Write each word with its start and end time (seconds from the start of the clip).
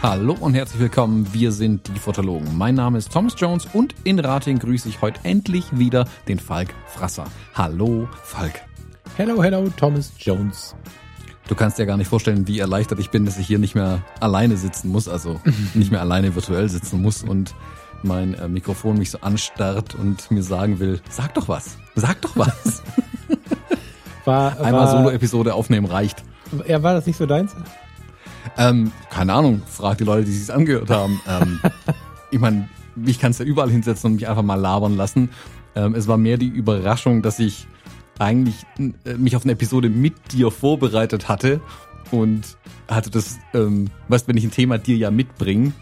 Hallo 0.00 0.36
und 0.38 0.54
herzlich 0.54 0.80
willkommen. 0.80 1.26
Wir 1.32 1.50
sind 1.50 1.88
die 1.88 1.98
Fotologen. 1.98 2.56
Mein 2.56 2.76
Name 2.76 2.98
ist 2.98 3.12
Thomas 3.12 3.34
Jones 3.36 3.66
und 3.72 3.96
in 4.04 4.20
Rating 4.20 4.60
grüße 4.60 4.88
ich 4.88 5.02
heute 5.02 5.18
endlich 5.24 5.64
wieder 5.76 6.06
den 6.28 6.38
Falk 6.38 6.72
Frasser. 6.86 7.24
Hallo, 7.54 8.08
Falk. 8.22 8.62
Hello, 9.16 9.42
hello, 9.42 9.68
Thomas 9.76 10.12
Jones. 10.18 10.76
Du 11.48 11.54
kannst 11.54 11.78
dir 11.78 11.86
gar 11.86 11.96
nicht 11.96 12.08
vorstellen, 12.08 12.46
wie 12.46 12.58
erleichtert 12.58 12.98
ich 12.98 13.10
bin, 13.10 13.24
dass 13.24 13.38
ich 13.38 13.46
hier 13.46 13.58
nicht 13.58 13.74
mehr 13.74 14.02
alleine 14.20 14.58
sitzen 14.58 14.90
muss, 14.90 15.08
also 15.08 15.40
nicht 15.74 15.90
mehr 15.90 16.00
alleine 16.00 16.34
virtuell 16.34 16.68
sitzen 16.68 17.00
muss 17.00 17.22
und 17.22 17.54
mein 18.02 18.34
äh, 18.34 18.48
Mikrofon 18.48 18.98
mich 18.98 19.10
so 19.10 19.18
anstarrt 19.22 19.94
und 19.94 20.30
mir 20.30 20.42
sagen 20.42 20.78
will, 20.78 21.00
sag 21.08 21.34
doch 21.34 21.48
was, 21.48 21.78
sag 21.96 22.20
doch 22.20 22.36
was. 22.36 22.82
War, 24.24 24.60
Einmal 24.60 24.72
war, 24.72 24.90
Solo-Episode 24.90 25.54
aufnehmen 25.54 25.86
reicht. 25.86 26.22
Ja, 26.66 26.82
war 26.82 26.92
das 26.92 27.06
nicht 27.06 27.16
so 27.16 27.24
deins? 27.24 27.56
Ähm, 28.58 28.92
keine 29.08 29.32
Ahnung, 29.32 29.62
frag 29.66 29.96
die 29.96 30.04
Leute, 30.04 30.26
die 30.26 30.32
sich's 30.32 30.50
angehört 30.50 30.90
haben. 30.90 31.18
Ähm, 31.26 31.60
ich 32.30 32.38
meine, 32.38 32.68
ich 33.06 33.18
kann 33.18 33.30
es 33.30 33.38
ja 33.38 33.46
überall 33.46 33.70
hinsetzen 33.70 34.10
und 34.10 34.16
mich 34.16 34.28
einfach 34.28 34.42
mal 34.42 34.56
labern 34.56 34.96
lassen. 34.98 35.30
Ähm, 35.74 35.94
es 35.94 36.08
war 36.08 36.18
mehr 36.18 36.36
die 36.36 36.48
Überraschung, 36.48 37.22
dass 37.22 37.38
ich 37.38 37.66
eigentlich 38.18 38.64
äh, 39.04 39.14
mich 39.14 39.36
auf 39.36 39.44
eine 39.44 39.52
Episode 39.52 39.88
mit 39.88 40.14
dir 40.32 40.50
vorbereitet 40.50 41.28
hatte 41.28 41.60
und 42.10 42.56
hatte 42.88 43.10
das, 43.10 43.38
ähm, 43.54 43.90
weißt, 44.08 44.28
wenn 44.28 44.36
ich 44.36 44.44
ein 44.44 44.50
Thema 44.50 44.78
dir 44.78 44.96
ja 44.96 45.10
mitbringe, 45.10 45.72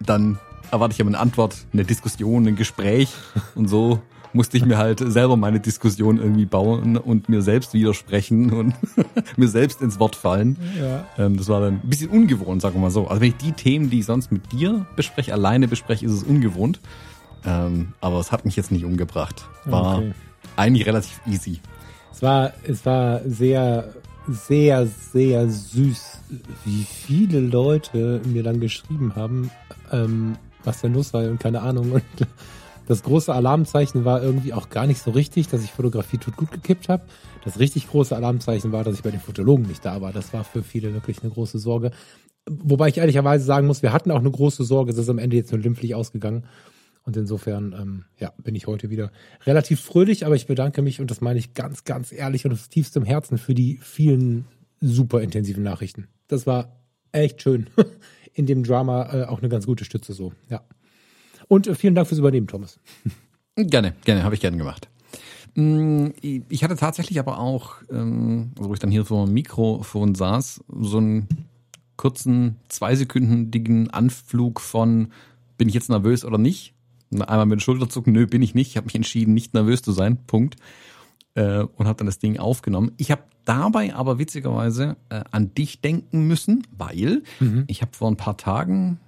dann 0.00 0.38
erwarte 0.70 0.92
ich 0.92 0.98
ja 0.98 1.06
eine 1.06 1.18
Antwort, 1.18 1.56
eine 1.72 1.84
Diskussion, 1.84 2.46
ein 2.46 2.56
Gespräch 2.56 3.12
und 3.54 3.68
so 3.68 4.00
musste 4.32 4.58
ich 4.58 4.66
mir 4.66 4.76
halt 4.76 4.98
selber 4.98 5.38
meine 5.38 5.60
Diskussion 5.60 6.18
irgendwie 6.18 6.44
bauen 6.44 6.98
und 6.98 7.30
mir 7.30 7.40
selbst 7.40 7.72
widersprechen 7.72 8.52
und 8.52 8.74
mir 9.38 9.48
selbst 9.48 9.80
ins 9.80 9.98
Wort 9.98 10.14
fallen. 10.14 10.58
Ja. 10.78 11.06
Ähm, 11.16 11.38
das 11.38 11.48
war 11.48 11.62
dann 11.62 11.80
ein 11.82 11.88
bisschen 11.88 12.10
ungewohnt, 12.10 12.60
sagen 12.60 12.74
wir 12.74 12.80
mal 12.82 12.90
so. 12.90 13.06
Also 13.08 13.22
wenn 13.22 13.28
ich 13.28 13.36
die 13.36 13.52
Themen, 13.52 13.88
die 13.88 14.00
ich 14.00 14.04
sonst 14.04 14.30
mit 14.30 14.52
dir 14.52 14.84
bespreche, 14.94 15.32
alleine 15.32 15.68
bespreche, 15.68 16.04
ist 16.04 16.12
es 16.12 16.22
ungewohnt. 16.22 16.80
Ähm, 17.46 17.94
aber 18.02 18.20
es 18.20 18.30
hat 18.30 18.44
mich 18.44 18.56
jetzt 18.56 18.70
nicht 18.72 18.84
umgebracht. 18.84 19.46
War 19.64 19.98
Okay. 19.98 20.12
eigentlich 20.56 20.86
relativ 20.86 21.18
easy. 21.26 21.60
Es 22.16 22.22
war, 22.22 22.54
es 22.66 22.86
war 22.86 23.20
sehr, 23.26 23.92
sehr, 24.26 24.86
sehr 24.86 25.50
süß, 25.50 26.20
wie 26.64 26.84
viele 26.84 27.40
Leute 27.40 28.22
mir 28.24 28.42
dann 28.42 28.58
geschrieben 28.58 29.14
haben, 29.14 29.50
ähm, 29.92 30.36
was 30.64 30.80
denn 30.80 30.94
los 30.94 31.12
war 31.12 31.24
und 31.24 31.38
keine 31.38 31.60
Ahnung. 31.60 31.92
Und 31.92 32.02
das 32.88 33.02
große 33.02 33.34
Alarmzeichen 33.34 34.06
war 34.06 34.22
irgendwie 34.22 34.54
auch 34.54 34.70
gar 34.70 34.86
nicht 34.86 35.02
so 35.02 35.10
richtig, 35.10 35.48
dass 35.48 35.62
ich 35.62 35.72
Fotografie 35.72 36.16
tut 36.16 36.38
gut 36.38 36.50
gekippt 36.52 36.88
habe. 36.88 37.02
Das 37.44 37.58
richtig 37.58 37.86
große 37.86 38.16
Alarmzeichen 38.16 38.72
war, 38.72 38.82
dass 38.82 38.94
ich 38.94 39.02
bei 39.02 39.10
den 39.10 39.20
Fotologen 39.20 39.66
nicht 39.66 39.84
da 39.84 40.00
war. 40.00 40.14
Das 40.14 40.32
war 40.32 40.42
für 40.42 40.62
viele 40.62 40.94
wirklich 40.94 41.22
eine 41.22 41.30
große 41.30 41.58
Sorge. 41.58 41.90
Wobei 42.48 42.88
ich 42.88 42.96
ehrlicherweise 42.96 43.44
sagen 43.44 43.66
muss, 43.66 43.82
wir 43.82 43.92
hatten 43.92 44.10
auch 44.10 44.20
eine 44.20 44.30
große 44.30 44.64
Sorge, 44.64 44.90
es 44.90 44.96
ist 44.96 45.10
am 45.10 45.18
Ende 45.18 45.36
jetzt 45.36 45.52
nur 45.52 45.60
glimpflich 45.60 45.94
ausgegangen. 45.94 46.46
Und 47.06 47.16
insofern, 47.16 47.72
ähm, 47.72 48.04
ja, 48.18 48.32
bin 48.42 48.56
ich 48.56 48.66
heute 48.66 48.90
wieder 48.90 49.12
relativ 49.46 49.80
fröhlich, 49.80 50.26
aber 50.26 50.34
ich 50.34 50.48
bedanke 50.48 50.82
mich 50.82 51.00
und 51.00 51.08
das 51.10 51.20
meine 51.20 51.38
ich 51.38 51.54
ganz, 51.54 51.84
ganz 51.84 52.10
ehrlich 52.10 52.44
und 52.44 52.52
aus 52.52 52.68
tiefstem 52.68 53.04
Herzen 53.04 53.38
für 53.38 53.54
die 53.54 53.78
vielen 53.80 54.44
super 54.80 55.22
intensiven 55.22 55.62
Nachrichten. 55.62 56.08
Das 56.26 56.48
war 56.48 56.80
echt 57.12 57.40
schön. 57.42 57.70
In 58.34 58.46
dem 58.46 58.64
Drama 58.64 59.12
äh, 59.14 59.24
auch 59.24 59.38
eine 59.38 59.48
ganz 59.48 59.66
gute 59.66 59.84
Stütze 59.84 60.12
so, 60.12 60.32
ja. 60.50 60.62
Und 61.48 61.68
äh, 61.68 61.76
vielen 61.76 61.94
Dank 61.94 62.08
fürs 62.08 62.18
Übernehmen, 62.18 62.48
Thomas. 62.48 62.78
Gerne, 63.58 63.94
gerne, 64.04 64.22
habe 64.22 64.34
ich 64.34 64.42
gerne 64.42 64.58
gemacht. 64.58 64.90
Mm, 65.54 66.08
Ich 66.20 66.62
hatte 66.62 66.76
tatsächlich 66.76 67.18
aber 67.18 67.38
auch, 67.38 67.76
ähm, 67.90 68.52
also 68.58 68.68
wo 68.68 68.74
ich 68.74 68.80
dann 68.80 68.90
hier 68.90 69.06
vor 69.06 69.24
dem 69.24 69.32
Mikrofon 69.32 70.14
saß, 70.14 70.62
so 70.68 70.98
einen 70.98 71.26
kurzen, 71.96 72.56
zweisekündigen 72.68 73.88
Anflug 73.88 74.60
von, 74.60 75.08
bin 75.56 75.68
ich 75.68 75.74
jetzt 75.74 75.88
nervös 75.88 76.26
oder 76.26 76.36
nicht? 76.36 76.75
Einmal 77.12 77.46
mit 77.46 77.56
den 77.58 77.60
Schulterzucken, 77.60 78.12
nö, 78.12 78.26
bin 78.26 78.42
ich 78.42 78.54
nicht. 78.54 78.70
Ich 78.70 78.76
habe 78.76 78.86
mich 78.86 78.94
entschieden, 78.94 79.34
nicht 79.34 79.54
nervös 79.54 79.82
zu 79.82 79.92
sein, 79.92 80.18
Punkt. 80.26 80.56
Äh, 81.34 81.60
und 81.60 81.86
habe 81.86 81.98
dann 81.98 82.06
das 82.06 82.18
Ding 82.18 82.38
aufgenommen. 82.38 82.92
Ich 82.96 83.10
habe 83.10 83.22
dabei 83.44 83.94
aber 83.94 84.18
witzigerweise 84.18 84.96
äh, 85.10 85.22
an 85.30 85.54
dich 85.54 85.80
denken 85.80 86.26
müssen, 86.26 86.66
weil 86.76 87.22
ich 87.68 87.82
habe 87.82 87.92
vor 87.94 88.10
ein 88.10 88.16
paar 88.16 88.36
Tagen, 88.36 88.98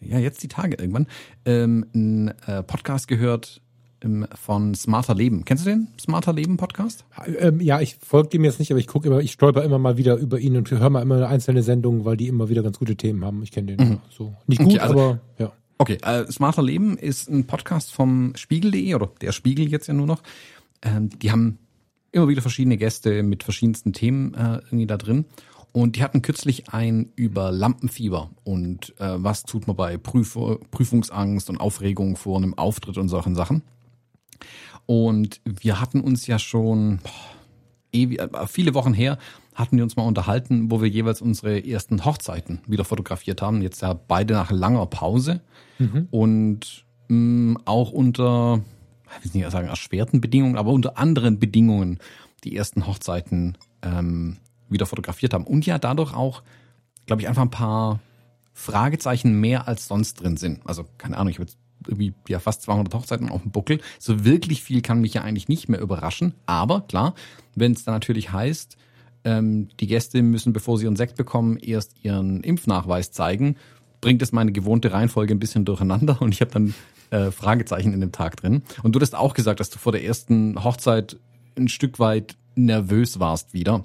ja, 0.00 0.18
jetzt 0.18 0.42
die 0.42 0.48
Tage 0.48 0.76
irgendwann, 0.76 1.06
ähm, 1.46 1.86
einen 1.94 2.28
äh, 2.46 2.62
Podcast 2.62 3.08
gehört 3.08 3.62
ähm, 4.02 4.26
von 4.34 4.74
Smarter 4.74 5.14
Leben. 5.14 5.44
Kennst 5.44 5.64
du 5.64 5.70
den 5.70 5.88
Smarter 5.98 6.32
Leben 6.32 6.56
Podcast? 6.56 7.04
Ähm, 7.38 7.60
ja, 7.60 7.80
ich 7.80 7.96
folge 7.96 8.30
dem 8.30 8.44
jetzt 8.44 8.58
nicht, 8.58 8.70
aber 8.72 8.80
ich 8.80 8.86
gucke 8.88 9.08
immer, 9.08 9.20
ich 9.20 9.32
stolper 9.32 9.62
immer 9.62 9.78
mal 9.78 9.96
wieder 9.96 10.16
über 10.16 10.38
ihn 10.38 10.56
und 10.56 10.70
höre 10.70 10.90
mal 10.90 11.00
immer 11.02 11.26
einzelne 11.28 11.62
Sendungen, 11.62 12.04
weil 12.04 12.16
die 12.16 12.28
immer 12.28 12.48
wieder 12.50 12.62
ganz 12.62 12.78
gute 12.78 12.96
Themen 12.96 13.24
haben. 13.24 13.42
Ich 13.42 13.52
kenne 13.52 13.76
den 13.76 14.00
so. 14.10 14.34
Nicht 14.46 14.58
gut, 14.58 14.68
Okay, 14.72 14.80
also- 14.80 14.94
aber 14.94 15.20
ja. 15.38 15.52
Okay, 15.80 15.96
äh, 16.02 16.30
Smarter 16.30 16.62
Leben 16.62 16.98
ist 16.98 17.30
ein 17.30 17.46
Podcast 17.46 17.90
vom 17.90 18.34
Spiegel.de 18.36 18.94
oder 18.94 19.10
der 19.22 19.32
Spiegel 19.32 19.66
jetzt 19.70 19.86
ja 19.86 19.94
nur 19.94 20.06
noch. 20.06 20.22
Ähm, 20.82 21.08
die 21.08 21.32
haben 21.32 21.58
immer 22.12 22.28
wieder 22.28 22.42
verschiedene 22.42 22.76
Gäste 22.76 23.22
mit 23.22 23.44
verschiedensten 23.44 23.94
Themen 23.94 24.34
äh, 24.34 24.56
irgendwie 24.56 24.86
da 24.86 24.98
drin. 24.98 25.24
Und 25.72 25.96
die 25.96 26.02
hatten 26.02 26.20
kürzlich 26.20 26.68
ein 26.68 27.10
über 27.16 27.50
Lampenfieber 27.50 28.28
und 28.44 28.90
äh, 29.00 29.24
was 29.24 29.44
tut 29.44 29.66
man 29.68 29.74
bei 29.74 29.96
Prüf 29.96 30.36
Prüfungsangst 30.70 31.48
und 31.48 31.56
Aufregung 31.56 32.16
vor 32.16 32.36
einem 32.36 32.52
Auftritt 32.52 32.98
und 32.98 33.08
solchen 33.08 33.34
Sachen. 33.34 33.62
Und 34.84 35.40
wir 35.46 35.80
hatten 35.80 36.02
uns 36.02 36.26
ja 36.26 36.38
schon 36.38 36.98
boah, 37.02 37.10
ewig, 37.90 38.20
äh, 38.20 38.46
viele 38.46 38.74
Wochen 38.74 38.92
her, 38.92 39.16
hatten 39.60 39.76
wir 39.76 39.84
uns 39.84 39.96
mal 39.96 40.04
unterhalten, 40.06 40.70
wo 40.70 40.80
wir 40.80 40.88
jeweils 40.88 41.20
unsere 41.20 41.64
ersten 41.64 42.04
Hochzeiten 42.04 42.60
wieder 42.66 42.84
fotografiert 42.84 43.42
haben. 43.42 43.62
Jetzt 43.62 43.82
ja 43.82 43.92
beide 43.92 44.34
nach 44.34 44.50
langer 44.50 44.86
Pause 44.86 45.40
und 46.10 46.84
mh, 47.08 47.60
auch 47.64 47.92
unter, 47.92 48.62
ich 49.22 49.34
will 49.34 49.42
nicht 49.42 49.50
sagen 49.50 49.68
erschwerten 49.68 50.20
Bedingungen, 50.20 50.56
aber 50.56 50.70
unter 50.70 50.98
anderen 50.98 51.38
Bedingungen 51.38 51.98
die 52.44 52.56
ersten 52.56 52.86
Hochzeiten 52.86 53.58
ähm, 53.82 54.38
wieder 54.68 54.86
fotografiert 54.86 55.34
haben. 55.34 55.44
Und 55.44 55.66
ja 55.66 55.78
dadurch 55.78 56.14
auch, 56.14 56.42
glaube 57.06 57.22
ich, 57.22 57.28
einfach 57.28 57.42
ein 57.42 57.50
paar 57.50 58.00
Fragezeichen 58.54 59.40
mehr 59.40 59.68
als 59.68 59.88
sonst 59.88 60.14
drin 60.22 60.36
sind. 60.36 60.60
Also 60.66 60.84
keine 60.98 61.16
Ahnung, 61.18 61.30
ich 61.30 61.36
habe 61.36 61.44
jetzt 61.44 61.58
irgendwie 61.86 62.14
ja 62.28 62.38
fast 62.38 62.62
200 62.62 62.94
Hochzeiten 62.94 63.30
auf 63.30 63.42
dem 63.42 63.50
Buckel. 63.50 63.80
So 63.98 64.24
wirklich 64.24 64.62
viel 64.62 64.82
kann 64.82 65.00
mich 65.00 65.14
ja 65.14 65.22
eigentlich 65.22 65.48
nicht 65.48 65.68
mehr 65.68 65.80
überraschen. 65.80 66.34
Aber 66.46 66.82
klar, 66.82 67.14
wenn 67.54 67.72
es 67.72 67.84
dann 67.84 67.94
natürlich 67.94 68.32
heißt, 68.32 68.76
ähm, 69.24 69.68
die 69.80 69.86
Gäste 69.86 70.22
müssen, 70.22 70.52
bevor 70.52 70.78
sie 70.78 70.84
ihren 70.84 70.96
Sekt 70.96 71.16
bekommen, 71.16 71.56
erst 71.58 72.04
ihren 72.04 72.42
Impfnachweis 72.42 73.12
zeigen, 73.12 73.56
bringt 74.00 74.22
es 74.22 74.32
meine 74.32 74.52
gewohnte 74.52 74.92
Reihenfolge 74.92 75.34
ein 75.34 75.38
bisschen 75.38 75.64
durcheinander 75.64 76.20
und 76.20 76.32
ich 76.32 76.40
habe 76.40 76.50
dann 76.50 76.74
äh, 77.10 77.30
Fragezeichen 77.30 77.92
in 77.92 78.00
dem 78.00 78.12
Tag 78.12 78.36
drin. 78.36 78.62
Und 78.82 78.94
du 78.94 79.00
hast 79.00 79.14
auch 79.14 79.34
gesagt, 79.34 79.60
dass 79.60 79.70
du 79.70 79.78
vor 79.78 79.92
der 79.92 80.04
ersten 80.04 80.62
Hochzeit 80.62 81.18
ein 81.56 81.68
Stück 81.68 81.98
weit 81.98 82.36
nervös 82.54 83.20
warst 83.20 83.54
wieder. 83.54 83.84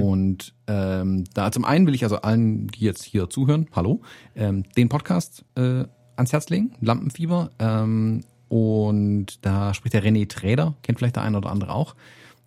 Und 0.00 0.54
ähm, 0.66 1.24
da 1.34 1.52
zum 1.52 1.64
einen 1.64 1.86
will 1.86 1.94
ich 1.94 2.04
also 2.04 2.16
allen, 2.16 2.68
die 2.68 2.84
jetzt 2.84 3.04
hier 3.04 3.30
zuhören, 3.30 3.68
hallo, 3.74 4.00
ähm, 4.34 4.64
den 4.76 4.88
Podcast 4.88 5.44
äh, 5.56 5.84
ans 6.16 6.32
Herz 6.32 6.48
legen, 6.48 6.72
Lampenfieber. 6.80 7.50
Ähm, 7.58 8.22
und 8.48 9.44
da 9.44 9.74
spricht 9.74 9.94
der 9.94 10.02
René 10.02 10.28
Träder, 10.28 10.74
kennt 10.82 10.98
vielleicht 10.98 11.16
der 11.16 11.22
eine 11.22 11.36
oder 11.36 11.50
andere 11.50 11.72
auch, 11.72 11.94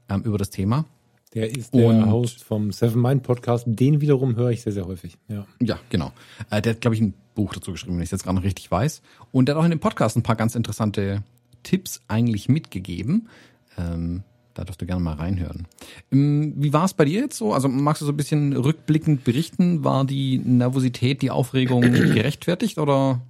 ähm, 0.10 0.24
über 0.24 0.38
das 0.38 0.50
Thema. 0.50 0.86
Der 1.34 1.50
ist 1.56 1.74
der 1.74 1.88
Und- 1.88 2.12
Host 2.12 2.44
vom 2.44 2.72
Seven 2.72 3.02
Mind 3.02 3.24
Podcast. 3.24 3.64
Den 3.68 4.02
wiederum 4.02 4.36
höre 4.36 4.50
ich 4.50 4.62
sehr, 4.62 4.74
sehr 4.74 4.86
häufig. 4.86 5.18
Ja. 5.30 5.46
Ja, 5.62 5.80
genau. 5.90 6.12
Äh, 6.50 6.62
der 6.62 6.74
hat, 6.74 6.82
glaube 6.82 6.96
ich, 6.96 7.02
ein 7.02 7.14
Buch 7.36 7.54
dazu 7.54 7.72
geschrieben, 7.72 7.96
wenn 7.96 8.02
ich 8.04 8.08
es 8.08 8.12
jetzt 8.12 8.24
gerade 8.24 8.36
noch 8.36 8.44
richtig 8.44 8.70
weiß. 8.70 9.02
Und 9.32 9.46
der 9.48 9.56
hat 9.56 9.62
auch 9.62 9.66
in 9.66 9.72
dem 9.72 9.80
Podcast 9.80 10.18
ein 10.18 10.24
paar 10.24 10.36
ganz 10.36 10.56
interessante 10.56 11.24
Tipps 11.64 12.02
eigentlich 12.10 12.50
mitgegeben. 12.50 13.30
Ähm, 13.78 14.24
da 14.54 14.66
dürft 14.66 14.82
ihr 14.84 14.88
gerne 14.88 15.02
mal 15.02 15.14
reinhören. 15.14 15.68
Ähm, 16.12 16.54
wie 16.58 16.74
war 16.74 16.84
es 16.84 16.94
bei 16.94 17.06
dir 17.06 17.22
jetzt 17.22 17.38
so? 17.38 17.54
Also 17.54 17.70
magst 17.70 18.02
du 18.02 18.06
so 18.06 18.12
ein 18.12 18.18
bisschen 18.18 18.52
rückblickend 18.54 19.24
berichten? 19.24 19.86
War 19.86 20.04
die 20.04 20.38
Nervosität, 20.40 21.22
die 21.22 21.32
Aufregung 21.32 21.82
gerechtfertigt 21.82 22.78
oder 22.78 23.22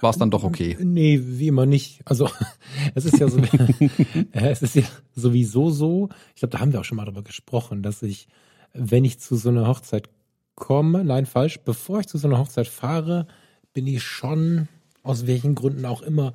war 0.00 0.10
es 0.10 0.18
dann 0.18 0.30
doch 0.30 0.44
okay? 0.44 0.76
Nee, 0.80 1.20
wie 1.22 1.48
immer 1.48 1.66
nicht. 1.66 2.00
Also 2.04 2.28
es 2.94 3.04
ist 3.04 3.18
ja 3.18 3.28
so, 3.28 3.38
es 4.32 4.62
ist 4.62 4.74
ja 4.74 4.82
sowieso 5.14 5.70
so, 5.70 6.08
ich 6.34 6.40
glaube, 6.40 6.52
da 6.52 6.60
haben 6.60 6.72
wir 6.72 6.80
auch 6.80 6.84
schon 6.84 6.96
mal 6.96 7.04
drüber 7.04 7.22
gesprochen, 7.22 7.82
dass 7.82 8.02
ich, 8.02 8.28
wenn 8.72 9.04
ich 9.04 9.18
zu 9.18 9.36
so 9.36 9.48
einer 9.48 9.66
Hochzeit 9.66 10.08
komme, 10.54 11.04
nein, 11.04 11.26
falsch, 11.26 11.60
bevor 11.60 12.00
ich 12.00 12.06
zu 12.06 12.18
so 12.18 12.28
einer 12.28 12.38
Hochzeit 12.38 12.68
fahre, 12.68 13.26
bin 13.72 13.86
ich 13.86 14.02
schon, 14.02 14.68
aus 15.02 15.26
welchen 15.26 15.54
Gründen 15.54 15.84
auch 15.84 16.02
immer, 16.02 16.34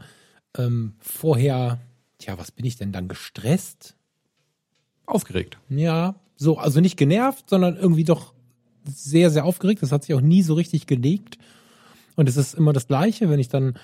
ähm, 0.57 0.93
vorher, 0.99 1.79
tja, 2.17 2.37
was 2.37 2.51
bin 2.51 2.65
ich 2.65 2.77
denn 2.77 2.91
dann 2.91 3.07
gestresst? 3.07 3.95
Aufgeregt. 5.05 5.57
Ja, 5.69 6.15
so, 6.35 6.57
also 6.57 6.81
nicht 6.81 6.97
genervt, 6.97 7.49
sondern 7.49 7.77
irgendwie 7.77 8.03
doch 8.03 8.33
sehr, 8.85 9.29
sehr 9.29 9.45
aufgeregt. 9.45 9.81
Das 9.81 9.91
hat 9.91 10.03
sich 10.03 10.15
auch 10.15 10.21
nie 10.21 10.43
so 10.43 10.53
richtig 10.53 10.87
gelegt. 10.87 11.37
Und 12.19 12.27
es 12.27 12.35
ist 12.35 12.53
immer 12.53 12.73
das 12.73 12.87
Gleiche, 12.87 13.29
wenn 13.29 13.39
ich 13.39 13.47
dann 13.47 13.75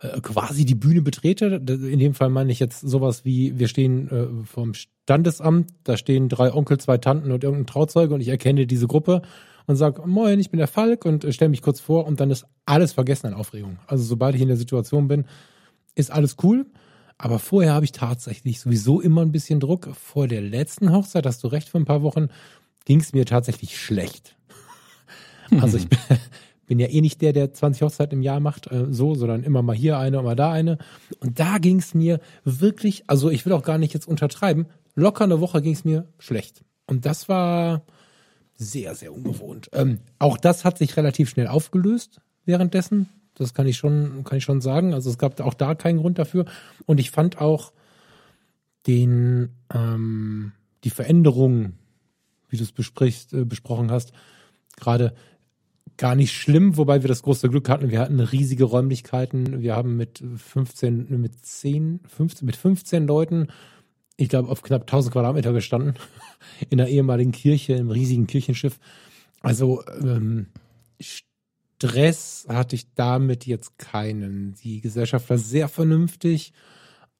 äh, 0.00 0.20
quasi 0.20 0.64
die 0.64 0.74
Bühne 0.74 1.00
betrete. 1.00 1.62
In 1.64 2.00
dem 2.00 2.12
Fall 2.12 2.28
meine 2.28 2.50
ich 2.50 2.58
jetzt 2.58 2.80
sowas 2.80 3.24
wie, 3.24 3.56
wir 3.56 3.68
stehen 3.68 4.10
äh, 4.10 4.44
vom 4.44 4.74
Standesamt, 4.74 5.70
da 5.84 5.96
stehen 5.96 6.28
drei 6.28 6.52
Onkel, 6.52 6.78
zwei 6.78 6.98
Tanten 6.98 7.30
und 7.30 7.44
irgendein 7.44 7.68
Trauzeuge 7.68 8.12
und 8.12 8.20
ich 8.20 8.26
erkenne 8.26 8.66
diese 8.66 8.88
Gruppe 8.88 9.22
und 9.68 9.76
sage, 9.76 10.02
moin, 10.08 10.40
ich 10.40 10.50
bin 10.50 10.58
der 10.58 10.66
Falk 10.66 11.04
und 11.04 11.22
äh, 11.22 11.32
stelle 11.32 11.50
mich 11.50 11.62
kurz 11.62 11.78
vor 11.78 12.04
und 12.04 12.18
dann 12.18 12.32
ist 12.32 12.46
alles 12.66 12.92
vergessen 12.92 13.28
an 13.28 13.34
Aufregung. 13.34 13.78
Also 13.86 14.02
sobald 14.02 14.34
ich 14.34 14.42
in 14.42 14.48
der 14.48 14.56
Situation 14.56 15.06
bin, 15.06 15.26
ist 15.94 16.10
alles 16.10 16.34
cool. 16.42 16.66
Aber 17.16 17.38
vorher 17.38 17.74
habe 17.74 17.84
ich 17.84 17.92
tatsächlich 17.92 18.58
sowieso 18.58 19.00
immer 19.00 19.22
ein 19.22 19.30
bisschen 19.30 19.60
Druck. 19.60 19.90
Vor 19.94 20.26
der 20.26 20.40
letzten 20.40 20.90
Hochzeit, 20.90 21.26
hast 21.26 21.44
du 21.44 21.46
recht, 21.46 21.68
vor 21.68 21.80
ein 21.80 21.84
paar 21.84 22.02
Wochen, 22.02 22.26
ging 22.86 22.98
es 22.98 23.12
mir 23.12 23.24
tatsächlich 23.24 23.78
schlecht. 23.78 24.36
Also 25.60 25.76
ich 25.76 25.86
bin 26.66 26.78
ja 26.78 26.88
eh 26.88 27.00
nicht 27.00 27.20
der, 27.22 27.32
der 27.32 27.52
20 27.52 27.82
Hochzeiten 27.82 28.18
im 28.18 28.22
Jahr 28.22 28.40
macht, 28.40 28.70
äh, 28.70 28.86
so, 28.90 29.14
sondern 29.14 29.42
immer 29.42 29.62
mal 29.62 29.76
hier 29.76 29.98
eine, 29.98 30.18
immer 30.18 30.34
da 30.34 30.50
eine. 30.50 30.78
Und 31.20 31.38
da 31.38 31.58
ging 31.58 31.78
es 31.78 31.94
mir 31.94 32.20
wirklich, 32.44 33.04
also 33.06 33.30
ich 33.30 33.44
will 33.44 33.52
auch 33.52 33.62
gar 33.62 33.78
nicht 33.78 33.94
jetzt 33.94 34.08
untertreiben, 34.08 34.66
locker 34.94 35.24
eine 35.24 35.40
Woche 35.40 35.62
ging 35.62 35.74
es 35.74 35.84
mir 35.84 36.06
schlecht. 36.18 36.64
Und 36.86 37.06
das 37.06 37.28
war 37.28 37.82
sehr, 38.56 38.94
sehr 38.94 39.12
ungewohnt. 39.12 39.68
Ähm, 39.72 39.98
auch 40.18 40.36
das 40.36 40.64
hat 40.64 40.78
sich 40.78 40.96
relativ 40.96 41.30
schnell 41.30 41.48
aufgelöst 41.48 42.20
währenddessen. 42.44 43.08
Das 43.34 43.52
kann 43.52 43.66
ich 43.66 43.76
schon, 43.76 44.22
kann 44.24 44.38
ich 44.38 44.44
schon 44.44 44.60
sagen. 44.60 44.94
Also 44.94 45.10
es 45.10 45.18
gab 45.18 45.40
auch 45.40 45.54
da 45.54 45.74
keinen 45.74 45.98
Grund 45.98 46.18
dafür. 46.18 46.44
Und 46.86 47.00
ich 47.00 47.10
fand 47.10 47.40
auch 47.40 47.72
den, 48.86 49.50
ähm, 49.72 50.52
die 50.84 50.90
Veränderungen, 50.90 51.78
wie 52.48 52.56
du 52.56 52.62
es 52.62 52.72
besprichst, 52.72 53.32
äh, 53.32 53.44
besprochen 53.44 53.90
hast, 53.90 54.12
gerade 54.76 55.14
gar 55.96 56.14
nicht 56.14 56.32
schlimm, 56.32 56.76
wobei 56.76 57.02
wir 57.02 57.08
das 57.08 57.22
große 57.22 57.48
Glück 57.48 57.68
hatten. 57.68 57.90
Wir 57.90 58.00
hatten 58.00 58.20
riesige 58.20 58.64
Räumlichkeiten. 58.64 59.60
Wir 59.60 59.76
haben 59.76 59.96
mit 59.96 60.22
15, 60.36 61.20
mit 61.20 61.44
10, 61.44 62.00
15, 62.06 62.46
mit 62.46 62.56
15 62.56 63.06
Leuten, 63.06 63.48
ich 64.16 64.28
glaube, 64.28 64.48
auf 64.48 64.62
knapp 64.62 64.82
1000 64.82 65.12
Quadratmeter 65.12 65.52
gestanden. 65.52 65.94
In 66.70 66.78
der 66.78 66.88
ehemaligen 66.88 67.32
Kirche, 67.32 67.72
im 67.72 67.90
riesigen 67.90 68.26
Kirchenschiff. 68.26 68.78
Also, 69.40 69.82
ähm, 70.02 70.46
Stress 71.00 72.46
hatte 72.48 72.76
ich 72.76 72.94
damit 72.94 73.46
jetzt 73.46 73.78
keinen. 73.78 74.54
Die 74.62 74.80
Gesellschaft 74.80 75.28
war 75.30 75.38
sehr 75.38 75.68
vernünftig. 75.68 76.52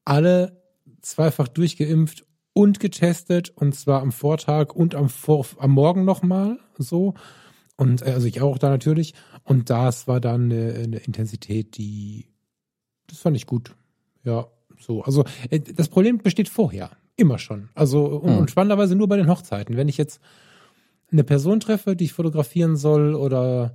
Alle 0.04 0.62
zweifach 1.00 1.48
durchgeimpft 1.48 2.24
und 2.52 2.80
getestet 2.80 3.50
und 3.50 3.74
zwar 3.74 4.00
am 4.00 4.12
Vortag 4.12 4.72
und 4.74 4.94
am, 4.94 5.08
Vor 5.08 5.46
am 5.58 5.72
Morgen 5.72 6.04
nochmal 6.04 6.58
so. 6.78 7.14
Und 7.76 8.02
äh, 8.02 8.12
also 8.12 8.26
ich 8.26 8.40
auch 8.40 8.58
da 8.58 8.70
natürlich. 8.70 9.14
Und 9.42 9.70
das 9.70 10.06
war 10.06 10.20
dann 10.20 10.44
eine, 10.44 10.74
eine 10.74 10.98
Intensität, 10.98 11.76
die, 11.76 12.28
das 13.06 13.18
fand 13.18 13.36
ich 13.36 13.46
gut. 13.46 13.74
Ja, 14.24 14.46
so. 14.78 15.02
Also 15.02 15.24
äh, 15.50 15.60
das 15.60 15.88
Problem 15.88 16.18
besteht 16.18 16.48
vorher. 16.48 16.90
Immer 17.16 17.38
schon. 17.38 17.68
Also 17.74 18.06
und, 18.06 18.32
mhm. 18.32 18.38
und 18.38 18.50
spannenderweise 18.50 18.96
nur 18.96 19.08
bei 19.08 19.16
den 19.16 19.28
Hochzeiten. 19.28 19.76
Wenn 19.76 19.88
ich 19.88 19.96
jetzt 19.96 20.20
eine 21.12 21.24
Person 21.24 21.60
treffe, 21.60 21.94
die 21.94 22.04
ich 22.04 22.12
fotografieren 22.12 22.76
soll 22.76 23.14
oder 23.14 23.74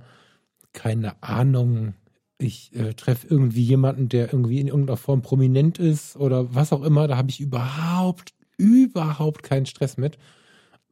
keine 0.72 1.22
Ahnung, 1.22 1.94
ich 2.38 2.74
äh, 2.74 2.94
treffe 2.94 3.26
irgendwie 3.28 3.62
jemanden, 3.62 4.08
der 4.08 4.32
irgendwie 4.32 4.60
in 4.60 4.68
irgendeiner 4.68 4.96
Form 4.96 5.22
prominent 5.22 5.78
ist 5.78 6.16
oder 6.16 6.54
was 6.54 6.72
auch 6.72 6.82
immer, 6.82 7.06
da 7.08 7.16
habe 7.16 7.30
ich 7.30 7.40
überhaupt, 7.40 8.34
überhaupt 8.56 9.42
keinen 9.42 9.66
Stress 9.66 9.96
mit. 9.96 10.18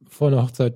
Vor 0.07 0.29
einer 0.29 0.43
Hochzeit 0.43 0.75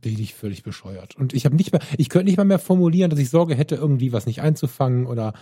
bin 0.00 0.18
ich 0.18 0.34
völlig 0.34 0.62
bescheuert. 0.62 1.16
Und 1.16 1.32
ich 1.32 1.44
habe 1.44 1.56
nicht 1.56 1.72
mehr, 1.72 1.80
ich 1.96 2.08
könnte 2.08 2.26
nicht 2.26 2.36
mal 2.36 2.44
mehr 2.44 2.58
formulieren, 2.58 3.10
dass 3.10 3.18
ich 3.18 3.30
Sorge 3.30 3.54
hätte, 3.54 3.74
irgendwie 3.76 4.12
was 4.12 4.26
nicht 4.26 4.40
einzufangen 4.40 5.06
oder 5.06 5.32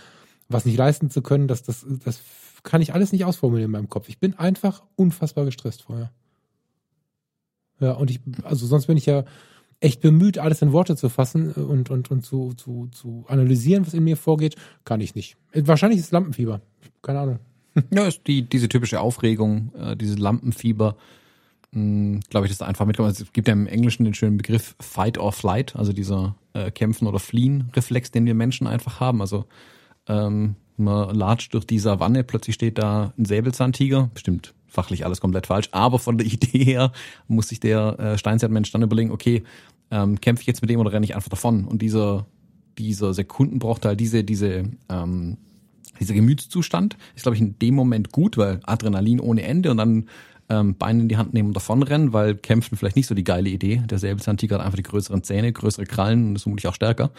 was 0.49 0.65
nicht 0.65 0.77
leisten 0.77 1.09
zu 1.09 1.21
können. 1.21 1.47
Das, 1.47 1.63
das, 1.63 1.85
das 2.03 2.21
kann 2.63 2.81
ich 2.81 2.93
alles 2.93 3.11
nicht 3.11 3.25
ausformulieren 3.25 3.69
in 3.69 3.71
meinem 3.71 3.89
Kopf. 3.89 4.09
Ich 4.09 4.19
bin 4.19 4.33
einfach 4.33 4.83
unfassbar 4.95 5.45
gestresst 5.45 5.83
vorher. 5.83 6.11
Ja, 7.79 7.93
und 7.93 8.09
ich, 8.11 8.19
also 8.43 8.65
sonst 8.65 8.87
bin 8.87 8.97
ich 8.97 9.05
ja 9.05 9.25
echt 9.79 9.99
bemüht, 9.99 10.37
alles 10.37 10.61
in 10.61 10.71
Worte 10.71 10.95
zu 10.95 11.09
fassen 11.09 11.51
und, 11.51 11.89
und, 11.89 12.09
und 12.09 12.25
zu, 12.25 12.53
zu, 12.53 12.87
zu 12.91 13.25
analysieren, 13.27 13.85
was 13.85 13.93
in 13.93 14.03
mir 14.03 14.15
vorgeht. 14.15 14.55
Kann 14.85 15.01
ich 15.01 15.15
nicht. 15.15 15.35
Wahrscheinlich 15.53 15.99
ist 15.99 16.05
es 16.05 16.11
Lampenfieber. 16.11 16.61
Keine 17.01 17.19
Ahnung. 17.19 17.39
Ja, 17.91 18.07
ist 18.07 18.21
die, 18.27 18.43
diese 18.43 18.69
typische 18.69 19.01
Aufregung, 19.01 19.71
äh, 19.75 19.97
diese 19.97 20.15
Lampenfieber 20.15 20.95
glaube 21.73 22.45
ich, 22.45 22.51
das 22.51 22.61
einfach 22.61 22.85
mitkommen. 22.85 23.07
Also 23.07 23.23
es 23.23 23.33
gibt 23.33 23.47
ja 23.47 23.53
im 23.53 23.67
Englischen 23.67 24.03
den 24.03 24.13
schönen 24.13 24.37
Begriff 24.37 24.75
Fight 24.79 25.17
or 25.17 25.31
Flight, 25.31 25.75
also 25.75 25.91
dieser 25.91 26.35
äh, 26.53 26.69
Kämpfen- 26.71 27.07
oder 27.07 27.19
Fliehen-Reflex, 27.19 28.11
den 28.11 28.25
wir 28.25 28.35
Menschen 28.35 28.67
einfach 28.67 28.99
haben. 28.99 29.21
Also 29.21 29.45
ähm, 30.07 30.55
man 30.77 31.15
latscht 31.15 31.53
durch 31.53 31.65
die 31.65 31.79
Savanne, 31.79 32.23
plötzlich 32.23 32.55
steht 32.55 32.77
da 32.77 33.13
ein 33.17 33.25
Säbelzahntiger, 33.25 34.09
bestimmt 34.13 34.53
fachlich 34.67 35.05
alles 35.05 35.21
komplett 35.21 35.47
falsch, 35.47 35.69
aber 35.71 35.99
von 35.99 36.17
der 36.17 36.27
Idee 36.31 36.63
her 36.63 36.91
muss 37.27 37.49
sich 37.49 37.59
der 37.59 37.99
äh, 37.99 38.17
Steinzeitmensch 38.17 38.71
dann 38.71 38.81
überlegen, 38.81 39.11
okay, 39.11 39.43
ähm, 39.91 40.19
kämpfe 40.21 40.41
ich 40.41 40.47
jetzt 40.47 40.61
mit 40.61 40.69
dem 40.69 40.79
oder 40.79 40.91
renne 40.91 41.05
ich 41.05 41.15
einfach 41.15 41.29
davon? 41.29 41.65
Und 41.65 41.81
dieser, 41.81 42.25
dieser 42.77 43.13
Sekundenbruchteil, 43.13 43.95
diese, 43.95 44.23
diese, 44.23 44.65
ähm, 44.89 45.37
dieser 45.99 46.13
Gemütszustand 46.13 46.97
ist, 47.15 47.23
glaube 47.23 47.35
ich, 47.35 47.41
in 47.41 47.57
dem 47.59 47.75
Moment 47.75 48.11
gut, 48.11 48.37
weil 48.37 48.59
Adrenalin 48.63 49.19
ohne 49.19 49.43
Ende 49.43 49.71
und 49.71 49.77
dann 49.77 50.07
ähm, 50.49 50.75
Beine 50.75 51.01
in 51.01 51.09
die 51.09 51.17
Hand 51.17 51.33
nehmen 51.33 51.49
und 51.49 51.55
davonrennen, 51.55 52.13
weil 52.13 52.35
kämpfen 52.35 52.77
vielleicht 52.77 52.95
nicht 52.95 53.07
so 53.07 53.15
die 53.15 53.23
geile 53.23 53.49
Idee. 53.49 53.83
Der 53.89 53.99
Säbelzahntiger 53.99 54.57
hat 54.57 54.65
einfach 54.65 54.77
die 54.77 54.83
größeren 54.83 55.23
Zähne, 55.23 55.51
größere 55.51 55.85
Krallen 55.85 56.27
und 56.27 56.35
ist 56.35 56.43
vermutlich 56.43 56.67
auch 56.67 56.75
stärker. 56.75 57.11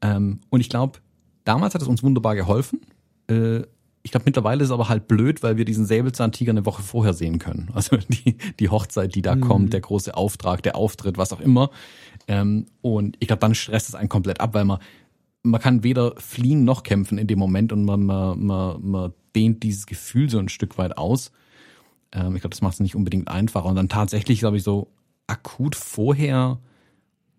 Ähm, 0.00 0.40
und 0.50 0.60
ich 0.60 0.68
glaube, 0.68 0.98
damals 1.44 1.74
hat 1.74 1.82
es 1.82 1.88
uns 1.88 2.02
wunderbar 2.02 2.34
geholfen. 2.34 2.80
Äh, 3.28 3.62
ich 4.04 4.10
glaube, 4.10 4.24
mittlerweile 4.26 4.62
ist 4.62 4.68
es 4.68 4.72
aber 4.72 4.88
halt 4.88 5.06
blöd, 5.06 5.42
weil 5.42 5.56
wir 5.56 5.64
diesen 5.64 5.86
Säbelzahntiger 5.86 6.50
eine 6.50 6.66
Woche 6.66 6.82
vorher 6.82 7.14
sehen 7.14 7.38
können. 7.38 7.70
Also 7.74 7.96
die, 7.96 8.36
die 8.58 8.68
Hochzeit, 8.68 9.14
die 9.14 9.22
da 9.22 9.36
mhm. 9.36 9.40
kommt, 9.40 9.72
der 9.72 9.80
große 9.80 10.14
Auftrag, 10.16 10.62
der 10.62 10.76
Auftritt, 10.76 11.18
was 11.18 11.32
auch 11.32 11.40
immer. 11.40 11.70
Ähm, 12.28 12.66
und 12.80 13.16
ich 13.20 13.28
glaube, 13.28 13.40
dann 13.40 13.54
stresst 13.54 13.88
es 13.88 13.94
einen 13.94 14.08
komplett 14.08 14.40
ab, 14.40 14.54
weil 14.54 14.64
man, 14.64 14.78
man 15.42 15.60
kann 15.60 15.82
weder 15.84 16.14
fliehen 16.18 16.64
noch 16.64 16.82
kämpfen 16.82 17.18
in 17.18 17.26
dem 17.26 17.38
Moment 17.38 17.72
und 17.72 17.84
man, 17.84 18.04
man, 18.04 18.44
man, 18.44 18.82
man 18.82 19.12
dehnt 19.34 19.62
dieses 19.62 19.86
Gefühl 19.86 20.28
so 20.28 20.38
ein 20.38 20.48
Stück 20.48 20.78
weit 20.78 20.98
aus. 20.98 21.32
Ähm, 22.12 22.34
ich 22.34 22.42
glaube, 22.42 22.54
das 22.54 22.62
macht 22.62 22.74
es 22.74 22.80
nicht 22.80 22.94
unbedingt 22.94 23.28
einfacher. 23.28 23.66
Und 23.66 23.76
dann 23.76 23.88
tatsächlich, 23.88 24.40
glaube 24.40 24.56
ich, 24.56 24.62
so 24.62 24.88
akut 25.26 25.76
vorher 25.76 26.58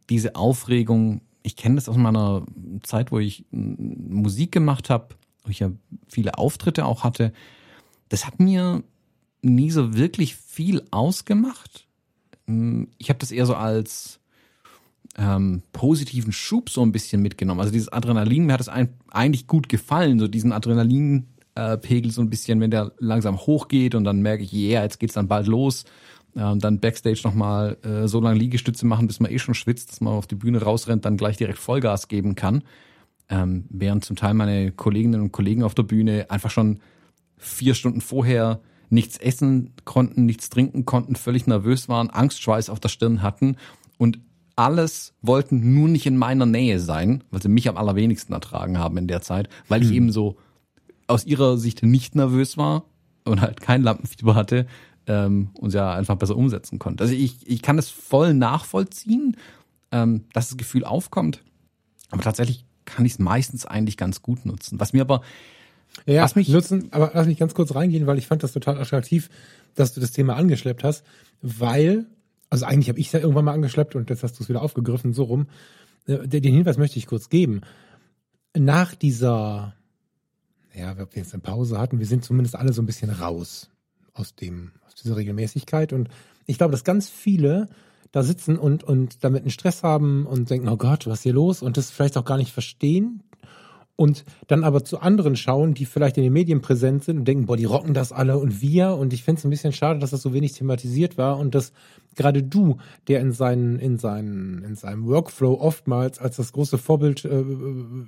diese 0.10 0.36
Aufregung, 0.36 1.22
ich 1.44 1.56
kenne 1.56 1.76
das 1.76 1.90
aus 1.90 1.98
meiner 1.98 2.46
Zeit, 2.84 3.12
wo 3.12 3.20
ich 3.20 3.46
Musik 3.52 4.52
gemacht 4.52 4.90
habe, 4.90 5.16
wo 5.44 5.50
ich 5.50 5.60
ja 5.60 5.72
viele 6.08 6.38
Auftritte 6.38 6.86
auch 6.86 7.04
hatte. 7.04 7.34
Das 8.10 8.26
hat 8.26 8.40
mir 8.40 8.84
nie 9.42 9.72
so 9.72 9.96
wirklich 9.96 10.36
viel 10.36 10.84
ausgemacht. 10.92 11.88
Ich 12.98 13.10
habe 13.10 13.20
das 13.20 13.32
eher 13.32 13.46
so 13.46 13.56
als 13.56 14.20
ähm, 15.18 15.62
positiven 15.74 16.32
Schub 16.32 16.70
so 16.70 16.82
ein 16.82 16.92
bisschen 16.92 17.22
mitgenommen. 17.22 17.60
Also 17.60 17.72
dieses 17.72 17.92
Adrenalin, 17.92 18.46
mir 18.46 18.54
hat 18.54 18.62
es 18.62 18.70
eigentlich 18.70 19.48
gut 19.48 19.70
gefallen, 19.70 20.20
so 20.20 20.28
diesen 20.28 20.52
Adrenalin 20.52 21.28
äh, 21.56 21.78
Pegel 21.78 22.12
so 22.12 22.22
ein 22.22 22.30
bisschen, 22.30 22.60
wenn 22.60 22.72
der 22.72 22.92
langsam 23.00 23.38
hochgeht 23.38 23.96
und 23.96 24.04
dann 24.04 24.22
merke 24.22 24.44
ich, 24.44 24.54
yeah, 24.54 24.84
jetzt 24.84 25.00
geht's 25.00 25.14
dann 25.14 25.28
bald 25.28 25.48
los. 25.48 25.86
Ähm, 26.36 26.60
dann 26.60 26.80
Backstage 26.80 27.22
nochmal 27.24 27.78
äh, 27.84 28.08
so 28.08 28.20
lange 28.20 28.40
Liegestütze 28.40 28.88
machen, 28.88 29.06
bis 29.06 29.20
man 29.20 29.32
eh 29.32 29.38
schon 29.38 29.54
schwitzt, 29.54 29.92
dass 29.92 30.02
man 30.02 30.14
auf 30.14 30.26
die 30.26 30.36
Bühne 30.36 30.62
rausrennt, 30.62 31.06
dann 31.06 31.18
gleich 31.18 31.38
direkt 31.38 31.60
Vollgas 31.60 32.08
geben 32.08 32.36
kann. 32.36 32.64
Ähm, 33.30 33.66
während 33.70 34.04
zum 34.04 34.16
Teil 34.16 34.34
meine 34.34 34.72
Kolleginnen 34.72 35.22
und 35.22 35.32
Kollegen 35.32 35.64
auf 35.64 35.76
der 35.76 35.84
Bühne 35.84 36.30
einfach 36.30 36.50
schon 36.50 36.80
vier 37.38 37.76
Stunden 37.76 38.02
vorher 38.02 38.62
nichts 38.90 39.18
essen 39.18 39.72
konnten, 39.86 40.26
nichts 40.26 40.50
trinken 40.50 40.86
konnten, 40.86 41.16
völlig 41.16 41.48
nervös 41.48 41.88
waren, 41.88 42.10
Angstschweiß 42.10 42.70
auf 42.70 42.80
der 42.80 42.90
Stirn 42.90 43.22
hatten 43.22 43.58
und 43.98 44.20
alles 44.56 45.14
wollten 45.22 45.74
nur 45.74 45.88
nicht 45.88 46.06
in 46.06 46.18
meiner 46.18 46.46
Nähe 46.46 46.80
sein, 46.80 47.24
weil 47.32 47.42
sie 47.42 47.50
mich 47.50 47.68
am 47.68 47.78
allerwenigsten 47.78 48.34
ertragen 48.34 48.78
haben 48.78 48.98
in 48.98 49.08
der 49.08 49.22
Zeit, 49.22 49.50
weil 49.68 49.82
hm. 49.82 49.88
ich 49.88 49.96
eben 49.96 50.12
so 50.12 50.38
aus 51.08 51.26
ihrer 51.26 51.58
Sicht 51.58 51.84
nicht 51.84 52.16
nervös 52.16 52.58
war 52.58 52.86
und 53.26 53.42
halt 53.42 53.62
kein 53.62 53.84
Lampenfieber 53.84 54.36
hatte 54.36 54.68
ähm, 55.08 55.50
und 55.54 55.74
ja 55.74 55.94
einfach 55.94 56.16
besser 56.16 56.36
umsetzen 56.36 56.80
konnte. 56.80 57.04
Also 57.04 57.14
ich, 57.14 57.48
ich 57.48 57.62
kann 57.62 57.78
es 57.78 57.90
voll 57.90 58.34
nachvollziehen, 58.34 59.38
ähm, 59.92 60.26
dass 60.34 60.50
das 60.50 60.58
Gefühl 60.58 60.86
aufkommt, 60.86 61.44
aber 62.12 62.22
tatsächlich 62.22 62.66
kann 62.86 63.06
ich 63.06 63.14
es 63.14 63.20
meistens 63.20 63.66
eigentlich 63.66 63.98
ganz 63.98 64.22
gut 64.22 64.46
nutzen. 64.46 64.80
Was 64.80 64.94
mir 64.94 65.02
aber 65.02 65.22
ja, 66.06 66.24
was 66.24 66.36
mich 66.36 66.50
nutzen, 66.50 66.88
aber 66.92 67.12
lass 67.14 67.28
mich 67.28 67.38
ganz 67.38 67.54
kurz 67.54 67.76
reingehen, 67.76 68.08
weil 68.08 68.18
ich 68.18 68.28
fand 68.28 68.44
das 68.44 68.52
total 68.52 68.80
attraktiv, 68.80 69.30
dass 69.76 69.94
du 69.94 70.02
das 70.02 70.12
Thema 70.12 70.36
angeschleppt 70.36 70.84
hast, 70.84 71.06
weil, 71.42 72.06
also 72.50 72.66
eigentlich 72.66 72.90
habe 72.90 73.00
ich 73.00 73.08
es 73.08 73.12
ja 73.14 73.20
irgendwann 73.20 73.46
mal 73.46 73.54
angeschleppt 73.54 73.96
und 73.96 74.10
jetzt 74.10 74.24
hast 74.24 74.40
du 74.40 74.44
es 74.44 74.50
wieder 74.50 74.62
aufgegriffen, 74.62 75.14
so 75.14 75.24
rum. 75.24 75.48
Äh, 76.08 76.28
den 76.28 76.44
Hinweis 76.44 76.78
möchte 76.78 76.98
ich 76.98 77.08
kurz 77.08 77.30
geben. 77.30 77.62
Nach 78.58 78.96
dieser 78.96 79.76
ja, 80.76 80.92
ob 80.92 81.16
wir 81.16 81.22
jetzt 81.22 81.34
eine 81.34 81.42
Pause 81.42 81.80
hatten, 81.80 82.00
wir 82.00 82.06
sind 82.06 82.26
zumindest 82.26 82.56
alle 82.56 82.74
so 82.74 82.82
ein 82.82 82.86
bisschen 82.86 83.10
raus 83.10 83.70
aus 84.14 84.36
dem, 84.36 84.72
aus 84.86 84.96
dieser 84.96 85.18
Regelmäßigkeit. 85.18 85.94
Und 85.94 86.10
ich 86.46 86.58
glaube, 86.58 86.72
dass 86.72 86.84
ganz 86.84 87.10
viele 87.10 87.70
da 88.12 88.24
sitzen 88.24 88.58
und, 88.58 88.84
und 88.84 89.24
damit 89.24 89.42
einen 89.42 89.50
Stress 89.50 89.84
haben 89.84 90.26
und 90.26 90.50
denken, 90.50 90.70
oh 90.70 90.78
Gott, 90.78 91.08
was 91.08 91.20
ist 91.20 91.24
hier 91.24 91.34
los? 91.34 91.62
Und 91.62 91.78
das 91.78 91.92
vielleicht 91.92 92.18
auch 92.18 92.26
gar 92.26 92.38
nicht 92.38 92.52
verstehen. 92.52 93.24
Und 93.96 94.26
dann 94.48 94.64
aber 94.64 94.84
zu 94.84 95.00
anderen 95.00 95.36
schauen, 95.36 95.76
die 95.76 95.86
vielleicht 95.86 96.18
in 96.18 96.24
den 96.24 96.34
Medien 96.34 96.62
präsent 96.62 97.04
sind 97.04 97.20
und 97.20 97.28
denken, 97.28 97.46
boah, 97.46 97.58
die 97.58 97.66
rocken 97.66 97.94
das 97.94 98.12
alle 98.12 98.40
und 98.40 98.60
wir. 98.60 98.96
Und 98.96 99.14
ich 99.14 99.24
finde 99.24 99.40
es 99.40 99.46
ein 99.46 99.52
bisschen 99.52 99.72
schade, 99.72 100.00
dass 100.00 100.10
das 100.10 100.24
so 100.24 100.34
wenig 100.34 100.54
thematisiert 100.54 101.18
war 101.18 101.38
und 101.38 101.54
dass 101.54 101.74
gerade 102.16 102.42
du, 102.42 102.78
der 103.08 103.22
in 103.22 103.34
seinen, 103.34 103.78
in 103.78 104.00
seinen, 104.00 104.64
in 104.64 104.76
seinem 104.76 105.06
Workflow 105.06 105.60
oftmals 105.60 106.18
als 106.18 106.38
das 106.38 106.54
große 106.54 106.80
Vorbild 106.80 107.24
äh, 107.26 107.44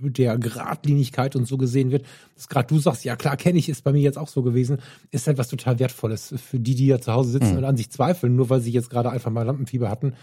der 0.01 0.39
Gradlinigkeit 0.39 1.35
und 1.35 1.47
so 1.47 1.57
gesehen 1.57 1.91
wird, 1.91 2.05
dass 2.33 2.47
gerade 2.47 2.67
du 2.67 2.79
sagst, 2.79 3.05
ja 3.05 3.15
klar, 3.15 3.37
kenne 3.37 3.59
ich, 3.59 3.69
ist 3.69 3.83
bei 3.83 3.91
mir 3.91 4.01
jetzt 4.01 4.17
auch 4.17 4.27
so 4.27 4.41
gewesen, 4.41 4.79
ist 5.11 5.27
halt 5.27 5.37
was 5.37 5.49
total 5.49 5.77
Wertvolles 5.77 6.33
für 6.37 6.59
die, 6.59 6.73
die 6.73 6.87
ja 6.87 6.99
zu 6.99 7.13
Hause 7.13 7.29
sitzen 7.29 7.51
mhm. 7.51 7.57
und 7.59 7.63
an 7.63 7.77
sich 7.77 7.91
zweifeln, 7.91 8.35
nur 8.35 8.49
weil 8.49 8.61
sie 8.61 8.71
jetzt 8.71 8.89
gerade 8.89 9.11
einfach 9.11 9.31
mal 9.31 9.43
Lampenfieber 9.43 9.89
hatten 9.89 10.13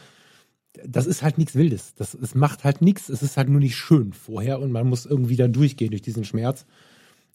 das 0.87 1.07
ist 1.07 1.23
halt 1.23 1.39
nichts 1.39 1.55
Wildes. 1.55 1.95
Das, 1.95 2.15
es 2.15 2.35
macht 2.35 2.65
halt 2.65 2.81
nichts. 2.83 3.09
Es 3.09 3.23
ist 3.23 3.37
halt 3.37 3.49
nur 3.49 3.61
nicht 3.61 3.77
schön 3.77 4.13
vorher 4.13 4.61
und 4.61 4.73
man 4.73 4.89
muss 4.89 5.07
irgendwie 5.07 5.37
da 5.37 5.49
durchgehen 5.49 5.91
durch 5.91 6.03
diesen 6.03 6.25
Schmerz. 6.25 6.67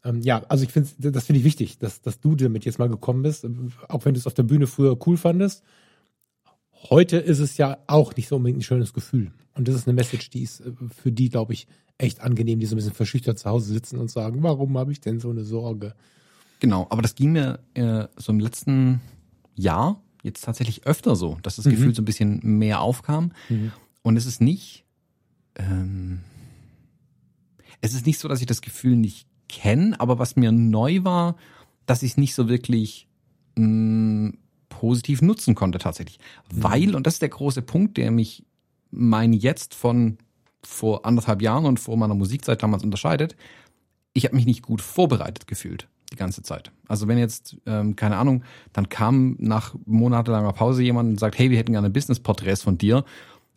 Ähm, 0.03 0.21
ja, 0.21 0.43
also 0.47 0.63
ich 0.63 0.71
finde, 0.71 1.11
das 1.11 1.25
finde 1.25 1.39
ich 1.39 1.45
wichtig, 1.45 1.77
dass, 1.77 2.01
dass 2.01 2.19
du 2.19 2.35
damit 2.35 2.65
jetzt 2.65 2.79
mal 2.79 2.89
gekommen 2.89 3.23
bist, 3.23 3.45
auch 3.87 4.05
wenn 4.05 4.13
du 4.13 4.19
es 4.19 4.27
auf 4.27 4.33
der 4.33 4.43
Bühne 4.43 4.67
früher 4.67 4.97
cool 5.05 5.17
fandest. 5.17 5.63
Heute 6.89 7.17
ist 7.17 7.39
es 7.39 7.57
ja 7.57 7.77
auch 7.87 8.15
nicht 8.15 8.27
so 8.27 8.35
unbedingt 8.35 8.59
ein 8.59 8.63
schönes 8.63 8.93
Gefühl. 8.93 9.31
Und 9.55 9.67
das 9.67 9.75
ist 9.75 9.87
eine 9.87 9.95
Message, 9.95 10.29
die 10.29 10.43
ist 10.43 10.61
äh, 10.61 10.71
für 10.95 11.11
die, 11.11 11.29
glaube 11.29 11.53
ich, 11.53 11.67
echt 11.97 12.21
angenehm, 12.21 12.59
die 12.59 12.65
so 12.65 12.75
ein 12.75 12.77
bisschen 12.77 12.93
verschüchtert 12.93 13.39
zu 13.39 13.49
Hause 13.49 13.73
sitzen 13.73 13.97
und 13.97 14.11
sagen, 14.11 14.43
warum 14.43 14.77
habe 14.77 14.91
ich 14.91 15.01
denn 15.01 15.19
so 15.19 15.29
eine 15.29 15.43
Sorge? 15.43 15.95
Genau, 16.59 16.87
aber 16.89 17.01
das 17.01 17.15
ging 17.15 17.31
mir 17.31 17.59
äh, 17.73 18.07
so 18.17 18.31
im 18.31 18.39
letzten 18.39 19.01
Jahr 19.55 20.01
jetzt 20.23 20.43
tatsächlich 20.43 20.85
öfter 20.85 21.15
so, 21.15 21.37
dass 21.43 21.57
das 21.57 21.65
mhm. 21.65 21.71
Gefühl 21.71 21.95
so 21.95 22.01
ein 22.01 22.05
bisschen 22.05 22.39
mehr 22.43 22.81
aufkam. 22.81 23.31
Mhm. 23.49 23.71
Und 24.01 24.17
es 24.17 24.25
ist 24.25 24.41
nicht, 24.41 24.85
ähm, 25.55 26.21
es 27.81 27.93
ist 27.93 28.05
nicht 28.05 28.19
so, 28.19 28.27
dass 28.27 28.39
ich 28.39 28.45
das 28.45 28.61
Gefühl 28.61 28.95
nicht 28.95 29.27
kenne, 29.49 29.99
aber 29.99 30.19
was 30.19 30.35
mir 30.35 30.51
neu 30.51 31.03
war, 31.03 31.35
dass 31.85 32.03
ich 32.03 32.11
es 32.11 32.17
nicht 32.17 32.35
so 32.35 32.49
wirklich 32.49 33.07
mh, 33.55 33.67
mm, 33.67 34.37
positiv 34.69 35.21
nutzen 35.21 35.55
konnte 35.55 35.79
tatsächlich. 35.79 36.19
Mhm. 36.51 36.63
Weil, 36.63 36.95
und 36.95 37.07
das 37.07 37.15
ist 37.15 37.21
der 37.21 37.29
große 37.29 37.61
Punkt, 37.61 37.97
der 37.97 38.11
mich 38.11 38.45
mein 38.91 39.33
Jetzt 39.33 39.73
von 39.73 40.17
vor 40.63 41.05
anderthalb 41.05 41.41
Jahren 41.41 41.65
und 41.65 41.79
vor 41.79 41.97
meiner 41.97 42.15
Musikzeit 42.15 42.61
damals 42.61 42.83
unterscheidet, 42.83 43.35
ich 44.13 44.25
habe 44.25 44.35
mich 44.35 44.45
nicht 44.45 44.63
gut 44.63 44.81
vorbereitet 44.81 45.47
gefühlt 45.47 45.87
die 46.11 46.15
ganze 46.15 46.41
Zeit. 46.41 46.71
Also 46.87 47.07
wenn 47.07 47.17
jetzt, 47.17 47.57
ähm, 47.65 47.95
keine 47.95 48.17
Ahnung, 48.17 48.43
dann 48.73 48.89
kam 48.89 49.35
nach 49.39 49.75
monatelanger 49.85 50.53
Pause 50.53 50.83
jemand 50.83 51.09
und 51.09 51.19
sagt, 51.19 51.37
hey, 51.37 51.49
wir 51.49 51.57
hätten 51.57 51.73
gerne 51.73 51.89
Business-Porträts 51.89 52.63
von 52.63 52.77
dir 52.77 53.03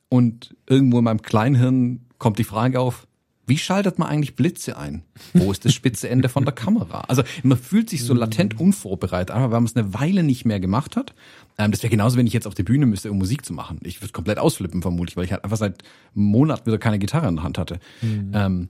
und 0.08 0.56
irgendwo 0.66 0.98
in 0.98 1.04
meinem 1.04 1.22
Kleinhirn 1.22 2.06
kommt 2.18 2.38
die 2.38 2.44
Frage 2.44 2.80
auf, 2.80 3.06
wie 3.50 3.58
schaltet 3.58 3.98
man 3.98 4.08
eigentlich 4.08 4.36
Blitze 4.36 4.76
ein? 4.76 5.02
Wo 5.34 5.50
ist 5.50 5.64
das 5.64 5.74
spitze 5.74 6.08
Ende 6.08 6.28
von 6.28 6.44
der 6.44 6.54
Kamera? 6.54 7.00
Also 7.08 7.24
man 7.42 7.58
fühlt 7.58 7.90
sich 7.90 8.04
so 8.04 8.14
latent 8.14 8.60
unvorbereitet, 8.60 9.32
einfach 9.34 9.50
weil 9.50 9.60
man 9.60 9.64
es 9.64 9.74
eine 9.74 9.92
Weile 9.92 10.22
nicht 10.22 10.44
mehr 10.44 10.60
gemacht 10.60 10.94
hat. 10.94 11.14
Ähm, 11.58 11.72
das 11.72 11.82
wäre 11.82 11.90
genauso, 11.90 12.16
wenn 12.16 12.28
ich 12.28 12.32
jetzt 12.32 12.46
auf 12.46 12.54
die 12.54 12.62
Bühne 12.62 12.86
müsste, 12.86 13.10
um 13.10 13.18
Musik 13.18 13.44
zu 13.44 13.52
machen. 13.52 13.80
Ich 13.82 14.00
würde 14.00 14.12
komplett 14.12 14.38
ausflippen 14.38 14.82
vermutlich, 14.82 15.16
weil 15.16 15.24
ich 15.24 15.32
halt 15.32 15.42
einfach 15.42 15.56
seit 15.56 15.82
Monaten 16.14 16.66
wieder 16.66 16.78
keine 16.78 17.00
Gitarre 17.00 17.26
in 17.26 17.34
der 17.36 17.42
Hand 17.42 17.58
hatte. 17.58 17.80
Mhm. 18.02 18.30
Ähm, 18.34 18.68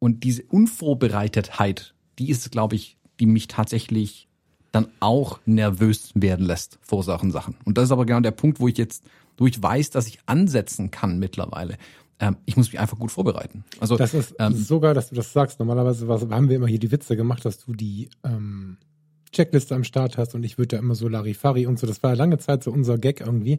und 0.00 0.24
diese 0.24 0.42
Unvorbereitetheit, 0.42 1.94
die 2.18 2.28
ist, 2.28 2.50
glaube 2.50 2.74
ich, 2.74 2.96
die 3.20 3.26
mich 3.26 3.48
tatsächlich 3.48 4.28
dann 4.72 4.88
auch 5.00 5.40
nervös 5.46 6.10
werden 6.14 6.44
lässt 6.44 6.78
vor 6.82 7.02
solchen 7.02 7.30
Sachen. 7.30 7.56
Und 7.64 7.78
das 7.78 7.84
ist 7.84 7.92
aber 7.92 8.04
genau 8.04 8.20
der 8.20 8.30
Punkt, 8.30 8.60
wo 8.60 8.68
ich 8.68 8.76
jetzt, 8.76 9.04
wo 9.38 9.46
ich 9.46 9.62
weiß, 9.62 9.90
dass 9.90 10.06
ich 10.06 10.18
ansetzen 10.26 10.90
kann 10.90 11.18
mittlerweile. 11.18 11.76
Ähm, 12.18 12.36
ich 12.46 12.56
muss 12.56 12.72
mich 12.72 12.80
einfach 12.80 12.98
gut 12.98 13.10
vorbereiten. 13.10 13.64
Also 13.80 13.96
das 13.96 14.14
ist 14.14 14.34
ähm, 14.38 14.54
sogar, 14.54 14.94
dass 14.94 15.08
du 15.08 15.14
das 15.14 15.32
sagst. 15.32 15.58
Normalerweise 15.58 16.08
was, 16.08 16.22
haben 16.22 16.48
wir 16.48 16.56
immer 16.56 16.66
hier 16.66 16.78
die 16.78 16.90
Witze 16.90 17.16
gemacht, 17.16 17.44
dass 17.44 17.64
du 17.64 17.74
die 17.74 18.10
ähm, 18.24 18.78
Checkliste 19.32 19.74
am 19.74 19.84
Start 19.84 20.16
hast 20.16 20.34
und 20.34 20.44
ich 20.44 20.56
würde 20.56 20.76
da 20.76 20.78
immer 20.78 20.94
so 20.94 21.08
Larifari 21.08 21.66
und 21.66 21.78
so. 21.78 21.86
Das 21.86 22.02
war 22.02 22.10
ja 22.10 22.16
lange 22.16 22.38
Zeit 22.38 22.62
so 22.62 22.70
unser 22.70 22.98
Gag 22.98 23.20
irgendwie. 23.20 23.58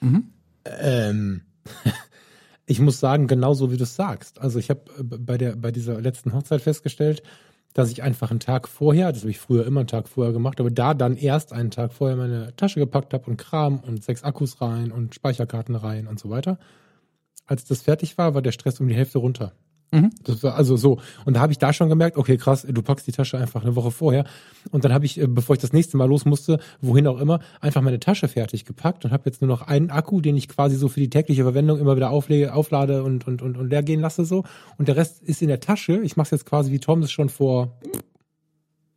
Mhm. 0.00 0.24
Ähm, 0.64 1.42
ich 2.66 2.80
muss 2.80 2.98
sagen, 2.98 3.26
genauso 3.28 3.70
wie 3.70 3.76
du 3.76 3.84
es 3.84 3.94
sagst. 3.94 4.40
Also 4.40 4.58
ich 4.58 4.70
habe 4.70 4.82
äh, 4.98 5.02
bei 5.02 5.38
der 5.38 5.56
bei 5.56 5.70
dieser 5.70 6.00
letzten 6.00 6.32
Hochzeit 6.32 6.62
festgestellt, 6.62 7.22
dass 7.74 7.90
ich 7.90 8.02
einfach 8.02 8.30
einen 8.30 8.40
Tag 8.40 8.68
vorher, 8.68 9.12
das 9.12 9.22
habe 9.22 9.30
ich 9.30 9.38
früher 9.38 9.66
immer 9.66 9.80
einen 9.80 9.86
Tag 9.86 10.08
vorher 10.08 10.32
gemacht, 10.32 10.60
aber 10.60 10.70
da 10.70 10.94
dann 10.94 11.16
erst 11.16 11.52
einen 11.52 11.70
Tag 11.70 11.92
vorher 11.92 12.16
meine 12.16 12.54
Tasche 12.56 12.80
gepackt 12.80 13.14
habe 13.14 13.30
und 13.30 13.38
Kram 13.38 13.80
und 13.80 14.04
sechs 14.04 14.22
Akkus 14.24 14.60
rein 14.60 14.92
und 14.92 15.14
Speicherkarten 15.14 15.74
rein 15.74 16.06
und 16.06 16.18
so 16.18 16.28
weiter. 16.30 16.58
Als 17.46 17.64
das 17.64 17.82
fertig 17.82 18.18
war, 18.18 18.34
war 18.34 18.42
der 18.42 18.52
Stress 18.52 18.80
um 18.80 18.88
die 18.88 18.94
Hälfte 18.94 19.18
runter. 19.18 19.52
Mhm. 19.92 20.10
Das 20.24 20.42
war 20.42 20.54
also 20.54 20.76
so. 20.78 20.98
Und 21.26 21.36
da 21.36 21.40
habe 21.40 21.52
ich 21.52 21.58
da 21.58 21.72
schon 21.72 21.90
gemerkt, 21.90 22.16
okay, 22.16 22.38
krass, 22.38 22.66
du 22.68 22.82
packst 22.82 23.06
die 23.06 23.12
Tasche 23.12 23.36
einfach 23.36 23.62
eine 23.62 23.76
Woche 23.76 23.90
vorher. 23.90 24.24
Und 24.70 24.84
dann 24.84 24.92
habe 24.92 25.04
ich, 25.04 25.20
äh, 25.20 25.26
bevor 25.26 25.54
ich 25.54 25.60
das 25.60 25.74
nächste 25.74 25.98
Mal 25.98 26.08
los 26.08 26.24
musste, 26.24 26.58
wohin 26.80 27.06
auch 27.06 27.20
immer, 27.20 27.40
einfach 27.60 27.82
meine 27.82 28.00
Tasche 28.00 28.26
fertig 28.26 28.64
gepackt 28.64 29.04
und 29.04 29.10
habe 29.10 29.24
jetzt 29.26 29.42
nur 29.42 29.48
noch 29.48 29.60
einen 29.60 29.90
Akku, 29.90 30.22
den 30.22 30.36
ich 30.36 30.48
quasi 30.48 30.76
so 30.76 30.88
für 30.88 31.00
die 31.00 31.10
tägliche 31.10 31.42
Verwendung 31.42 31.78
immer 31.78 31.94
wieder 31.94 32.10
auflege, 32.10 32.54
auflade 32.54 33.02
und, 33.04 33.26
und, 33.28 33.42
und, 33.42 33.58
und 33.58 33.68
leer 33.68 33.82
gehen 33.82 34.00
lasse 34.00 34.24
so. 34.24 34.44
Und 34.78 34.88
der 34.88 34.96
Rest 34.96 35.22
ist 35.22 35.42
in 35.42 35.48
der 35.48 35.60
Tasche. 35.60 36.00
Ich 36.02 36.16
mache 36.16 36.26
es 36.26 36.30
jetzt 36.30 36.46
quasi, 36.46 36.72
wie 36.72 36.80
Tom 36.80 37.02
das 37.02 37.12
schon 37.12 37.28
vor 37.28 37.76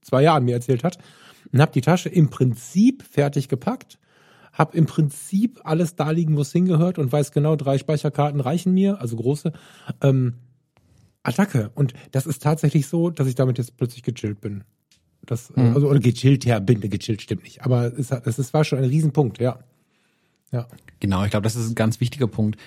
zwei 0.02 0.24
Jahren 0.24 0.46
mir 0.46 0.56
erzählt 0.56 0.86
hat. 0.86 0.98
Und 1.52 1.60
habe 1.60 1.74
die 1.74 1.82
Tasche 1.82 2.08
im 2.08 2.30
Prinzip 2.30 3.04
fertig 3.04 3.50
gepackt 3.50 4.00
habe 4.54 4.78
im 4.78 4.86
Prinzip 4.86 5.60
alles 5.66 5.98
da 5.98 6.12
liegen, 6.12 6.38
wo 6.38 6.42
es 6.42 6.54
hingehört 6.54 6.98
und 6.98 7.12
weiß 7.12 7.34
genau, 7.34 7.58
drei 7.58 7.78
Speicherkarten 7.78 8.40
reichen 8.40 8.74
mir, 8.74 9.02
also 9.02 9.18
große. 9.18 9.52
Ähm, 10.02 10.36
Attacke. 11.26 11.72
Und 11.76 11.94
das 12.12 12.26
ist 12.26 12.44
tatsächlich 12.44 12.88
so, 12.88 13.10
dass 13.10 13.28
ich 13.28 13.36
damit 13.36 13.58
jetzt 13.58 13.78
plötzlich 13.78 14.04
gechillt 14.04 14.42
bin. 14.42 14.64
Das, 15.26 15.56
mhm. 15.56 15.74
also, 15.74 15.90
oder 15.90 16.00
gechillt, 16.00 16.46
ja, 16.46 16.60
bin, 16.60 16.82
gechillt 16.82 17.22
stimmt 17.22 17.44
nicht. 17.44 17.64
Aber 17.64 17.98
es, 17.98 18.12
es, 18.12 18.38
es 18.38 18.54
war 18.54 18.64
schon 18.64 18.80
ein 18.80 18.86
Riesenpunkt, 18.86 19.40
ja. 19.40 19.60
Ja. 20.52 20.68
Genau, 21.00 21.24
ich 21.24 21.32
glaube, 21.32 21.44
das 21.44 21.56
ist 21.56 21.70
ein 21.70 21.76
ganz 21.76 22.00
wichtiger 22.00 22.28
Punkt. 22.28 22.60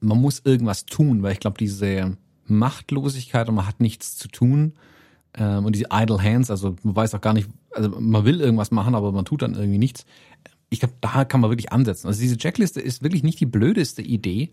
Man 0.00 0.20
muss 0.20 0.40
irgendwas 0.44 0.86
tun, 0.86 1.22
weil 1.22 1.32
ich 1.32 1.40
glaube, 1.40 1.58
diese 1.58 2.16
Machtlosigkeit 2.46 3.48
und 3.48 3.54
man 3.54 3.66
hat 3.66 3.80
nichts 3.80 4.16
zu 4.16 4.28
tun 4.28 4.74
ähm, 5.36 5.64
und 5.64 5.74
diese 5.74 5.86
idle 5.92 6.22
hands, 6.22 6.50
also 6.50 6.76
man 6.82 6.94
weiß 6.94 7.14
auch 7.14 7.20
gar 7.20 7.32
nicht, 7.32 7.48
also 7.72 7.88
man 7.88 8.24
will 8.24 8.40
irgendwas 8.40 8.70
machen, 8.70 8.94
aber 8.94 9.12
man 9.12 9.24
tut 9.24 9.42
dann 9.42 9.54
irgendwie 9.54 9.78
nichts. 9.78 10.04
Ich 10.70 10.80
glaube, 10.80 10.94
da 11.00 11.24
kann 11.24 11.40
man 11.40 11.50
wirklich 11.50 11.72
ansetzen. 11.72 12.06
Also 12.06 12.20
diese 12.20 12.36
Checkliste 12.36 12.80
ist 12.80 13.02
wirklich 13.02 13.22
nicht 13.22 13.40
die 13.40 13.46
blödeste 13.46 14.02
Idee, 14.02 14.50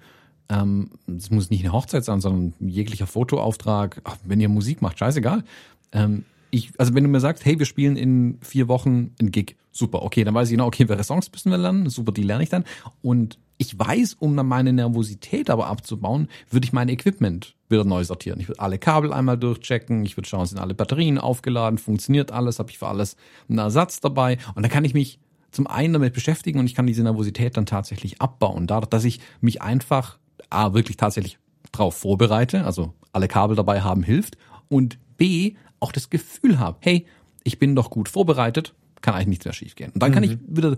ähm, 0.50 0.91
es 1.07 1.31
muss 1.31 1.50
nicht 1.50 1.63
eine 1.63 1.74
Hochzeit 1.74 2.03
sein, 2.03 2.21
sondern 2.21 2.53
jeglicher 2.60 3.07
Fotoauftrag. 3.07 4.01
Ach, 4.03 4.17
wenn 4.25 4.41
ihr 4.41 4.50
Musik 4.50 4.81
macht, 4.81 5.00
scheißegal. 5.00 5.43
Ähm, 5.91 6.25
ich, 6.51 6.71
also 6.77 6.93
wenn 6.93 7.03
du 7.03 7.10
mir 7.10 7.19
sagst, 7.19 7.45
hey, 7.45 7.57
wir 7.57 7.65
spielen 7.65 7.95
in 7.95 8.38
vier 8.41 8.67
Wochen 8.67 9.12
ein 9.19 9.31
Gig, 9.31 9.55
super, 9.71 10.03
okay, 10.03 10.24
dann 10.24 10.33
weiß 10.33 10.50
ich 10.50 10.53
genau, 10.53 10.67
okay, 10.67 10.88
welche 10.89 11.03
Songs 11.03 11.31
müssen 11.31 11.50
wir 11.50 11.57
lernen, 11.57 11.89
super, 11.89 12.12
die 12.12 12.24
lerne 12.24 12.43
ich 12.43 12.50
dann. 12.50 12.65
Und 13.01 13.39
ich 13.57 13.77
weiß, 13.77 14.15
um 14.15 14.36
dann 14.36 14.48
meine 14.48 14.74
Nervosität 14.74 15.50
aber 15.50 15.67
abzubauen, 15.67 16.27
würde 16.50 16.65
ich 16.65 16.74
mein 16.74 16.89
Equipment 16.89 17.55
wieder 17.69 17.86
neu 17.86 18.03
sortieren. 18.03 18.39
Ich 18.39 18.50
würde 18.50 18.60
alle 18.60 18.79
Kabel 18.79 19.13
einmal 19.13 19.38
durchchecken, 19.38 20.03
ich 20.03 20.17
würde 20.17 20.27
schauen, 20.27 20.45
sind 20.45 20.60
alle 20.60 20.74
Batterien 20.74 21.17
aufgeladen, 21.17 21.77
funktioniert 21.77 22.31
alles, 22.31 22.60
habe 22.60 22.69
ich 22.69 22.79
für 22.79 22.88
alles 22.88 23.15
einen 23.48 23.60
Ersatz 23.60 24.01
dabei 24.01 24.38
und 24.55 24.63
dann 24.63 24.71
kann 24.71 24.83
ich 24.83 24.93
mich 24.93 25.19
zum 25.51 25.67
einen 25.67 25.93
damit 25.93 26.13
beschäftigen 26.13 26.60
und 26.60 26.65
ich 26.65 26.75
kann 26.75 26.88
diese 26.88 27.03
Nervosität 27.03 27.55
dann 27.55 27.65
tatsächlich 27.65 28.21
abbauen, 28.21 28.67
dadurch, 28.67 28.89
dass 28.89 29.03
ich 29.03 29.19
mich 29.41 29.62
einfach 29.62 30.17
A, 30.50 30.74
wirklich 30.74 30.98
tatsächlich 30.98 31.38
drauf 31.71 31.95
vorbereite, 31.95 32.65
also 32.65 32.93
alle 33.13 33.27
Kabel 33.27 33.55
dabei 33.55 33.81
haben 33.81 34.03
hilft 34.03 34.38
und 34.69 34.98
B, 35.17 35.55
auch 35.79 35.91
das 35.91 36.10
Gefühl 36.10 36.60
habe, 36.60 36.77
hey, 36.81 37.05
ich 37.43 37.60
bin 37.60 37.75
doch 37.75 37.89
gut 37.89 38.10
vorbereitet, 38.10 38.74
kann 39.01 39.15
eigentlich 39.15 39.27
nichts 39.27 39.45
mehr 39.45 39.53
schiefgehen. 39.53 39.91
Und 39.91 40.01
dann 40.01 40.12
mhm. 40.12 40.15
kann 40.15 40.24
ich 40.24 40.31
mhm. 40.31 40.57
wieder 40.57 40.77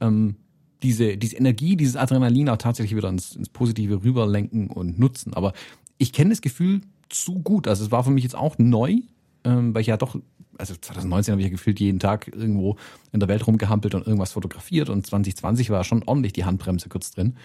ähm, 0.00 0.36
diese, 0.82 1.16
diese 1.16 1.36
Energie, 1.36 1.76
dieses 1.76 1.96
Adrenalin 1.96 2.48
auch 2.48 2.58
tatsächlich 2.58 2.96
wieder 2.96 3.08
ins, 3.08 3.34
ins 3.34 3.48
Positive 3.48 4.04
rüberlenken 4.04 4.68
und 4.68 4.98
nutzen. 4.98 5.34
Aber 5.34 5.52
ich 5.98 6.12
kenne 6.12 6.30
das 6.30 6.40
Gefühl 6.40 6.82
zu 7.08 7.40
gut. 7.40 7.66
Also 7.66 7.84
es 7.84 7.90
war 7.90 8.04
für 8.04 8.10
mich 8.10 8.24
jetzt 8.24 8.36
auch 8.36 8.58
neu, 8.58 8.96
ähm, 9.44 9.74
weil 9.74 9.80
ich 9.80 9.86
ja 9.86 9.96
doch, 9.96 10.16
also 10.58 10.74
2019 10.74 11.32
habe 11.32 11.40
ich 11.40 11.46
ja 11.46 11.50
gefühlt 11.50 11.80
jeden 11.80 11.98
Tag 11.98 12.28
irgendwo 12.28 12.76
in 13.12 13.20
der 13.20 13.28
Welt 13.28 13.46
rumgehampelt 13.46 13.94
und 13.94 14.06
irgendwas 14.06 14.32
fotografiert 14.32 14.90
und 14.90 15.06
2020 15.06 15.70
war 15.70 15.84
schon 15.84 16.02
ordentlich 16.04 16.32
die 16.32 16.44
Handbremse 16.44 16.88
kurz 16.88 17.10
drin. 17.10 17.36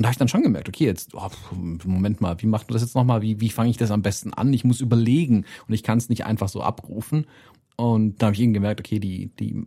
Und 0.00 0.04
da 0.04 0.08
habe 0.08 0.14
ich 0.14 0.18
dann 0.18 0.28
schon 0.28 0.42
gemerkt, 0.42 0.66
okay, 0.66 0.86
jetzt, 0.86 1.14
oh, 1.14 1.28
Moment 1.84 2.22
mal, 2.22 2.40
wie 2.40 2.46
macht 2.46 2.70
man 2.70 2.72
das 2.72 2.80
jetzt 2.80 2.94
nochmal? 2.94 3.20
Wie, 3.20 3.38
wie 3.42 3.50
fange 3.50 3.68
ich 3.68 3.76
das 3.76 3.90
am 3.90 4.00
besten 4.00 4.32
an? 4.32 4.50
Ich 4.54 4.64
muss 4.64 4.80
überlegen 4.80 5.44
und 5.68 5.74
ich 5.74 5.82
kann 5.82 5.98
es 5.98 6.08
nicht 6.08 6.24
einfach 6.24 6.48
so 6.48 6.62
abrufen. 6.62 7.26
Und 7.76 8.22
da 8.22 8.28
habe 8.28 8.34
ich 8.34 8.40
eben 8.40 8.54
gemerkt, 8.54 8.80
okay, 8.80 8.98
die, 8.98 9.26
die, 9.38 9.66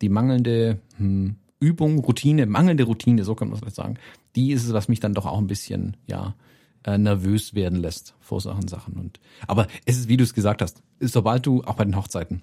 die 0.00 0.08
mangelnde 0.08 0.80
hm, 0.96 1.36
Übung, 1.60 1.98
Routine, 1.98 2.46
mangelnde 2.46 2.84
Routine, 2.84 3.22
so 3.22 3.34
kann 3.34 3.48
man 3.48 3.56
es 3.56 3.60
vielleicht 3.60 3.76
sagen, 3.76 3.98
die 4.34 4.52
ist 4.52 4.64
es, 4.64 4.72
was 4.72 4.88
mich 4.88 5.00
dann 5.00 5.12
doch 5.12 5.26
auch 5.26 5.36
ein 5.36 5.46
bisschen, 5.46 5.98
ja, 6.06 6.36
äh, 6.84 6.96
nervös 6.96 7.54
werden 7.54 7.78
lässt 7.78 8.14
vor 8.18 8.40
solchen 8.40 8.68
Sachen. 8.68 8.94
Und, 8.94 9.20
aber 9.46 9.66
es 9.84 9.98
ist, 9.98 10.08
wie 10.08 10.16
du 10.16 10.24
es 10.24 10.32
gesagt 10.32 10.62
hast, 10.62 10.82
sobald 11.00 11.44
du, 11.44 11.62
auch 11.64 11.74
bei 11.74 11.84
den 11.84 11.96
Hochzeiten, 11.96 12.40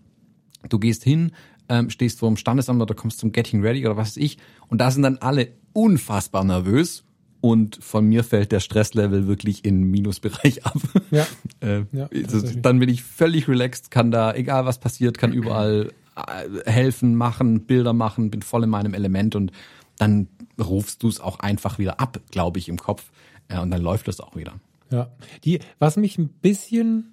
du 0.69 0.77
gehst 0.77 1.03
hin, 1.03 1.31
ähm, 1.67 1.89
stehst 1.89 2.19
vor 2.19 2.29
dem 2.29 2.37
Standesamt 2.37 2.79
oder 2.79 2.93
kommst 2.93 3.17
zum 3.17 3.31
Getting 3.31 3.63
Ready 3.63 3.87
oder 3.87 3.97
was 3.97 4.09
weiß 4.09 4.17
ich, 4.17 4.37
und 4.67 4.81
da 4.81 4.91
sind 4.91 5.01
dann 5.01 5.17
alle 5.17 5.53
unfassbar 5.73 6.43
nervös 6.43 7.05
und 7.43 7.83
von 7.83 8.05
mir 8.07 8.23
fällt 8.23 8.53
der 8.53 8.62
Stresslevel 8.62 9.27
wirklich 9.27 9.65
in 9.65 9.83
Minusbereich 9.83 10.65
ab. 10.65 10.77
Ja. 11.12 11.27
äh, 11.59 11.83
Ja, 11.91 12.07
also, 12.09 12.39
dann 12.62 12.79
bin 12.79 12.88
ich 12.88 13.03
völlig 13.03 13.50
relaxed, 13.50 13.91
kann 13.91 14.12
da, 14.12 14.33
egal 14.33 14.65
was 14.65 14.79
passiert, 14.79 15.17
kann 15.17 15.33
überall 15.33 15.91
äh, 16.15 16.71
helfen, 16.71 17.15
machen, 17.15 17.65
Bilder 17.65 17.91
machen, 17.91 18.31
bin 18.31 18.43
voll 18.43 18.63
in 18.63 18.69
meinem 18.69 18.93
Element 18.93 19.35
und 19.35 19.51
dann 19.97 20.29
rufst 20.57 21.03
du 21.03 21.09
es 21.09 21.19
auch 21.19 21.39
einfach 21.39 21.79
wieder 21.79 22.00
ab, 22.00 22.17
glaube 22.31 22.59
ich, 22.59 22.69
im 22.69 22.77
Kopf. 22.77 23.12
Äh, 23.50 23.59
und 23.59 23.71
dann 23.71 23.81
läuft 23.81 24.07
es 24.07 24.21
auch 24.21 24.38
wieder. 24.38 24.53
Ja. 24.89 25.12
Die, 25.43 25.59
was 25.79 25.97
mich 25.97 26.17
ein 26.17 26.29
bisschen 26.29 27.12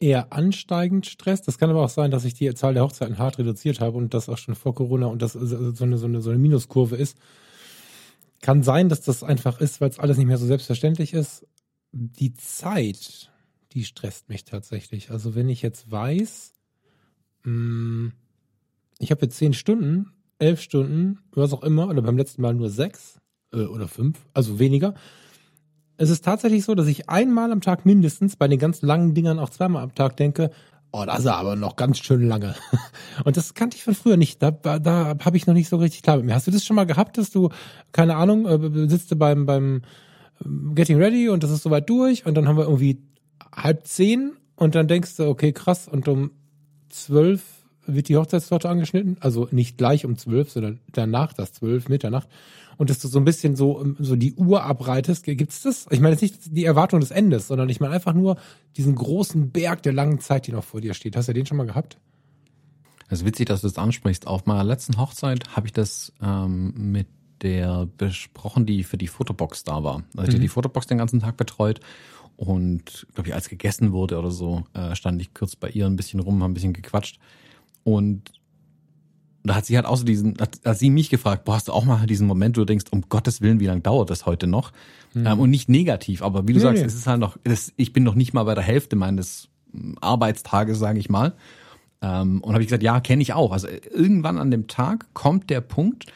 eher 0.00 0.32
ansteigend 0.32 1.06
stresst, 1.06 1.46
das 1.46 1.58
kann 1.58 1.70
aber 1.70 1.84
auch 1.84 1.90
sein, 1.90 2.10
dass 2.10 2.24
ich 2.24 2.34
die 2.34 2.52
Zahl 2.54 2.74
der 2.74 2.82
Hochzeiten 2.82 3.18
hart 3.18 3.38
reduziert 3.38 3.78
habe 3.78 3.96
und 3.98 4.14
das 4.14 4.28
auch 4.28 4.38
schon 4.38 4.56
vor 4.56 4.74
Corona 4.74 5.06
und 5.06 5.22
das 5.22 5.34
so 5.34 5.84
eine, 5.84 5.96
so 5.96 6.06
eine, 6.06 6.20
so 6.22 6.30
eine 6.30 6.40
Minuskurve 6.40 6.96
ist. 6.96 7.16
Kann 8.40 8.62
sein, 8.62 8.88
dass 8.88 9.02
das 9.02 9.22
einfach 9.22 9.60
ist, 9.60 9.80
weil 9.80 9.90
es 9.90 9.98
alles 9.98 10.16
nicht 10.16 10.26
mehr 10.26 10.38
so 10.38 10.46
selbstverständlich 10.46 11.12
ist. 11.12 11.46
Die 11.92 12.34
Zeit, 12.34 13.30
die 13.72 13.84
stresst 13.84 14.28
mich 14.28 14.44
tatsächlich. 14.44 15.10
Also 15.10 15.34
wenn 15.34 15.48
ich 15.48 15.62
jetzt 15.62 15.90
weiß, 15.90 16.52
mh, 17.44 18.12
ich 18.98 19.10
habe 19.10 19.22
jetzt 19.22 19.36
zehn 19.36 19.52
Stunden, 19.52 20.12
elf 20.38 20.60
Stunden, 20.60 21.18
was 21.32 21.52
auch 21.52 21.62
immer, 21.62 21.88
oder 21.88 22.02
beim 22.02 22.16
letzten 22.16 22.42
Mal 22.42 22.54
nur 22.54 22.70
sechs 22.70 23.20
äh, 23.52 23.64
oder 23.64 23.88
fünf, 23.88 24.18
also 24.32 24.58
weniger. 24.58 24.94
Es 25.96 26.08
ist 26.08 26.24
tatsächlich 26.24 26.64
so, 26.64 26.74
dass 26.74 26.86
ich 26.86 27.10
einmal 27.10 27.52
am 27.52 27.60
Tag 27.60 27.84
mindestens 27.84 28.36
bei 28.36 28.48
den 28.48 28.58
ganz 28.58 28.80
langen 28.80 29.14
Dingern 29.14 29.38
auch 29.38 29.50
zweimal 29.50 29.82
am 29.82 29.94
Tag 29.94 30.16
denke, 30.16 30.50
oh, 30.92 31.04
das 31.04 31.20
ist 31.20 31.26
aber 31.26 31.56
noch 31.56 31.76
ganz 31.76 31.98
schön 31.98 32.26
lange. 32.26 32.54
Und 33.24 33.36
das 33.36 33.54
kannte 33.54 33.76
ich 33.76 33.84
von 33.84 33.94
früher 33.94 34.16
nicht. 34.16 34.42
Da, 34.42 34.50
da 34.50 35.16
habe 35.24 35.36
ich 35.36 35.46
noch 35.46 35.54
nicht 35.54 35.68
so 35.68 35.76
richtig 35.76 36.02
klar 36.02 36.16
mit 36.16 36.26
mir. 36.26 36.34
Hast 36.34 36.46
du 36.46 36.50
das 36.50 36.64
schon 36.64 36.76
mal 36.76 36.86
gehabt, 36.86 37.18
dass 37.18 37.30
du, 37.30 37.50
keine 37.92 38.16
Ahnung, 38.16 38.46
äh, 38.46 38.88
sitzt 38.88 39.10
du 39.10 39.16
beim, 39.16 39.46
beim 39.46 39.82
ähm, 40.44 40.74
Getting 40.74 40.98
Ready 40.98 41.28
und 41.28 41.42
das 41.42 41.50
ist 41.50 41.62
soweit 41.62 41.88
durch 41.88 42.26
und 42.26 42.34
dann 42.34 42.48
haben 42.48 42.56
wir 42.56 42.64
irgendwie 42.64 43.02
halb 43.54 43.86
zehn 43.86 44.32
und 44.56 44.74
dann 44.74 44.88
denkst 44.88 45.16
du, 45.16 45.28
okay, 45.28 45.52
krass, 45.52 45.88
und 45.88 46.06
um 46.08 46.32
zwölf 46.88 47.42
wird 47.94 48.08
die 48.08 48.16
Hochzeitstorte 48.16 48.68
angeschnitten. 48.68 49.16
Also 49.20 49.48
nicht 49.50 49.78
gleich 49.78 50.04
um 50.04 50.16
zwölf, 50.16 50.50
sondern 50.50 50.80
danach, 50.92 51.32
das 51.32 51.52
zwölf, 51.52 51.88
Mitternacht. 51.88 52.28
Und 52.76 52.88
dass 52.88 52.98
du 52.98 53.08
so 53.08 53.18
ein 53.18 53.24
bisschen 53.24 53.56
so, 53.56 53.84
so 53.98 54.16
die 54.16 54.34
Uhr 54.34 54.64
abreitest. 54.64 55.24
Gibt's 55.24 55.62
das? 55.62 55.86
Ich 55.90 56.00
meine 56.00 56.12
jetzt 56.12 56.22
nicht 56.22 56.56
die 56.56 56.64
Erwartung 56.64 57.00
des 57.00 57.10
Endes, 57.10 57.48
sondern 57.48 57.68
ich 57.68 57.80
meine 57.80 57.94
einfach 57.94 58.14
nur 58.14 58.36
diesen 58.76 58.94
großen 58.94 59.50
Berg 59.50 59.82
der 59.82 59.92
langen 59.92 60.20
Zeit, 60.20 60.46
die 60.46 60.52
noch 60.52 60.64
vor 60.64 60.80
dir 60.80 60.94
steht. 60.94 61.14
Hast 61.16 61.28
du 61.28 61.34
den 61.34 61.44
schon 61.44 61.58
mal 61.58 61.66
gehabt? 61.66 61.98
Es 63.08 63.20
ist 63.20 63.26
witzig, 63.26 63.46
dass 63.48 63.60
du 63.60 63.66
das 63.66 63.76
ansprichst. 63.76 64.26
Auf 64.26 64.46
meiner 64.46 64.64
letzten 64.64 64.96
Hochzeit 64.98 65.56
habe 65.56 65.66
ich 65.66 65.72
das 65.72 66.12
ähm, 66.22 66.72
mit 66.92 67.06
der 67.42 67.88
besprochen, 67.98 68.66
die 68.66 68.84
für 68.84 68.98
die 68.98 69.08
Fotobox 69.08 69.64
da 69.64 69.82
war. 69.82 70.04
Also 70.16 70.30
ich 70.32 70.38
Mhm. 70.38 70.42
die 70.42 70.48
Fotobox 70.48 70.86
den 70.86 70.98
ganzen 70.98 71.20
Tag 71.20 71.36
betreut 71.36 71.80
und 72.36 73.06
glaube 73.14 73.28
ich, 73.28 73.34
als 73.34 73.48
gegessen 73.48 73.92
wurde 73.92 74.18
oder 74.18 74.30
so, 74.30 74.64
äh, 74.74 74.94
stand 74.94 75.20
ich 75.20 75.34
kurz 75.34 75.56
bei 75.56 75.68
ihr 75.68 75.86
ein 75.86 75.96
bisschen 75.96 76.20
rum, 76.20 76.42
haben 76.42 76.52
ein 76.52 76.54
bisschen 76.54 76.72
gequatscht 76.72 77.18
und 77.84 78.32
da 79.42 79.54
hat 79.54 79.66
sie 79.66 79.76
halt 79.76 79.86
auch 79.86 79.96
so 79.96 80.04
diesen, 80.04 80.36
hat, 80.38 80.60
hat 80.64 80.78
sie 80.78 80.90
mich 80.90 81.08
gefragt, 81.08 81.44
boah, 81.44 81.54
hast 81.54 81.68
du 81.68 81.72
auch 81.72 81.84
mal 81.84 82.06
diesen 82.06 82.26
Moment, 82.26 82.56
wo 82.56 82.60
du 82.62 82.66
denkst, 82.66 82.86
um 82.90 83.02
Gottes 83.08 83.40
Willen, 83.40 83.60
wie 83.60 83.66
lange 83.66 83.80
dauert 83.80 84.10
das 84.10 84.26
heute 84.26 84.46
noch? 84.46 84.72
Ähm, 85.16 85.40
und 85.40 85.50
nicht 85.50 85.68
negativ, 85.68 86.22
aber 86.22 86.46
wie 86.46 86.52
du 86.52 86.58
Nee, 86.58 86.64
sagst, 86.64 86.82
nee. 86.82 86.86
es 86.86 86.94
ist 86.94 87.06
halt 87.06 87.20
noch, 87.20 87.36
das, 87.42 87.72
ich 87.76 87.92
bin 87.92 88.04
noch 88.04 88.14
nicht 88.14 88.32
mal 88.32 88.44
bei 88.44 88.54
der 88.54 88.62
Hälfte 88.62 88.96
meines 88.96 89.48
mm, 89.72 89.94
Arbeitstages, 90.00 90.78
sage 90.78 90.98
ich 90.98 91.08
mal. 91.08 91.34
Ähm, 92.02 92.40
und 92.42 92.52
habe 92.52 92.62
ich 92.62 92.68
gesagt, 92.68 92.82
ja, 92.82 93.00
kenne 93.00 93.22
ich 93.22 93.32
auch. 93.32 93.52
Also 93.52 93.66
äh, 93.66 93.80
irgendwann 93.90 94.38
an 94.38 94.50
dem 94.50 94.68
Tag 94.68 95.06
kommt 95.14 95.50
der 95.50 95.62
Punkt, 95.62 96.06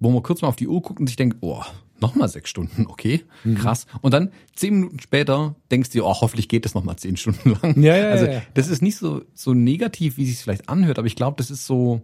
wo 0.00 0.10
man 0.10 0.22
kurz 0.22 0.42
mal 0.42 0.48
auf 0.48 0.56
die 0.56 0.68
Uhr 0.68 0.82
guckt 0.82 1.00
und 1.00 1.06
sich 1.06 1.16
denkt, 1.16 1.38
oh, 1.40 1.62
nochmal 2.00 2.28
sechs 2.28 2.50
Stunden, 2.50 2.86
okay, 2.88 3.24
Mhm. 3.44 3.54
krass. 3.56 3.86
Und 4.02 4.12
dann 4.14 4.30
zehn 4.54 4.74
Minuten 4.74 5.00
später 5.00 5.54
denkst 5.70 5.90
du, 5.90 5.98
dir, 5.98 6.04
oh, 6.06 6.14
hoffentlich 6.20 6.48
geht 6.48 6.64
das 6.64 6.74
nochmal 6.74 6.96
zehn 6.96 7.16
Stunden 7.16 7.56
lang. 7.62 7.80
Ja, 7.82 7.96
ja, 7.96 8.08
also 8.10 8.26
ja, 8.26 8.32
ja. 8.34 8.42
das 8.54 8.68
ist 8.68 8.82
nicht 8.82 8.96
so, 8.96 9.22
so 9.34 9.54
negativ, 9.54 10.16
wie 10.16 10.24
es 10.24 10.30
sich 10.30 10.38
vielleicht 10.38 10.68
anhört, 10.68 10.98
aber 10.98 11.06
ich 11.06 11.16
glaube, 11.16 11.36
das 11.38 11.50
ist 11.50 11.66
so 11.66 12.00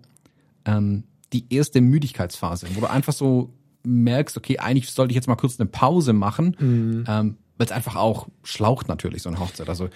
ähm, 0.64 1.04
die 1.32 1.44
erste 1.52 1.80
Müdigkeitsphase, 1.80 2.66
wo 2.74 2.80
du 2.80 2.90
einfach 2.90 3.12
so 3.12 3.52
merkst, 3.84 4.36
okay, 4.36 4.58
eigentlich 4.58 4.90
sollte 4.90 5.12
ich 5.12 5.16
jetzt 5.16 5.28
mal 5.28 5.36
kurz 5.36 5.58
eine 5.58 5.68
Pause 5.68 6.12
machen, 6.12 6.56
Mhm. 6.58 7.04
ähm, 7.08 7.36
weil 7.56 7.66
es 7.66 7.72
einfach 7.72 7.96
auch 7.96 8.28
schlaucht 8.42 8.88
natürlich, 8.88 9.22
so 9.22 9.28
eine 9.30 9.38
Hochzeit. 9.38 9.68
Also 9.68 9.88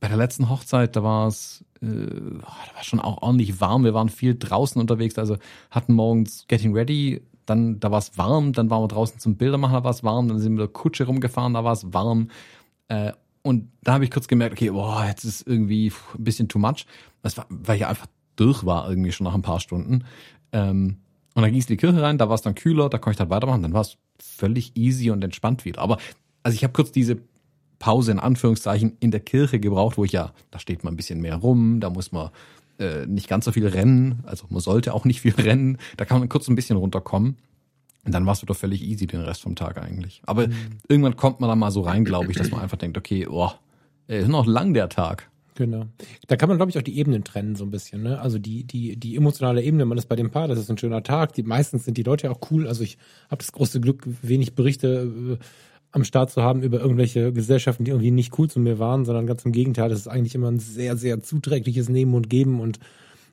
bei 0.00 0.08
der 0.08 0.16
letzten 0.16 0.48
Hochzeit, 0.48 0.96
da 0.96 1.02
war 1.02 1.26
es, 1.28 1.64
äh, 1.82 1.86
da 1.86 2.42
war 2.42 2.82
schon 2.82 3.00
auch 3.00 3.20
ordentlich 3.22 3.60
warm. 3.60 3.84
Wir 3.84 3.92
waren 3.94 4.08
viel 4.08 4.34
draußen 4.38 4.80
unterwegs, 4.80 5.18
also 5.18 5.36
hatten 5.70 5.92
morgens 5.94 6.46
Getting 6.48 6.74
Ready, 6.74 7.20
dann 7.46 7.80
da 7.80 7.90
war 7.90 7.98
es 7.98 8.16
warm, 8.18 8.52
dann 8.52 8.70
waren 8.70 8.82
wir 8.82 8.88
draußen 8.88 9.18
zum 9.18 9.36
Bildermachen, 9.36 9.74
da 9.74 9.84
war 9.84 9.90
es 9.90 10.04
warm, 10.04 10.28
dann 10.28 10.38
sind 10.38 10.52
wir 10.52 10.62
mit 10.62 10.74
der 10.74 10.80
Kutsche 10.80 11.04
rumgefahren, 11.04 11.54
da 11.54 11.64
war 11.64 11.72
es 11.72 11.92
warm. 11.92 12.30
Äh, 12.88 13.12
und 13.42 13.70
da 13.82 13.94
habe 13.94 14.04
ich 14.04 14.10
kurz 14.10 14.28
gemerkt, 14.28 14.54
okay, 14.54 14.70
boah, 14.70 15.04
jetzt 15.06 15.24
ist 15.24 15.46
irgendwie 15.46 15.92
ein 16.14 16.24
bisschen 16.24 16.48
too 16.48 16.58
much. 16.58 16.86
Das 17.22 17.36
war, 17.36 17.46
weil 17.48 17.76
ich 17.76 17.86
einfach 17.86 18.06
durch 18.36 18.64
war 18.64 18.88
irgendwie 18.88 19.12
schon 19.12 19.24
nach 19.24 19.34
ein 19.34 19.42
paar 19.42 19.60
Stunden. 19.60 20.04
Ähm, 20.52 20.98
und 21.34 21.42
dann 21.42 21.50
ging 21.50 21.60
es 21.60 21.66
in 21.66 21.74
die 21.74 21.76
Kirche 21.76 22.02
rein, 22.02 22.18
da 22.18 22.28
war 22.28 22.34
es 22.34 22.42
dann 22.42 22.54
kühler, 22.54 22.88
da 22.88 22.98
konnte 22.98 23.12
ich 23.12 23.18
dann 23.18 23.30
weitermachen, 23.30 23.62
dann 23.62 23.72
war 23.72 23.82
es 23.82 23.96
völlig 24.18 24.76
easy 24.76 25.10
und 25.10 25.22
entspannt 25.22 25.64
wieder. 25.64 25.80
Aber 25.80 25.98
also 26.42 26.54
ich 26.54 26.64
habe 26.64 26.72
kurz 26.72 26.92
diese 26.92 27.18
Pause 27.78 28.12
in 28.12 28.18
Anführungszeichen 28.18 28.96
in 29.00 29.10
der 29.10 29.20
Kirche 29.20 29.58
gebraucht, 29.60 29.96
wo 29.96 30.04
ich 30.04 30.12
ja, 30.12 30.32
da 30.50 30.58
steht 30.58 30.84
man 30.84 30.92
ein 30.92 30.96
bisschen 30.96 31.20
mehr 31.20 31.36
rum, 31.36 31.80
da 31.80 31.90
muss 31.90 32.12
man 32.12 32.30
äh, 32.80 33.06
nicht 33.06 33.28
ganz 33.28 33.44
so 33.44 33.52
viel 33.52 33.66
rennen, 33.66 34.24
also 34.24 34.46
man 34.48 34.60
sollte 34.60 34.94
auch 34.94 35.04
nicht 35.04 35.20
viel 35.20 35.34
rennen, 35.38 35.78
da 35.96 36.04
kann 36.04 36.18
man 36.18 36.28
kurz 36.28 36.48
ein 36.48 36.56
bisschen 36.56 36.76
runterkommen. 36.76 37.36
Und 38.04 38.14
dann 38.14 38.24
war 38.24 38.32
es 38.32 38.40
wieder 38.40 38.54
völlig 38.54 38.82
easy 38.82 39.06
den 39.06 39.20
Rest 39.20 39.42
vom 39.42 39.56
Tag 39.56 39.76
eigentlich. 39.76 40.22
Aber 40.24 40.48
irgendwann 40.88 41.16
kommt 41.16 41.40
man 41.40 41.50
da 41.50 41.54
mal 41.54 41.70
so 41.70 41.82
rein, 41.82 42.06
glaube 42.06 42.30
ich, 42.30 42.38
dass 42.38 42.50
man 42.50 42.60
einfach 42.60 42.78
denkt, 42.78 42.96
okay, 42.96 43.26
boah, 43.26 43.58
ist 44.08 44.28
noch 44.28 44.46
lang 44.46 44.72
der 44.72 44.88
Tag. 44.88 45.30
Genau. 45.54 45.84
Da 46.26 46.36
kann 46.36 46.48
man, 46.48 46.56
glaube 46.56 46.70
ich, 46.70 46.78
auch 46.78 46.82
die 46.82 46.96
Ebenen 46.96 47.24
trennen 47.24 47.54
so 47.54 47.64
ein 47.64 47.70
bisschen. 47.70 48.02
Ne? 48.02 48.18
Also 48.18 48.38
die, 48.38 48.64
die, 48.64 48.96
die 48.96 49.16
emotionale 49.16 49.62
Ebene, 49.62 49.84
man 49.84 49.98
ist 49.98 50.08
bei 50.08 50.16
dem 50.16 50.30
Paar, 50.30 50.48
das 50.48 50.58
ist 50.58 50.70
ein 50.70 50.78
schöner 50.78 51.02
Tag. 51.02 51.34
Die 51.34 51.42
meistens 51.42 51.84
sind 51.84 51.98
die 51.98 52.02
Leute 52.02 52.28
ja 52.28 52.30
auch 52.30 52.40
cool. 52.50 52.66
Also 52.66 52.82
ich 52.82 52.96
habe 53.30 53.38
das 53.38 53.52
große 53.52 53.80
Glück, 53.82 54.06
wenig 54.22 54.54
Berichte 54.54 55.38
äh, 55.38 55.44
am 55.92 56.04
Start 56.04 56.30
zu 56.30 56.42
haben 56.42 56.62
über 56.62 56.80
irgendwelche 56.80 57.32
Gesellschaften, 57.32 57.84
die 57.84 57.90
irgendwie 57.90 58.10
nicht 58.10 58.38
cool 58.38 58.48
zu 58.48 58.60
mir 58.60 58.78
waren, 58.78 59.04
sondern 59.04 59.26
ganz 59.26 59.44
im 59.44 59.52
Gegenteil, 59.52 59.88
das 59.88 60.00
ist 60.00 60.08
eigentlich 60.08 60.34
immer 60.34 60.50
ein 60.50 60.60
sehr, 60.60 60.96
sehr 60.96 61.20
zuträgliches 61.20 61.88
Nehmen 61.88 62.14
und 62.14 62.30
Geben 62.30 62.60
und 62.60 62.78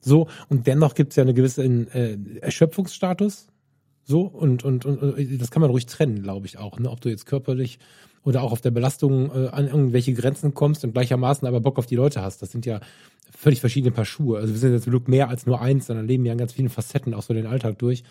so. 0.02 0.28
Und 0.50 0.68
dennoch 0.68 0.96
gibt 0.96 1.12
es 1.12 1.18
ja 1.18 1.24
eine 1.24 1.34
gewisse 1.34 1.64
äh, 1.64 2.18
Erschöpfungsstatus. 2.42 3.48
So, 4.04 4.22
und, 4.22 4.64
und, 4.64 4.86
und 4.86 5.42
das 5.42 5.52
kann 5.52 5.62
man 5.62 5.70
ruhig 5.70 5.86
trennen, 5.86 6.24
glaube 6.24 6.46
ich 6.46 6.58
auch. 6.58 6.80
Ne? 6.80 6.90
Ob 6.90 7.02
du 7.02 7.10
jetzt 7.10 7.26
körperlich 7.26 7.78
oder 8.24 8.42
auch 8.42 8.52
auf 8.52 8.62
der 8.62 8.72
Belastung 8.72 9.30
äh, 9.32 9.50
an 9.50 9.68
irgendwelche 9.68 10.14
Grenzen 10.14 10.54
kommst 10.54 10.84
und 10.84 10.94
gleichermaßen 10.94 11.48
aber 11.48 11.60
Bock 11.60 11.78
auf 11.78 11.86
die 11.86 11.96
Leute 11.96 12.22
hast. 12.22 12.42
Das 12.42 12.52
sind 12.52 12.66
ja 12.66 12.80
völlig 13.38 13.60
verschiedene 13.60 13.92
Paar 13.92 14.06
Schuhe. 14.06 14.40
Also 14.40 14.54
wir 14.54 14.60
sind 14.60 14.72
jetzt 14.72 14.84
zum 14.84 14.92
Glück 14.92 15.08
mehr 15.08 15.30
als 15.30 15.46
nur 15.46 15.62
eins, 15.62 15.88
sondern 15.88 16.08
leben 16.08 16.26
ja 16.26 16.32
in 16.32 16.38
ganz 16.38 16.54
vielen 16.54 16.70
Facetten 16.70 17.14
auch 17.14 17.22
so 17.22 17.34
den 17.34 17.46
Alltag 17.46 17.78
durch. 17.80 18.04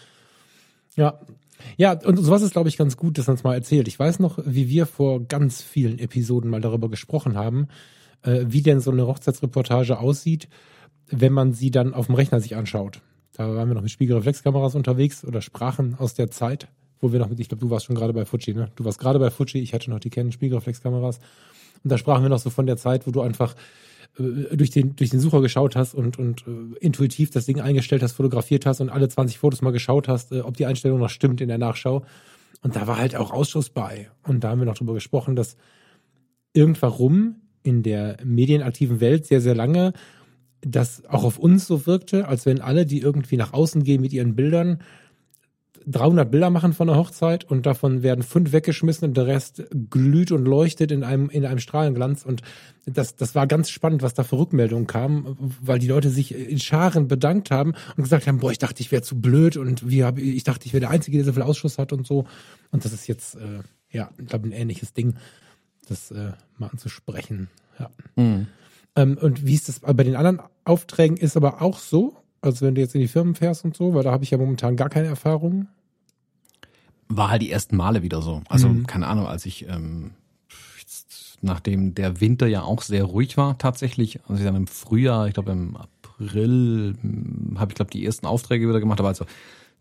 Ja. 0.97 1.21
Ja, 1.77 1.93
und 1.93 2.17
sowas 2.17 2.43
ist, 2.43 2.53
glaube 2.53 2.69
ich, 2.69 2.77
ganz 2.77 2.97
gut, 2.97 3.19
dass 3.19 3.27
man 3.27 3.37
es 3.37 3.45
mal 3.45 3.55
erzählt. 3.55 3.89
Ich 3.89 3.99
weiß 3.99 4.19
noch, 4.19 4.39
wie 4.45 4.69
wir 4.69 4.87
vor 4.87 5.23
ganz 5.25 5.63
vielen 5.63 5.99
Episoden 5.99 6.51
mal 6.51 6.61
darüber 6.61 6.89
gesprochen 6.89 7.37
haben, 7.37 7.69
äh, 8.23 8.45
wie 8.47 8.63
denn 8.63 8.81
so 8.81 8.91
eine 8.91 9.07
Hochzeitsreportage 9.07 9.99
aussieht, 9.99 10.49
wenn 11.09 11.33
man 11.33 11.53
sie 11.53 11.71
dann 11.71 11.95
auf 11.95 12.07
dem 12.07 12.15
Rechner 12.15 12.41
sich 12.41 12.57
anschaut. 12.57 13.01
Da 13.33 13.55
waren 13.55 13.69
wir 13.69 13.75
noch 13.75 13.83
mit 13.83 13.91
Spiegelreflexkameras 13.91 14.75
unterwegs 14.75 15.25
oder 15.25 15.43
sprachen 15.43 15.95
aus 15.99 16.15
der 16.15 16.31
Zeit, 16.31 16.69
wo 17.01 17.13
wir 17.13 17.19
noch 17.19 17.29
mit, 17.29 17.39
ich 17.39 17.49
glaube, 17.49 17.61
du 17.61 17.71
warst 17.71 17.87
schon 17.87 17.97
gerade 17.97 18.15
bei 18.15 18.25
Fuji, 18.25 18.55
ne? 18.55 18.71
Du 18.77 18.85
warst 18.85 18.99
gerade 18.99 19.19
bei 19.19 19.31
Fuji, 19.31 19.61
ich 19.61 19.75
hatte 19.75 19.91
noch 19.91 20.01
die 20.01 20.11
Canon 20.11 20.33
Spiegelreflexkameras. 20.33 21.21
Und 21.85 21.93
da 21.93 21.99
sprachen 21.99 22.23
wir 22.23 22.31
noch 22.31 22.39
so 22.39 22.49
von 22.49 22.67
der 22.67 22.79
Zeit, 22.79 23.07
wo 23.07 23.11
du 23.11 23.21
einfach 23.21 23.55
durch 24.19 24.71
den, 24.71 24.97
durch 24.97 25.11
den 25.11 25.21
Sucher 25.21 25.41
geschaut 25.41 25.77
hast 25.77 25.95
und, 25.95 26.19
und 26.19 26.45
äh, 26.47 26.79
intuitiv 26.81 27.31
das 27.31 27.47
Ding 27.47 27.61
eingestellt 27.61 28.03
hast, 28.03 28.13
fotografiert 28.13 28.65
hast 28.65 28.81
und 28.81 28.89
alle 28.89 29.09
20 29.09 29.39
Fotos 29.39 29.63
mal 29.63 29.73
geschaut 29.73 30.09
hast, 30.09 30.33
äh, 30.33 30.41
ob 30.41 30.57
die 30.57 30.67
Einstellung 30.67 30.99
noch 30.99 31.11
stimmt 31.11 31.41
in 31.41 31.49
der 31.49 31.59
Nachschau. 31.59 32.05
Und 32.63 32.77
da 32.77 32.87
war 32.87 32.99
halt 32.99 33.15
auch 33.15 33.31
Ausschuss 33.31 33.69
bei. 33.69 34.11
Und 34.23 34.43
da 34.43 34.51
haben 34.51 34.61
wir 34.61 34.65
noch 34.67 34.77
drüber 34.79 34.95
gesprochen, 34.95 35.37
dass 35.37 35.57
irgendwann 36.55 37.37
in 37.63 37.83
der 37.83 38.17
medienaktiven 38.25 39.01
Welt 39.01 39.27
sehr, 39.27 39.41
sehr 39.41 39.55
lange 39.55 39.93
das 40.63 41.05
auch 41.05 41.25
auf 41.25 41.39
uns 41.39 41.67
so 41.67 41.87
wirkte, 41.87 42.27
als 42.27 42.47
wenn 42.47 42.61
alle, 42.61 42.87
die 42.87 43.01
irgendwie 43.01 43.37
nach 43.37 43.53
außen 43.53 43.85
gehen 43.85 44.01
mit 44.01 44.13
ihren 44.13 44.35
Bildern, 44.35 44.81
300 45.87 46.29
Bilder 46.31 46.51
machen 46.51 46.73
von 46.73 46.89
der 46.89 46.97
Hochzeit 46.97 47.45
und 47.45 47.65
davon 47.65 48.03
werden 48.03 48.25
fünf 48.25 48.53
weggeschmissen 48.53 49.09
und 49.09 49.17
der 49.17 49.27
Rest 49.27 49.63
glüht 49.89 50.33
und 50.33 50.45
leuchtet 50.45 50.91
in 50.91 51.05
einem, 51.05 51.31
in 51.31 51.47
einem 51.47 51.61
Strahlenglanz. 51.61 52.25
Und 52.25 52.43
das, 52.87 53.15
das 53.15 53.37
war 53.37 53.47
ganz 53.47 53.71
spannend, 53.71 54.03
was 54.03 54.13
da 54.15 54.25
für 54.25 54.37
Rückmeldungen 54.37 54.89
kamen, 54.89 55.37
weil 55.61 55.79
die 55.79 55.87
Leute 55.87 56.11
sich 56.11 56.35
in 56.35 56.59
Scharen 56.59 57.07
bedankt 57.07 57.53
haben 57.53 57.75
und 57.97 58.03
gesagt 58.03 58.27
haben, 58.27 58.39
boah, 58.39 58.51
ich 58.51 58.59
dachte, 58.59 58.81
ich 58.81 58.91
wäre 58.91 59.03
zu 59.03 59.21
blöd 59.21 59.57
und 59.57 59.89
wie 59.89 60.03
hab, 60.03 60.19
ich 60.19 60.43
dachte, 60.43 60.67
ich 60.67 60.73
wäre 60.73 60.81
der 60.81 60.91
Einzige, 60.91 61.19
der 61.19 61.27
so 61.27 61.33
viel 61.33 61.43
Ausschuss 61.43 61.79
hat 61.79 61.93
und 61.93 62.05
so. 62.05 62.27
Und 62.73 62.85
das 62.85 62.93
ist 62.93 63.07
jetzt, 63.07 63.37
äh, 63.37 63.61
ja, 63.91 64.11
ich 64.19 64.27
glaube, 64.27 64.49
ein 64.49 64.53
ähnliches 64.53 64.93
Ding, 64.93 65.15
das 65.89 66.11
äh, 66.11 66.33
mal 66.59 66.69
anzusprechen. 66.69 67.49
Ja. 67.79 67.91
Mhm. 68.17 68.49
Ähm, 68.97 69.19
und 69.21 69.47
wie 69.47 69.55
ist 69.55 69.69
das 69.69 69.81
bei 69.81 69.93
den 69.93 70.17
anderen 70.17 70.41
Aufträgen 70.65 71.17
ist 71.17 71.37
aber 71.37 71.63
auch 71.63 71.79
so, 71.79 72.17
also 72.41 72.67
wenn 72.67 72.75
du 72.75 72.81
jetzt 72.81 72.95
in 72.95 73.01
die 73.01 73.09
Firmen 73.09 73.35
fährst 73.35 73.65
und 73.65 73.77
so, 73.77 73.95
weil 73.95 74.03
da 74.03 74.11
habe 74.11 74.25
ich 74.25 74.31
ja 74.31 74.39
momentan 74.39 74.77
gar 74.77 74.89
keine 74.89 75.09
Erfahrung. 75.09 75.69
War 77.09 77.31
halt 77.31 77.43
die 77.43 77.51
ersten 77.51 77.77
Male 77.77 78.03
wieder 78.03 78.23
so. 78.23 78.43
Also 78.49 78.69
mhm. 78.69 78.87
keine 78.87 79.07
Ahnung, 79.07 79.27
als 79.27 79.47
ich 79.47 79.69
ähm, 79.69 80.13
nachdem 81.43 81.95
der 81.95 82.21
Winter 82.21 82.47
ja 82.47 82.63
auch 82.63 82.83
sehr 82.83 83.05
ruhig 83.05 83.37
war 83.37 83.59
tatsächlich, 83.59 84.21
also 84.29 84.41
ich 84.41 84.45
dann 84.45 84.57
im 84.57 84.67
Frühjahr, 84.67 85.29
ich 85.29 85.35
glaube 85.35 85.53
im 85.53 85.77
April, 85.77 86.97
hm, 87.01 87.57
habe 87.59 87.73
ich 87.73 87.77
glaube 87.77 87.91
die 87.91 88.05
ersten 88.05 88.27
Aufträge 88.27 88.69
wieder 88.69 88.81
gemacht, 88.81 89.01
aber 89.01 89.09
also 89.09 89.25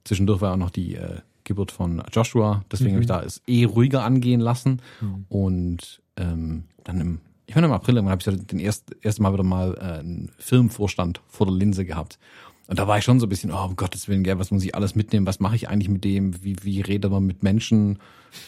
zwischendurch 0.03 0.41
war 0.41 0.53
auch 0.53 0.57
noch 0.57 0.69
die 0.69 0.95
äh, 0.95 1.19
Geburt 1.43 1.71
von 1.71 2.01
Joshua, 2.11 2.63
deswegen 2.71 2.91
mhm. 2.91 2.95
habe 2.95 3.03
ich 3.03 3.07
da 3.07 3.23
es 3.23 3.41
eh 3.47 3.65
ruhiger 3.65 4.03
angehen 4.03 4.41
lassen 4.41 4.81
mhm. 5.01 5.25
und 5.29 6.01
ähm, 6.17 6.63
dann 6.83 7.01
im 7.01 7.21
ich 7.47 7.53
meine 7.53 7.67
im 7.67 7.73
April 7.73 8.03
habe 8.03 8.19
ich 8.19 8.25
ja 8.25 8.33
den 8.33 8.59
ersten 8.59 8.95
ersten 9.03 9.21
Mal 9.21 9.31
wieder 9.31 9.43
mal 9.43 9.75
äh, 9.75 9.99
einen 9.99 10.31
Filmvorstand 10.39 11.21
vor 11.27 11.45
der 11.45 11.55
Linse 11.55 11.85
gehabt 11.85 12.17
und 12.67 12.79
da 12.79 12.87
war 12.87 12.97
ich 12.97 13.03
schon 13.03 13.19
so 13.19 13.27
ein 13.27 13.29
bisschen, 13.29 13.51
oh, 13.51 13.65
um 13.65 13.75
Gottes 13.75 14.07
Willen, 14.07 14.23
gell, 14.23 14.39
was 14.39 14.51
muss 14.51 14.63
ich 14.63 14.73
alles 14.75 14.95
mitnehmen? 14.95 15.27
Was 15.27 15.39
mache 15.39 15.55
ich 15.55 15.69
eigentlich 15.69 15.89
mit 15.89 16.03
dem? 16.03 16.43
Wie, 16.43 16.55
wie 16.63 16.81
redet 16.81 17.11
man 17.11 17.23
mit 17.23 17.43
Menschen? 17.43 17.99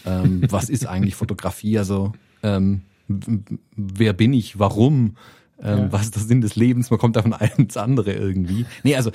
Ähm, 0.05 0.41
was 0.49 0.69
ist 0.69 0.87
eigentlich 0.87 1.15
Fotografie? 1.15 1.77
Also, 1.77 2.13
ähm, 2.41 2.81
wer 3.07 4.13
bin 4.13 4.33
ich? 4.33 4.57
Warum? 4.57 5.17
Ähm, 5.61 5.77
ja. 5.77 5.91
Was 5.91 6.05
ist 6.05 6.15
der 6.15 6.23
Sinn 6.23 6.41
des 6.41 6.55
Lebens? 6.55 6.89
Man 6.89 6.99
kommt 6.99 7.15
da 7.15 7.21
von 7.21 7.33
einem 7.33 7.53
ins 7.57 7.77
andere 7.77 8.13
irgendwie. 8.13 8.65
Nee, 8.83 8.95
also, 8.95 9.11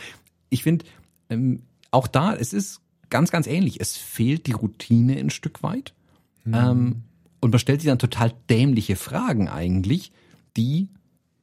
ich 0.50 0.62
finde, 0.62 0.84
ähm, 1.30 1.62
auch 1.90 2.06
da, 2.06 2.34
es 2.34 2.52
ist 2.52 2.80
ganz, 3.10 3.30
ganz 3.32 3.46
ähnlich. 3.46 3.80
Es 3.80 3.96
fehlt 3.96 4.46
die 4.46 4.52
Routine 4.52 5.16
ein 5.16 5.30
Stück 5.30 5.62
weit. 5.62 5.94
Mhm. 6.44 7.02
Und 7.40 7.50
man 7.50 7.58
stellt 7.58 7.80
sich 7.80 7.88
dann 7.88 7.98
total 7.98 8.32
dämliche 8.50 8.96
Fragen 8.96 9.48
eigentlich, 9.48 10.12
die 10.56 10.88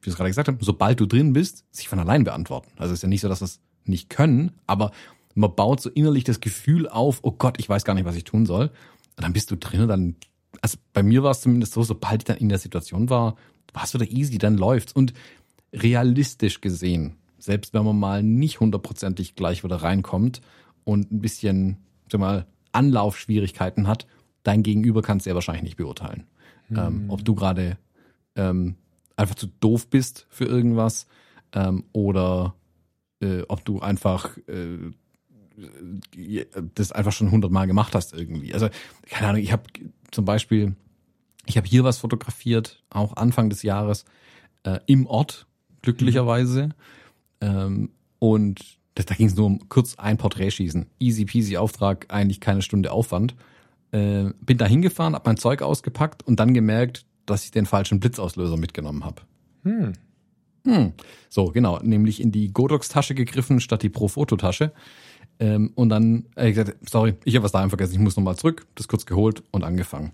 wie 0.02 0.08
wir 0.08 0.12
es 0.12 0.18
gerade 0.18 0.30
gesagt 0.30 0.48
haben, 0.48 0.58
sobald 0.62 1.00
du 1.00 1.06
drin 1.06 1.34
bist, 1.34 1.66
sich 1.72 1.88
von 1.88 2.00
allein 2.00 2.24
beantworten. 2.24 2.72
Also 2.78 2.94
es 2.94 3.00
ist 3.00 3.04
ja 3.04 3.10
nicht 3.10 3.22
so, 3.22 3.30
dass 3.30 3.42
wir 3.42 3.46
es 3.46 3.60
nicht 3.86 4.10
können, 4.10 4.52
aber 4.68 4.92
man 5.36 5.56
baut 5.56 5.82
so 5.82 5.90
innerlich 5.90 6.24
das 6.24 6.40
Gefühl 6.40 6.88
auf, 6.88 7.20
oh 7.24 7.32
Gott, 7.32 7.60
ich 7.60 7.70
weiß 7.70 7.84
gar 7.86 7.94
nicht, 7.94 8.06
was 8.06 8.16
ich 8.16 8.24
tun 8.24 8.46
soll. 8.46 8.72
Und 9.16 9.24
dann 9.24 9.34
bist 9.34 9.52
du 9.52 9.56
drin 9.56 9.82
und 9.82 9.88
dann, 9.88 10.16
also 10.62 10.78
bei 10.94 11.04
mir 11.04 11.24
war 11.24 11.32
es 11.32 11.42
zumindest 11.42 11.74
so, 11.74 11.84
sobald 11.84 12.22
ich 12.22 12.26
dann 12.26 12.38
in 12.38 12.50
der 12.50 12.58
Situation 12.58 13.10
war, 13.10 13.36
war 13.74 13.84
es 13.84 13.94
wieder 13.94 14.10
easy, 14.10 14.38
dann 14.38 14.58
läuft's. 14.58 14.94
Und 14.94 15.14
realistisch 15.74 16.62
gesehen, 16.62 17.16
selbst 17.38 17.74
wenn 17.74 17.86
man 17.86 18.00
mal 18.00 18.24
nicht 18.24 18.60
hundertprozentig 18.60 19.36
gleich 19.36 19.64
wieder 19.64 19.78
reinkommt 19.78 20.42
und 20.84 21.12
ein 21.12 21.22
bisschen, 21.22 21.78
sag 22.12 22.20
mal, 22.20 22.48
Anlaufschwierigkeiten 22.72 23.88
hat, 23.88 24.08
dein 24.44 24.64
Gegenüber 24.64 25.02
kannst 25.02 25.26
du 25.26 25.30
ja 25.30 25.36
wahrscheinlich 25.36 25.64
nicht 25.64 25.78
beurteilen. 25.78 26.26
Mhm. 26.70 26.78
Ähm, 26.78 27.06
ob 27.10 27.24
du 27.24 27.36
gerade 27.36 27.78
ähm, 28.36 28.76
einfach 29.20 29.36
zu 29.36 29.48
doof 29.60 29.88
bist 29.90 30.26
für 30.30 30.46
irgendwas 30.46 31.06
ähm, 31.54 31.84
oder 31.92 32.56
äh, 33.22 33.42
ob 33.48 33.66
du 33.66 33.82
einfach 33.82 34.38
äh, 34.48 34.92
das 36.76 36.94
einfach 36.94 37.12
schon 37.12 37.32
hundertmal 37.32 37.68
gemacht 37.68 37.94
hast 37.94 38.14
irgendwie. 38.14 38.54
Also 38.54 38.70
keine 39.10 39.28
Ahnung, 39.28 39.42
ich 39.42 39.52
habe 39.52 39.64
zum 40.12 40.24
Beispiel, 40.24 40.76
ich 41.46 41.58
habe 41.58 41.68
hier 41.68 41.84
was 41.84 41.98
fotografiert, 41.98 42.82
auch 42.90 43.18
Anfang 43.18 43.50
des 43.50 43.62
Jahres 43.62 44.06
äh, 44.64 44.80
im 44.86 45.06
Ort 45.06 45.48
glücklicherweise 45.82 46.68
mhm. 46.68 46.72
ähm, 47.42 47.90
und 48.20 48.80
das, 48.96 49.06
da 49.06 49.16
ging 49.16 49.28
es 49.28 49.36
nur 49.36 49.46
um 49.46 49.68
kurz 49.68 49.96
ein 49.96 50.18
Porträt 50.18 50.52
schießen, 50.52 50.86
easy 51.00 51.26
peasy 51.26 51.58
Auftrag, 51.58 52.06
eigentlich 52.10 52.40
keine 52.40 52.62
Stunde 52.62 52.92
Aufwand. 52.92 53.36
Äh, 53.92 54.32
bin 54.42 54.58
da 54.58 54.66
hingefahren, 54.66 55.16
hab 55.16 55.26
mein 55.26 55.38
Zeug 55.38 55.62
ausgepackt 55.62 56.26
und 56.28 56.40
dann 56.40 56.54
gemerkt, 56.54 57.06
dass 57.30 57.44
ich 57.46 57.52
den 57.52 57.66
falschen 57.66 58.00
Blitzauslöser 58.00 58.58
mitgenommen 58.58 59.06
habe. 59.06 59.22
Hm. 59.64 59.94
Hm. 60.66 60.94
So, 61.30 61.46
genau, 61.46 61.80
nämlich 61.80 62.22
in 62.22 62.32
die 62.32 62.52
Godox-Tasche 62.52 63.16
gegriffen 63.16 63.60
statt 63.60 63.84
die 63.84 63.90
Pro-Foto-Tasche. 63.90 64.72
Ähm, 65.40 65.72
und 65.76 65.90
dann 65.90 66.26
äh, 66.36 66.52
gesagt, 66.52 66.76
sorry, 66.90 67.16
ich 67.24 67.36
habe 67.36 67.46
was 67.46 67.54
daheim 67.54 67.70
vergessen, 67.70 67.94
ich 67.94 68.00
muss 68.00 68.18
nochmal 68.18 68.36
zurück, 68.36 68.68
das 68.76 68.88
kurz 68.88 69.06
geholt 69.06 69.44
und 69.52 69.64
angefangen. 69.64 70.12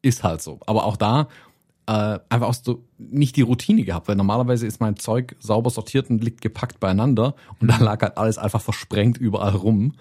Ist 0.00 0.24
halt 0.24 0.40
so. 0.40 0.60
Aber 0.66 0.84
auch 0.86 0.96
da 0.96 1.28
äh, 1.86 2.18
einfach 2.28 2.48
auch 2.48 2.54
so 2.54 2.84
nicht 2.98 3.36
die 3.36 3.42
Routine 3.42 3.84
gehabt, 3.84 4.08
weil 4.08 4.16
normalerweise 4.16 4.66
ist 4.66 4.80
mein 4.80 4.96
Zeug 4.96 5.36
sauber 5.40 5.70
sortiert 5.70 6.10
und 6.10 6.22
liegt 6.22 6.40
gepackt 6.40 6.80
beieinander 6.80 7.34
und 7.60 7.68
da 7.68 7.78
lag 7.78 8.00
halt 8.02 8.16
alles 8.16 8.38
einfach 8.38 8.60
versprengt 8.60 9.18
überall 9.18 9.54
rum. 9.54 9.94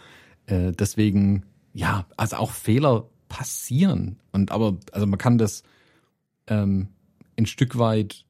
Äh, 0.46 0.72
deswegen, 0.72 1.44
ja, 1.74 2.06
also 2.18 2.38
auch 2.38 2.52
Fehler 2.52 3.08
passieren. 3.30 4.18
Und 4.32 4.52
aber, 4.52 4.78
also 4.92 5.08
man 5.08 5.18
kann 5.18 5.38
das 5.38 5.64
ähm, 6.52 6.90
ein 7.38 7.46
Stück 7.46 7.78
weit 7.80 8.26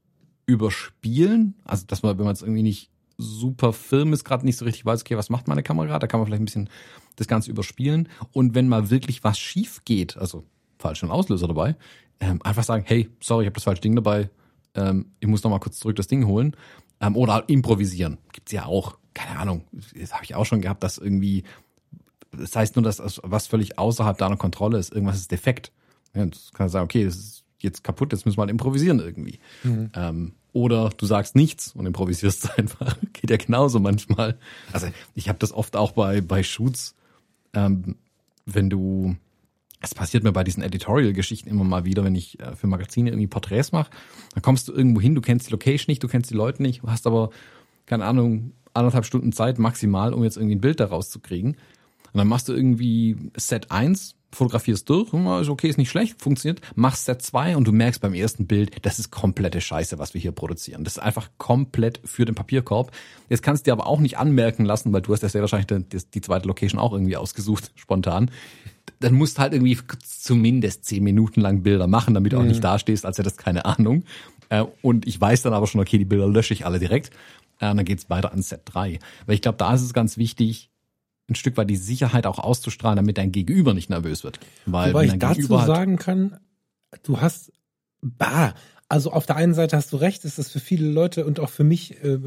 überspielen. 0.46 1.56
Also, 1.66 1.86
dass 1.88 2.04
man, 2.04 2.18
wenn 2.18 2.26
man 2.26 2.36
jetzt 2.36 2.44
irgendwie 2.44 2.64
nicht 2.64 2.90
super 3.18 3.74
Film 3.74 4.14
ist, 4.14 4.24
gerade 4.24 4.46
nicht 4.46 4.58
so 4.58 4.66
richtig 4.66 4.86
weiß, 4.86 5.02
okay, 5.02 5.18
was 5.18 5.30
macht 5.30 5.48
meine 5.48 5.64
Kamera? 5.64 6.00
Da 6.00 6.08
kann 6.08 6.20
man 6.20 6.28
vielleicht 6.28 6.42
ein 6.42 6.46
bisschen 6.46 6.70
das 7.16 7.28
Ganze 7.28 7.52
überspielen. 7.52 8.10
Und 8.32 8.56
wenn 8.56 8.68
mal 8.68 8.90
wirklich 8.90 9.24
was 9.24 9.38
schief 9.38 9.82
geht, 9.86 10.18
also 10.18 10.46
falschen 10.80 11.12
Auslöser 11.12 11.48
dabei, 11.48 11.76
ähm, 12.20 12.40
einfach 12.44 12.64
sagen, 12.64 12.84
hey, 12.88 13.10
sorry, 13.22 13.44
ich 13.44 13.48
habe 13.48 13.56
das 13.56 13.64
falsche 13.64 13.82
Ding 13.82 13.96
dabei, 13.96 14.30
ähm, 14.76 15.08
ich 15.20 15.28
muss 15.28 15.44
noch 15.44 15.52
mal 15.52 15.60
kurz 15.60 15.80
zurück 15.80 15.96
das 15.96 16.08
Ding 16.08 16.26
holen. 16.26 16.56
Ähm, 17.00 17.16
oder 17.16 17.50
improvisieren. 17.50 18.20
Gibt's 18.32 18.52
ja 18.52 18.66
auch, 18.66 18.98
keine 19.14 19.40
Ahnung, 19.40 19.66
das 19.72 20.14
habe 20.14 20.24
ich 20.24 20.36
auch 20.36 20.46
schon 20.46 20.62
gehabt, 20.62 20.84
dass 20.84 20.98
irgendwie, 20.98 21.44
das 22.32 22.56
heißt 22.56 22.76
nur, 22.76 22.84
dass 22.84 23.02
was 23.24 23.48
völlig 23.48 23.80
außerhalb 23.80 24.18
deiner 24.18 24.38
Kontrolle 24.38 24.78
ist, 24.78 24.94
irgendwas 24.94 25.18
ist 25.18 25.32
defekt. 25.32 25.72
Ja, 26.14 26.26
das 26.26 26.52
kann 26.54 26.70
sagen, 26.70 26.86
okay, 26.86 27.06
das 27.06 27.16
ist 27.16 27.41
jetzt 27.64 27.84
kaputt, 27.84 28.12
jetzt 28.12 28.26
müssen 28.26 28.38
wir 28.38 28.42
halt 28.42 28.52
improvisieren 28.52 29.00
irgendwie. 29.00 29.40
Mhm. 29.64 29.92
Ähm, 29.96 30.34
oder 30.54 30.90
du 30.90 31.06
sagst 31.06 31.36
nichts 31.36 31.74
und 31.74 31.86
improvisierst 31.86 32.50
einfach. 32.58 32.98
Geht 33.14 33.30
ja 33.30 33.38
genauso 33.38 33.80
manchmal. 33.80 34.38
Also 34.72 34.88
ich 35.16 35.30
habe 35.30 35.40
das 35.40 35.52
oft 35.54 35.76
auch 35.76 35.92
bei, 35.94 36.22
bei 36.22 36.44
Shoots, 36.44 36.96
ähm, 37.54 37.96
wenn 38.46 38.70
du, 38.70 39.16
es 39.80 39.96
passiert 39.96 40.24
mir 40.24 40.32
bei 40.32 40.44
diesen 40.44 40.64
Editorial-Geschichten 40.64 41.50
immer 41.50 41.64
mal 41.64 41.86
wieder, 41.86 42.04
wenn 42.04 42.16
ich 42.16 42.40
äh, 42.40 42.56
für 42.56 42.68
Magazine 42.68 43.10
irgendwie 43.10 43.28
Porträts 43.28 43.72
mache, 43.72 43.92
dann 44.34 44.42
kommst 44.42 44.68
du 44.68 44.74
irgendwo 44.74 45.02
hin, 45.02 45.16
du 45.16 45.22
kennst 45.22 45.48
die 45.48 45.52
Location 45.52 45.92
nicht, 45.92 46.04
du 46.04 46.08
kennst 46.08 46.30
die 46.30 46.36
Leute 46.36 46.62
nicht, 46.62 46.84
hast 46.84 47.08
aber, 47.08 47.30
keine 47.86 48.06
Ahnung, 48.06 48.54
anderthalb 48.74 49.06
Stunden 49.06 49.32
Zeit 49.32 49.60
maximal, 49.60 50.14
um 50.14 50.24
jetzt 50.24 50.38
irgendwie 50.38 50.56
ein 50.56 50.62
Bild 50.62 50.80
daraus 50.80 51.10
zu 51.10 51.20
kriegen. 51.20 51.56
Und 52.14 52.18
dann 52.18 52.28
machst 52.28 52.50
du 52.50 52.54
irgendwie 52.54 53.32
Set 53.36 53.72
1, 53.72 54.16
fotografierst 54.34 54.90
durch, 54.90 55.14
ist 55.14 55.50
okay, 55.50 55.68
ist 55.68 55.78
nicht 55.78 55.90
schlecht, 55.90 56.22
funktioniert, 56.22 56.62
machst 56.76 57.06
Set 57.06 57.22
2 57.22 57.58
und 57.58 57.68
du 57.68 57.72
merkst 57.72 58.02
beim 58.02 58.14
ersten 58.14 58.48
Bild, 58.48 58.86
das 58.86 59.00
ist 59.00 59.12
komplette 59.12 59.62
Scheiße, 59.62 60.00
was 60.00 60.14
wir 60.14 60.22
hier 60.22 60.32
produzieren. 60.32 60.84
Das 60.84 60.98
ist 60.98 61.04
einfach 61.04 61.30
komplett 61.38 62.00
für 62.06 62.26
den 62.26 62.36
Papierkorb. 62.36 62.92
Jetzt 63.30 63.44
kannst 63.44 63.66
du 63.66 63.70
dir 63.70 63.74
aber 63.74 63.88
auch 63.88 64.00
nicht 64.00 64.18
anmerken 64.18 64.66
lassen, 64.66 64.94
weil 64.94 65.02
du 65.02 65.14
hast 65.14 65.24
ja 65.24 65.30
sehr 65.30 65.42
wahrscheinlich 65.42 65.68
die, 65.68 65.98
die 66.14 66.22
zweite 66.22 66.48
Location 66.48 66.80
auch 66.80 66.94
irgendwie 66.94 67.18
ausgesucht, 67.18 67.72
spontan. 67.76 68.32
Dann 69.00 69.14
musst 69.14 69.40
halt 69.40 69.54
irgendwie 69.54 69.78
zumindest 70.04 70.86
zehn 70.86 71.04
Minuten 71.04 71.42
lang 71.42 71.64
Bilder 71.64 71.88
machen, 71.88 72.14
damit 72.14 72.34
du 72.34 72.38
auch 72.38 72.42
mhm. 72.42 72.50
nicht 72.50 72.64
dastehst, 72.64 73.06
als 73.06 73.18
hättest 73.18 73.38
keine 73.38 73.66
Ahnung. 73.66 74.04
Äh, 74.50 74.66
und 74.82 75.08
ich 75.08 75.20
weiß 75.20 75.42
dann 75.42 75.54
aber 75.54 75.68
schon, 75.68 75.82
okay, 75.82 75.98
die 75.98 76.06
Bilder 76.06 76.28
lösche 76.28 76.54
ich 76.54 76.66
alle 76.66 76.80
direkt. 76.80 77.10
Äh, 77.60 77.76
dann 77.76 77.86
geht's 77.86 78.10
weiter 78.10 78.32
an 78.34 78.42
Set 78.42 78.62
3. 78.66 79.00
Weil 79.26 79.36
ich 79.36 79.42
glaube, 79.42 79.58
da 79.58 79.74
ist 79.74 79.82
es 79.82 79.94
ganz 79.94 80.18
wichtig, 80.18 80.71
ein 81.32 81.36
Stück 81.36 81.58
weit 81.58 81.70
die 81.70 81.76
Sicherheit 81.76 82.26
auch 82.26 82.40
auszustrahlen, 82.40 82.98
damit 82.98 83.18
dein 83.18 83.32
Gegenüber 83.32 83.74
nicht 83.74 83.90
nervös 83.90 84.24
wird. 84.24 84.40
Weil 84.66 84.94
Wobei 84.94 85.06
ich 85.06 85.14
dazu 85.14 85.42
Gegenüber 85.42 85.66
sagen 85.66 85.98
kann, 85.98 86.40
du 87.04 87.22
hast, 87.22 87.52
bah, 88.02 88.54
also 88.90 89.12
auf 89.12 89.26
der 89.26 89.38
einen 89.38 89.54
Seite 89.54 89.78
hast 89.78 89.94
du 89.94 89.98
recht, 89.98 90.26
ist 90.26 90.38
das 90.38 90.52
für 90.52 90.60
viele 90.60 90.90
Leute 90.90 91.26
und 91.26 91.40
auch 91.40 91.50
für 91.50 91.64
mich 91.64 92.04
äh, 92.04 92.20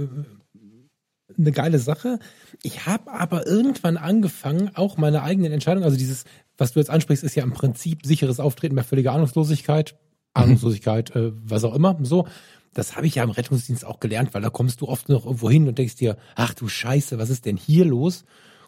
eine 1.37 1.53
geile 1.53 1.79
Sache. 1.79 2.19
Ich 2.63 2.87
habe 2.87 3.13
aber 3.13 3.47
irgendwann 3.47 3.97
angefangen, 3.97 4.71
auch 4.75 4.97
meine 4.97 5.23
eigenen 5.23 5.53
Entscheidungen, 5.53 5.85
also 5.85 5.97
dieses, 5.97 6.25
was 6.57 6.73
du 6.73 6.81
jetzt 6.81 6.91
ansprichst, 6.91 7.25
ist 7.25 7.35
ja 7.35 7.43
im 7.43 7.53
Prinzip 7.53 8.05
sicheres 8.05 8.41
Auftreten 8.41 8.77
bei 8.77 8.83
völliger 8.83 9.13
Ahnungslosigkeit, 9.13 9.93
mhm. 9.93 10.43
Ahnungslosigkeit, 10.43 11.15
äh, 11.15 11.33
was 11.35 11.65
auch 11.65 11.75
immer, 11.75 11.99
so. 12.03 12.27
Das 12.73 12.97
habe 12.97 13.07
ich 13.07 13.15
ja 13.15 13.23
im 13.23 13.31
Rettungsdienst 13.31 13.85
auch 13.85 14.01
gelernt, 14.01 14.35
weil 14.35 14.43
da 14.43 14.51
kommst 14.51 14.81
du 14.81 14.89
oft 14.89 15.09
noch 15.09 15.27
irgendwo 15.27 15.49
hin 15.49 15.69
und 15.69 15.79
denkst 15.79 15.95
dir, 15.95 16.17
ach 16.35 16.55
du 16.55 16.67
Scheiße, 16.67 17.19
was 17.19 17.31
ist 17.31 17.45
denn 17.45 17.57
hier 17.57 17.85
los? 17.85 18.25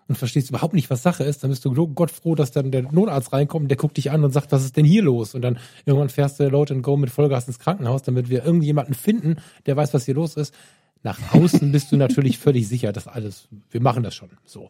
Und 0.09 0.17
verstehst 0.17 0.51
überhaupt 0.51 0.75
nicht, 0.75 0.91
was 0.91 1.03
Sache 1.03 1.25
ist, 1.25 1.43
dann 1.43 1.51
bist 1.51 1.65
du 1.65 1.89
Gott 1.89 2.11
froh, 2.11 2.35
dass 2.35 2.53
dann 2.53 2.71
der 2.71 2.83
Notarzt 2.83 3.33
reinkommt, 3.33 3.71
der 3.71 3.77
guckt 3.77 3.97
dich 3.97 4.11
an 4.11 4.25
und 4.25 4.33
sagt, 4.33 4.53
was 4.53 4.65
ist 4.65 4.77
denn 4.77 4.85
hier 4.85 5.03
los? 5.03 5.35
Und 5.35 5.43
dann 5.43 5.59
irgendwann 5.85 6.09
fährst 6.09 6.39
du 6.39 6.49
Load 6.49 6.73
and 6.73 6.83
Go 6.83 6.97
mit 6.97 7.11
Vollgas 7.11 7.47
ins 7.49 7.59
Krankenhaus, 7.59 8.03
damit 8.03 8.29
wir 8.29 8.45
irgendjemanden 8.45 8.95
finden, 8.95 9.37
der 9.67 9.77
weiß, 9.77 9.95
was 9.95 10.05
hier 10.05 10.15
los 10.15 10.37
ist. 10.37 10.55
Nach 11.03 11.19
außen 11.35 11.71
bist 11.73 11.93
du 11.93 11.97
natürlich 11.97 12.39
völlig 12.39 12.69
sicher, 12.69 12.93
dass 12.93 13.07
alles, 13.07 13.49
wir 13.71 13.81
machen 13.81 14.03
das 14.03 14.15
schon 14.15 14.31
so. 14.45 14.69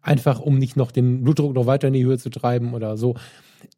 Einfach, 0.00 0.40
um 0.40 0.58
nicht 0.58 0.76
noch 0.76 0.92
den 0.92 1.24
Blutdruck 1.24 1.54
noch 1.54 1.66
weiter 1.66 1.88
in 1.88 1.94
die 1.94 2.04
Höhe 2.04 2.18
zu 2.18 2.30
treiben 2.30 2.74
oder 2.74 2.96
so. 2.96 3.16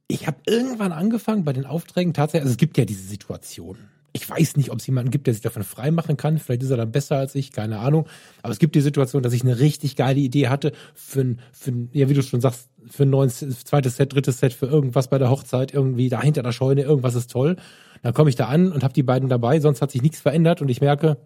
Ich 0.06 0.26
habe 0.26 0.36
irgendwann 0.46 0.92
angefangen 0.92 1.44
bei 1.44 1.52
den 1.52 1.64
Aufträgen 1.64 2.12
tatsächlich, 2.12 2.42
also 2.42 2.52
es 2.52 2.58
gibt 2.58 2.76
ja 2.76 2.84
diese 2.84 3.02
Situation 3.02 3.78
ich 4.12 4.28
weiß 4.28 4.56
nicht, 4.56 4.70
ob 4.70 4.78
es 4.78 4.86
jemanden 4.86 5.10
gibt, 5.10 5.26
der 5.26 5.34
sich 5.34 5.42
davon 5.42 5.62
freimachen 5.62 6.16
kann. 6.16 6.38
Vielleicht 6.38 6.62
ist 6.62 6.70
er 6.70 6.76
dann 6.76 6.90
besser 6.90 7.16
als 7.16 7.34
ich, 7.34 7.52
keine 7.52 7.78
Ahnung. 7.78 8.06
Aber 8.42 8.52
es 8.52 8.58
gibt 8.58 8.74
die 8.74 8.80
Situation, 8.80 9.22
dass 9.22 9.32
ich 9.32 9.42
eine 9.42 9.60
richtig 9.60 9.96
geile 9.96 10.18
Idee 10.18 10.48
hatte 10.48 10.72
für 10.94 11.20
ein, 11.20 11.40
für 11.52 11.70
ein 11.70 11.90
ja, 11.92 12.08
wie 12.08 12.14
du 12.14 12.22
schon 12.22 12.40
sagst, 12.40 12.68
für 12.88 13.04
ein 13.04 13.10
neues 13.10 13.38
zweites 13.64 13.96
Set, 13.96 14.12
drittes 14.12 14.38
Set, 14.38 14.52
für 14.52 14.66
irgendwas 14.66 15.08
bei 15.08 15.18
der 15.18 15.30
Hochzeit, 15.30 15.72
irgendwie 15.72 16.08
da 16.08 16.22
hinter 16.22 16.42
der 16.42 16.52
Scheune, 16.52 16.82
irgendwas 16.82 17.14
ist 17.14 17.30
toll. 17.30 17.56
Dann 18.02 18.14
komme 18.14 18.30
ich 18.30 18.36
da 18.36 18.46
an 18.46 18.72
und 18.72 18.82
habe 18.82 18.94
die 18.94 19.02
beiden 19.02 19.28
dabei, 19.28 19.60
sonst 19.60 19.82
hat 19.82 19.90
sich 19.90 20.02
nichts 20.02 20.20
verändert 20.20 20.60
und 20.62 20.70
ich 20.70 20.80
merke, 20.80 21.18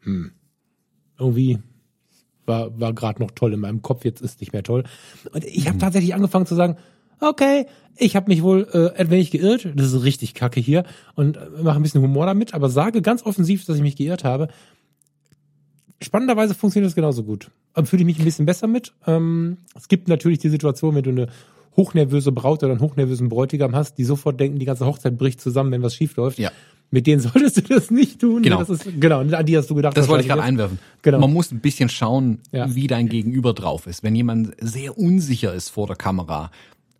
hm, 0.00 0.32
irgendwie 1.18 1.58
war, 2.46 2.78
war 2.78 2.92
gerade 2.92 3.22
noch 3.22 3.32
toll 3.32 3.52
in 3.52 3.60
meinem 3.60 3.82
Kopf, 3.82 4.04
jetzt 4.04 4.20
ist 4.20 4.40
nicht 4.40 4.52
mehr 4.52 4.62
toll. 4.62 4.84
Und 5.32 5.44
ich 5.44 5.66
habe 5.66 5.76
mhm. 5.76 5.80
tatsächlich 5.80 6.14
angefangen 6.14 6.46
zu 6.46 6.54
sagen, 6.54 6.76
okay, 7.28 7.66
ich 7.96 8.16
habe 8.16 8.28
mich 8.28 8.42
wohl 8.42 8.66
äh, 8.72 8.98
ein 9.00 9.10
wenig 9.10 9.30
geirrt, 9.30 9.68
das 9.74 9.92
ist 9.92 10.04
richtig 10.04 10.34
kacke 10.34 10.60
hier 10.60 10.84
und 11.14 11.36
äh, 11.36 11.40
mache 11.62 11.76
ein 11.76 11.82
bisschen 11.82 12.02
Humor 12.02 12.26
damit, 12.26 12.54
aber 12.54 12.68
sage 12.68 13.02
ganz 13.02 13.24
offensiv, 13.24 13.64
dass 13.64 13.76
ich 13.76 13.82
mich 13.82 13.96
geirrt 13.96 14.24
habe. 14.24 14.48
Spannenderweise 16.02 16.54
funktioniert 16.54 16.88
das 16.88 16.94
genauso 16.96 17.22
gut. 17.22 17.50
Ähm, 17.76 17.86
Fühle 17.86 18.02
ich 18.02 18.06
mich 18.06 18.18
ein 18.18 18.24
bisschen 18.24 18.46
besser 18.46 18.66
mit. 18.66 18.92
Ähm, 19.06 19.58
es 19.74 19.88
gibt 19.88 20.08
natürlich 20.08 20.38
die 20.38 20.48
Situation, 20.48 20.94
wenn 20.94 21.02
du 21.04 21.10
eine 21.10 21.28
hochnervöse 21.76 22.32
Braut 22.32 22.62
oder 22.62 22.72
einen 22.72 22.80
hochnervösen 22.80 23.28
Bräutigam 23.28 23.74
hast, 23.74 23.98
die 23.98 24.04
sofort 24.04 24.38
denken, 24.38 24.58
die 24.58 24.66
ganze 24.66 24.86
Hochzeit 24.86 25.16
bricht 25.18 25.40
zusammen, 25.40 25.72
wenn 25.72 25.82
was 25.82 25.94
schief 25.94 26.16
läuft. 26.16 26.38
Ja. 26.38 26.50
Mit 26.90 27.06
denen 27.06 27.20
solltest 27.22 27.56
du 27.56 27.62
das 27.74 27.90
nicht 27.90 28.20
tun. 28.20 28.42
Genau. 28.42 28.58
Das 28.58 28.70
ist, 28.70 29.00
genau, 29.00 29.20
an 29.20 29.46
die 29.46 29.56
hast 29.56 29.70
du 29.70 29.74
gedacht. 29.74 29.96
Das 29.96 30.08
wollte 30.08 30.22
ich 30.22 30.28
gerade 30.28 30.42
einwerfen. 30.42 30.78
Genau. 31.02 31.18
Man 31.20 31.32
muss 31.32 31.50
ein 31.50 31.60
bisschen 31.60 31.88
schauen, 31.88 32.40
Ja. 32.52 32.72
wie 32.74 32.86
dein 32.86 33.08
Gegenüber 33.08 33.54
drauf 33.54 33.86
ist. 33.86 34.02
Wenn 34.02 34.14
jemand 34.14 34.52
sehr 34.60 34.98
unsicher 34.98 35.54
ist 35.54 35.70
vor 35.70 35.86
der 35.86 35.96
Kamera, 35.96 36.50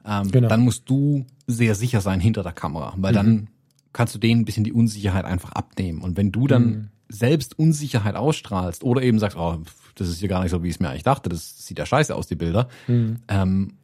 ähm, 0.06 0.30
Genau. 0.30 0.48
dann 0.48 0.60
musst 0.60 0.88
du 0.88 1.26
sehr 1.46 1.74
sicher 1.74 2.00
sein 2.00 2.20
hinter 2.20 2.42
der 2.42 2.52
Kamera, 2.52 2.94
weil 2.96 3.12
Mhm. 3.12 3.16
dann 3.16 3.48
kannst 3.92 4.14
du 4.14 4.18
denen 4.18 4.42
ein 4.42 4.44
bisschen 4.44 4.64
die 4.64 4.72
Unsicherheit 4.72 5.24
einfach 5.24 5.52
abnehmen. 5.52 6.00
Und 6.02 6.16
wenn 6.16 6.32
du 6.32 6.46
dann 6.46 6.64
Mhm. 6.66 6.88
selbst 7.08 7.58
Unsicherheit 7.58 8.16
ausstrahlst 8.16 8.82
oder 8.82 9.02
eben 9.02 9.18
sagst, 9.18 9.36
oh, 9.36 9.58
das 9.94 10.08
ist 10.08 10.18
hier 10.18 10.28
gar 10.28 10.42
nicht 10.42 10.50
so, 10.50 10.62
wie 10.62 10.68
ich 10.68 10.74
es 10.74 10.80
mir 10.80 10.88
eigentlich 10.90 11.04
dachte, 11.04 11.28
das 11.28 11.64
sieht 11.66 11.78
ja 11.78 11.86
scheiße 11.86 12.14
aus, 12.14 12.26
die 12.26 12.34
Bilder, 12.34 12.68
Mhm. 12.88 13.16
ähm, 13.28 13.74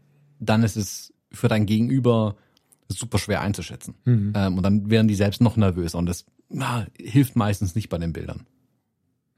dann 0.40 0.62
ist 0.62 0.76
es 0.76 1.12
für 1.30 1.46
dein 1.48 1.66
Gegenüber 1.66 2.34
super 2.88 3.18
schwer 3.18 3.40
einzuschätzen. 3.40 3.94
Mhm. 4.04 4.32
Ähm, 4.34 4.56
und 4.56 4.62
dann 4.64 4.90
werden 4.90 5.06
die 5.06 5.14
selbst 5.14 5.40
noch 5.40 5.56
nervöser 5.56 5.98
und 5.98 6.06
das 6.06 6.24
na, 6.52 6.86
hilft 6.98 7.36
meistens 7.36 7.76
nicht 7.76 7.88
bei 7.88 7.98
den 7.98 8.12
Bildern. 8.12 8.40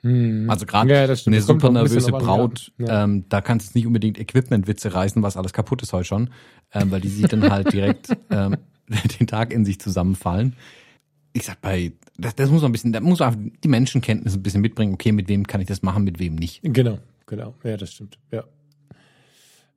Mhm. 0.02 0.50
Also 0.50 0.66
gerade 0.66 0.92
Ja, 0.92 1.02
eine 1.02 1.40
super 1.40 1.68
ein 1.68 1.74
nervöse 1.74 2.10
Braut, 2.10 2.72
ja. 2.78 3.04
Ähm, 3.04 3.24
da 3.28 3.40
kannst 3.40 3.74
du 3.74 3.78
nicht 3.78 3.86
unbedingt 3.86 4.18
Equipment-Witze 4.18 4.92
reißen, 4.94 5.22
was 5.22 5.36
alles 5.36 5.52
kaputt 5.52 5.82
ist 5.82 5.92
heute 5.92 6.04
schon, 6.04 6.30
ähm, 6.72 6.90
weil 6.90 7.00
die 7.00 7.08
sich 7.08 7.28
dann 7.28 7.48
halt 7.50 7.72
direkt 7.72 8.08
ähm, 8.30 8.56
den 9.18 9.26
Tag 9.26 9.52
in 9.52 9.64
sich 9.64 9.80
zusammenfallen. 9.80 10.56
Ich 11.32 11.44
sag 11.44 11.60
bei, 11.60 11.92
das, 12.18 12.34
das 12.34 12.50
muss 12.50 12.62
man 12.62 12.70
ein 12.70 12.72
bisschen, 12.72 12.92
da 12.92 13.00
muss 13.00 13.20
man 13.20 13.28
einfach 13.28 13.52
die 13.62 13.68
Menschenkenntnis 13.68 14.34
ein 14.34 14.42
bisschen 14.42 14.60
mitbringen, 14.60 14.92
okay, 14.92 15.12
mit 15.12 15.28
wem 15.28 15.46
kann 15.46 15.60
ich 15.60 15.68
das 15.68 15.82
machen, 15.82 16.04
mit 16.04 16.18
wem 16.18 16.34
nicht. 16.34 16.60
Genau, 16.62 16.98
genau. 17.26 17.54
Ja, 17.62 17.76
das 17.76 17.92
stimmt. 17.92 18.18
Ja. 18.30 18.44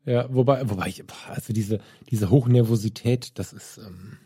Ja, 0.06 0.28
wobei, 0.32 0.70
wobei 0.70 0.88
ich, 0.88 1.04
also 1.30 1.52
diese, 1.52 1.80
diese 2.10 2.30
Hochnervosität, 2.30 3.40
das 3.40 3.54
ist, 3.54 3.80
ähm, 3.80 4.18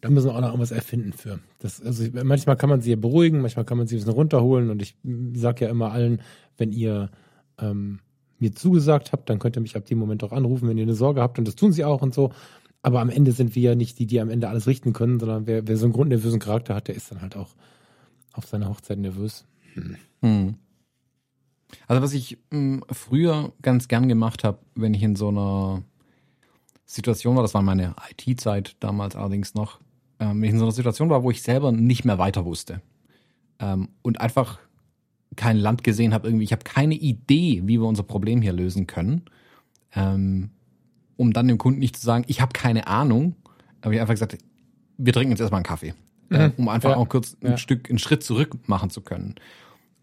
da 0.00 0.10
müssen 0.10 0.28
wir 0.28 0.34
auch 0.34 0.40
noch 0.40 0.48
irgendwas 0.48 0.70
erfinden 0.70 1.12
für. 1.12 1.40
Das, 1.58 1.82
also 1.82 2.04
manchmal 2.24 2.56
kann 2.56 2.70
man 2.70 2.80
sie 2.80 2.90
ja 2.90 2.96
beruhigen, 2.96 3.40
manchmal 3.40 3.64
kann 3.64 3.78
man 3.78 3.86
sie 3.86 3.96
ein 3.96 3.98
bisschen 3.98 4.12
runterholen 4.12 4.70
und 4.70 4.82
ich 4.82 4.96
sage 5.34 5.64
ja 5.64 5.70
immer 5.70 5.92
allen, 5.92 6.22
wenn 6.56 6.72
ihr 6.72 7.10
ähm, 7.58 8.00
mir 8.38 8.52
zugesagt 8.54 9.12
habt, 9.12 9.28
dann 9.28 9.38
könnt 9.38 9.56
ihr 9.56 9.62
mich 9.62 9.76
ab 9.76 9.86
dem 9.86 9.98
Moment 9.98 10.22
auch 10.24 10.32
anrufen, 10.32 10.68
wenn 10.68 10.78
ihr 10.78 10.84
eine 10.84 10.94
Sorge 10.94 11.20
habt 11.20 11.38
und 11.38 11.48
das 11.48 11.56
tun 11.56 11.72
sie 11.72 11.84
auch 11.84 12.02
und 12.02 12.14
so. 12.14 12.32
Aber 12.82 13.00
am 13.00 13.10
Ende 13.10 13.32
sind 13.32 13.54
wir 13.54 13.62
ja 13.62 13.74
nicht 13.74 13.98
die, 13.98 14.06
die 14.06 14.20
am 14.20 14.30
Ende 14.30 14.48
alles 14.48 14.66
richten 14.66 14.92
können, 14.92 15.18
sondern 15.18 15.46
wer, 15.46 15.66
wer 15.66 15.76
so 15.76 15.86
einen 15.86 15.92
grundnervösen 15.92 16.38
Charakter 16.38 16.74
hat, 16.74 16.88
der 16.88 16.94
ist 16.94 17.10
dann 17.10 17.20
halt 17.20 17.36
auch 17.36 17.54
auf 18.32 18.46
seiner 18.46 18.68
Hochzeit 18.68 18.98
nervös. 18.98 19.44
Hm. 20.22 20.54
Also 21.86 22.02
was 22.02 22.12
ich 22.12 22.38
mh, 22.50 22.82
früher 22.90 23.52
ganz 23.62 23.88
gern 23.88 24.08
gemacht 24.08 24.44
habe, 24.44 24.58
wenn 24.74 24.94
ich 24.94 25.02
in 25.02 25.16
so 25.16 25.28
einer 25.28 25.82
Situation 26.86 27.36
war, 27.36 27.42
das 27.42 27.54
war 27.54 27.62
meine 27.62 27.94
IT-Zeit 28.10 28.76
damals 28.80 29.16
allerdings 29.16 29.54
noch, 29.54 29.80
ähm, 30.20 30.40
wenn 30.40 30.44
ich 30.44 30.50
in 30.50 30.58
so 30.58 30.64
einer 30.64 30.72
Situation 30.72 31.10
war, 31.10 31.22
wo 31.22 31.30
ich 31.30 31.42
selber 31.42 31.72
nicht 31.72 32.04
mehr 32.04 32.18
weiter 32.18 32.44
wusste 32.44 32.80
ähm, 33.60 33.88
und 34.02 34.20
einfach 34.20 34.58
kein 35.36 35.56
Land 35.56 35.84
gesehen 35.84 36.12
habe, 36.14 36.26
irgendwie, 36.28 36.44
ich 36.44 36.52
habe 36.52 36.64
keine 36.64 36.94
Idee, 36.94 37.62
wie 37.64 37.78
wir 37.80 37.86
unser 37.86 38.02
Problem 38.02 38.42
hier 38.42 38.52
lösen 38.52 38.86
können, 38.86 39.22
ähm, 39.94 40.50
um 41.16 41.32
dann 41.32 41.48
dem 41.48 41.58
Kunden 41.58 41.78
nicht 41.80 41.96
zu 41.96 42.04
sagen, 42.04 42.24
ich 42.28 42.40
habe 42.40 42.52
keine 42.52 42.86
Ahnung, 42.86 43.34
habe 43.82 43.94
ich 43.94 44.00
einfach 44.00 44.14
gesagt, 44.14 44.38
wir 44.96 45.12
trinken 45.12 45.30
jetzt 45.30 45.40
erstmal 45.40 45.58
einen 45.58 45.66
Kaffee, 45.66 45.94
äh, 46.30 46.48
Mhm. 46.48 46.52
um 46.56 46.68
einfach 46.68 46.90
Ja. 46.90 46.96
auch 46.96 47.08
kurz 47.08 47.36
ein 47.42 47.50
Ja. 47.52 47.56
Stück, 47.58 47.88
einen 47.88 47.98
Schritt 47.98 48.24
zurück 48.24 48.56
machen 48.66 48.90
zu 48.90 49.00
können. 49.00 49.36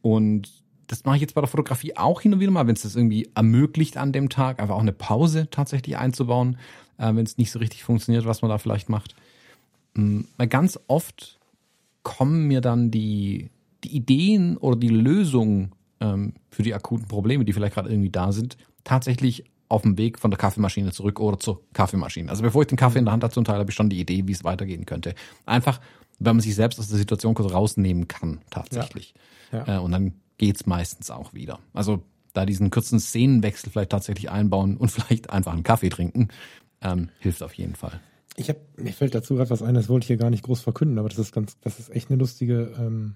Und 0.01 0.49
das 0.87 1.03
mache 1.03 1.15
ich 1.15 1.21
jetzt 1.21 1.33
bei 1.33 1.41
der 1.41 1.47
Fotografie 1.47 1.97
auch 1.97 2.21
hin 2.21 2.33
und 2.33 2.39
wieder 2.39 2.51
mal, 2.51 2.67
wenn 2.67 2.75
es 2.75 2.83
das 2.83 2.95
irgendwie 2.95 3.27
ermöglicht 3.33 3.97
an 3.97 4.11
dem 4.11 4.29
Tag, 4.29 4.59
einfach 4.59 4.75
auch 4.75 4.81
eine 4.81 4.91
Pause 4.93 5.49
tatsächlich 5.49 5.97
einzubauen, 5.97 6.57
äh, 6.97 7.07
wenn 7.07 7.25
es 7.25 7.37
nicht 7.37 7.51
so 7.51 7.59
richtig 7.59 7.83
funktioniert, 7.83 8.25
was 8.25 8.41
man 8.41 8.49
da 8.49 8.57
vielleicht 8.59 8.87
macht. 8.89 9.15
Mm, 9.95 10.21
Weil 10.37 10.47
ganz 10.47 10.79
oft 10.87 11.39
kommen 12.03 12.47
mir 12.47 12.61
dann 12.61 12.91
die, 12.91 13.49
die 13.83 13.95
Ideen 13.95 14.57
oder 14.57 14.77
die 14.77 14.89
Lösungen 14.89 15.71
ähm, 15.99 16.33
für 16.49 16.63
die 16.63 16.73
akuten 16.73 17.07
Probleme, 17.07 17.45
die 17.45 17.53
vielleicht 17.53 17.73
gerade 17.73 17.89
irgendwie 17.89 18.11
da 18.11 18.31
sind, 18.31 18.57
tatsächlich 18.83 19.45
auf 19.67 19.81
dem 19.81 19.97
Weg 19.97 20.19
von 20.19 20.29
der 20.31 20.37
Kaffeemaschine 20.37 20.91
zurück 20.91 21.19
oder 21.19 21.39
zur 21.39 21.61
Kaffeemaschine. 21.73 22.29
Also 22.29 22.43
bevor 22.43 22.61
ich 22.61 22.67
den 22.67 22.77
Kaffee 22.77 22.99
in 22.99 23.05
der 23.05 23.13
Hand 23.13 23.23
hatte 23.23 23.33
zum 23.33 23.45
Teil, 23.45 23.57
habe 23.59 23.71
ich 23.71 23.75
schon 23.75 23.89
die 23.89 23.99
Idee, 23.99 24.27
wie 24.27 24.31
es 24.31 24.43
weitergehen 24.43 24.85
könnte. 24.85 25.15
Einfach, 25.45 25.81
wenn 26.19 26.35
man 26.35 26.41
sich 26.41 26.55
selbst 26.55 26.79
aus 26.79 26.87
der 26.87 26.97
Situation 26.97 27.33
kurz 27.33 27.51
rausnehmen 27.51 28.07
kann, 28.07 28.41
tatsächlich. 28.51 29.15
Ja. 29.51 29.77
Äh, 29.77 29.79
und 29.79 29.91
dann 29.91 30.13
geht's 30.37 30.67
meistens 30.67 31.09
auch 31.09 31.33
wieder. 31.33 31.59
Also 31.73 32.03
da 32.33 32.45
diesen 32.45 32.69
kurzen 32.69 32.99
Szenenwechsel 32.99 33.71
vielleicht 33.71 33.91
tatsächlich 33.91 34.29
einbauen 34.29 34.77
und 34.77 34.89
vielleicht 34.91 35.31
einfach 35.31 35.53
einen 35.53 35.63
Kaffee 35.63 35.89
trinken, 35.89 36.27
ähm, 36.81 37.09
hilft 37.19 37.41
auf 37.41 37.53
jeden 37.53 37.75
Fall. 37.75 37.99
Ich 38.37 38.49
habe 38.49 38.59
mir 38.77 38.91
fällt 38.93 39.15
dazu 39.15 39.35
gerade 39.35 39.49
was 39.49 39.61
ein, 39.61 39.75
das 39.75 39.87
wollte 39.89 40.03
ich 40.03 40.07
hier 40.07 40.17
gar 40.17 40.29
nicht 40.29 40.43
groß 40.43 40.61
verkünden, 40.61 40.99
aber 40.99 41.09
das 41.09 41.19
ist 41.19 41.33
ganz, 41.33 41.57
das 41.61 41.79
ist 41.79 41.89
echt 41.89 42.09
eine 42.09 42.19
lustige 42.19 42.73
ähm, 42.77 43.15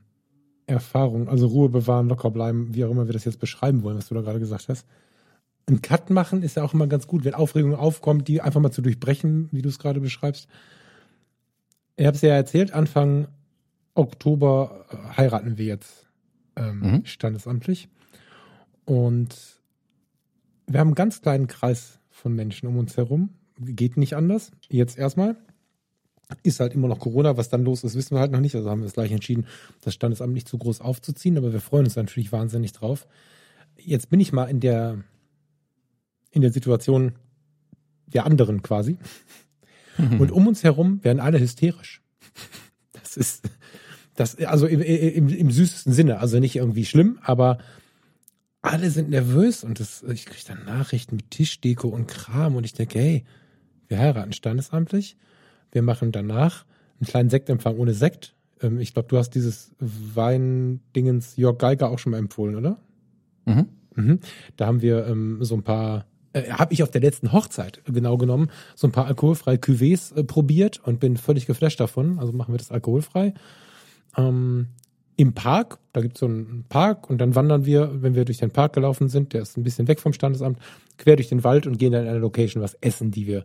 Erfahrung. 0.65 1.27
Also 1.27 1.47
Ruhe 1.47 1.69
bewahren, 1.69 2.07
locker 2.07 2.31
bleiben, 2.31 2.73
wie 2.73 2.85
auch 2.85 2.91
immer 2.91 3.07
wir 3.07 3.13
das 3.13 3.25
jetzt 3.25 3.39
beschreiben 3.39 3.83
wollen, 3.83 3.97
was 3.97 4.07
du 4.07 4.15
da 4.15 4.21
gerade 4.21 4.39
gesagt 4.39 4.69
hast. 4.69 4.85
Ein 5.67 5.81
Cut 5.81 6.09
machen 6.09 6.41
ist 6.41 6.55
ja 6.55 6.63
auch 6.63 6.73
immer 6.73 6.87
ganz 6.87 7.05
gut, 7.05 7.25
wenn 7.25 7.33
Aufregung 7.35 7.75
aufkommt, 7.75 8.27
die 8.27 8.41
einfach 8.41 8.61
mal 8.61 8.71
zu 8.71 8.81
durchbrechen, 8.81 9.49
wie 9.51 9.61
du 9.61 9.69
es 9.69 9.77
gerade 9.77 9.99
beschreibst. 9.99 10.47
Ich 11.95 12.05
habe 12.05 12.15
es 12.15 12.21
ja 12.21 12.33
erzählt, 12.33 12.71
Anfang 12.71 13.27
Oktober 13.93 14.85
äh, 14.89 15.17
heiraten 15.17 15.57
wir 15.57 15.65
jetzt 15.65 16.07
ähm, 16.55 16.79
Mhm. 16.79 17.05
standesamtlich. 17.05 17.89
Und 18.85 19.35
wir 20.67 20.79
haben 20.79 20.89
einen 20.89 20.95
ganz 20.95 21.21
kleinen 21.21 21.47
Kreis 21.47 21.99
von 22.09 22.33
Menschen 22.33 22.67
um 22.67 22.77
uns 22.77 22.95
herum. 22.97 23.29
Geht 23.59 23.97
nicht 23.97 24.15
anders. 24.15 24.51
Jetzt 24.69 24.97
erstmal. 24.97 25.35
Ist 26.43 26.59
halt 26.59 26.73
immer 26.73 26.87
noch 26.87 26.99
Corona. 26.99 27.37
Was 27.37 27.49
dann 27.49 27.63
los 27.63 27.83
ist, 27.83 27.95
wissen 27.95 28.15
wir 28.15 28.19
halt 28.19 28.31
noch 28.31 28.39
nicht. 28.39 28.55
Also 28.55 28.69
haben 28.69 28.81
wir 28.81 28.87
es 28.87 28.93
gleich 28.93 29.11
entschieden, 29.11 29.45
das 29.81 29.93
Standesamt 29.93 30.33
nicht 30.33 30.47
zu 30.47 30.57
groß 30.57 30.81
aufzuziehen. 30.81 31.37
Aber 31.37 31.51
wir 31.51 31.61
freuen 31.61 31.85
uns 31.85 31.95
natürlich 31.95 32.31
wahnsinnig 32.31 32.71
drauf. 32.71 33.07
Jetzt 33.77 34.09
bin 34.09 34.19
ich 34.19 34.31
mal 34.31 34.45
in 34.45 34.59
der, 34.59 35.03
in 36.31 36.41
der 36.41 36.51
Situation 36.51 37.13
der 38.07 38.25
anderen 38.25 38.61
quasi. 38.61 38.97
Und 39.97 40.31
um 40.31 40.47
uns 40.47 40.63
herum 40.63 41.03
werden 41.03 41.19
alle 41.19 41.39
hysterisch. 41.39 42.01
Das 42.93 43.17
ist, 43.17 43.49
das, 44.15 44.37
also 44.37 44.65
im, 44.65 44.81
im, 44.81 45.29
im 45.29 45.51
süßesten 45.51 45.93
Sinne. 45.93 46.19
Also 46.19 46.39
nicht 46.39 46.55
irgendwie 46.55 46.85
schlimm, 46.85 47.19
aber 47.21 47.59
alle 48.61 48.89
sind 48.91 49.09
nervös 49.09 49.63
und 49.63 49.79
das, 49.79 50.03
ich 50.03 50.25
kriege 50.25 50.43
dann 50.47 50.65
Nachrichten 50.65 51.15
mit 51.15 51.31
Tischdeko 51.31 51.87
und 51.87 52.07
Kram 52.07 52.55
und 52.55 52.65
ich 52.65 52.73
denke, 52.73 52.99
hey, 52.99 53.25
wir 53.89 53.99
heiraten 53.99 54.31
standesamtlich. 54.31 55.17
Wir 55.71 55.81
machen 55.81 56.11
danach 56.11 56.65
einen 56.99 57.07
kleinen 57.07 57.29
Sektempfang 57.29 57.77
ohne 57.77 57.93
Sekt. 57.93 58.33
Ähm, 58.61 58.79
ich 58.79 58.93
glaube, 58.93 59.09
du 59.09 59.17
hast 59.17 59.31
dieses 59.31 59.71
Weindingens 59.79 61.35
Jörg 61.35 61.57
Geiger 61.57 61.89
auch 61.89 61.99
schon 61.99 62.11
mal 62.11 62.17
empfohlen, 62.17 62.55
oder? 62.55 62.77
Mhm. 63.45 63.67
Mhm. 63.95 64.19
Da 64.55 64.67
haben 64.67 64.81
wir 64.81 65.07
ähm, 65.07 65.39
so 65.41 65.55
ein 65.55 65.63
paar, 65.63 66.05
äh, 66.33 66.51
habe 66.51 66.73
ich 66.73 66.83
auf 66.83 66.91
der 66.91 67.01
letzten 67.01 67.31
Hochzeit 67.31 67.81
genau 67.85 68.17
genommen, 68.17 68.49
so 68.75 68.87
ein 68.87 68.91
paar 68.91 69.07
alkoholfreie 69.07 69.57
Cuvées 69.57 70.15
äh, 70.15 70.23
probiert 70.23 70.79
und 70.83 70.99
bin 70.99 71.17
völlig 71.17 71.45
geflasht 71.45 71.79
davon. 71.79 72.19
Also 72.19 72.31
machen 72.31 72.53
wir 72.53 72.57
das 72.57 72.71
alkoholfrei. 72.71 73.33
Ähm, 74.17 74.67
Im 75.15 75.33
Park, 75.33 75.79
da 75.93 76.01
gibt 76.01 76.15
es 76.15 76.19
so 76.19 76.27
einen 76.27 76.65
Park 76.69 77.09
und 77.09 77.19
dann 77.19 77.35
wandern 77.35 77.65
wir, 77.65 78.01
wenn 78.01 78.15
wir 78.15 78.25
durch 78.25 78.37
den 78.37 78.51
Park 78.51 78.73
gelaufen 78.73 79.09
sind, 79.09 79.33
der 79.33 79.41
ist 79.41 79.57
ein 79.57 79.63
bisschen 79.63 79.87
weg 79.87 79.99
vom 79.99 80.13
Standesamt, 80.13 80.59
quer 80.97 81.15
durch 81.15 81.29
den 81.29 81.43
Wald 81.43 81.67
und 81.67 81.77
gehen 81.77 81.91
dann 81.91 82.03
in 82.03 82.09
eine 82.09 82.19
Location 82.19 82.61
was 82.61 82.75
essen, 82.75 83.11
die 83.11 83.27
wir 83.27 83.43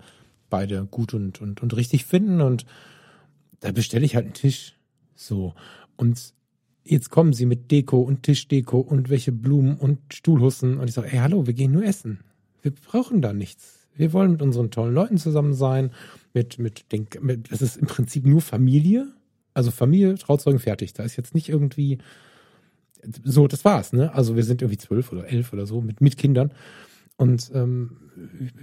beide 0.54 0.86
gut 0.88 1.14
und, 1.14 1.40
und, 1.40 1.64
und 1.64 1.76
richtig 1.76 2.04
finden. 2.04 2.40
Und 2.40 2.64
da 3.58 3.72
bestelle 3.72 4.04
ich 4.04 4.14
halt 4.14 4.26
einen 4.26 4.34
Tisch. 4.34 4.76
So. 5.16 5.52
Und 5.96 6.32
jetzt 6.84 7.10
kommen 7.10 7.32
sie 7.32 7.44
mit 7.44 7.72
Deko 7.72 8.00
und 8.00 8.22
Tischdeko 8.22 8.78
und 8.78 9.10
welche 9.10 9.32
Blumen 9.32 9.76
und 9.76 9.98
Stuhlhussen. 10.12 10.78
Und 10.78 10.88
ich 10.88 10.94
sage, 10.94 11.12
ey, 11.12 11.18
hallo, 11.18 11.48
wir 11.48 11.54
gehen 11.54 11.72
nur 11.72 11.84
essen. 11.84 12.20
Wir 12.62 12.70
brauchen 12.70 13.20
da 13.20 13.32
nichts. 13.32 13.88
Wir 13.96 14.12
wollen 14.12 14.30
mit 14.30 14.42
unseren 14.42 14.70
tollen 14.70 14.94
Leuten 14.94 15.18
zusammen 15.18 15.54
sein. 15.54 15.90
Mit, 16.34 16.60
mit 16.60 16.92
den, 16.92 17.08
mit, 17.20 17.50
das 17.50 17.60
ist 17.60 17.76
im 17.76 17.88
Prinzip 17.88 18.24
nur 18.24 18.40
Familie. 18.40 19.12
Also 19.54 19.72
Familie, 19.72 20.14
Trauzeugen, 20.14 20.60
fertig. 20.60 20.92
Da 20.92 21.02
ist 21.02 21.16
jetzt 21.16 21.34
nicht 21.34 21.48
irgendwie, 21.48 21.98
so, 23.24 23.48
das 23.48 23.64
war's, 23.64 23.92
ne? 23.92 24.14
Also 24.14 24.36
wir 24.36 24.44
sind 24.44 24.62
irgendwie 24.62 24.78
zwölf 24.78 25.10
oder 25.10 25.26
elf 25.26 25.52
oder 25.52 25.66
so 25.66 25.80
mit, 25.80 26.00
mit 26.00 26.16
Kindern. 26.16 26.52
Und 27.16 27.50
ähm, 27.54 28.10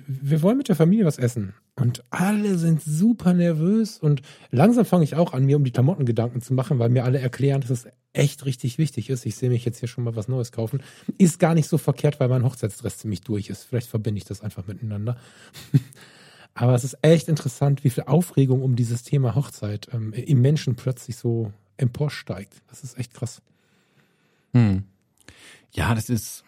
wir 0.07 0.41
wollen 0.41 0.57
mit 0.57 0.67
der 0.67 0.75
Familie 0.75 1.05
was 1.05 1.17
essen. 1.17 1.53
Und 1.75 2.03
alle 2.09 2.57
sind 2.57 2.81
super 2.81 3.33
nervös 3.33 3.97
und 3.97 4.21
langsam 4.51 4.85
fange 4.85 5.05
ich 5.05 5.15
auch 5.15 5.33
an, 5.33 5.45
mir 5.45 5.55
um 5.55 5.63
die 5.63 5.71
Klamotten 5.71 6.05
Gedanken 6.05 6.41
zu 6.41 6.53
machen, 6.53 6.77
weil 6.79 6.89
mir 6.89 7.05
alle 7.05 7.19
erklären, 7.19 7.61
dass 7.61 7.69
es 7.69 7.87
echt 8.13 8.45
richtig 8.45 8.77
wichtig 8.77 9.09
ist. 9.09 9.25
Ich 9.25 9.35
sehe 9.35 9.49
mich 9.49 9.63
jetzt 9.63 9.79
hier 9.79 9.87
schon 9.87 10.03
mal 10.03 10.15
was 10.15 10.27
Neues 10.27 10.51
kaufen. 10.51 10.83
Ist 11.17 11.39
gar 11.39 11.53
nicht 11.53 11.67
so 11.67 11.77
verkehrt, 11.77 12.19
weil 12.19 12.27
mein 12.27 12.43
Hochzeitsdress 12.43 12.97
ziemlich 12.97 13.21
durch 13.21 13.49
ist. 13.49 13.63
Vielleicht 13.63 13.87
verbinde 13.87 14.17
ich 14.17 14.25
das 14.25 14.41
einfach 14.41 14.67
miteinander. 14.67 15.17
Aber 16.53 16.75
es 16.75 16.83
ist 16.83 16.97
echt 17.01 17.29
interessant, 17.29 17.85
wie 17.85 17.89
viel 17.89 18.03
Aufregung 18.03 18.61
um 18.61 18.75
dieses 18.75 19.03
Thema 19.03 19.35
Hochzeit 19.35 19.87
ähm, 19.93 20.11
im 20.11 20.41
Menschen 20.41 20.75
plötzlich 20.75 21.15
so 21.15 21.53
emporsteigt. 21.77 22.61
Das 22.67 22.83
ist 22.83 22.97
echt 22.97 23.13
krass. 23.13 23.41
Hm. 24.53 24.83
Ja, 25.73 25.95
das 25.95 26.09
ist. 26.09 26.43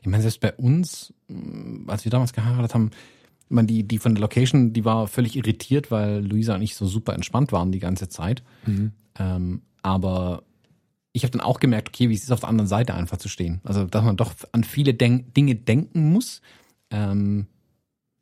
Ich 0.00 0.06
meine, 0.06 0.22
selbst 0.22 0.40
bei 0.40 0.52
uns, 0.52 1.12
mm, 1.28 1.88
als 1.88 2.04
wir 2.04 2.10
damals 2.10 2.32
geheiratet 2.32 2.74
haben, 2.74 2.90
ich 3.44 3.50
meine, 3.50 3.66
die, 3.66 3.84
die 3.84 3.98
von 3.98 4.14
der 4.14 4.22
Location, 4.22 4.72
die 4.72 4.84
war 4.84 5.06
völlig 5.08 5.36
irritiert, 5.36 5.90
weil 5.90 6.24
Luisa 6.24 6.54
und 6.54 6.62
ich 6.62 6.74
so 6.74 6.86
super 6.86 7.14
entspannt 7.14 7.52
waren 7.52 7.72
die 7.72 7.80
ganze 7.80 8.08
Zeit. 8.08 8.42
Mhm. 8.66 8.92
Ähm, 9.18 9.62
aber 9.82 10.42
ich 11.12 11.24
habe 11.24 11.32
dann 11.32 11.42
auch 11.42 11.60
gemerkt, 11.60 11.88
okay, 11.88 12.08
wie 12.08 12.14
es 12.14 12.22
ist 12.22 12.32
auf 12.32 12.40
der 12.40 12.48
anderen 12.48 12.68
Seite 12.68 12.94
einfach 12.94 13.18
zu 13.18 13.28
stehen. 13.28 13.60
Also, 13.64 13.84
dass 13.84 14.04
man 14.04 14.16
doch 14.16 14.32
an 14.52 14.64
viele 14.64 14.94
Denk 14.94 15.34
Dinge 15.34 15.54
denken 15.54 16.12
muss, 16.12 16.40
ähm, 16.90 17.46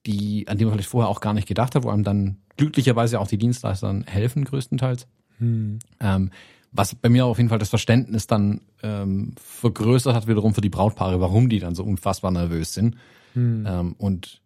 die, 0.07 0.49
an 0.49 0.59
die 0.59 0.65
man 0.65 0.75
vielleicht 0.75 0.89
vorher 0.89 1.09
auch 1.09 1.21
gar 1.21 1.35
nicht 1.35 1.47
gedacht 1.47 1.75
hat, 1.75 1.85
wo 1.85 1.91
einem 1.91 2.05
dann 2.05 2.39
glücklicherweise 2.57 3.21
auch 3.21 3.29
die 3.29 3.39
Dienstleister 3.39 4.03
helfen, 4.07 4.45
größtenteils. 4.45 5.07
Hm. 5.39 5.79
Ähm, 6.01 6.31
was 6.73 6.95
bei 6.95 7.09
mir 7.09 7.27
auf 7.27 7.39
jeden 7.39 7.49
Fall 7.49 7.59
das 7.59 7.69
Verständnis 7.69 8.27
dann 8.27 8.61
ähm, 8.83 9.35
vergrößert 9.37 10.15
hat, 10.15 10.29
wiederum 10.29 10.55
für 10.55 10.61
die 10.61 10.69
Brautpaare, 10.69 11.21
warum 11.21 11.49
die 11.49 11.59
dann 11.59 11.75
so 11.75 11.85
unfassbar 11.85 12.31
nervös 12.31 12.75
sind. 12.75 12.97
Hm. 13.35 13.67
Ähm, 13.67 13.95
und 13.99 14.41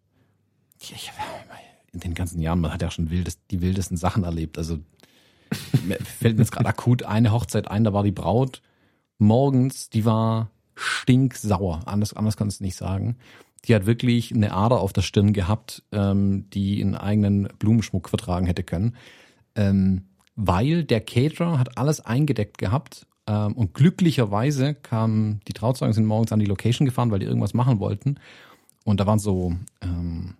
ich, 0.79 1.11
in 1.91 1.99
den 1.99 2.13
ganzen 2.13 2.41
Jahren, 2.41 2.59
man 2.59 2.73
hat 2.73 2.81
ja 2.81 2.91
schon 2.91 3.09
wildes, 3.09 3.39
die 3.47 3.61
wildesten 3.61 3.97
Sachen 3.97 4.23
erlebt. 4.23 4.57
Also 4.57 4.79
mir 5.85 5.97
fällt 6.03 6.37
mir 6.37 6.43
jetzt 6.43 6.51
gerade 6.51 6.69
akut 6.69 7.03
eine 7.03 7.31
Hochzeit 7.31 7.69
ein, 7.69 7.83
da 7.83 7.93
war 7.93 8.03
die 8.03 8.11
Braut 8.11 8.61
morgens, 9.17 9.89
die 9.89 10.05
war 10.05 10.51
stinksauer. 10.75 11.81
Anders, 11.85 12.13
anders 12.13 12.37
kannst 12.37 12.59
du 12.59 12.63
nicht 12.63 12.75
sagen. 12.75 13.17
Die 13.65 13.73
hat 13.73 13.85
wirklich 13.85 14.33
eine 14.33 14.53
Ader 14.53 14.79
auf 14.79 14.93
der 14.93 15.01
Stirn 15.01 15.33
gehabt, 15.33 15.83
ähm, 15.91 16.49
die 16.51 16.81
einen 16.81 16.95
eigenen 16.95 17.47
Blumenschmuck 17.57 18.09
vertragen 18.09 18.45
hätte 18.45 18.63
können. 18.63 18.95
Ähm, 19.55 20.03
weil 20.35 20.83
der 20.83 21.01
Caterer 21.01 21.59
hat 21.59 21.77
alles 21.77 22.01
eingedeckt 22.01 22.57
gehabt 22.57 23.07
ähm, 23.27 23.53
und 23.53 23.73
glücklicherweise 23.73 24.73
kamen 24.73 25.39
die 25.47 25.53
Trauzeugen 25.53 25.93
sind 25.93 26.05
morgens 26.05 26.31
an 26.31 26.39
die 26.39 26.45
Location 26.45 26.85
gefahren, 26.85 27.11
weil 27.11 27.19
die 27.19 27.25
irgendwas 27.25 27.53
machen 27.53 27.79
wollten 27.79 28.19
und 28.83 28.99
da 28.99 29.07
waren 29.07 29.19
so 29.19 29.55
ähm, 29.81 30.35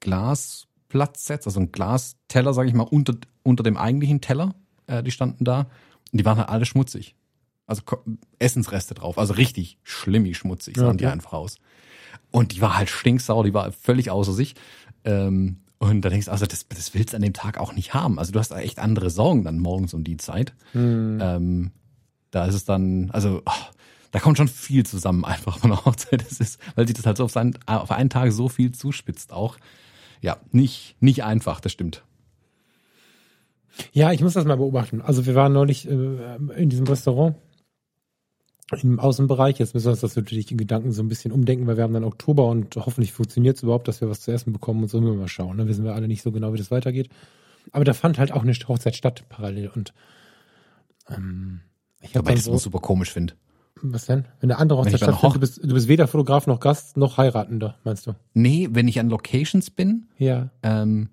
Glasplatzsets, 0.00 1.46
also 1.46 1.60
ein 1.60 1.72
Glasteller, 1.72 2.52
sage 2.52 2.68
ich 2.68 2.74
mal, 2.74 2.82
unter 2.82 3.14
unter 3.42 3.62
dem 3.62 3.76
eigentlichen 3.76 4.20
Teller, 4.20 4.54
äh, 4.86 5.02
die 5.02 5.10
standen 5.10 5.44
da 5.44 5.66
und 6.12 6.18
die 6.20 6.24
waren 6.24 6.38
halt 6.38 6.48
alle 6.48 6.66
schmutzig. 6.66 7.14
Also 7.66 7.82
Essensreste 8.38 8.94
drauf, 8.94 9.18
also 9.18 9.34
richtig 9.34 9.78
schlimmig 9.84 10.36
schmutzig 10.36 10.76
sahen 10.76 10.86
Ja, 10.86 10.92
die 10.94 11.04
okay. 11.06 11.12
einfach 11.12 11.32
aus. 11.32 11.56
Und 12.30 12.52
die 12.52 12.60
war 12.60 12.76
halt 12.76 12.90
stinksauer, 12.90 13.44
die 13.44 13.54
war 13.54 13.72
völlig 13.72 14.10
außer 14.10 14.32
sich. 14.32 14.54
Ähm, 15.04 15.60
und 15.78 16.02
da 16.02 16.08
denkst 16.08 16.26
du, 16.26 16.32
also 16.32 16.46
das, 16.46 16.66
das 16.68 16.94
willst 16.94 17.12
du 17.12 17.16
an 17.16 17.22
dem 17.22 17.32
Tag 17.32 17.58
auch 17.58 17.72
nicht 17.72 17.94
haben. 17.94 18.18
Also 18.18 18.32
du 18.32 18.38
hast 18.38 18.52
echt 18.52 18.78
andere 18.78 19.10
Sorgen 19.10 19.44
dann 19.44 19.58
morgens 19.58 19.94
um 19.94 20.04
die 20.04 20.16
Zeit. 20.16 20.54
Hm. 20.72 21.18
Ähm, 21.20 21.70
da 22.30 22.46
ist 22.46 22.54
es 22.54 22.64
dann, 22.64 23.10
also 23.10 23.42
oh, 23.44 23.52
da 24.10 24.20
kommt 24.20 24.36
schon 24.36 24.48
viel 24.48 24.86
zusammen 24.86 25.24
einfach 25.24 25.58
von 25.58 25.70
der 25.70 25.84
Hochzeit. 25.84 26.22
Das 26.22 26.40
ist, 26.40 26.60
weil 26.74 26.86
sich 26.86 26.96
das 26.96 27.06
halt 27.06 27.16
so 27.16 27.24
auf, 27.24 27.32
seinen, 27.32 27.58
auf 27.66 27.90
einen 27.90 28.10
Tag 28.10 28.32
so 28.32 28.48
viel 28.48 28.72
zuspitzt 28.72 29.32
auch. 29.32 29.56
Ja, 30.20 30.38
nicht, 30.52 30.96
nicht 31.00 31.24
einfach, 31.24 31.60
das 31.60 31.72
stimmt. 31.72 32.02
Ja, 33.92 34.12
ich 34.12 34.22
muss 34.22 34.34
das 34.34 34.44
mal 34.44 34.56
beobachten. 34.56 35.02
Also 35.02 35.26
wir 35.26 35.34
waren 35.34 35.52
neulich 35.52 35.88
äh, 35.88 36.36
in 36.56 36.70
diesem 36.70 36.86
Restaurant 36.86 37.36
im 38.82 38.98
Außenbereich. 38.98 39.58
Jetzt 39.58 39.74
müssen 39.74 39.86
wir 39.86 39.90
uns 39.92 40.00
das 40.00 40.16
natürlich 40.16 40.50
in 40.50 40.56
Gedanken 40.58 40.92
so 40.92 41.02
ein 41.02 41.08
bisschen 41.08 41.32
umdenken, 41.32 41.66
weil 41.66 41.76
wir 41.76 41.84
haben 41.84 41.94
dann 41.94 42.04
Oktober 42.04 42.48
und 42.48 42.76
hoffentlich 42.76 43.12
funktioniert 43.12 43.56
es 43.56 43.62
überhaupt, 43.62 43.88
dass 43.88 44.00
wir 44.00 44.08
was 44.08 44.20
zu 44.22 44.32
essen 44.32 44.52
bekommen 44.52 44.82
und 44.82 44.88
so 44.88 45.00
müssen 45.00 45.12
wir 45.14 45.20
mal 45.20 45.28
schauen. 45.28 45.56
Ne? 45.56 45.68
Wissen 45.68 45.84
wir 45.84 45.94
alle 45.94 46.08
nicht 46.08 46.22
so 46.22 46.32
genau, 46.32 46.52
wie 46.52 46.58
das 46.58 46.70
weitergeht. 46.70 47.08
Aber 47.72 47.84
da 47.84 47.92
fand 47.94 48.18
halt 48.18 48.32
auch 48.32 48.42
eine 48.42 48.52
Hochzeit 48.52 48.94
statt 48.96 49.24
parallel 49.28 49.68
und 49.74 49.92
ähm, 51.08 51.60
ich 52.00 52.16
habe 52.16 52.32
das 52.32 52.44
so, 52.44 52.56
super 52.58 52.78
komisch 52.80 53.10
finde. 53.12 53.34
was 53.82 54.06
denn? 54.06 54.26
Wenn 54.40 54.50
eine 54.50 54.58
andere 54.60 54.78
Hochzeit 54.80 54.98
stattfindet, 54.98 55.36
du 55.36 55.40
bist, 55.40 55.62
du 55.62 55.74
bist 55.74 55.88
weder 55.88 56.06
Fotograf 56.06 56.46
noch 56.46 56.60
Gast 56.60 56.96
noch 56.96 57.16
Heiratender, 57.18 57.76
meinst 57.84 58.06
du? 58.06 58.14
Nee, 58.34 58.68
wenn 58.72 58.88
ich 58.88 59.00
an 59.00 59.08
Locations 59.10 59.70
bin, 59.70 60.06
Ja. 60.18 60.50
ähm, 60.62 61.08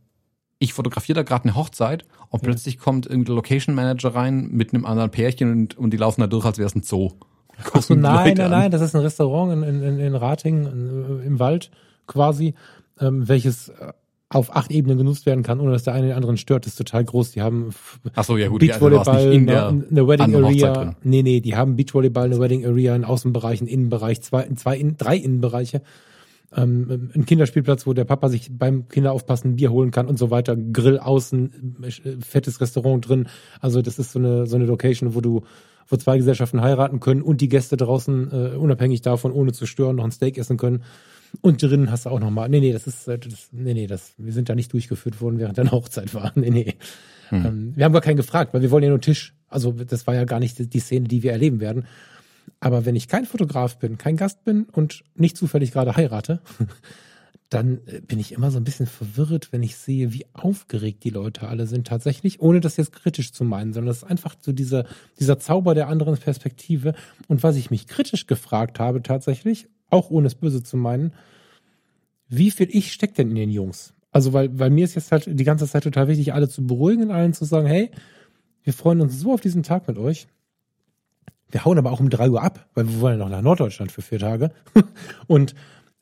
ich 0.60 0.74
fotografiere 0.74 1.18
da 1.18 1.24
gerade 1.24 1.46
eine 1.46 1.56
Hochzeit 1.56 2.04
und 2.30 2.42
Ja. 2.42 2.48
plötzlich 2.50 2.78
kommt 2.78 3.06
irgendwie 3.08 3.26
der 3.26 3.36
Location 3.36 3.74
Manager 3.76 4.14
rein 4.14 4.50
mit 4.52 4.74
einem 4.74 4.86
anderen 4.86 5.10
Pärchen 5.12 5.52
und, 5.52 5.78
und 5.78 5.92
die 5.92 5.98
laufen 5.98 6.22
da 6.22 6.28
durch, 6.28 6.46
als 6.46 6.58
wäre 6.58 6.68
es 6.68 6.76
ein 6.76 6.84
Zoo. 6.84 7.12
Ach 7.74 7.82
so, 7.82 7.96
nein, 7.96 8.36
nein, 8.38 8.52
nein, 8.52 8.72
das 8.72 8.82
ist 8.82 8.96
ein 8.96 9.02
Restaurant 9.02 9.54
in, 9.54 9.64
in, 9.64 9.84
in, 9.84 10.00
in 10.00 10.16
Rating 10.16 10.66
in, 10.66 11.24
im 11.26 11.40
Wald 11.40 11.72
quasi, 12.08 12.54
ähm, 13.00 13.28
welches 13.28 13.70
äh, 13.70 13.94
auf 14.30 14.56
acht 14.56 14.72
Ebenen 14.72 14.98
genutzt 14.98 15.26
werden 15.26 15.44
kann, 15.44 15.60
ohne 15.60 15.72
dass 15.72 15.84
der 15.84 15.94
eine 15.94 16.08
den 16.08 16.16
anderen 16.16 16.38
stört. 16.38 16.66
Das 16.66 16.74
ist 16.74 16.78
total 16.78 17.04
groß. 17.04 17.32
Die 17.32 17.42
haben 17.42 17.72
Ach 18.16 18.24
so, 18.24 18.38
ja 18.38 18.48
gut, 18.48 18.62
also 18.62 18.72
Beachvolleyball, 18.72 19.28
nicht 19.28 19.36
in 19.36 19.48
der 19.48 19.68
eine 19.68 20.08
Wedding 20.08 20.36
Area. 20.36 20.96
Nee, 21.04 21.22
nee, 21.22 21.42
die 21.42 21.56
haben 21.56 21.76
Beachvolleyball, 21.76 22.26
eine 22.26 22.40
Wedding 22.40 22.66
Area, 22.66 22.94
einen 22.94 23.06
Außenbereich, 23.06 23.60
einen 23.60 23.68
Innenbereich, 23.68 24.22
zwei, 24.22 24.48
zwei 24.56 24.78
in, 24.78 24.98
drei 24.98 25.18
Innenbereiche. 25.18 25.82
Ähm, 26.56 27.12
ein 27.16 27.26
Kinderspielplatz, 27.26 27.88
wo 27.88 27.94
der 27.94 28.04
Papa 28.04 28.28
sich 28.30 28.50
beim 28.52 28.88
Kinderaufpassen 28.90 29.56
Bier 29.56 29.72
holen 29.72 29.92
kann 29.92 30.08
und 30.08 30.18
so 30.18 30.32
weiter. 30.32 30.56
Grill 30.56 31.00
außen, 31.00 31.84
äh, 31.84 31.92
fettes 32.22 32.60
Restaurant 32.62 33.08
drin. 33.08 33.28
Also 33.60 33.82
das 33.82 34.00
ist 34.00 34.12
so 34.12 34.20
eine, 34.20 34.48
so 34.48 34.56
eine 34.58 34.66
Location, 34.66 35.16
wo 35.16 35.22
du 35.22 35.44
wo 35.92 35.98
zwei 35.98 36.18
Gesellschaften 36.18 36.62
heiraten 36.62 37.00
können 37.00 37.22
und 37.22 37.42
die 37.42 37.50
Gäste 37.50 37.78
draußen 37.78 38.32
äh, 38.32 38.56
unabhängig 38.56 39.02
davon, 39.02 39.32
ohne 39.32 39.52
zu 39.54 39.66
stören, 39.66 39.98
noch 39.98 40.06
ein 40.06 40.12
Steak 40.12 40.38
essen 40.38 40.58
können. 40.58 40.84
Und 41.40 41.62
drinnen 41.62 41.92
hast 41.92 42.06
du 42.06 42.10
auch 42.10 42.20
noch 42.20 42.30
mal. 42.30 42.50
Nee, 42.50 42.60
nee, 42.60 42.74
das 42.74 42.88
ist 42.88 43.08
äh, 43.08 43.18
das, 43.18 43.50
nee, 43.52 43.74
nee, 43.74 43.88
das 43.88 44.14
wir 44.18 44.34
sind 44.34 44.50
da 44.50 44.56
nicht 44.56 44.74
durchgeführt 44.74 45.22
worden, 45.22 45.40
während 45.40 45.58
der 45.58 45.72
Hochzeit 45.72 46.14
war. 46.14 46.32
Nee, 46.36 46.50
nee. 46.50 46.76
Ähm, 47.32 47.74
wir 47.76 47.86
haben 47.86 47.94
gar 47.94 48.02
keinen 48.02 48.18
gefragt, 48.18 48.54
weil 48.54 48.62
wir 48.62 48.72
wollen 48.72 48.84
ja 48.84 48.90
nur 48.90 49.02
Tisch. 49.02 49.36
Also 49.48 49.72
das 49.72 50.06
war 50.08 50.16
ja 50.16 50.26
gar 50.26 50.40
nicht 50.40 50.74
die 50.74 50.80
Szene, 50.80 51.08
die 51.08 51.24
wir 51.24 51.32
erleben 51.32 51.60
werden. 51.60 51.86
Aber 52.60 52.86
wenn 52.86 52.96
ich 52.96 53.08
kein 53.08 53.26
Fotograf 53.26 53.78
bin, 53.80 53.98
kein 53.98 54.18
Gast 54.18 54.44
bin 54.44 54.66
und 54.72 55.04
nicht 55.16 55.38
zufällig 55.38 55.72
gerade 55.72 55.96
heirate, 55.96 56.42
dann 57.52 57.82
äh, 57.86 58.00
bin 58.02 58.18
ich 58.18 58.32
immer 58.32 58.50
so 58.50 58.58
ein 58.58 58.64
bisschen 58.64 58.88
verwirrt, 58.88 59.50
wenn 59.52 59.62
ich 59.62 59.76
sehe, 59.76 60.14
wie 60.14 60.26
aufgeregt 60.34 61.04
die 61.04 61.10
Leute 61.10 61.48
alle 61.48 61.68
sind 61.68 61.86
tatsächlich, 61.86 62.42
ohne 62.42 62.62
das 62.62 62.78
jetzt 62.78 62.94
kritisch 62.94 63.34
zu 63.34 63.44
meinen, 63.44 63.74
sondern 63.74 63.90
das 63.90 63.98
ist 63.98 64.10
einfach 64.10 64.36
so 64.40 64.54
dieser, 64.54 64.86
dieser 65.20 65.38
Zauber 65.38 65.76
der 65.76 65.90
anderen 65.90 66.18
Perspektive. 66.18 66.96
Und 67.28 67.44
was 67.44 67.58
ich 67.58 67.70
mich 67.70 67.88
kritisch 67.88 68.26
gefragt 68.26 68.80
habe 68.80 69.04
tatsächlich, 69.04 69.68
auch 69.90 70.10
ohne 70.10 70.28
es 70.28 70.36
böse 70.36 70.64
zu 70.64 70.78
meinen, 70.78 71.14
wie 72.30 72.52
viel 72.52 72.70
ich 72.72 72.94
steckt 72.94 73.18
denn 73.18 73.30
in 73.30 73.36
den 73.36 73.52
Jungs? 73.52 73.94
Also, 74.12 74.32
weil, 74.32 74.58
weil 74.58 74.70
mir 74.70 74.86
ist 74.86 74.96
jetzt 74.96 75.12
halt 75.12 75.28
die 75.28 75.44
ganze 75.44 75.68
Zeit 75.68 75.84
total 75.84 76.08
wichtig, 76.08 76.34
alle 76.34 76.48
zu 76.48 76.66
beruhigen 76.66 77.04
und 77.04 77.12
allen 77.12 77.34
zu 77.34 77.44
sagen, 77.44 77.68
hey, 77.68 77.92
wir 78.64 78.74
freuen 78.74 79.02
uns 79.02 79.20
so 79.20 79.34
auf 79.34 79.42
diesen 79.42 79.64
Tag 79.64 79.88
mit 79.88 79.98
euch. 79.98 80.28
Wir 81.50 81.66
hauen 81.66 81.78
aber 81.78 81.92
auch 81.92 82.00
um 82.00 82.10
drei 82.10 82.30
Uhr 82.30 82.42
ab, 82.42 82.70
weil 82.76 82.88
wir 82.88 83.02
wollen 83.02 83.20
ja 83.20 83.26
noch 83.26 83.32
nach 83.32 83.42
Norddeutschland 83.42 83.92
für 83.92 84.02
vier 84.02 84.20
Tage. 84.20 84.52
Und 85.28 85.54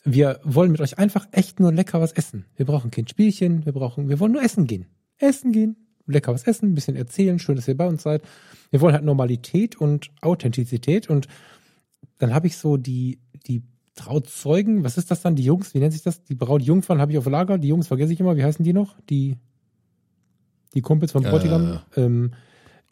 wir 0.04 0.40
wollen 0.44 0.72
mit 0.72 0.82
euch 0.82 0.98
einfach 0.98 1.28
echt 1.32 1.60
nur 1.60 1.74
lecker 1.74 2.00
was 2.02 2.14
essen. 2.14 2.46
Wir 2.56 2.66
brauchen 2.66 2.92
kein 2.92 3.08
Spielchen, 3.08 3.66
wir 3.66 3.74
brauchen, 3.74 4.10
wir 4.10 4.20
wollen 4.20 4.32
nur 4.32 4.44
essen 4.44 4.66
gehen. 4.66 4.86
Essen 5.18 5.52
gehen, 5.52 5.76
lecker 6.06 6.34
was 6.34 6.44
essen, 6.44 6.72
ein 6.72 6.76
bisschen 6.76 6.96
erzählen, 6.96 7.40
schön, 7.40 7.56
dass 7.56 7.68
ihr 7.68 7.78
bei 7.78 7.88
uns 7.88 8.04
seid. 8.04 8.22
Wir 8.72 8.82
wollen 8.82 8.94
halt 8.94 9.04
Normalität 9.04 9.76
und 9.76 10.12
Authentizität 10.22 11.10
und 11.10 11.28
dann 12.18 12.34
habe 12.34 12.48
ich 12.48 12.58
so 12.58 12.78
die, 12.78 13.20
die 13.48 13.64
Trauzeugen, 13.96 14.84
was 14.84 14.98
ist 14.98 15.12
das 15.12 15.22
dann, 15.22 15.36
die 15.36 15.44
Jungs, 15.44 15.74
wie 15.74 15.80
nennt 15.80 15.92
sich 15.92 16.04
das? 16.04 16.24
Die 16.24 16.36
Braut 16.36 16.62
Jungfern 16.62 17.02
habe 17.02 17.12
ich 17.12 17.18
auf 17.18 17.26
Lager, 17.26 17.58
die 17.58 17.68
Jungs 17.68 17.88
vergesse 17.88 18.14
ich 18.14 18.20
immer, 18.20 18.38
wie 18.38 18.44
heißen 18.44 18.64
die 18.64 18.74
noch? 18.74 18.96
Die, 19.10 19.38
die 20.74 20.82
Kumpels 20.82 21.12
vom 21.12 21.24
Bräutigam. 21.24 21.82
Ähm, 21.98 22.32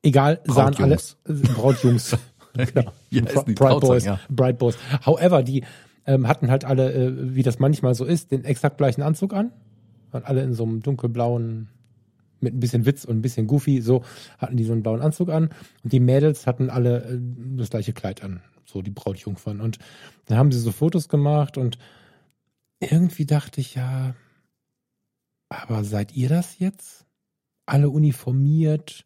egal, 0.02 0.41
sahen 0.46 0.76
alle, 0.76 0.98
Brautjungs. 0.98 1.17
äh, 1.26 1.34
Brautjungs. 1.54 2.17
genau. 2.54 2.91
Die 3.12 3.22
Bright 3.22 3.80
Boys, 3.80 4.04
ja. 4.04 4.20
Bright 4.30 4.58
Boys. 4.58 4.78
However, 5.06 5.43
die 5.43 5.63
ähm, 6.08 6.28
hatten 6.28 6.50
halt 6.50 6.65
alle, 6.65 6.93
äh, 6.93 7.36
wie 7.36 7.43
das 7.43 7.60
manchmal 7.60 7.93
so 7.93 8.06
ist, 8.06 8.32
den 8.32 8.46
exakt 8.46 8.78
gleichen 8.78 9.04
Anzug 9.04 9.34
an. 9.34 9.52
Waren 10.12 10.24
alle 10.24 10.41
in 10.41 10.54
so 10.54 10.64
einem 10.64 10.82
dunkelblauen, 10.82 11.70
mit 12.39 12.53
ein 12.53 12.60
bisschen 12.60 12.86
Witz 12.86 13.03
und 13.05 13.18
ein 13.18 13.22
bisschen 13.22 13.47
Goofy, 13.47 13.82
so 13.82 14.03
hatten 14.38 14.58
die 14.58 14.64
so 14.64 14.72
einen 14.72 14.84
blauen 14.84 15.01
Anzug 15.01 15.30
an. 15.30 15.49
Und 15.84 15.93
die 15.93 15.99
Mädels 15.99 16.47
hatten 16.47 16.70
alle 16.70 17.03
äh, 17.03 17.20
das 17.58 17.70
gleiche 17.70 17.93
Kleid 17.93 18.24
an, 18.24 18.41
so 18.66 18.82
die 18.82 18.91
Brautjungfern. 18.91 19.60
Und 19.60 19.80
dann 20.26 20.38
haben 20.38 20.51
sie 20.51 20.60
so 20.60 20.72
Fotos 20.72 21.10
gemacht 21.10 21.58
und 21.58 21.78
irgendwie 22.80 23.26
dachte 23.26 23.60
ich, 23.60 23.76
ja, 23.76 24.16
aber 25.49 25.84
seid 25.84 26.16
ihr 26.16 26.30
das 26.30 26.60
jetzt? 26.60 27.05
Alle 27.66 27.89
uniformiert, 27.89 29.05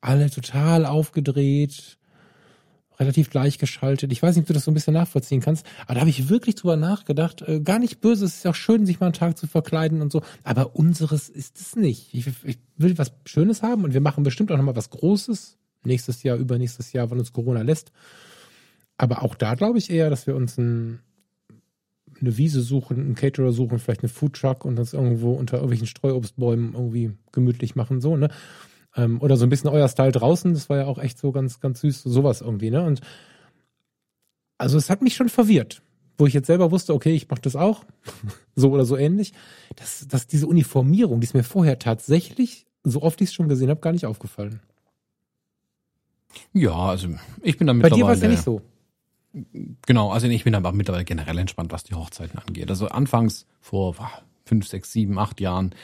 alle 0.00 0.30
total 0.30 0.86
aufgedreht, 0.86 1.98
relativ 3.02 3.30
gleichgeschaltet. 3.30 4.12
Ich 4.12 4.22
weiß 4.22 4.34
nicht, 4.36 4.44
ob 4.44 4.46
du 4.48 4.52
das 4.54 4.64
so 4.64 4.70
ein 4.70 4.74
bisschen 4.74 4.94
nachvollziehen 4.94 5.40
kannst, 5.40 5.66
aber 5.82 5.94
da 5.94 6.00
habe 6.00 6.10
ich 6.10 6.28
wirklich 6.28 6.54
drüber 6.54 6.76
nachgedacht. 6.76 7.42
Äh, 7.42 7.60
gar 7.60 7.78
nicht 7.78 8.00
böse, 8.00 8.24
es 8.24 8.36
ist 8.36 8.46
auch 8.46 8.54
schön, 8.54 8.86
sich 8.86 9.00
mal 9.00 9.06
einen 9.06 9.14
Tag 9.14 9.36
zu 9.36 9.46
verkleiden 9.46 10.00
und 10.00 10.12
so, 10.12 10.22
aber 10.44 10.76
unseres 10.76 11.28
ist 11.28 11.60
es 11.60 11.76
nicht. 11.76 12.14
Ich, 12.14 12.26
ich 12.44 12.58
will 12.76 12.96
was 12.98 13.12
Schönes 13.26 13.62
haben 13.62 13.84
und 13.84 13.94
wir 13.94 14.00
machen 14.00 14.24
bestimmt 14.24 14.50
auch 14.52 14.56
nochmal 14.56 14.76
was 14.76 14.90
Großes. 14.90 15.58
Nächstes 15.84 16.22
Jahr, 16.22 16.36
übernächstes 16.36 16.92
Jahr, 16.92 17.10
wenn 17.10 17.18
uns 17.18 17.32
Corona 17.32 17.62
lässt. 17.62 17.90
Aber 18.96 19.22
auch 19.22 19.34
da 19.34 19.54
glaube 19.54 19.78
ich 19.78 19.90
eher, 19.90 20.10
dass 20.10 20.26
wir 20.28 20.36
uns 20.36 20.56
ein, 20.58 21.00
eine 22.20 22.36
Wiese 22.36 22.62
suchen, 22.62 23.00
einen 23.00 23.14
Caterer 23.16 23.52
suchen, 23.52 23.80
vielleicht 23.80 24.02
eine 24.02 24.08
Foodtruck 24.08 24.64
und 24.64 24.76
das 24.76 24.92
irgendwo 24.92 25.32
unter 25.32 25.56
irgendwelchen 25.56 25.88
Streuobstbäumen 25.88 26.74
irgendwie 26.74 27.10
gemütlich 27.32 27.74
machen, 27.74 28.00
so, 28.00 28.16
ne? 28.16 28.28
Ähm, 28.96 29.20
oder 29.20 29.36
so 29.36 29.44
ein 29.46 29.48
bisschen 29.48 29.70
euer 29.70 29.88
Style 29.88 30.12
draußen, 30.12 30.54
das 30.54 30.68
war 30.68 30.78
ja 30.78 30.86
auch 30.86 30.98
echt 30.98 31.18
so 31.18 31.32
ganz, 31.32 31.60
ganz 31.60 31.80
süß, 31.80 32.02
sowas 32.02 32.40
irgendwie, 32.40 32.70
ne? 32.70 32.82
Und 32.84 33.00
also 34.58 34.78
es 34.78 34.90
hat 34.90 35.02
mich 35.02 35.16
schon 35.16 35.28
verwirrt, 35.28 35.82
wo 36.18 36.26
ich 36.26 36.34
jetzt 36.34 36.46
selber 36.46 36.70
wusste, 36.70 36.94
okay, 36.94 37.14
ich 37.14 37.28
mache 37.28 37.40
das 37.40 37.56
auch, 37.56 37.84
so 38.54 38.70
oder 38.70 38.84
so 38.84 38.96
ähnlich, 38.96 39.32
dass, 39.76 40.06
dass 40.08 40.26
diese 40.26 40.46
Uniformierung, 40.46 41.20
die 41.20 41.24
ist 41.24 41.34
mir 41.34 41.42
vorher 41.42 41.78
tatsächlich, 41.78 42.66
so 42.84 43.02
oft 43.02 43.20
ich 43.20 43.30
es 43.30 43.34
schon 43.34 43.48
gesehen 43.48 43.70
habe, 43.70 43.80
gar 43.80 43.92
nicht 43.92 44.06
aufgefallen. 44.06 44.60
Ja, 46.52 46.74
also 46.74 47.08
ich 47.42 47.58
bin 47.58 47.66
da 47.66 47.72
Bei 47.72 47.78
mittlerweile. 47.78 47.96
dir 47.96 48.06
war 48.06 48.14
es 48.14 48.22
ja 48.22 48.28
nicht 48.28 48.42
so. 48.42 48.62
Genau, 49.86 50.10
also 50.10 50.26
ich 50.26 50.44
bin 50.44 50.54
aber 50.54 50.72
mittlerweile 50.72 51.04
generell 51.04 51.38
entspannt, 51.38 51.72
was 51.72 51.84
die 51.84 51.94
Hochzeiten 51.94 52.38
angeht. 52.38 52.68
Also 52.68 52.88
anfangs 52.88 53.46
vor 53.60 53.94
boah, 53.94 54.10
fünf, 54.44 54.66
sechs, 54.66 54.92
sieben, 54.92 55.18
acht 55.18 55.40
Jahren, 55.40 55.74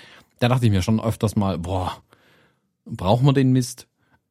da 0.41 0.49
dachte 0.49 0.67
ich 0.67 0.73
mir 0.73 0.83
schon 0.83 1.01
öfters 1.01 1.37
mal, 1.37 1.59
boah, 1.59 2.03
brauchen 2.91 3.27
wir 3.27 3.33
den 3.33 3.53
Mist? 3.53 3.87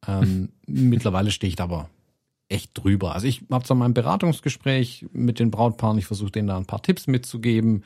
Ähm, 0.06 0.50
mittlerweile 0.66 1.30
stehe 1.30 1.48
ich 1.48 1.56
da 1.56 1.64
aber 1.64 1.90
echt 2.48 2.70
drüber. 2.74 3.14
Also 3.14 3.26
ich 3.26 3.44
habe 3.50 3.64
zwar 3.64 3.76
mein 3.76 3.94
Beratungsgespräch 3.94 5.06
mit 5.12 5.38
den 5.38 5.50
Brautpaaren, 5.50 5.98
ich 5.98 6.06
versuche 6.06 6.30
denen 6.30 6.48
da 6.48 6.56
ein 6.56 6.66
paar 6.66 6.82
Tipps 6.82 7.06
mitzugeben, 7.06 7.84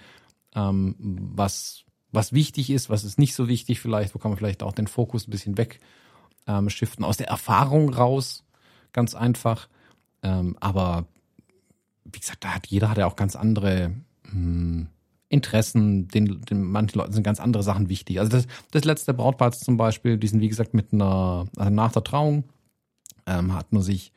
ähm, 0.55 0.95
was, 0.99 1.85
was 2.13 2.33
wichtig 2.33 2.71
ist, 2.71 2.89
was 2.89 3.05
ist 3.05 3.19
nicht 3.19 3.35
so 3.35 3.49
wichtig 3.49 3.81
vielleicht, 3.81 4.15
wo 4.15 4.19
kann 4.19 4.31
man 4.31 4.39
vielleicht 4.39 4.63
auch 4.63 4.73
den 4.73 4.87
Fokus 4.87 5.27
ein 5.27 5.31
bisschen 5.31 5.59
weg 5.59 5.81
ähm, 6.47 6.71
shiften, 6.71 7.05
aus 7.05 7.17
der 7.17 7.29
Erfahrung 7.29 7.93
raus, 7.93 8.45
ganz 8.93 9.15
einfach. 9.15 9.69
Ähm, 10.23 10.57
aber 10.61 11.07
wie 12.05 12.21
gesagt, 12.21 12.45
da 12.45 12.55
hat 12.55 12.67
jeder 12.69 12.89
hat 12.89 12.99
ja 12.99 13.07
auch 13.07 13.17
ganz 13.17 13.35
andere 13.35 13.93
hm, 14.31 14.89
Interessen, 15.33 16.09
den, 16.09 16.43
den 16.43 16.63
manchen 16.63 16.99
Leuten 16.99 17.13
sind 17.13 17.23
ganz 17.23 17.41
andere 17.41 17.63
Sachen 17.63 17.89
wichtig. 17.89 18.21
Also 18.21 18.31
das, 18.31 18.47
das 18.71 18.85
letzte 18.85 19.15
Brautpaar 19.15 19.53
zum 19.53 19.77
Beispiel, 19.77 20.19
die 20.19 20.29
sind 20.29 20.41
wie 20.41 20.49
gesagt 20.49 20.75
mit 20.75 20.93
einer, 20.93 21.47
also 21.57 21.71
nach 21.73 21.93
der 21.93 22.05
Trauung 22.05 22.45
ähm, 23.27 23.55
hat 23.55 23.73
man 23.73 23.83
sich, 23.83 24.13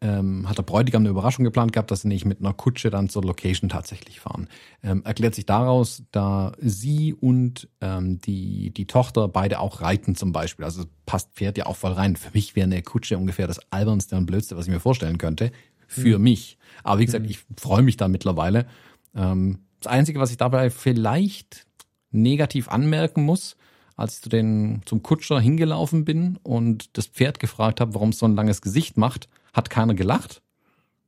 ähm, 0.00 0.48
hat 0.48 0.58
der 0.58 0.62
Bräutigam 0.62 1.02
eine 1.02 1.10
Überraschung 1.10 1.44
geplant 1.44 1.72
gehabt, 1.72 1.90
dass 1.90 2.02
sie 2.02 2.08
nicht 2.08 2.24
mit 2.24 2.40
einer 2.40 2.54
Kutsche 2.54 2.90
dann 2.90 3.08
zur 3.08 3.22
Location 3.22 3.68
tatsächlich 3.68 4.18
fahren. 4.18 4.48
Ähm, 4.82 5.02
erklärt 5.04 5.34
sich 5.34 5.46
daraus, 5.46 6.02
da 6.10 6.52
sie 6.58 7.14
und 7.14 7.68
ähm, 7.80 8.20
die, 8.20 8.70
die 8.70 8.86
Tochter 8.86 9.28
beide 9.28 9.60
auch 9.60 9.82
reiten 9.82 10.16
zum 10.16 10.32
Beispiel. 10.32 10.64
Also 10.64 10.84
passt 11.06 11.32
Pferd 11.34 11.58
ja 11.58 11.66
auch 11.66 11.76
voll 11.76 11.92
rein. 11.92 12.16
Für 12.16 12.30
mich 12.32 12.56
wäre 12.56 12.64
eine 12.64 12.82
Kutsche 12.82 13.18
ungefähr 13.18 13.46
das 13.46 13.60
albernste 13.70 14.16
und 14.16 14.26
blödste, 14.26 14.56
was 14.56 14.66
ich 14.66 14.72
mir 14.72 14.80
vorstellen 14.80 15.18
könnte. 15.18 15.52
Für 15.86 16.18
Mhm. 16.18 16.24
mich. 16.24 16.58
Aber 16.82 17.00
wie 17.00 17.06
gesagt, 17.06 17.28
ich 17.28 17.40
freue 17.56 17.82
mich 17.82 17.96
da 17.96 18.08
mittlerweile. 18.08 18.66
Ähm, 19.14 19.58
das 19.80 19.90
Einzige, 19.92 20.20
was 20.20 20.30
ich 20.30 20.36
dabei 20.36 20.70
vielleicht 20.70 21.66
negativ 22.10 22.68
anmerken 22.68 23.24
muss, 23.24 23.56
als 23.96 24.16
ich 24.16 24.22
zu 24.22 24.28
den, 24.28 24.82
zum 24.86 25.02
Kutscher 25.02 25.40
hingelaufen 25.40 26.04
bin 26.04 26.38
und 26.42 26.96
das 26.96 27.06
Pferd 27.06 27.38
gefragt 27.38 27.80
habe, 27.80 27.94
warum 27.94 28.10
es 28.10 28.18
so 28.18 28.26
ein 28.26 28.34
langes 28.34 28.62
Gesicht 28.62 28.96
macht, 28.96 29.28
hat 29.52 29.70
keiner 29.70 29.94
gelacht. 29.94 30.42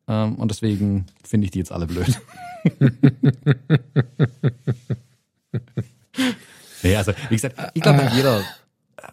Ähm, 0.09 0.37
und 0.37 0.51
deswegen 0.51 1.07
finde 1.25 1.45
ich 1.47 1.51
die 1.53 1.59
jetzt 1.59 1.73
alle 1.73 1.87
blöd. 1.87 2.21
ja, 6.83 6.99
also 6.99 7.13
wie 7.29 7.35
gesagt, 7.35 7.57
ich 7.75 7.83
glaube, 7.83 8.11
jeder 8.15 8.43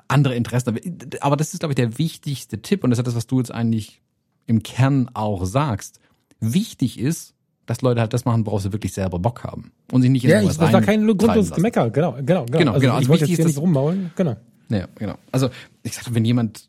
andere 0.07 0.35
Interessen. 0.35 0.79
Aber 1.21 1.37
das 1.37 1.53
ist, 1.53 1.59
glaube 1.59 1.73
ich, 1.73 1.77
der 1.77 1.97
wichtigste 1.97 2.61
Tipp 2.61 2.83
und 2.83 2.89
das 2.89 2.99
ist 2.99 3.07
das, 3.07 3.15
was 3.15 3.27
du 3.27 3.39
jetzt 3.39 3.51
eigentlich 3.51 4.01
im 4.45 4.63
Kern 4.63 5.09
auch 5.13 5.45
sagst. 5.45 5.99
Wichtig 6.39 6.99
ist, 6.99 7.35
dass 7.69 7.83
Leute 7.83 8.01
halt 8.01 8.11
das 8.15 8.25
machen, 8.25 8.47
worauf 8.47 8.63
sie 8.63 8.73
wirklich 8.73 8.93
selber 8.93 9.19
Bock 9.19 9.43
haben. 9.43 9.71
Und 9.91 10.01
sich 10.01 10.09
nicht 10.09 10.23
in 10.23 10.31
Ja, 10.31 10.41
ich, 10.41 10.57
das 10.57 10.73
war 10.73 10.81
kein 10.81 11.05
grundloses. 11.05 11.51
Gemecker, 11.51 11.91
genau, 11.91 12.13
genau, 12.13 12.45
genau. 12.45 12.57
Genau, 12.57 12.71
also 12.71 12.81
genau. 12.81 12.93
Ich 12.93 12.97
Also 12.97 13.09
wollte 13.09 13.21
wichtig 13.21 13.29
jetzt 13.29 13.37
hier 13.37 13.45
ist, 13.45 13.55
nicht 13.57 13.61
rummaulen, 13.61 14.11
genau. 14.15 14.37
Ja, 14.69 14.87
genau. 14.95 15.13
Also 15.31 15.49
ich 15.83 15.93
sag, 15.93 16.11
wenn 16.11 16.25
jemand, 16.25 16.67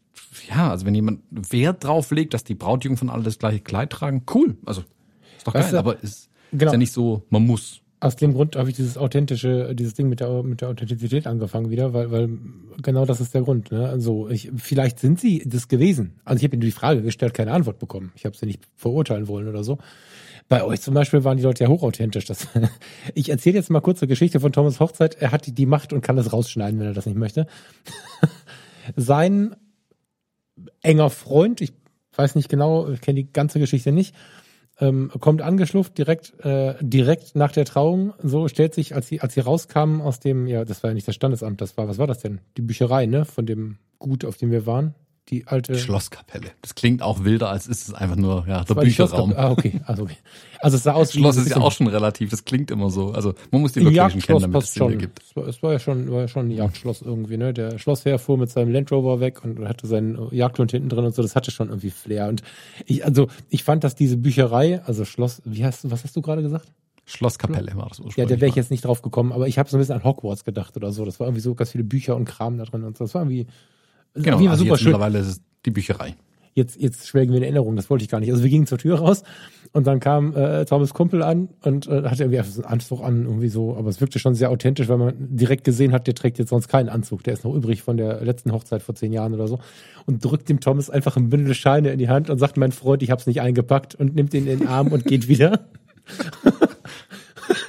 ja, 0.51 0.71
also 0.71 0.85
wenn 0.85 0.95
jemand 0.95 1.21
Wert 1.31 1.85
drauf 1.85 2.11
legt, 2.11 2.35
dass 2.35 2.45
die 2.45 2.55
Brautjungfern 2.55 3.09
alle 3.09 3.23
das 3.23 3.39
gleiche 3.39 3.61
Kleid 3.61 3.89
tragen, 3.89 4.25
cool. 4.35 4.59
Also 4.67 4.83
ist 5.39 5.47
doch 5.47 5.55
Weißt 5.55 5.73
geil, 5.73 5.73
du, 5.73 5.79
aber 5.79 5.97
es 6.03 6.29
genau. 6.53 6.67
ist 6.67 6.73
ja 6.73 6.79
nicht 6.79 6.93
so, 6.93 7.23
man 7.31 7.47
muss. 7.47 7.81
Aus 8.01 8.17
dem 8.17 8.35
Grund 8.35 8.57
habe 8.57 8.69
ich 8.69 8.77
dieses 8.77 8.99
authentische, 8.99 9.75
dieses 9.75 9.95
Ding 9.95 10.11
mit 10.11 10.21
der, 10.21 10.43
mit 10.43 10.61
der 10.61 10.69
Authentizität 10.69 11.27
angefangen 11.27 11.71
wieder, 11.71 11.95
weil, 11.95 12.11
weil 12.11 12.29
genau 12.83 13.07
das 13.07 13.23
ist 13.23 13.33
der 13.33 13.41
Grund. 13.41 13.73
Ne? 13.73 13.89
Also 13.89 14.29
ich, 14.29 14.51
vielleicht 14.55 14.99
sind 14.99 15.19
sie 15.19 15.43
das 15.47 15.69
gewesen. 15.69 16.21
Also 16.27 16.41
ich 16.41 16.45
habe 16.45 16.57
ihnen 16.57 16.63
die 16.63 16.73
Frage 16.73 17.01
gestellt, 17.01 17.33
keine 17.33 17.53
Antwort 17.53 17.79
bekommen. 17.79 18.13
Ich 18.17 18.27
habe 18.27 18.37
sie 18.37 18.45
nicht 18.45 18.63
verurteilen 18.77 19.29
wollen 19.29 19.49
oder 19.49 19.65
so. 19.65 19.79
Bei 20.51 20.65
euch 20.65 20.81
zum 20.81 20.95
Beispiel 20.95 21.23
waren 21.23 21.37
die 21.37 21.45
Leute 21.45 21.63
ja 21.63 21.71
hochauthentisch. 21.71 22.25
Das, 22.25 22.49
ich 23.15 23.31
erzähle 23.31 23.55
jetzt 23.57 23.71
mal 23.71 23.81
kurz 23.81 24.03
eine 24.03 24.09
Geschichte 24.09 24.41
von 24.41 24.51
Thomas 24.51 24.81
Hochzeit. 24.81 25.15
Er 25.15 25.31
hat 25.31 25.47
die, 25.47 25.53
die 25.53 25.65
Macht 25.65 25.93
und 25.93 26.01
kann 26.01 26.17
das 26.17 26.33
rausschneiden, 26.33 26.81
wenn 26.81 26.89
er 26.89 26.93
das 26.93 27.07
nicht 27.07 27.17
möchte. 27.17 27.47
Sein 28.97 29.55
enger 30.83 31.09
Freund, 31.09 31.61
ich 31.61 31.73
weiß 32.17 32.35
nicht 32.35 32.49
genau, 32.49 32.89
ich 32.89 33.01
kenne 33.01 33.23
die 33.23 33.33
ganze 33.33 33.61
Geschichte 33.61 33.93
nicht, 33.93 34.13
ähm, 34.81 35.13
kommt 35.21 35.41
angeschlufft 35.41 35.97
direkt 35.97 36.35
äh, 36.45 36.75
direkt 36.81 37.37
nach 37.37 37.53
der 37.53 37.65
Trauung 37.65 38.15
so 38.21 38.49
stellt 38.49 38.75
sich 38.75 38.95
als 38.95 39.07
sie 39.07 39.21
als 39.21 39.35
sie 39.35 39.41
rauskamen 39.41 40.01
aus 40.01 40.21
dem 40.21 40.47
ja 40.47 40.65
das 40.65 40.83
war 40.83 40.91
ja 40.91 40.95
nicht 40.95 41.07
das 41.07 41.15
Standesamt 41.15 41.61
das 41.61 41.77
war 41.77 41.87
was 41.87 41.99
war 41.99 42.07
das 42.07 42.21
denn 42.21 42.41
die 42.57 42.63
Bücherei 42.63 43.05
ne 43.05 43.27
von 43.27 43.45
dem 43.45 43.77
Gut 43.99 44.25
auf 44.25 44.39
dem 44.39 44.51
wir 44.51 44.65
waren 44.65 44.95
die 45.31 45.47
alte 45.47 45.73
Die 45.73 45.79
Schlosskapelle. 45.79 46.49
Das 46.63 46.75
klingt 46.75 47.03
auch 47.03 47.25
wilder, 47.25 47.51
als 47.51 47.67
ist 47.67 47.89
es 47.89 47.95
einfach 47.95 48.17
nur 48.17 48.47
ja, 48.49 48.65
der 48.65 48.75
Bücherraum. 48.75 49.33
Ah 49.37 49.51
okay 49.51 49.81
also 49.87 50.05
okay 50.05 50.17
also 50.63 50.77
es 50.77 50.83
sah 50.83 50.93
aus 50.93 51.13
Schloss 51.13 51.37
ist 51.37 51.49
ja 51.49 51.57
auch 51.57 51.73
schon 51.73 51.87
relativ, 51.87 52.31
das 52.31 52.45
klingt 52.45 52.71
immer 52.71 52.91
so. 52.91 53.13
Also 53.13 53.35
man 53.51 53.63
muss 53.63 53.73
die 53.73 53.81
Location 53.81 54.21
kennen, 54.21 54.41
damit 54.41 54.63
es 54.63 54.75
Sinn 54.75 54.81
schon. 54.81 54.93
ergibt. 54.93 55.23
Es 55.23 55.37
war, 55.37 55.47
es 55.47 55.63
war 55.63 55.73
ja 55.73 55.79
schon, 55.79 56.11
war 56.11 56.21
ja 56.21 56.29
schon 56.29 56.49
ein 56.49 56.51
Jagdschloss 56.51 57.03
irgendwie, 57.03 57.37
ne? 57.37 57.55
Der 57.55 57.79
Schlossherr 57.79 58.19
fuhr 58.19 58.37
mit 58.37 58.51
seinem 58.51 58.73
Land 58.73 58.93
Rover 58.93 59.21
weg 59.21 59.43
und 59.45 59.67
hatte 59.67 59.87
seinen 59.87 60.29
Jagdhund 60.33 60.71
hinten 60.71 60.89
drin 60.89 61.05
und 61.05 61.15
so. 61.15 61.23
Das 61.23 61.35
hatte 61.35 61.51
schon 61.51 61.69
irgendwie 61.69 61.91
Flair. 61.91 62.29
Und 62.29 62.43
ich, 62.87 63.05
also, 63.05 63.29
ich 63.49 63.65
fand, 63.65 63.85
dass 63.85 63.95
diese 63.95 64.17
Bücherei, 64.17 64.83
also 64.85 65.05
Schloss, 65.05 65.41
wie 65.45 65.65
hast 65.65 65.85
du, 65.85 65.91
was 65.91 66.05
hast 66.05 66.15
du 66.17 66.23
gerade 66.23 66.43
gesagt? 66.43 66.69
Schlosskapelle 67.07 67.75
war 67.75 67.89
das 67.89 67.99
ursprünglich. 67.99 68.17
Ja, 68.17 68.27
da 68.27 68.41
wäre 68.41 68.49
ich 68.49 68.55
jetzt 68.55 68.71
nicht 68.71 68.85
drauf 68.85 69.03
gekommen, 69.03 69.33
aber 69.33 69.49
ich 69.49 69.59
habe 69.59 69.69
so 69.69 69.77
ein 69.77 69.81
bisschen 69.81 69.97
an 69.97 70.05
Hogwarts 70.05 70.45
gedacht 70.45 70.77
oder 70.77 70.93
so. 70.93 71.05
Das 71.05 71.19
war 71.19 71.27
irgendwie 71.27 71.41
so 71.41 71.55
ganz 71.55 71.71
viele 71.73 71.85
Bücher 71.85 72.15
und 72.15 72.25
Kram 72.25 72.59
da 72.59 72.65
drin 72.65 72.85
und 72.85 72.97
so. 72.97 73.05
Das 73.05 73.15
war 73.15 73.23
irgendwie, 73.23 73.47
Genau, 74.15 74.37
irgendwie 74.37 74.49
also 74.49 74.65
super 74.65 74.75
jetzt 74.75 74.83
schön. 74.83 74.93
mittlerweile 74.93 75.19
ist 75.19 75.27
es 75.27 75.41
die 75.65 75.71
Bücherei. 75.71 76.15
Jetzt, 76.53 76.81
jetzt 76.81 77.07
schwelgen 77.07 77.33
wir 77.33 77.39
in 77.39 77.45
Erinnerung, 77.45 77.77
das 77.77 77.89
wollte 77.91 78.03
ich 78.03 78.11
gar 78.11 78.19
nicht. 78.19 78.31
Also 78.31 78.43
wir 78.43 78.51
gingen 78.51 78.67
zur 78.67 78.79
Tür 78.79 78.99
raus 78.99 79.23
und 79.73 79.87
dann 79.87 80.01
kam 80.01 80.35
äh, 80.35 80.65
Thomas 80.65 80.93
Kumpel 80.93 81.23
an 81.23 81.49
und 81.63 81.87
äh, 81.87 82.03
hatte 82.03 82.25
irgendwie 82.25 82.39
einfach 82.39 82.51
so 82.51 82.63
einen 82.63 82.73
Anzug 82.73 83.03
an, 83.03 83.25
irgendwie 83.25 83.49
so, 83.49 83.77
aber 83.77 83.89
es 83.89 84.01
wirkte 84.01 84.19
schon 84.19 84.35
sehr 84.35 84.51
authentisch, 84.51 84.89
weil 84.89 84.99
man 84.99 85.15
direkt 85.17 85.63
gesehen 85.63 85.93
hat, 85.93 86.09
der 86.09 86.15
trägt 86.15 86.39
jetzt 86.41 86.49
sonst 86.49 86.67
keinen 86.67 86.89
Anzug. 86.89 87.23
Der 87.23 87.35
ist 87.35 87.45
noch 87.45 87.55
übrig 87.55 87.83
von 87.83 87.97
der 87.97 88.25
letzten 88.25 88.51
Hochzeit 88.53 88.83
vor 88.83 88.97
zehn 88.97 89.13
Jahren 89.13 89.33
oder 89.33 89.47
so. 89.47 89.61
Und 90.07 90.25
drückt 90.25 90.49
dem 90.49 90.59
Thomas 90.59 90.91
einfach 90.91 91.17
ein 91.17 91.29
Bündel 91.29 91.55
Scheine 91.55 91.91
in 91.91 91.99
die 92.01 92.09
Hand 92.09 92.31
und 92.31 92.39
sagt, 92.39 92.57
mein 92.57 92.73
Freund, 92.73 93.03
ich 93.05 93.13
hab's 93.13 93.29
nicht 93.29 93.41
eingepackt 93.41 93.95
und 93.95 94.17
nimmt 94.17 94.35
ihn 94.35 94.49
in 94.49 94.59
den 94.59 94.69
Arm 94.69 94.89
und 94.89 95.05
geht 95.05 95.29
wieder. 95.29 95.61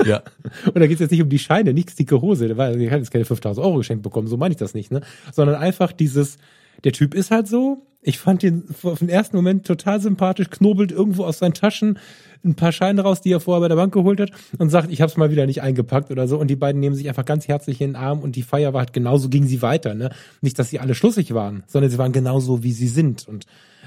Ja. 0.05 0.23
Und 0.65 0.79
da 0.79 0.87
geht 0.87 0.95
es 0.95 0.99
jetzt 0.99 1.11
nicht 1.11 1.21
um 1.21 1.29
die 1.29 1.39
Scheine, 1.39 1.73
nichts 1.73 1.95
dicke 1.95 2.21
Hose, 2.21 2.57
weil 2.57 2.79
ich 2.81 2.91
hat 2.91 2.99
jetzt 2.99 3.11
keine 3.11 3.25
5000 3.25 3.65
Euro 3.65 3.77
geschenkt 3.77 4.03
bekommen, 4.03 4.27
so 4.27 4.37
meine 4.37 4.53
ich 4.53 4.57
das 4.57 4.73
nicht, 4.73 4.91
ne? 4.91 5.01
Sondern 5.31 5.55
einfach 5.55 5.91
dieses, 5.91 6.37
der 6.83 6.93
Typ 6.93 7.13
ist 7.13 7.31
halt 7.31 7.47
so. 7.47 7.85
Ich 8.01 8.17
fand 8.17 8.41
ihn 8.41 8.63
auf 8.83 8.99
den 8.99 9.09
ersten 9.09 9.35
Moment 9.35 9.67
total 9.67 10.01
sympathisch, 10.01 10.49
knobelt 10.49 10.91
irgendwo 10.91 11.23
aus 11.23 11.37
seinen 11.37 11.53
Taschen 11.53 11.99
ein 12.43 12.55
paar 12.55 12.71
Scheine 12.71 13.01
raus, 13.01 13.21
die 13.21 13.31
er 13.31 13.39
vorher 13.39 13.61
bei 13.61 13.67
der 13.67 13.75
Bank 13.75 13.93
geholt 13.93 14.19
hat 14.19 14.31
und 14.57 14.69
sagt, 14.69 14.91
ich 14.91 15.01
habe 15.01 15.11
es 15.11 15.17
mal 15.17 15.29
wieder 15.29 15.45
nicht 15.45 15.61
eingepackt 15.61 16.09
oder 16.09 16.27
so. 16.27 16.39
Und 16.39 16.47
die 16.47 16.55
beiden 16.55 16.79
nehmen 16.79 16.95
sich 16.95 17.07
einfach 17.07 17.25
ganz 17.25 17.47
herzlich 17.47 17.81
in 17.81 17.91
den 17.91 17.95
Arm 17.95 18.19
und 18.21 18.35
die 18.35 18.41
Feier 18.41 18.73
war 18.73 18.79
halt 18.79 18.93
genauso, 18.93 19.29
ging 19.29 19.45
sie 19.45 19.61
weiter. 19.61 19.93
Ne? 19.93 20.09
Nicht, 20.41 20.57
dass 20.57 20.69
sie 20.69 20.79
alle 20.79 20.95
schlussig 20.95 21.33
waren, 21.33 21.63
sondern 21.67 21.91
sie 21.91 21.97
waren 21.97 22.11
genauso, 22.11 22.63
wie 22.63 22.71
sie 22.71 22.87
sind. 22.87 23.27
Und 23.27 23.45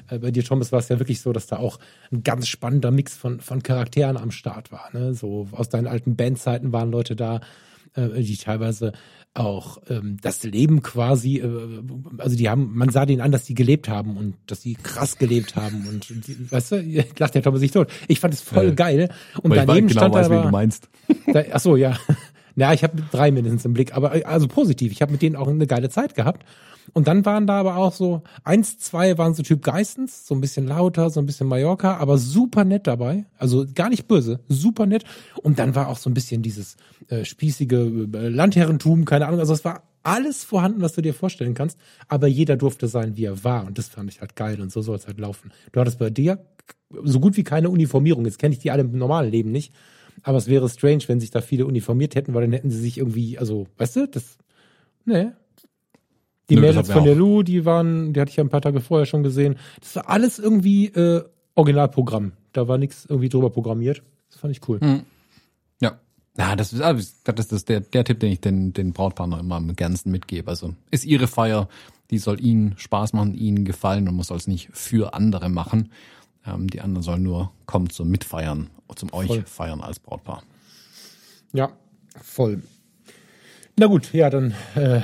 bei 0.08 0.30
dir, 0.30 0.44
Thomas, 0.44 0.72
war 0.72 0.78
es 0.78 0.88
ja 0.88 0.98
wirklich 0.98 1.20
so, 1.20 1.32
dass 1.32 1.46
da 1.46 1.56
auch 1.56 1.78
ein 2.12 2.22
ganz 2.22 2.48
spannender 2.48 2.90
Mix 2.90 3.14
von, 3.14 3.40
von 3.40 3.62
Charakteren 3.62 4.16
am 4.16 4.30
Start 4.30 4.72
war. 4.72 4.90
Ne? 4.92 5.14
So 5.14 5.48
aus 5.52 5.68
deinen 5.68 5.86
alten 5.86 6.16
Bandzeiten 6.16 6.72
waren 6.72 6.90
Leute 6.90 7.16
da, 7.16 7.40
äh, 7.94 8.22
die 8.22 8.36
teilweise 8.36 8.92
auch 9.34 9.78
ähm, 9.88 10.16
das 10.22 10.44
Leben 10.44 10.80
quasi, 10.82 11.38
äh, 11.38 11.82
also 12.18 12.36
die 12.36 12.48
haben, 12.48 12.70
man 12.76 12.90
sah 12.90 13.04
denen 13.04 13.20
an, 13.20 13.32
dass 13.32 13.44
die 13.44 13.54
gelebt 13.54 13.88
haben 13.88 14.16
und 14.16 14.36
dass 14.46 14.60
die 14.60 14.74
krass 14.74 15.18
gelebt 15.18 15.56
haben 15.56 15.86
und 15.88 16.08
die, 16.28 16.50
weißt 16.50 16.72
du, 16.72 17.04
lacht 17.18 17.34
der 17.34 17.42
Thomas 17.42 17.60
sich 17.60 17.72
tot. 17.72 17.88
Ich 18.06 18.20
fand 18.20 18.32
es 18.34 18.40
voll 18.40 18.66
Ja. 18.68 18.74
geil 18.74 19.08
und 19.42 19.50
Weil 19.50 19.58
ich 19.60 19.66
daneben 19.66 19.88
genau 19.88 20.00
stand 20.02 20.14
weiß, 20.14 20.30
wen 20.30 20.36
aber, 20.36 20.46
du 20.46 20.52
meinst. 20.52 20.88
da, 21.32 21.42
ach 21.52 21.60
so, 21.60 21.76
ja. 21.76 21.96
Ja, 22.56 22.72
ich 22.72 22.84
habe 22.84 23.02
drei 23.10 23.32
mindestens 23.32 23.64
im 23.64 23.72
Blick, 23.72 23.96
aber 23.96 24.14
äh, 24.14 24.22
also 24.22 24.46
positiv. 24.46 24.92
Ich 24.92 25.02
habe 25.02 25.10
mit 25.10 25.22
denen 25.22 25.34
auch 25.34 25.48
eine 25.48 25.66
geile 25.66 25.90
Zeit 25.90 26.14
gehabt. 26.14 26.44
Und 26.92 27.08
dann 27.08 27.24
waren 27.24 27.46
da 27.46 27.58
aber 27.60 27.76
auch 27.76 27.92
so 27.92 28.22
eins, 28.44 28.78
zwei 28.78 29.16
waren 29.18 29.34
so 29.34 29.42
Typ 29.42 29.62
Geistens, 29.62 30.26
so 30.26 30.34
ein 30.34 30.40
bisschen 30.40 30.66
lauter, 30.66 31.10
so 31.10 31.20
ein 31.20 31.26
bisschen 31.26 31.46
Mallorca, 31.46 31.96
aber 31.96 32.18
super 32.18 32.64
nett 32.64 32.86
dabei. 32.86 33.24
Also 33.38 33.66
gar 33.74 33.88
nicht 33.88 34.06
böse, 34.06 34.40
super 34.48 34.86
nett. 34.86 35.04
Und 35.42 35.58
dann 35.58 35.74
war 35.74 35.88
auch 35.88 35.96
so 35.96 36.10
ein 36.10 36.14
bisschen 36.14 36.42
dieses 36.42 36.76
äh, 37.08 37.24
spießige 37.24 37.72
äh, 38.12 38.28
Landherrentum, 38.28 39.04
keine 39.04 39.26
Ahnung. 39.26 39.40
Also 39.40 39.54
es 39.54 39.64
war 39.64 39.82
alles 40.02 40.44
vorhanden, 40.44 40.82
was 40.82 40.92
du 40.92 41.00
dir 41.00 41.14
vorstellen 41.14 41.54
kannst. 41.54 41.78
Aber 42.08 42.26
jeder 42.26 42.56
durfte 42.56 42.88
sein, 42.88 43.16
wie 43.16 43.24
er 43.24 43.42
war. 43.42 43.66
Und 43.66 43.78
das 43.78 43.88
fand 43.88 44.10
ich 44.10 44.20
halt 44.20 44.36
geil. 44.36 44.60
Und 44.60 44.70
so 44.70 44.82
soll 44.82 44.96
es 44.96 45.06
halt 45.06 45.18
laufen. 45.18 45.50
Du 45.72 45.80
hattest 45.80 45.98
bei 45.98 46.10
dir 46.10 46.44
so 47.02 47.20
gut 47.20 47.36
wie 47.36 47.44
keine 47.44 47.70
Uniformierung. 47.70 48.24
Jetzt 48.24 48.38
kenne 48.38 48.54
ich 48.54 48.60
die 48.60 48.70
alle 48.70 48.82
im 48.82 48.96
normalen 48.96 49.30
Leben 49.30 49.50
nicht. 49.50 49.72
Aber 50.22 50.38
es 50.38 50.46
wäre 50.46 50.68
strange, 50.68 51.02
wenn 51.06 51.20
sich 51.20 51.30
da 51.30 51.40
viele 51.40 51.66
uniformiert 51.66 52.14
hätten, 52.14 52.34
weil 52.34 52.42
dann 52.42 52.52
hätten 52.52 52.70
sie 52.70 52.78
sich 52.78 52.98
irgendwie, 52.98 53.38
also, 53.38 53.66
weißt 53.78 53.96
du, 53.96 54.08
das, 54.08 54.38
ne. 55.04 55.36
Die 56.50 56.56
Nö, 56.56 56.60
Mädels 56.60 56.90
von 56.90 57.04
der 57.04 57.14
Lu, 57.14 57.42
die 57.42 57.64
waren, 57.64 58.12
die 58.12 58.20
hatte 58.20 58.30
ich 58.30 58.36
ja 58.36 58.44
ein 58.44 58.50
paar 58.50 58.60
Tage 58.60 58.80
vorher 58.80 59.06
schon 59.06 59.22
gesehen. 59.22 59.56
Das 59.80 59.96
war 59.96 60.10
alles 60.10 60.38
irgendwie 60.38 60.86
äh, 60.86 61.24
Originalprogramm. 61.54 62.32
Da 62.52 62.68
war 62.68 62.78
nichts 62.78 63.06
irgendwie 63.08 63.28
drüber 63.28 63.50
programmiert. 63.50 64.02
Das 64.30 64.40
fand 64.40 64.52
ich 64.56 64.68
cool. 64.68 64.80
Ja. 65.80 65.98
Ja, 66.36 66.56
das 66.56 66.72
ist, 66.72 66.82
ah, 66.82 66.92
das 66.92 67.52
ist 67.52 67.68
der, 67.68 67.80
der 67.80 68.04
Tipp, 68.04 68.18
den 68.18 68.32
ich 68.32 68.40
den, 68.40 68.72
den 68.72 68.92
Brautpaaren 68.92 69.38
immer 69.38 69.54
am 69.54 69.76
ganzen 69.76 70.10
mitgebe. 70.10 70.50
Also 70.50 70.74
ist 70.90 71.04
ihre 71.04 71.28
Feier, 71.28 71.68
die 72.10 72.18
soll 72.18 72.44
ihnen 72.44 72.74
Spaß 72.76 73.12
machen, 73.12 73.34
ihnen 73.34 73.64
gefallen 73.64 74.08
und 74.08 74.16
man 74.16 74.24
soll 74.24 74.38
es 74.38 74.48
nicht 74.48 74.68
für 74.72 75.14
andere 75.14 75.48
machen. 75.48 75.92
Ähm, 76.46 76.68
die 76.68 76.80
anderen 76.80 77.02
sollen 77.02 77.22
nur 77.22 77.52
kommen 77.66 77.88
zum 77.88 78.10
Mitfeiern, 78.10 78.68
zum 78.96 79.12
euch 79.12 79.28
Voll. 79.28 79.42
feiern 79.46 79.80
als 79.80 80.00
Brautpaar. 80.00 80.42
Ja, 81.52 81.70
voll. 82.20 82.62
Na 83.76 83.86
gut, 83.86 84.12
ja, 84.12 84.28
dann 84.28 84.54
äh, 84.74 85.00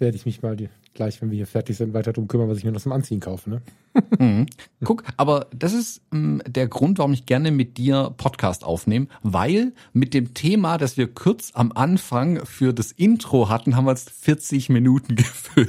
werde 0.00 0.16
ich 0.16 0.26
mich 0.26 0.42
mal 0.42 0.56
die, 0.56 0.68
gleich, 0.94 1.20
wenn 1.22 1.30
wir 1.30 1.36
hier 1.36 1.46
fertig 1.46 1.76
sind, 1.76 1.92
weiter 1.94 2.12
drum 2.12 2.28
kümmern, 2.28 2.48
was 2.48 2.58
ich 2.58 2.64
mir 2.64 2.72
noch 2.72 2.80
zum 2.80 2.92
Anziehen 2.92 3.20
kaufe. 3.20 3.50
Ne? 3.50 4.46
Guck, 4.84 5.02
aber 5.16 5.46
das 5.56 5.72
ist 5.72 6.02
ähm, 6.12 6.40
der 6.46 6.68
Grund, 6.68 6.98
warum 6.98 7.12
ich 7.12 7.26
gerne 7.26 7.50
mit 7.50 7.78
dir 7.78 8.14
Podcast 8.16 8.64
aufnehme, 8.64 9.08
weil 9.22 9.72
mit 9.92 10.14
dem 10.14 10.34
Thema, 10.34 10.78
das 10.78 10.96
wir 10.96 11.12
kurz 11.12 11.50
am 11.54 11.72
Anfang 11.72 12.44
für 12.46 12.72
das 12.72 12.92
Intro 12.92 13.48
hatten, 13.48 13.76
haben 13.76 13.86
wir 13.86 13.90
jetzt 13.92 14.10
40 14.10 14.68
Minuten 14.68 15.14
gefüllt. 15.16 15.68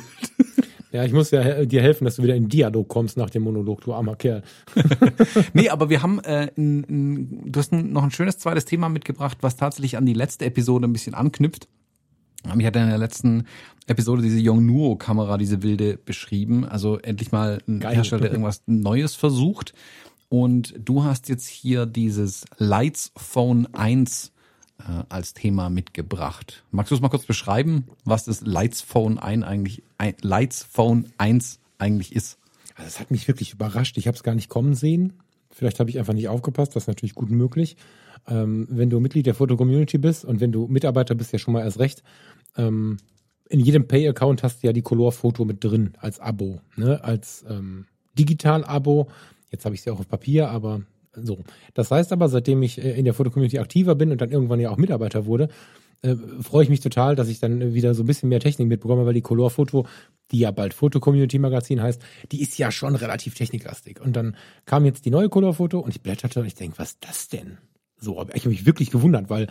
Ja, 0.91 1.03
ich 1.05 1.13
muss 1.13 1.30
ja 1.30 1.41
he- 1.41 1.67
dir 1.67 1.82
helfen, 1.84 2.05
dass 2.05 2.15
du 2.15 2.23
wieder 2.23 2.36
in 2.36 2.49
Dialog 2.49 2.88
kommst 2.88 3.15
nach 3.17 3.30
dem 3.30 3.43
Monolog, 3.43 3.82
du 3.82 3.93
armer 3.93 4.15
Kerl. 4.15 4.41
Nee, 5.53 5.69
aber 5.69 5.89
wir 5.89 6.01
haben, 6.01 6.19
äh, 6.23 6.47
n, 6.55 6.84
n, 6.84 7.51
du 7.51 7.59
hast 7.59 7.71
noch 7.71 8.03
ein 8.03 8.09
schönes 8.11 8.38
zweites 8.39 8.65
Thema 8.65 8.89
mitgebracht, 8.89 9.38
was 9.41 9.55
tatsächlich 9.55 9.97
an 9.97 10.05
die 10.07 10.13
letzte 10.13 10.45
Episode 10.45 10.88
ein 10.88 10.93
bisschen 10.93 11.13
anknüpft. 11.13 11.67
Ich 12.43 12.65
hatte 12.65 12.79
in 12.79 12.87
der 12.87 12.97
letzten 12.97 13.45
Episode 13.87 14.21
diese 14.21 14.39
Yongnuo-Kamera, 14.39 15.37
diese 15.37 15.61
wilde, 15.61 15.97
beschrieben. 15.97 16.65
Also 16.65 16.97
endlich 16.99 17.31
mal 17.31 17.59
ein 17.67 17.79
Geil. 17.79 17.95
Hersteller, 17.95 18.21
der 18.21 18.31
irgendwas 18.31 18.63
Neues 18.65 19.15
versucht. 19.15 19.73
Und 20.29 20.73
du 20.77 21.03
hast 21.03 21.27
jetzt 21.27 21.47
hier 21.47 21.85
dieses 21.85 22.45
Lights 22.57 23.11
Phone 23.17 23.67
1 23.73 24.31
äh, 24.79 25.03
als 25.09 25.33
Thema 25.33 25.69
mitgebracht. 25.69 26.63
Magst 26.71 26.91
du 26.91 26.95
es 26.95 27.01
mal 27.01 27.09
kurz 27.09 27.25
beschreiben, 27.25 27.85
was 28.05 28.25
das 28.25 28.41
Lights 28.41 28.81
Phone 28.81 29.17
1 29.17 29.43
eigentlich, 29.43 29.83
ein, 29.97 30.13
Lights 30.21 30.63
Phone 30.63 31.11
1 31.17 31.59
eigentlich 31.79 32.15
ist? 32.15 32.37
Also 32.75 32.87
das 32.87 32.99
hat 32.99 33.11
mich 33.11 33.27
wirklich 33.27 33.53
überrascht. 33.53 33.97
Ich 33.97 34.07
habe 34.07 34.15
es 34.15 34.23
gar 34.23 34.35
nicht 34.35 34.49
kommen 34.49 34.75
sehen. 34.75 35.13
Vielleicht 35.60 35.82
habe 35.82 35.89
ich 35.89 35.99
einfach 35.99 36.14
nicht 36.14 36.30
aufgepasst. 36.30 36.74
Das 36.74 36.84
ist 36.84 36.88
natürlich 36.88 37.16
gut 37.16 37.30
möglich. 37.30 37.76
Ähm, 38.30 38.66
wenn 38.70 38.89
du 38.89 39.01
Mitglied 39.01 39.26
der 39.26 39.36
Foto-Community 39.36 39.97
bist 39.97 40.24
und 40.24 40.39
wenn 40.39 40.53
du 40.53 40.68
Mitarbeiter 40.68 41.16
bist, 41.16 41.34
ja 41.34 41.39
schon 41.39 41.53
mal 41.53 41.64
erst 41.64 41.80
recht. 41.80 42.01
Ähm, 42.55 42.95
in 43.49 43.60
jedem 43.60 43.86
Pay-Account 43.86 44.41
hast 44.41 44.64
du 44.64 44.68
ja 44.68 44.74
die 44.74 44.82
Color-Foto 44.82 45.43
mit 45.43 45.62
drin 45.62 45.91
als 45.97 46.22
Abo, 46.22 46.62
ne? 46.78 47.03
als 47.03 47.43
ähm, 47.49 47.88
Digital-Abo. 48.18 49.10
Jetzt 49.51 49.66
habe 49.66 49.76
ich 49.76 49.82
sie 49.82 49.91
auch 49.91 49.99
auf 49.99 50.07
Papier, 50.07 50.49
aber 50.49 50.84
so. 51.12 51.39
Das 51.74 51.91
heißt 51.91 52.14
aber, 52.14 52.30
seitdem 52.30 52.64
ich 52.64 52.82
äh, 52.82 52.97
in 52.97 53.03
der 53.03 53.14
Foto-Community 53.14 53.60
aktiver 53.60 53.95
bin 53.95 54.12
und 54.12 54.22
dann 54.22 54.32
irgendwann 54.32 54.62
ja 54.62 54.70
auch 54.70 54.78
Mitarbeiter 54.78 55.26
wurde, 55.26 55.49
äh, 56.03 56.16
freue 56.41 56.64
ich 56.64 56.70
mich 56.70 56.80
total, 56.80 57.18
dass 57.18 57.28
ich 57.28 57.41
dann 57.41 57.74
wieder 57.74 57.93
so 57.93 58.03
ein 58.03 58.07
bisschen 58.07 58.30
mehr 58.30 58.39
Technik 58.39 58.70
mitbekomme, 58.70 59.05
weil 59.05 59.14
die 59.14 59.22
Color 59.22 59.49
Foto, 59.49 59.86
die 60.32 60.39
ja 60.39 60.51
bald 60.51 60.73
Foto 60.73 60.99
Community 60.99 61.39
Magazin 61.39 61.82
heißt, 61.82 62.01
die 62.32 62.41
ist 62.41 62.57
ja 62.57 62.71
schon 62.71 62.95
relativ 62.95 63.34
techniklastig. 63.36 63.99
Und 63.99 64.15
dann 64.15 64.36
kam 64.65 64.86
jetzt 64.86 65.05
die 65.05 65.11
neue 65.11 65.30
Color 65.30 65.53
Foto 65.55 65.80
und 65.80 65.89
ich 65.89 66.01
blätterte 66.01 66.39
und 66.41 66.45
ich 66.45 66.55
denke, 66.55 66.77
was 66.77 66.89
ist 66.91 66.97
das 67.07 67.27
denn? 67.30 67.57
So, 67.97 68.19
aber 68.19 68.36
ich 68.36 68.43
habe 68.43 68.49
mich 68.49 68.65
wirklich 68.65 68.91
gewundert, 68.91 69.30
weil 69.30 69.47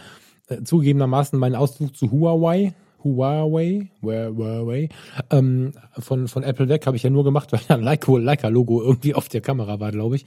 äh, 0.48 0.62
zugegebenermaßen 0.62 1.38
mein 1.38 1.54
Ausflug 1.54 1.96
zu 1.96 2.10
Huawei, 2.10 2.74
Huawei, 3.04 3.90
Hua- 4.02 4.34
Huawei, 4.36 4.88
ähm, 5.30 5.72
von, 5.98 6.26
von 6.28 6.42
Apple 6.42 6.68
weg 6.68 6.86
habe 6.86 6.96
ich 6.96 7.02
ja 7.02 7.10
nur 7.10 7.24
gemacht, 7.24 7.52
weil 7.52 7.60
ein 7.68 7.82
Leica- 7.84 8.18
Leica-Logo 8.18 8.82
irgendwie 8.82 9.14
auf 9.14 9.28
der 9.28 9.40
Kamera 9.40 9.80
war, 9.80 9.92
glaube 9.92 10.16
ich. 10.16 10.26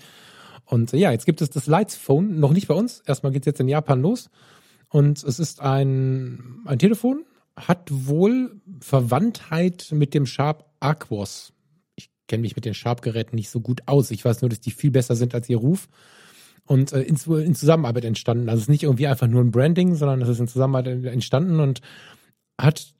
Und 0.66 0.93
äh, 0.93 0.97
ja, 0.97 1.12
jetzt 1.12 1.26
gibt 1.26 1.41
es 1.41 1.49
das 1.49 1.68
Lights 1.68 1.95
Phone, 1.95 2.39
noch 2.39 2.52
nicht 2.54 2.68
bei 2.68 2.74
uns. 2.76 3.02
Erstmal 3.06 3.32
geht 3.32 3.41
es 3.43 3.45
jetzt 3.47 3.60
in 3.60 3.68
Japan 3.68 4.02
los. 4.02 4.30
Und 4.89 5.24
es 5.24 5.39
ist 5.39 5.62
ein, 5.62 6.62
ein 6.66 6.78
Telefon, 6.80 7.24
hat 7.68 7.88
wohl 7.89 8.62
Verwandtheit 8.80 9.88
mit 9.91 10.14
dem 10.14 10.26
Sharp 10.26 10.66
Aquos. 10.80 11.53
Ich 11.95 12.09
kenne 12.28 12.41
mich 12.41 12.55
mit 12.55 12.66
den 12.66 12.74
Sharp-Geräten 12.74 13.36
nicht 13.36 13.49
so 13.49 13.59
gut 13.59 13.82
aus. 13.86 14.12
Ich 14.12 14.24
weiß 14.24 14.41
nur, 14.41 14.49
dass 14.49 14.59
die 14.59 14.72
viel 14.72 14.91
besser 14.91 15.16
sind 15.16 15.34
als 15.36 15.49
ihr 15.49 15.57
Ruf. 15.57 15.88
Und 16.66 16.93
äh, 16.93 17.01
in, 17.01 17.16
in 17.16 17.55
Zusammenarbeit 17.55 18.05
entstanden. 18.05 18.49
Also 18.49 18.59
es 18.59 18.64
ist 18.64 18.70
nicht 18.70 18.84
irgendwie 18.84 19.07
einfach 19.07 19.28
nur 19.28 19.41
ein 19.41 19.51
Branding, 19.51 19.95
sondern 19.95 20.22
es 20.22 20.30
ist 20.30 20.39
in 20.39 20.47
Zusammenarbeit 20.47 21.05
entstanden 21.05 21.59
und 21.59 21.82
hat 22.59 22.93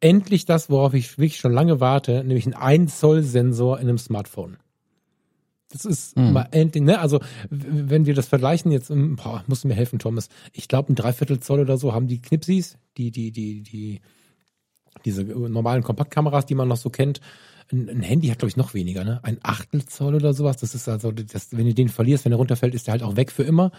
endlich 0.00 0.44
das, 0.44 0.68
worauf 0.70 0.94
ich 0.94 1.18
wirklich 1.18 1.38
schon 1.38 1.52
lange 1.52 1.80
warte, 1.80 2.24
nämlich 2.24 2.46
einen 2.46 2.88
1-Zoll-Sensor 2.88 3.78
in 3.78 3.88
einem 3.88 3.98
Smartphone. 3.98 4.58
Das 5.68 5.84
ist 5.84 6.16
Mhm. 6.16 6.32
mal 6.32 6.48
endlich, 6.52 6.84
ne? 6.84 7.00
Also, 7.00 7.20
wenn 7.50 8.06
wir 8.06 8.14
das 8.14 8.28
vergleichen, 8.28 8.70
jetzt, 8.70 8.90
ähm, 8.90 9.16
boah, 9.16 9.42
musst 9.46 9.64
du 9.64 9.68
mir 9.68 9.74
helfen, 9.74 9.98
Thomas. 9.98 10.28
Ich 10.52 10.68
glaube, 10.68 10.92
ein 10.92 10.94
Dreiviertel 10.94 11.40
Zoll 11.40 11.60
oder 11.60 11.76
so 11.76 11.92
haben 11.92 12.06
die 12.06 12.22
Knipsis, 12.22 12.78
die, 12.96 13.10
die, 13.10 13.32
die, 13.32 13.62
die, 13.62 14.00
diese 15.04 15.24
normalen 15.24 15.82
Kompaktkameras, 15.82 16.46
die 16.46 16.54
man 16.54 16.68
noch 16.68 16.76
so 16.76 16.88
kennt. 16.90 17.20
Ein, 17.72 17.88
ein 17.88 18.00
Handy 18.02 18.28
hat, 18.28 18.38
glaube 18.38 18.50
ich, 18.50 18.56
noch 18.56 18.74
weniger, 18.74 19.02
ne? 19.02 19.18
Ein 19.24 19.38
Achtel 19.42 19.84
Zoll 19.86 20.14
oder 20.14 20.32
sowas. 20.34 20.56
Das 20.58 20.74
ist 20.76 20.88
also, 20.88 21.10
das, 21.10 21.48
wenn 21.50 21.66
du 21.66 21.74
den 21.74 21.88
verlierst, 21.88 22.24
wenn 22.24 22.32
er 22.32 22.38
runterfällt, 22.38 22.74
ist 22.74 22.86
der 22.86 22.92
halt 22.92 23.02
auch 23.02 23.16
weg 23.16 23.32
für 23.32 23.42
immer. 23.42 23.72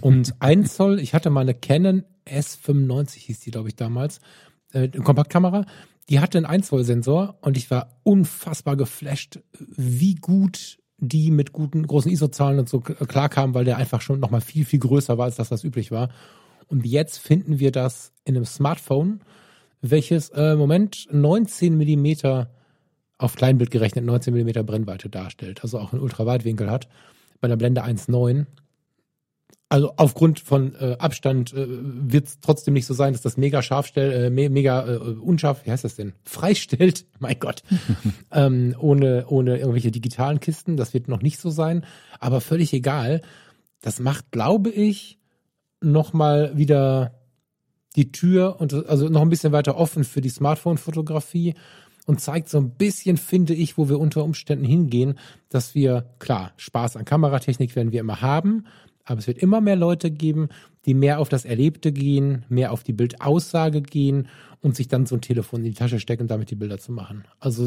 Und 0.00 0.34
ein 0.40 0.64
Zoll, 0.64 0.98
ich 0.98 1.12
hatte 1.12 1.28
mal 1.28 1.42
eine 1.42 1.54
Canon 1.54 2.04
S95, 2.26 3.16
hieß 3.18 3.40
die, 3.40 3.50
glaube 3.50 3.68
ich, 3.68 3.76
damals, 3.76 4.20
äh, 4.72 4.78
eine 4.92 5.02
Kompaktkamera. 5.02 5.66
Die 6.08 6.18
hatte 6.18 6.38
einen 6.38 6.46
1 6.46 6.66
Zoll 6.68 6.82
Sensor 6.84 7.38
und 7.42 7.56
ich 7.58 7.70
war 7.70 8.00
unfassbar 8.02 8.76
geflasht, 8.76 9.40
wie 9.58 10.14
gut 10.16 10.78
die 11.00 11.30
mit 11.30 11.52
guten 11.52 11.86
großen 11.86 12.10
ISO-Zahlen 12.10 12.58
und 12.58 12.68
so 12.68 12.80
klarkamen, 12.80 13.54
weil 13.54 13.64
der 13.64 13.78
einfach 13.78 14.00
schon 14.00 14.20
nochmal 14.20 14.40
viel, 14.40 14.64
viel 14.64 14.78
größer 14.78 15.18
war 15.18 15.24
als 15.24 15.36
das, 15.36 15.50
was 15.50 15.64
üblich 15.64 15.90
war. 15.90 16.10
Und 16.68 16.86
jetzt 16.86 17.18
finden 17.18 17.58
wir 17.58 17.72
das 17.72 18.12
in 18.24 18.36
einem 18.36 18.44
Smartphone, 18.44 19.20
welches 19.80 20.28
äh, 20.30 20.52
im 20.52 20.58
Moment 20.58 21.08
19 21.10 21.76
Millimeter 21.76 22.50
auf 23.18 23.34
Kleinbild 23.34 23.70
gerechnet 23.70 24.04
19 24.04 24.32
Millimeter 24.32 24.62
Brennweite 24.62 25.08
darstellt, 25.08 25.62
also 25.62 25.78
auch 25.78 25.92
einen 25.92 26.02
Ultraweitwinkel 26.02 26.70
hat, 26.70 26.88
bei 27.40 27.46
einer 27.46 27.56
Blende 27.56 27.84
1.9. 27.84 28.46
Also 29.72 29.92
aufgrund 29.96 30.40
von 30.40 30.74
äh, 30.74 30.96
Abstand 30.98 31.52
äh, 31.52 31.64
wird 31.68 32.26
es 32.26 32.40
trotzdem 32.40 32.74
nicht 32.74 32.86
so 32.86 32.92
sein, 32.92 33.12
dass 33.12 33.22
das 33.22 33.36
mega 33.36 33.62
scharf 33.62 33.86
stellt, 33.86 34.12
äh, 34.12 34.28
me 34.28 34.50
mega 34.50 34.84
äh, 34.84 34.96
unscharf, 34.96 35.64
wie 35.64 35.70
heißt 35.70 35.84
das 35.84 35.94
denn? 35.94 36.12
Freistellt, 36.24 37.06
mein 37.20 37.38
Gott. 37.38 37.62
ähm, 38.32 38.74
ohne, 38.80 39.26
ohne 39.28 39.58
irgendwelche 39.58 39.92
digitalen 39.92 40.40
Kisten. 40.40 40.76
Das 40.76 40.92
wird 40.92 41.06
noch 41.06 41.22
nicht 41.22 41.38
so 41.38 41.50
sein, 41.50 41.86
aber 42.18 42.40
völlig 42.40 42.72
egal. 42.72 43.22
Das 43.80 44.00
macht, 44.00 44.32
glaube 44.32 44.70
ich, 44.70 45.20
nochmal 45.80 46.50
wieder 46.56 47.14
die 47.94 48.10
Tür 48.10 48.60
und 48.60 48.74
also 48.88 49.08
noch 49.08 49.22
ein 49.22 49.30
bisschen 49.30 49.52
weiter 49.52 49.76
offen 49.76 50.02
für 50.02 50.20
die 50.20 50.30
Smartphone-Fotografie 50.30 51.54
und 52.06 52.20
zeigt 52.20 52.48
so 52.48 52.58
ein 52.58 52.70
bisschen, 52.70 53.16
finde 53.16 53.54
ich, 53.54 53.78
wo 53.78 53.88
wir 53.88 54.00
unter 54.00 54.24
Umständen 54.24 54.64
hingehen, 54.64 55.16
dass 55.48 55.76
wir, 55.76 56.10
klar, 56.18 56.52
Spaß 56.56 56.96
an 56.96 57.04
Kameratechnik 57.04 57.76
werden 57.76 57.92
wir 57.92 58.00
immer 58.00 58.20
haben, 58.20 58.64
aber 59.04 59.18
es 59.18 59.26
wird 59.26 59.38
immer 59.38 59.60
mehr 59.60 59.76
Leute 59.76 60.10
geben, 60.10 60.48
die 60.86 60.94
mehr 60.94 61.20
auf 61.20 61.28
das 61.28 61.44
Erlebte 61.44 61.92
gehen, 61.92 62.44
mehr 62.48 62.72
auf 62.72 62.82
die 62.82 62.92
Bildaussage 62.92 63.82
gehen 63.82 64.28
und 64.62 64.76
sich 64.76 64.88
dann 64.88 65.06
so 65.06 65.14
ein 65.14 65.20
Telefon 65.20 65.60
in 65.60 65.72
die 65.72 65.74
Tasche 65.74 66.00
stecken 66.00 66.26
damit 66.26 66.50
die 66.50 66.54
Bilder 66.54 66.78
zu 66.78 66.92
machen. 66.92 67.24
Also 67.38 67.64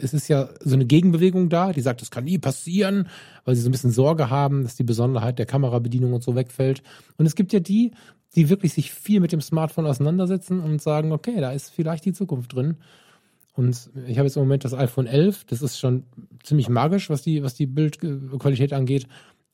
es 0.00 0.12
ist 0.12 0.28
ja 0.28 0.50
so 0.60 0.74
eine 0.74 0.86
Gegenbewegung 0.86 1.48
da, 1.48 1.72
die 1.72 1.80
sagt, 1.80 2.02
das 2.02 2.10
kann 2.10 2.24
nie 2.24 2.38
passieren, 2.38 3.08
weil 3.44 3.54
sie 3.54 3.62
so 3.62 3.68
ein 3.68 3.72
bisschen 3.72 3.90
Sorge 3.90 4.30
haben, 4.30 4.62
dass 4.62 4.76
die 4.76 4.84
Besonderheit 4.84 5.38
der 5.38 5.46
Kamerabedienung 5.46 6.12
und 6.12 6.22
so 6.22 6.34
wegfällt. 6.34 6.82
Und 7.16 7.26
es 7.26 7.34
gibt 7.34 7.52
ja 7.52 7.60
die, 7.60 7.92
die 8.34 8.48
wirklich 8.48 8.74
sich 8.74 8.92
viel 8.92 9.20
mit 9.20 9.32
dem 9.32 9.40
Smartphone 9.40 9.86
auseinandersetzen 9.86 10.60
und 10.60 10.80
sagen, 10.80 11.12
okay, 11.12 11.40
da 11.40 11.52
ist 11.52 11.70
vielleicht 11.70 12.04
die 12.04 12.12
Zukunft 12.12 12.54
drin. 12.54 12.76
Und 13.54 13.90
ich 14.06 14.18
habe 14.18 14.26
jetzt 14.26 14.36
im 14.36 14.42
Moment 14.42 14.64
das 14.64 14.74
iPhone 14.74 15.06
11, 15.06 15.44
das 15.44 15.60
ist 15.60 15.78
schon 15.78 16.04
ziemlich 16.42 16.68
magisch, 16.68 17.10
was 17.10 17.22
die, 17.22 17.42
was 17.42 17.54
die 17.54 17.66
Bildqualität 17.66 18.72
angeht. 18.72 19.06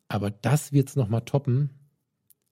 Aber 0.09 0.31
das 0.31 0.73
wird's 0.73 0.97
noch 0.97 1.09
mal 1.09 1.21
toppen. 1.21 1.71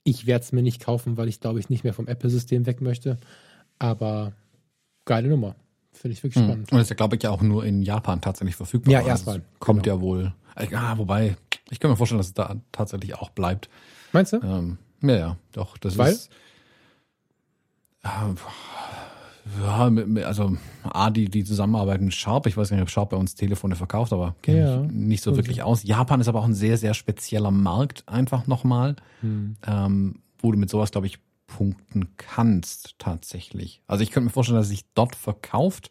Ich 0.03 0.27
werde 0.27 0.45
es 0.45 0.53
mir 0.53 0.63
nicht 0.63 0.83
kaufen, 0.83 1.17
weil 1.17 1.29
ich 1.29 1.41
glaube 1.41 1.61
ich 1.61 1.71
nicht 1.71 1.85
mehr 1.85 1.95
vom 1.95 2.07
Apple-System 2.09 2.67
weg 2.67 2.81
möchte. 2.81 3.19
Aber 3.79 4.33
geile 5.05 5.29
Nummer. 5.29 5.57
Finde 5.93 6.13
ich 6.15 6.23
wirklich 6.23 6.43
Mhm. 6.43 6.49
spannend. 6.49 6.73
Und 6.73 6.81
ist 6.81 6.91
ja, 6.91 6.97
glaube 6.97 7.17
ich, 7.17 7.23
ja 7.23 7.31
auch 7.31 7.41
nur 7.43 7.65
in 7.65 7.83
Japan 7.83 8.21
tatsächlich 8.21 8.57
verfügbar. 8.57 8.93
Ja, 8.93 8.99
Also 8.99 9.11
erstmal. 9.11 9.37
es 9.39 9.61
Kommt 9.61 9.85
Genau. 9.85 9.97
ja 9.97 10.03
wohl. 10.03 10.35
äh, 10.57 10.75
Ah, 10.75 10.99
wobei, 10.99 11.37
ich 11.71 11.79
kann 11.81 11.91
mir 11.91 11.97
vorstellen, 11.97 12.19
dass 12.19 12.27
es 12.29 12.35
da 12.35 12.57
tatsächlich 12.73 13.15
auch 13.15 13.31
bleibt. 13.31 13.69
Meinst 14.13 14.33
du? 14.33 14.39
Ähm, 14.43 14.79
ja, 15.03 15.17
ja, 15.17 15.37
doch. 15.53 15.79
Das 15.79 15.97
Weil? 15.97 16.13
ist. 16.13 16.31
Äh, 18.03 18.09
Ja, 19.61 19.91
also 20.27 20.57
A, 20.83 21.11
die, 21.11 21.29
die 21.29 21.45
Zusammenarbeit 21.45 22.01
mit 22.01 22.15
Sharp, 22.15 22.47
ich 22.47 22.57
weiß 22.57 22.71
nicht, 22.71 22.81
ob 22.81 22.89
Sharp 22.89 23.11
bei 23.11 23.17
uns 23.17 23.35
Telefone 23.35 23.77
verkauft, 23.77 24.13
aber 24.13 24.35
kenne 24.43 24.59
ja, 24.59 24.83
ich 24.83 24.91
nicht 24.91 25.23
so 25.23 25.37
wirklich 25.37 25.63
aus. 25.63 25.83
Japan 25.83 26.21
ist 26.21 26.29
aber 26.29 26.41
auch 26.41 26.47
ein 26.47 26.55
sehr, 26.55 26.79
sehr 26.79 26.95
spezieller 26.95 27.51
Markt, 27.51 28.05
einfach 28.07 28.47
nochmal, 28.47 28.97
hm. 29.21 29.57
ähm, 29.67 30.23
wo 30.39 30.51
du 30.51 30.59
mit 30.59 30.71
sowas, 30.71 30.91
glaube 30.91 31.07
ich, 31.07 31.19
punkten 31.47 32.17
kannst, 32.17 32.99
tatsächlich. 32.99 33.83
Also 33.87 34.03
ich 34.03 34.11
könnte 34.11 34.27
mir 34.27 34.33
vorstellen, 34.33 34.57
dass 34.57 34.67
es 34.67 34.71
sich 34.71 34.87
dort 34.95 35.15
verkauft 35.15 35.91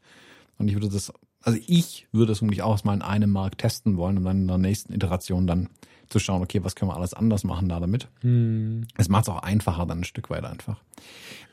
und 0.58 0.68
ich 0.68 0.74
würde 0.74 0.90
das, 0.90 1.14
also 1.42 1.60
ich 1.68 2.08
würde 2.12 2.32
es 2.32 2.42
unbedingt 2.42 2.66
auch 2.66 2.84
mal 2.84 2.96
in 2.96 3.02
einem 3.02 3.30
Markt 3.30 3.60
testen 3.60 3.98
wollen, 3.98 4.18
um 4.18 4.24
dann 4.24 4.42
in 4.42 4.48
der 4.48 4.58
nächsten 4.58 4.94
Iteration 4.94 5.46
dann 5.46 5.70
zu 6.10 6.20
schauen, 6.20 6.42
okay, 6.42 6.64
was 6.64 6.76
können 6.76 6.92
wir 6.92 6.96
alles 6.96 7.14
anders 7.14 7.44
machen 7.44 7.70
da 7.70 7.80
damit. 7.80 8.08
Hm. 8.22 8.88
Es 8.98 9.10
macht 9.10 9.24
es 9.24 9.30
auch 9.30 9.44
einfacher 9.44 9.86
dann 9.86 10.00
ein 10.00 10.04
Stück 10.04 10.30
weit 10.30 10.44
einfach. 10.44 10.82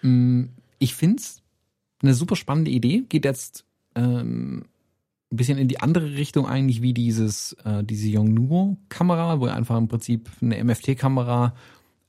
Hm, 0.00 0.50
ich 0.78 0.94
finde 0.94 1.16
es 1.16 1.42
eine 2.02 2.14
super 2.14 2.36
spannende 2.36 2.70
Idee. 2.70 3.04
Geht 3.08 3.24
jetzt 3.24 3.64
ähm, 3.94 4.64
ein 5.32 5.36
bisschen 5.36 5.58
in 5.58 5.68
die 5.68 5.80
andere 5.80 6.16
Richtung 6.16 6.46
eigentlich 6.46 6.82
wie 6.82 6.94
dieses 6.94 7.52
äh, 7.64 7.84
diese 7.84 8.08
Yongnuo-Kamera, 8.08 9.40
wo 9.40 9.46
einfach 9.46 9.76
im 9.76 9.88
Prinzip 9.88 10.28
eine 10.40 10.62
MFT-Kamera 10.62 11.54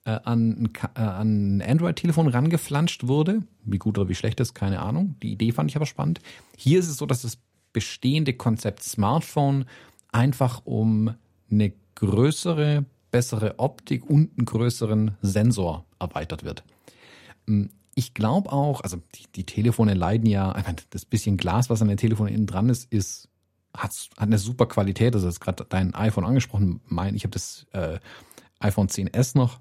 äh, 0.06 0.20
an, 0.24 0.70
äh, 0.96 1.00
an 1.00 1.58
ein 1.58 1.62
Android-Telefon 1.62 2.28
rangeflanscht 2.28 3.08
wurde. 3.08 3.44
Wie 3.64 3.78
gut 3.78 3.98
oder 3.98 4.10
wie 4.10 4.16
schlecht 4.16 4.40
ist, 4.40 4.54
keine 4.54 4.82
Ahnung. 4.82 5.16
Die 5.22 5.32
Idee 5.32 5.52
fand 5.52 5.70
ich 5.70 5.76
aber 5.76 5.86
spannend. 5.86 6.20
Hier 6.58 6.80
ist 6.80 6.88
es 6.88 6.98
so, 6.98 7.06
dass 7.06 7.22
das 7.22 7.38
bestehende 7.74 8.34
Konzept 8.34 8.84
Smartphone 8.84 9.66
einfach 10.12 10.66
um 10.66 11.14
eine 11.50 11.74
größere, 11.96 12.86
bessere 13.12 13.60
Optik 13.60 14.10
und 14.10 14.32
einen 14.38 14.46
größeren 14.46 15.12
Sensor 15.22 15.86
erweitert 16.00 16.44
wird. 16.44 16.64
Ich 17.96 18.14
glaube 18.14 18.52
auch, 18.52 18.82
also 18.82 18.98
die, 19.16 19.26
die, 19.36 19.44
Telefone 19.46 19.94
leiden 19.94 20.26
ja, 20.26 20.56
das 20.90 21.06
bisschen 21.06 21.38
Glas, 21.38 21.70
was 21.70 21.82
an 21.82 21.90
den 21.90 21.98
Telefonen 21.98 22.34
innen 22.34 22.48
dran 22.48 22.70
ist, 22.70 22.92
ist 22.92 23.28
hat, 23.76 23.92
hat 24.18 24.28
eine 24.28 24.38
super 24.38 24.66
Qualität. 24.66 25.14
Also, 25.14 25.28
das 25.28 25.36
ist 25.36 25.40
gerade 25.40 25.66
dein 25.68 25.94
iPhone 25.96 26.26
angesprochen. 26.26 26.82
Mein, 26.88 27.16
ich 27.16 27.24
habe 27.24 27.32
das 27.32 27.68
äh, 27.74 28.00
iPhone 28.60 28.88
10s 28.88 29.38
noch. 29.38 29.60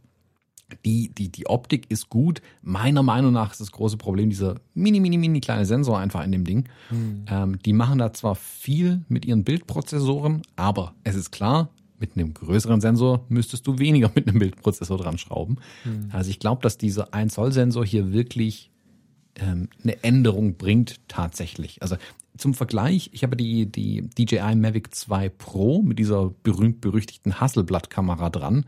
Die, 0.84 1.08
die, 1.12 1.30
die 1.30 1.46
Optik 1.46 1.90
ist 1.90 2.10
gut. 2.10 2.42
Meiner 2.62 3.02
Meinung 3.02 3.32
nach 3.32 3.50
ist 3.50 3.60
das 3.60 3.72
große 3.72 3.96
Problem 3.96 4.30
dieser 4.30 4.54
mini, 4.74 5.00
mini, 5.00 5.18
mini 5.18 5.40
kleine 5.40 5.66
Sensor 5.66 5.98
einfach 5.98 6.22
in 6.24 6.30
dem 6.30 6.44
Ding. 6.44 6.68
Mhm. 6.90 7.24
Ähm, 7.28 7.58
die 7.58 7.72
machen 7.72 7.98
da 7.98 8.12
zwar 8.12 8.36
viel 8.36 9.04
mit 9.08 9.24
ihren 9.24 9.42
Bildprozessoren, 9.42 10.42
aber 10.54 10.94
es 11.02 11.16
ist 11.16 11.32
klar, 11.32 11.70
mit 12.00 12.16
einem 12.16 12.34
größeren 12.34 12.80
Sensor 12.80 13.24
müsstest 13.28 13.66
du 13.66 13.78
weniger 13.78 14.10
mit 14.14 14.26
einem 14.26 14.38
Bildprozessor 14.38 14.98
dran 14.98 15.18
schrauben. 15.18 15.58
Mhm. 15.84 16.08
Also 16.12 16.30
ich 16.30 16.38
glaube, 16.38 16.62
dass 16.62 16.78
dieser 16.78 17.14
1 17.14 17.34
Zoll 17.34 17.52
Sensor 17.52 17.84
hier 17.84 18.12
wirklich 18.12 18.70
ähm, 19.36 19.68
eine 19.82 20.02
Änderung 20.02 20.56
bringt 20.56 21.00
tatsächlich. 21.08 21.82
Also 21.82 21.96
zum 22.36 22.54
Vergleich, 22.54 23.10
ich 23.12 23.22
habe 23.22 23.36
die, 23.36 23.66
die 23.66 24.02
DJI 24.02 24.54
Mavic 24.54 24.94
2 24.94 25.28
Pro 25.28 25.82
mit 25.82 25.98
dieser 25.98 26.32
berühmt-berüchtigten 26.42 27.40
Hasselblatt-Kamera 27.40 28.30
dran. 28.30 28.64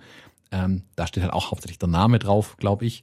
Ähm, 0.50 0.82
da 0.94 1.06
steht 1.06 1.22
halt 1.22 1.32
auch 1.32 1.50
hauptsächlich 1.50 1.78
der 1.78 1.88
Name 1.88 2.18
drauf, 2.18 2.56
glaube 2.58 2.84
ich. 2.84 3.02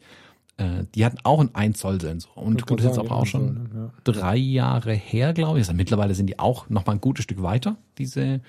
Äh, 0.57 0.85
die 0.93 1.05
hatten 1.05 1.17
auch 1.23 1.39
einen 1.39 1.55
1 1.55 1.79
Zoll 1.79 1.99
Sensor. 1.99 2.37
Und 2.37 2.67
gut, 2.67 2.79
das 2.79 2.85
ist 2.85 2.97
jetzt 2.97 2.99
aber 2.99 3.15
auch 3.15 3.25
schon 3.25 3.69
ja. 3.73 3.91
drei 4.03 4.37
Jahre 4.37 4.93
her, 4.93 5.33
glaube 5.33 5.59
ich. 5.59 5.63
Also 5.63 5.73
mittlerweile 5.73 6.13
sind 6.13 6.27
die 6.27 6.37
auch 6.37 6.69
noch 6.69 6.85
mal 6.85 6.93
ein 6.93 7.01
gutes 7.01 7.23
Stück 7.23 7.41
weiter, 7.41 7.77
diese 7.97 8.41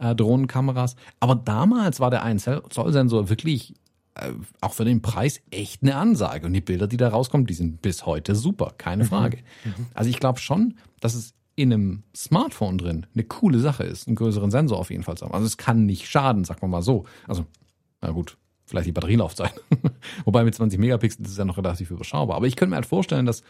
äh, 0.00 0.14
Drohnenkameras. 0.14 0.96
Aber 1.20 1.34
damals 1.34 2.00
war 2.00 2.10
der 2.10 2.22
1 2.22 2.48
Zoll 2.70 2.92
Sensor 2.92 3.28
wirklich 3.28 3.74
äh, 4.14 4.32
auch 4.60 4.72
für 4.72 4.84
den 4.84 5.02
Preis 5.02 5.40
echt 5.50 5.82
eine 5.82 5.96
Ansage. 5.96 6.46
Und 6.46 6.52
die 6.52 6.60
Bilder, 6.60 6.86
die 6.86 6.96
da 6.96 7.08
rauskommen, 7.08 7.46
die 7.46 7.54
sind 7.54 7.82
bis 7.82 8.06
heute 8.06 8.34
super, 8.34 8.74
keine 8.76 9.04
mhm. 9.04 9.08
Frage. 9.08 9.38
Mhm. 9.64 9.86
Also 9.94 10.10
ich 10.10 10.20
glaube 10.20 10.40
schon, 10.40 10.74
dass 11.00 11.14
es 11.14 11.34
in 11.54 11.72
einem 11.72 12.02
Smartphone 12.14 12.78
drin 12.78 13.06
eine 13.14 13.24
coole 13.24 13.58
Sache 13.58 13.82
ist, 13.82 14.06
einen 14.06 14.16
größeren 14.16 14.50
Sensor 14.50 14.78
auf 14.78 14.90
jeden 14.90 15.02
Fall 15.02 15.16
zu 15.16 15.24
haben. 15.24 15.34
Also 15.34 15.46
es 15.46 15.56
kann 15.56 15.86
nicht 15.86 16.06
schaden, 16.06 16.44
sagen 16.44 16.62
wir 16.62 16.68
mal 16.68 16.82
so. 16.82 17.04
Also, 17.26 17.46
na 18.00 18.12
gut, 18.12 18.36
vielleicht 18.64 18.86
die 18.86 18.92
Batterielaufzeit. 18.92 19.54
Wobei 20.24 20.44
mit 20.44 20.54
20 20.54 20.78
Megapixel 20.78 21.24
ist 21.24 21.32
es 21.32 21.36
ja 21.36 21.44
noch 21.44 21.58
relativ 21.58 21.90
überschaubar. 21.90 22.36
Aber 22.36 22.46
ich 22.46 22.54
könnte 22.54 22.70
mir 22.70 22.76
halt 22.76 22.86
vorstellen, 22.86 23.26
dass 23.26 23.42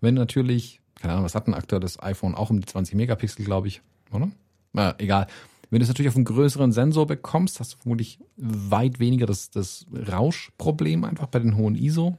wenn 0.00 0.14
natürlich, 0.14 0.80
keine 0.94 1.14
Ahnung, 1.14 1.24
was 1.24 1.34
hat 1.34 1.48
ein 1.48 1.54
aktuelles 1.54 2.00
iPhone 2.00 2.36
auch 2.36 2.50
um 2.50 2.60
die 2.60 2.66
20 2.66 2.94
Megapixel, 2.94 3.44
glaube 3.44 3.66
ich, 3.66 3.82
oder? 4.12 4.30
Na, 4.72 4.94
egal. 4.98 5.26
Wenn 5.70 5.80
du 5.80 5.82
es 5.82 5.88
natürlich 5.88 6.08
auf 6.08 6.16
einen 6.16 6.24
größeren 6.24 6.72
Sensor 6.72 7.06
bekommst, 7.06 7.60
hast 7.60 7.74
du 7.74 7.78
vermutlich 7.78 8.20
weit 8.36 9.00
weniger 9.00 9.26
das, 9.26 9.50
das 9.50 9.86
Rauschproblem 9.92 11.04
einfach 11.04 11.26
bei 11.26 11.38
den 11.38 11.56
hohen 11.56 11.74
ISO. 11.74 12.16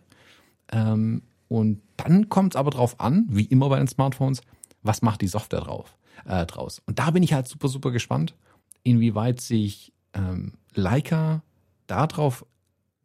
Ähm, 0.72 1.22
und 1.48 1.82
dann 1.96 2.30
kommt 2.30 2.54
es 2.54 2.60
aber 2.60 2.72
drauf 2.72 3.00
an, 3.00 3.26
wie 3.30 3.46
immer 3.46 3.70
bei 3.70 3.78
den 3.78 3.88
Smartphones, 3.88 4.42
was 4.84 5.02
macht 5.02 5.22
die 5.22 5.28
Software 5.28 5.62
drauf, 5.62 5.98
äh, 6.26 6.46
draus. 6.46 6.82
Und 6.86 7.00
da 7.00 7.12
bin 7.12 7.24
ich 7.24 7.34
halt 7.34 7.48
super, 7.48 7.70
super 7.70 7.92
gespannt, 7.92 8.36
inwieweit 8.84 9.40
sich 9.40 9.94
ähm, 10.14 10.54
Leica 10.74 11.42
darauf 11.88 12.46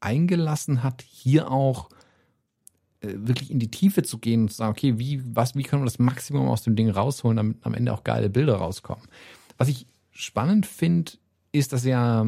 eingelassen 0.00 0.82
hat, 0.82 1.02
hier 1.02 1.50
auch 1.50 1.88
äh, 3.00 3.14
wirklich 3.14 3.50
in 3.50 3.60
die 3.60 3.70
Tiefe 3.70 4.02
zu 4.02 4.18
gehen 4.18 4.42
und 4.42 4.48
zu 4.50 4.56
sagen, 4.56 4.72
okay, 4.72 4.98
wie, 4.98 5.22
was, 5.24 5.54
wie 5.54 5.62
können 5.62 5.82
wir 5.82 5.86
das 5.86 6.00
Maximum 6.00 6.48
aus 6.48 6.62
dem 6.62 6.74
Ding 6.74 6.90
rausholen, 6.90 7.36
damit 7.36 7.56
am 7.64 7.74
Ende 7.74 7.92
auch 7.92 8.02
geile 8.04 8.28
Bilder 8.28 8.56
rauskommen. 8.56 9.04
Was 9.58 9.68
ich 9.68 9.86
spannend 10.12 10.66
finde, 10.66 11.12
ist, 11.50 11.72
dass 11.72 11.82
sie 11.82 11.90
ja 11.90 12.26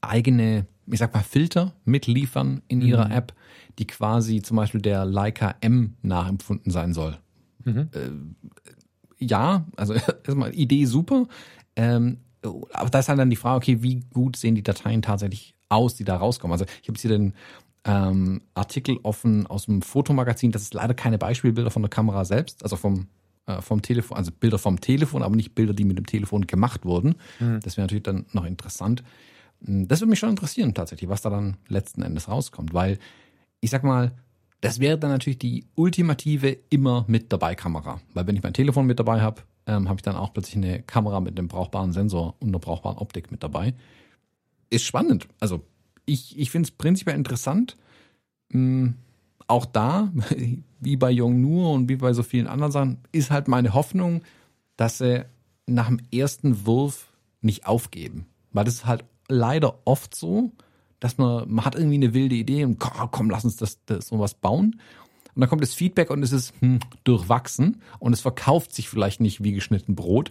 eigene, 0.00 0.66
ich 0.86 0.98
sag 0.98 1.12
mal, 1.12 1.22
Filter 1.22 1.74
mitliefern 1.84 2.62
in 2.68 2.80
ihrer 2.80 3.06
mhm. 3.06 3.12
App, 3.12 3.34
die 3.78 3.86
quasi 3.86 4.42
zum 4.42 4.56
Beispiel 4.56 4.80
der 4.80 5.04
Leica 5.04 5.54
M 5.60 5.96
nachempfunden 6.02 6.70
sein 6.70 6.92
soll. 6.92 7.18
Mhm. 7.64 7.88
Äh, 7.92 9.24
ja, 9.24 9.66
also 9.76 9.94
erstmal 10.24 10.54
Idee 10.54 10.84
super. 10.84 11.26
Ähm, 11.76 12.18
aber 12.42 12.90
da 12.90 12.98
ist 12.98 13.08
halt 13.08 13.18
dann 13.18 13.30
die 13.30 13.36
Frage, 13.36 13.56
okay, 13.56 13.82
wie 13.82 14.00
gut 14.12 14.36
sehen 14.36 14.54
die 14.54 14.62
Dateien 14.62 15.02
tatsächlich 15.02 15.54
aus, 15.68 15.94
die 15.94 16.04
da 16.04 16.16
rauskommen? 16.16 16.52
Also 16.52 16.64
ich 16.64 16.88
habe 16.88 16.94
jetzt 16.94 17.02
hier 17.02 17.10
den 17.10 17.34
ähm, 17.84 18.42
Artikel 18.54 18.98
offen 19.02 19.46
aus 19.46 19.66
dem 19.66 19.82
Fotomagazin. 19.82 20.52
Das 20.52 20.62
ist 20.62 20.74
leider 20.74 20.94
keine 20.94 21.18
Beispielbilder 21.18 21.70
von 21.70 21.82
der 21.82 21.90
Kamera 21.90 22.24
selbst, 22.24 22.62
also 22.62 22.76
vom 22.76 23.08
vom 23.60 23.82
Telefon, 23.82 24.16
also 24.16 24.30
Bilder 24.30 24.58
vom 24.58 24.80
Telefon, 24.80 25.22
aber 25.22 25.36
nicht 25.36 25.54
Bilder, 25.54 25.74
die 25.74 25.84
mit 25.84 25.98
dem 25.98 26.06
Telefon 26.06 26.46
gemacht 26.46 26.84
wurden. 26.84 27.16
Mhm. 27.40 27.60
Das 27.60 27.76
wäre 27.76 27.84
natürlich 27.84 28.04
dann 28.04 28.26
noch 28.32 28.44
interessant. 28.44 29.02
Hm, 29.64 29.88
das 29.88 30.00
würde 30.00 30.10
mich 30.10 30.18
schon 30.18 30.30
interessieren 30.30 30.74
tatsächlich, 30.74 31.10
was 31.10 31.22
da 31.22 31.30
dann 31.30 31.56
letzten 31.68 32.02
Endes 32.02 32.28
rauskommt, 32.28 32.72
weil 32.72 32.98
ich 33.60 33.70
sag 33.70 33.84
mal, 33.84 34.12
das 34.60 34.78
wäre 34.78 34.96
dann 34.96 35.10
natürlich 35.10 35.38
die 35.38 35.66
ultimative 35.74 36.56
immer 36.70 37.04
mit 37.08 37.32
dabei 37.32 37.54
Kamera, 37.54 38.00
weil 38.14 38.26
wenn 38.26 38.36
ich 38.36 38.42
mein 38.42 38.54
Telefon 38.54 38.86
mit 38.86 38.98
dabei 38.98 39.20
habe, 39.20 39.42
ähm, 39.66 39.88
habe 39.88 39.98
ich 39.98 40.02
dann 40.02 40.16
auch 40.16 40.32
plötzlich 40.32 40.56
eine 40.56 40.82
Kamera 40.82 41.20
mit 41.20 41.38
einem 41.38 41.48
brauchbaren 41.48 41.92
Sensor 41.92 42.36
und 42.40 42.48
einer 42.48 42.58
brauchbaren 42.58 42.98
Optik 42.98 43.30
mit 43.30 43.42
dabei. 43.42 43.74
Ist 44.70 44.84
spannend. 44.84 45.28
Also 45.40 45.64
ich, 46.06 46.38
ich 46.38 46.50
finde 46.50 46.68
es 46.68 46.70
prinzipiell 46.70 47.16
interessant. 47.16 47.76
Hm, 48.50 48.94
auch 49.52 49.66
da, 49.66 50.10
wie 50.80 50.96
bei 50.96 51.12
Nur 51.14 51.72
und 51.72 51.88
wie 51.88 51.96
bei 51.96 52.12
so 52.12 52.22
vielen 52.22 52.46
anderen 52.46 52.72
Sachen, 52.72 52.98
ist 53.12 53.30
halt 53.30 53.48
meine 53.48 53.74
Hoffnung, 53.74 54.22
dass 54.76 54.98
sie 54.98 55.24
nach 55.66 55.88
dem 55.88 56.00
ersten 56.12 56.66
Wurf 56.66 57.12
nicht 57.40 57.66
aufgeben. 57.66 58.26
Weil 58.52 58.64
das 58.64 58.74
ist 58.74 58.86
halt 58.86 59.04
leider 59.28 59.78
oft 59.84 60.14
so, 60.14 60.52
dass 61.00 61.18
man, 61.18 61.50
man 61.50 61.64
hat 61.64 61.74
irgendwie 61.74 61.96
eine 61.96 62.14
wilde 62.14 62.34
Idee 62.34 62.64
und 62.64 62.78
komm, 62.78 63.10
komm 63.10 63.30
lass 63.30 63.44
uns 63.44 63.56
das, 63.56 63.78
das 63.84 64.08
sowas 64.08 64.34
bauen. 64.34 64.80
Und 65.34 65.40
dann 65.40 65.48
kommt 65.48 65.62
das 65.62 65.74
Feedback 65.74 66.10
und 66.10 66.22
es 66.22 66.32
ist 66.32 66.54
hm, 66.60 66.80
durchwachsen 67.04 67.82
und 67.98 68.12
es 68.12 68.20
verkauft 68.20 68.74
sich 68.74 68.88
vielleicht 68.88 69.20
nicht 69.20 69.44
wie 69.44 69.52
geschnitten 69.52 69.94
Brot. 69.94 70.30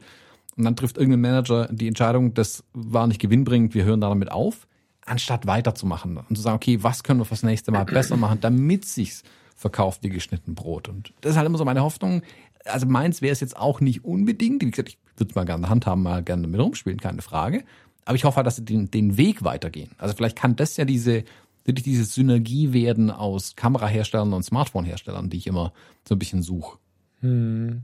Und 0.58 0.66
dann 0.66 0.76
trifft 0.76 0.98
irgendein 0.98 1.22
Manager 1.22 1.68
die 1.72 1.88
Entscheidung, 1.88 2.34
das 2.34 2.64
war 2.74 3.08
nicht 3.08 3.22
gewinnbringend, 3.22 3.74
wir 3.74 3.84
hören 3.84 4.02
damit 4.02 4.32
auf 4.32 4.68
anstatt 5.12 5.46
weiterzumachen 5.46 6.18
und 6.18 6.36
zu 6.36 6.42
sagen, 6.42 6.56
okay, 6.56 6.82
was 6.82 7.04
können 7.04 7.20
wir 7.20 7.26
fürs 7.26 7.44
nächste 7.44 7.72
Mal 7.72 7.84
besser 7.84 8.16
machen, 8.16 8.40
damit 8.40 8.86
sich's 8.86 9.24
verkauft 9.56 10.04
wie 10.04 10.10
geschnitten 10.10 10.56
Brot. 10.56 10.88
Und 10.88 11.14
das 11.22 11.34
ist 11.34 11.38
halt 11.38 11.46
immer 11.46 11.58
so 11.58 11.66
meine 11.66 11.84
Hoffnung. 11.84 12.24
Also 12.66 12.86
meins 12.88 13.22
wäre 13.22 13.34
es 13.34 13.42
jetzt 13.42 13.58
auch 13.58 13.82
nicht 13.82 14.06
unbedingt. 14.06 14.64
Wie 14.64 14.72
gesagt, 14.72 14.90
ich 14.90 14.98
würde 15.18 15.32
es 15.32 15.36
mal 15.36 15.44
gerne 15.44 15.58
in 15.58 15.62
der 15.64 15.70
Hand 15.70 15.86
haben, 15.86 16.02
mal 16.02 16.24
gerne 16.24 16.44
damit 16.44 16.60
rumspielen, 16.62 17.00
keine 17.00 17.22
Frage. 17.22 17.64
Aber 18.06 18.16
ich 18.16 18.24
hoffe 18.24 18.38
halt, 18.38 18.48
dass 18.48 18.56
sie 18.56 18.66
den, 18.66 18.90
den 18.90 19.18
Weg 19.18 19.44
weitergehen. 19.44 19.92
Also 19.98 20.16
vielleicht 20.16 20.38
kann 20.38 20.56
das 20.56 20.78
ja 20.78 20.86
diese, 20.86 21.26
wirklich 21.66 21.84
diese 21.84 22.06
Synergie 22.06 22.72
werden 22.72 23.12
aus 23.12 23.56
Kameraherstellern 23.56 24.34
und 24.34 24.44
Smartphone-Herstellern, 24.44 25.30
die 25.30 25.38
ich 25.38 25.48
immer 25.48 25.74
so 26.08 26.16
ein 26.16 26.20
bisschen 26.20 26.42
suche. 26.42 26.78
Hm. 27.20 27.82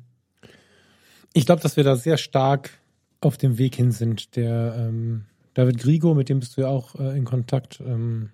Ich 1.34 1.46
glaube, 1.46 1.62
dass 1.62 1.76
wir 1.76 1.84
da 1.84 1.98
sehr 1.98 2.18
stark 2.18 2.72
auf 3.20 3.38
dem 3.38 3.58
Weg 3.58 3.76
hin 3.76 3.92
sind, 3.92 4.36
der 4.38 4.76
ähm, 4.78 5.26
David 5.58 5.80
Grigo, 5.80 6.14
mit 6.14 6.30
dem 6.30 6.40
bist 6.40 6.56
du 6.56 6.62
ja 6.62 6.68
auch 6.68 6.94
äh, 7.00 7.18
in 7.18 7.26
Kontakt. 7.26 7.82
Ähm, 7.84 8.30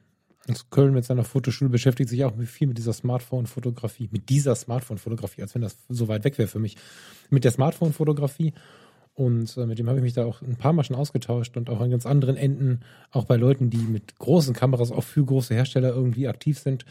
aus 0.50 0.70
Köln 0.70 0.94
mit 0.94 1.06
seiner 1.06 1.24
Fotoschule 1.24 1.70
beschäftigt 1.70 2.10
sich 2.10 2.26
auch 2.26 2.34
viel 2.44 2.68
mit 2.68 2.78
dieser 2.78 2.92
Smartphone-Fotografie, 2.92 4.10
mit 4.12 4.28
dieser 4.28 4.56
Smartphone-Fotografie, 4.56 5.42
als 5.42 5.56
wenn 5.56 5.62
das 5.62 5.78
so 5.88 6.10
weit 6.10 6.26
weg 6.26 6.38
wäre 6.38 6.50
für 6.50 6.60
mich, 6.60 6.76
mit 7.30 7.46
der 7.46 7.52
Smartphone-Fotografie. 7.52 8.52
Und 9.14 9.56
äh, 9.56 9.66
mit 9.66 9.80
dem 9.80 9.88
habe 9.88 10.00
ich 10.00 10.04
mich 10.04 10.12
da 10.12 10.26
auch 10.26 10.42
ein 10.42 10.58
paar 10.58 10.74
Mal 10.74 10.84
schon 10.84 10.98
ausgetauscht 10.98 11.56
und 11.56 11.70
auch 11.70 11.80
an 11.80 11.92
ganz 11.92 12.06
anderen 12.06 12.36
Enden, 12.36 12.82
auch 13.12 13.24
bei 13.24 13.38
Leuten, 13.38 13.70
die 13.70 13.78
mit 13.78 14.20
großen 14.20 14.54
Kameras 14.54 14.92
auch 14.92 15.06
für 15.06 15.24
große 15.24 15.54
Hersteller 15.54 15.96
irgendwie 15.96 16.28
aktiv 16.28 16.60
sind. 16.60 16.84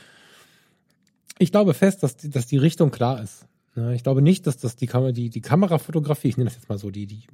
Ich 1.39 1.53
glaube 1.53 1.75
fest, 1.75 2.03
dass 2.03 2.17
die, 2.17 2.31
dass 2.31 2.47
die 2.47 2.57
Richtung 2.57 2.91
klar 2.91 3.23
ist. 3.23 3.45
Ne, 3.75 3.95
ich 3.95 4.03
glaube 4.03 4.23
nicht, 4.23 4.47
dass 4.47 4.57
das 4.57 4.77
die, 4.77 4.87
Kam 4.87 5.13
die, 5.13 5.29
die 5.29 5.43
Kamerafotografie, 5.43 6.29
ich 6.29 6.39
nenne 6.39 6.49
das 6.49 6.57
jetzt 6.57 6.71
mal 6.71 6.79
so, 6.79 6.91
die, 6.91 7.05
die 7.05 7.25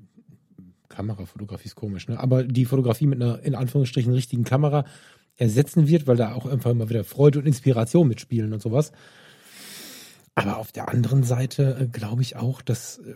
Kamerafotografie 0.99 1.69
ist 1.69 1.77
komisch, 1.77 2.09
ne? 2.09 2.19
aber 2.19 2.43
die 2.43 2.65
Fotografie 2.65 3.07
mit 3.07 3.23
einer 3.23 3.41
in 3.45 3.55
Anführungsstrichen 3.55 4.13
richtigen 4.13 4.43
Kamera 4.43 4.85
ersetzen 5.37 5.87
wird, 5.87 6.09
weil 6.09 6.17
da 6.17 6.35
auch 6.35 6.47
einfach 6.47 6.73
immer 6.73 6.91
wieder 6.91 7.05
Freude 7.05 7.39
und 7.39 7.47
Inspiration 7.47 8.09
mitspielen 8.09 8.53
und 8.53 8.61
sowas. 8.61 8.91
Aber 10.35 10.59
auf 10.59 10.73
der 10.73 10.89
anderen 10.89 11.23
Seite 11.23 11.79
äh, 11.81 11.87
glaube 11.87 12.23
ich 12.23 12.35
auch, 12.35 12.63
dass 12.63 12.99
äh, 12.99 13.15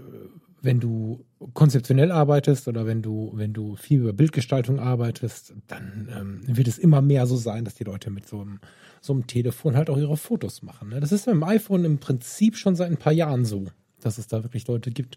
wenn 0.60 0.78
du 0.78 1.24
konzeptionell 1.54 2.12
arbeitest 2.12 2.68
oder 2.68 2.86
wenn 2.86 3.02
du, 3.02 3.32
wenn 3.34 3.52
du 3.52 3.74
viel 3.74 3.98
über 3.98 4.12
Bildgestaltung 4.12 4.78
arbeitest, 4.78 5.54
dann 5.66 6.08
ähm, 6.16 6.56
wird 6.56 6.68
es 6.68 6.78
immer 6.78 7.02
mehr 7.02 7.26
so 7.26 7.36
sein, 7.36 7.64
dass 7.64 7.74
die 7.74 7.84
Leute 7.84 8.10
mit 8.10 8.28
so 8.28 8.42
einem, 8.42 8.60
so 9.00 9.12
einem 9.12 9.26
Telefon 9.26 9.74
halt 9.74 9.90
auch 9.90 9.98
ihre 9.98 10.16
Fotos 10.16 10.62
machen. 10.62 10.90
Ne? 10.90 11.00
Das 11.00 11.10
ist 11.10 11.26
mit 11.26 11.34
dem 11.34 11.42
iPhone 11.42 11.84
im 11.84 11.98
Prinzip 11.98 12.56
schon 12.56 12.76
seit 12.76 12.92
ein 12.92 12.96
paar 12.96 13.12
Jahren 13.12 13.44
so, 13.44 13.66
dass 13.98 14.18
es 14.18 14.28
da 14.28 14.44
wirklich 14.44 14.68
Leute 14.68 14.92
gibt, 14.92 15.16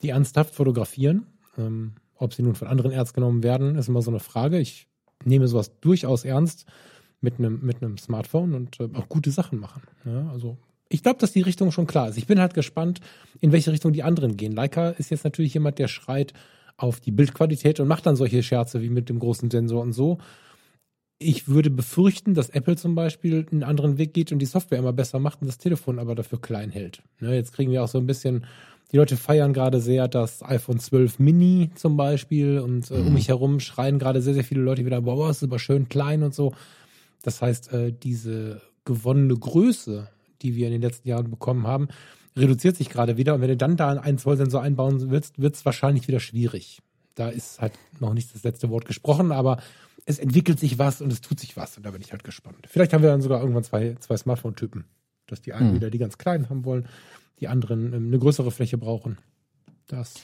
die 0.00 0.08
ernsthaft 0.08 0.54
fotografieren. 0.54 1.26
Ähm, 1.58 1.92
ob 2.18 2.34
sie 2.34 2.42
nun 2.42 2.54
von 2.54 2.68
anderen 2.68 2.92
ernst 2.92 3.14
genommen 3.14 3.42
werden, 3.42 3.76
ist 3.76 3.88
immer 3.88 4.02
so 4.02 4.10
eine 4.10 4.20
Frage. 4.20 4.58
Ich 4.58 4.88
nehme 5.24 5.48
sowas 5.48 5.72
durchaus 5.80 6.24
ernst 6.24 6.66
mit 7.20 7.38
einem, 7.38 7.60
mit 7.64 7.82
einem 7.82 7.98
Smartphone 7.98 8.54
und 8.54 8.80
äh, 8.80 8.88
auch 8.94 9.08
gute 9.08 9.30
Sachen 9.30 9.58
machen. 9.58 9.82
Ja, 10.04 10.28
also 10.30 10.56
ich 10.88 11.02
glaube, 11.02 11.18
dass 11.18 11.32
die 11.32 11.42
Richtung 11.42 11.72
schon 11.72 11.86
klar 11.86 12.08
ist. 12.08 12.18
Ich 12.18 12.26
bin 12.26 12.40
halt 12.40 12.54
gespannt, 12.54 13.00
in 13.40 13.52
welche 13.52 13.72
Richtung 13.72 13.92
die 13.92 14.02
anderen 14.02 14.36
gehen. 14.36 14.52
Leica 14.52 14.90
ist 14.90 15.10
jetzt 15.10 15.24
natürlich 15.24 15.54
jemand, 15.54 15.78
der 15.78 15.88
schreit 15.88 16.32
auf 16.76 17.00
die 17.00 17.10
Bildqualität 17.10 17.80
und 17.80 17.88
macht 17.88 18.06
dann 18.06 18.16
solche 18.16 18.42
Scherze 18.42 18.82
wie 18.82 18.90
mit 18.90 19.08
dem 19.08 19.18
großen 19.18 19.50
Sensor 19.50 19.82
und 19.82 19.92
so. 19.92 20.18
Ich 21.18 21.48
würde 21.48 21.70
befürchten, 21.70 22.34
dass 22.34 22.50
Apple 22.50 22.76
zum 22.76 22.94
Beispiel 22.94 23.46
einen 23.50 23.62
anderen 23.62 23.96
Weg 23.96 24.12
geht 24.12 24.32
und 24.32 24.38
die 24.38 24.46
Software 24.46 24.78
immer 24.78 24.92
besser 24.92 25.18
macht 25.18 25.40
und 25.40 25.48
das 25.48 25.56
Telefon 25.56 25.98
aber 25.98 26.14
dafür 26.14 26.40
klein 26.40 26.70
hält. 26.70 27.02
Ne, 27.20 27.34
jetzt 27.34 27.54
kriegen 27.54 27.72
wir 27.72 27.82
auch 27.82 27.88
so 27.88 27.98
ein 27.98 28.06
bisschen, 28.06 28.44
die 28.92 28.96
Leute 28.96 29.16
feiern 29.16 29.52
gerade 29.52 29.80
sehr 29.80 30.08
das 30.08 30.42
iPhone 30.42 30.78
12 30.78 31.18
Mini 31.18 31.70
zum 31.74 31.96
Beispiel 31.96 32.60
und 32.60 32.90
äh, 32.90 32.94
um 32.94 33.06
mhm. 33.06 33.14
mich 33.14 33.28
herum 33.28 33.60
schreien 33.60 33.98
gerade 33.98 34.22
sehr, 34.22 34.34
sehr 34.34 34.44
viele 34.44 34.60
Leute 34.60 34.84
wieder, 34.84 35.00
boah, 35.00 35.28
das 35.28 35.38
ist 35.38 35.44
aber 35.44 35.58
schön 35.58 35.88
klein 35.88 36.22
und 36.22 36.34
so. 36.34 36.54
Das 37.22 37.42
heißt, 37.42 37.72
äh, 37.72 37.92
diese 37.92 38.60
gewonnene 38.84 39.34
Größe 39.34 40.08
die 40.42 40.54
wir 40.54 40.66
in 40.66 40.72
den 40.72 40.82
letzten 40.82 41.08
Jahren 41.08 41.30
bekommen 41.30 41.66
haben, 41.66 41.88
reduziert 42.36 42.76
sich 42.76 42.88
gerade 42.88 43.16
wieder. 43.16 43.34
Und 43.34 43.40
wenn 43.40 43.48
du 43.48 43.56
dann 43.56 43.76
da 43.76 43.90
einen 43.90 44.18
Zollsensor 44.18 44.62
einbauen 44.62 45.10
willst, 45.10 45.40
wird 45.40 45.54
es 45.54 45.64
wahrscheinlich 45.64 46.08
wieder 46.08 46.20
schwierig. 46.20 46.82
Da 47.14 47.28
ist 47.28 47.60
halt 47.60 47.72
noch 47.98 48.12
nicht 48.12 48.34
das 48.34 48.44
letzte 48.44 48.68
Wort 48.68 48.84
gesprochen, 48.84 49.32
aber 49.32 49.58
es 50.04 50.18
entwickelt 50.18 50.60
sich 50.60 50.78
was 50.78 51.00
und 51.00 51.12
es 51.12 51.20
tut 51.20 51.40
sich 51.40 51.56
was. 51.56 51.76
Und 51.76 51.86
da 51.86 51.90
bin 51.90 52.02
ich 52.02 52.12
halt 52.12 52.24
gespannt. 52.24 52.66
Vielleicht 52.68 52.92
haben 52.92 53.02
wir 53.02 53.10
dann 53.10 53.22
sogar 53.22 53.40
irgendwann 53.40 53.64
zwei, 53.64 53.96
zwei 54.00 54.16
Smartphone-Typen. 54.16 54.84
Dass 55.26 55.42
die 55.42 55.52
einen 55.52 55.70
hm. 55.70 55.74
wieder 55.76 55.90
die 55.90 55.98
ganz 55.98 56.18
kleinen 56.18 56.48
haben 56.48 56.64
wollen, 56.64 56.86
die 57.40 57.48
anderen 57.48 57.92
ähm, 57.92 58.06
eine 58.06 58.18
größere 58.18 58.50
Fläche 58.50 58.78
brauchen. 58.78 59.18
Das. 59.88 60.14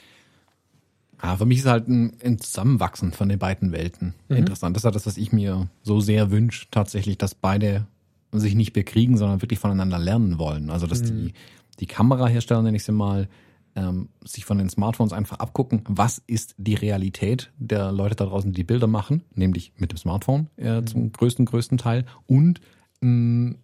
Ja, 1.22 1.36
für 1.36 1.46
mich 1.46 1.58
ist 1.58 1.66
halt 1.66 1.88
ein, 1.88 2.16
ein 2.24 2.38
Zusammenwachsen 2.38 3.12
von 3.12 3.28
den 3.28 3.38
beiden 3.38 3.70
Welten 3.70 4.14
mhm. 4.28 4.36
interessant. 4.36 4.74
Das 4.74 4.82
ist 4.82 4.84
halt 4.86 4.96
das, 4.96 5.06
was 5.06 5.16
ich 5.16 5.32
mir 5.32 5.68
so 5.82 6.00
sehr 6.00 6.32
wünsche, 6.32 6.66
tatsächlich, 6.70 7.16
dass 7.16 7.34
beide 7.34 7.86
sich 8.32 8.54
nicht 8.54 8.72
bekriegen, 8.72 9.16
sondern 9.16 9.42
wirklich 9.42 9.60
voneinander 9.60 9.98
lernen 9.98 10.38
wollen. 10.38 10.70
Also 10.70 10.86
dass 10.86 11.02
mhm. 11.02 11.06
die, 11.06 11.32
die 11.78 11.86
Kamerahersteller, 11.86 12.62
nenne 12.62 12.76
ich 12.76 12.84
sie 12.84 12.92
mal, 12.92 13.28
ähm, 13.74 14.08
sich 14.24 14.44
von 14.44 14.58
den 14.58 14.68
Smartphones 14.68 15.12
einfach 15.12 15.38
abgucken, 15.38 15.82
was 15.88 16.22
ist 16.26 16.54
die 16.58 16.74
Realität 16.74 17.52
der 17.58 17.92
Leute 17.92 18.16
da 18.16 18.26
draußen, 18.26 18.52
die 18.52 18.64
Bilder 18.64 18.86
machen, 18.86 19.22
nämlich 19.34 19.72
mit 19.78 19.92
dem 19.92 19.96
Smartphone 19.96 20.48
äh, 20.56 20.80
mhm. 20.80 20.86
zum 20.86 21.12
größten, 21.12 21.46
größten 21.46 21.78
Teil 21.78 22.04
und 22.26 22.60
mh, 23.00 23.54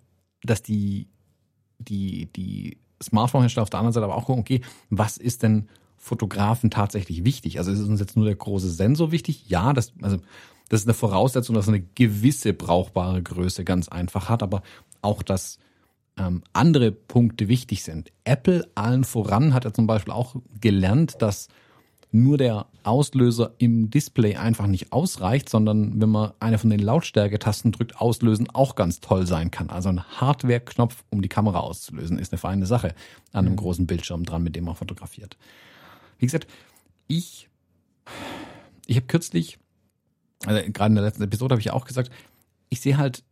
dass 0.43 0.63
die, 0.63 1.09
die, 1.79 2.27
die 2.33 2.79
Smartphone-Hersteller 3.03 3.63
auf 3.63 3.71
der 3.71 3.81
anderen 3.81 3.93
Seite 3.93 4.05
aber 4.05 4.17
auch 4.17 4.27
gucken, 4.27 4.41
okay, 4.41 4.61
was 4.91 5.17
ist 5.17 5.43
denn 5.43 5.69
Fotografen 5.97 6.71
tatsächlich 6.71 7.25
wichtig? 7.25 7.59
Also 7.59 7.73
ist 7.73 7.81
uns 7.81 8.01
jetzt 8.01 8.17
nur 8.17 8.27
der 8.27 8.37
große 8.37 8.71
Sensor 8.71 9.13
wichtig? 9.13 9.49
Ja, 9.49 9.73
das, 9.73 9.93
also 10.03 10.19
das 10.69 10.81
ist 10.81 10.87
eine 10.87 10.95
Voraussetzung, 10.95 11.55
dass 11.55 11.69
eine 11.69 11.81
gewisse 11.81 12.53
brauchbare 12.53 13.23
Größe 13.23 13.65
ganz 13.65 13.89
einfach 13.89 14.29
hat, 14.29 14.43
aber 14.43 14.63
auch, 15.03 15.23
dass 15.23 15.59
ähm, 16.19 16.43
andere 16.53 16.93
Punkte 16.93 17.49
wichtig 17.49 17.83
sind. 17.83 18.13
Apple 18.25 18.69
allen 18.75 19.05
voran 19.05 19.55
hat 19.55 19.65
ja 19.65 19.73
zum 19.73 19.87
Beispiel 19.87 20.13
auch 20.13 20.37
gelernt, 20.61 21.17
dass 21.21 21.49
nur 22.11 22.39
der 22.39 22.67
Auslöser 22.85 23.55
im 23.59 23.91
Display 23.91 24.37
einfach 24.37 24.67
nicht 24.67 24.93
ausreicht, 24.93 25.49
sondern 25.49 26.01
wenn 26.01 26.09
man 26.09 26.33
eine 26.41 26.59
von 26.59 26.71
den 26.71 26.81
Lautstärketasten 26.81 27.73
drückt, 27.73 28.01
auslösen 28.01 28.49
auch 28.51 28.75
ganz 28.77 29.01
toll 29.01 29.27
sein 29.27 29.51
kann. 29.51 29.69
Also 29.69 29.91
ein 29.91 30.03
Hardware-Knopf, 30.03 31.05
um 31.11 31.21
die 31.21 31.29
Kamera 31.29 31.61
auszulösen, 31.61 32.19
ist 32.19 32.33
eine 32.33 32.39
feine 32.39 32.67
Sache 32.67 32.95
an 33.33 33.47
einem 33.47 33.53
mhm. 33.53 33.59
großen 33.59 33.87
Bildschirm 33.87 34.25
dran, 34.25 34.43
mit 34.43 34.57
dem 34.57 34.65
man 34.65 34.75
fotografiert. 34.75 35.37
Wie 36.19 36.27
gesagt, 36.27 36.47
ich, 37.09 37.49
ich 38.87 38.97
habe 38.97 39.07
kürzlich 39.07 39.59
also 40.47 40.61
gerade 40.73 40.91
in 40.91 40.95
der 40.95 41.05
letzten 41.05 41.23
Episode 41.23 41.55
habe 41.55 41.61
ich 41.61 41.71
auch 41.71 41.85
gesagt, 41.85 42.11
ich 42.69 42.81
sehe 42.81 42.97
halt, 42.97 43.25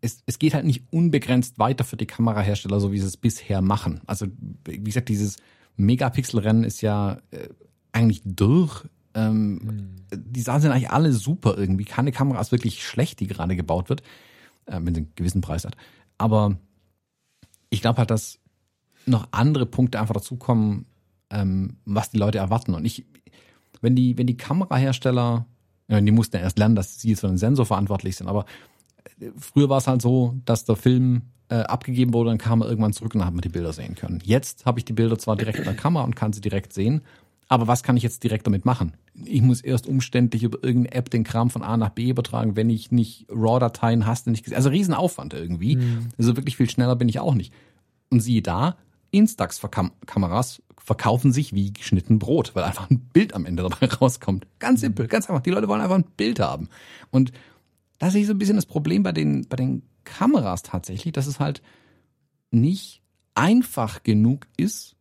es, 0.00 0.22
es 0.26 0.38
geht 0.38 0.54
halt 0.54 0.64
nicht 0.64 0.84
unbegrenzt 0.90 1.58
weiter 1.58 1.84
für 1.84 1.96
die 1.96 2.06
Kamerahersteller, 2.06 2.80
so 2.80 2.92
wie 2.92 2.98
sie 2.98 3.06
es 3.06 3.16
bisher 3.16 3.62
machen. 3.62 4.00
Also, 4.06 4.26
wie 4.64 4.82
gesagt, 4.82 5.08
dieses 5.08 5.38
Megapixel-Rennen 5.76 6.64
ist 6.64 6.80
ja 6.80 7.18
äh, 7.30 7.48
eigentlich 7.92 8.22
durch. 8.24 8.84
Ähm, 9.14 9.54
mhm. 9.54 9.96
Die 10.12 10.40
Sachen 10.40 10.62
sind 10.62 10.72
eigentlich 10.72 10.90
alle 10.90 11.12
super 11.12 11.56
irgendwie. 11.56 11.84
Keine 11.84 12.12
Kamera 12.12 12.40
ist 12.40 12.52
wirklich 12.52 12.84
schlecht, 12.84 13.20
die 13.20 13.26
gerade 13.26 13.56
gebaut 13.56 13.88
wird, 13.88 14.02
äh, 14.66 14.78
wenn 14.80 14.94
sie 14.94 15.02
einen 15.02 15.12
gewissen 15.14 15.40
Preis 15.40 15.64
hat. 15.64 15.76
Aber 16.18 16.56
ich 17.70 17.80
glaube 17.80 17.98
halt, 17.98 18.10
dass 18.10 18.38
noch 19.06 19.28
andere 19.32 19.66
Punkte 19.66 20.00
einfach 20.00 20.14
dazukommen, 20.14 20.86
ähm, 21.30 21.76
was 21.84 22.10
die 22.10 22.18
Leute 22.18 22.38
erwarten. 22.38 22.74
Und 22.74 22.84
ich, 22.84 23.04
wenn 23.80 23.96
die, 23.96 24.16
wenn 24.16 24.26
die 24.26 24.36
Kamerahersteller 24.36 25.46
die 25.88 26.12
mussten 26.12 26.36
ja 26.36 26.42
erst 26.42 26.58
lernen, 26.58 26.76
dass 26.76 27.00
sie 27.00 27.10
jetzt 27.10 27.20
für 27.20 27.28
den 27.28 27.38
Sensor 27.38 27.66
verantwortlich 27.66 28.16
sind. 28.16 28.28
Aber 28.28 28.46
äh, 29.20 29.30
früher 29.36 29.68
war 29.68 29.78
es 29.78 29.86
halt 29.86 30.02
so, 30.02 30.34
dass 30.44 30.64
der 30.64 30.76
Film 30.76 31.22
äh, 31.54 31.62
abgegeben 31.62 32.12
wurde, 32.12 32.30
dann 32.30 32.38
kam 32.38 32.62
er 32.62 32.68
irgendwann 32.68 32.92
zurück 32.92 33.14
und 33.14 33.20
dann 33.20 33.28
hat 33.28 33.34
man 33.34 33.42
die 33.42 33.48
Bilder 33.48 33.72
sehen 33.72 33.94
können. 33.94 34.20
Jetzt 34.24 34.66
habe 34.66 34.80
ich 34.80 34.84
die 34.84 34.92
Bilder 34.92 35.18
zwar 35.18 35.36
direkt 35.36 35.58
in 35.58 35.64
der 35.64 35.74
Kamera 35.74 36.04
und 36.04 36.16
kann 36.16 36.32
sie 36.32 36.40
direkt 36.40 36.72
sehen, 36.72 37.02
aber 37.46 37.68
was 37.68 37.82
kann 37.82 37.96
ich 37.96 38.02
jetzt 38.02 38.24
direkt 38.24 38.46
damit 38.46 38.64
machen? 38.64 38.94
Ich 39.24 39.42
muss 39.42 39.60
erst 39.60 39.86
umständlich 39.86 40.42
über 40.42 40.58
irgendeine 40.62 40.96
App 40.96 41.10
den 41.10 41.22
Kram 41.22 41.50
von 41.50 41.62
A 41.62 41.76
nach 41.76 41.90
B 41.90 42.08
übertragen, 42.08 42.56
wenn 42.56 42.70
ich 42.70 42.90
nicht 42.90 43.26
RAW-Dateien 43.28 44.06
hast, 44.06 44.26
nicht 44.26 44.44
gesehen. 44.44 44.56
Also 44.56 44.70
Riesenaufwand 44.70 45.34
irgendwie. 45.34 45.76
Mhm. 45.76 46.08
Also 46.18 46.36
wirklich 46.36 46.56
viel 46.56 46.68
schneller 46.68 46.96
bin 46.96 47.08
ich 47.08 47.20
auch 47.20 47.34
nicht. 47.34 47.52
Und 48.10 48.20
siehe 48.20 48.42
da, 48.42 48.76
Instax-Kameras 49.12 50.62
verkaufen 50.78 51.32
sich 51.32 51.52
wie 51.52 51.72
geschnitten 51.72 52.18
Brot, 52.18 52.54
weil 52.54 52.64
einfach 52.64 52.90
ein 52.90 52.98
Bild 53.12 53.34
am 53.34 53.46
Ende 53.46 53.62
dabei 53.62 53.86
rauskommt. 54.00 54.46
Ganz 54.58 54.80
simpel, 54.80 55.06
ganz 55.06 55.28
einfach. 55.28 55.42
Die 55.42 55.50
Leute 55.50 55.68
wollen 55.68 55.80
einfach 55.80 55.96
ein 55.96 56.10
Bild 56.16 56.40
haben. 56.40 56.68
Und 57.10 57.32
da 57.98 58.10
sehe 58.10 58.22
ich 58.22 58.26
so 58.26 58.34
ein 58.34 58.38
bisschen 58.38 58.56
das 58.56 58.66
Problem 58.66 59.02
bei 59.02 59.12
den, 59.12 59.46
bei 59.48 59.56
den 59.56 59.82
Kameras 60.04 60.62
tatsächlich, 60.62 61.12
dass 61.12 61.26
es 61.26 61.40
halt 61.40 61.62
nicht 62.50 63.02
einfach 63.34 64.02
genug 64.02 64.46
ist, 64.56 64.96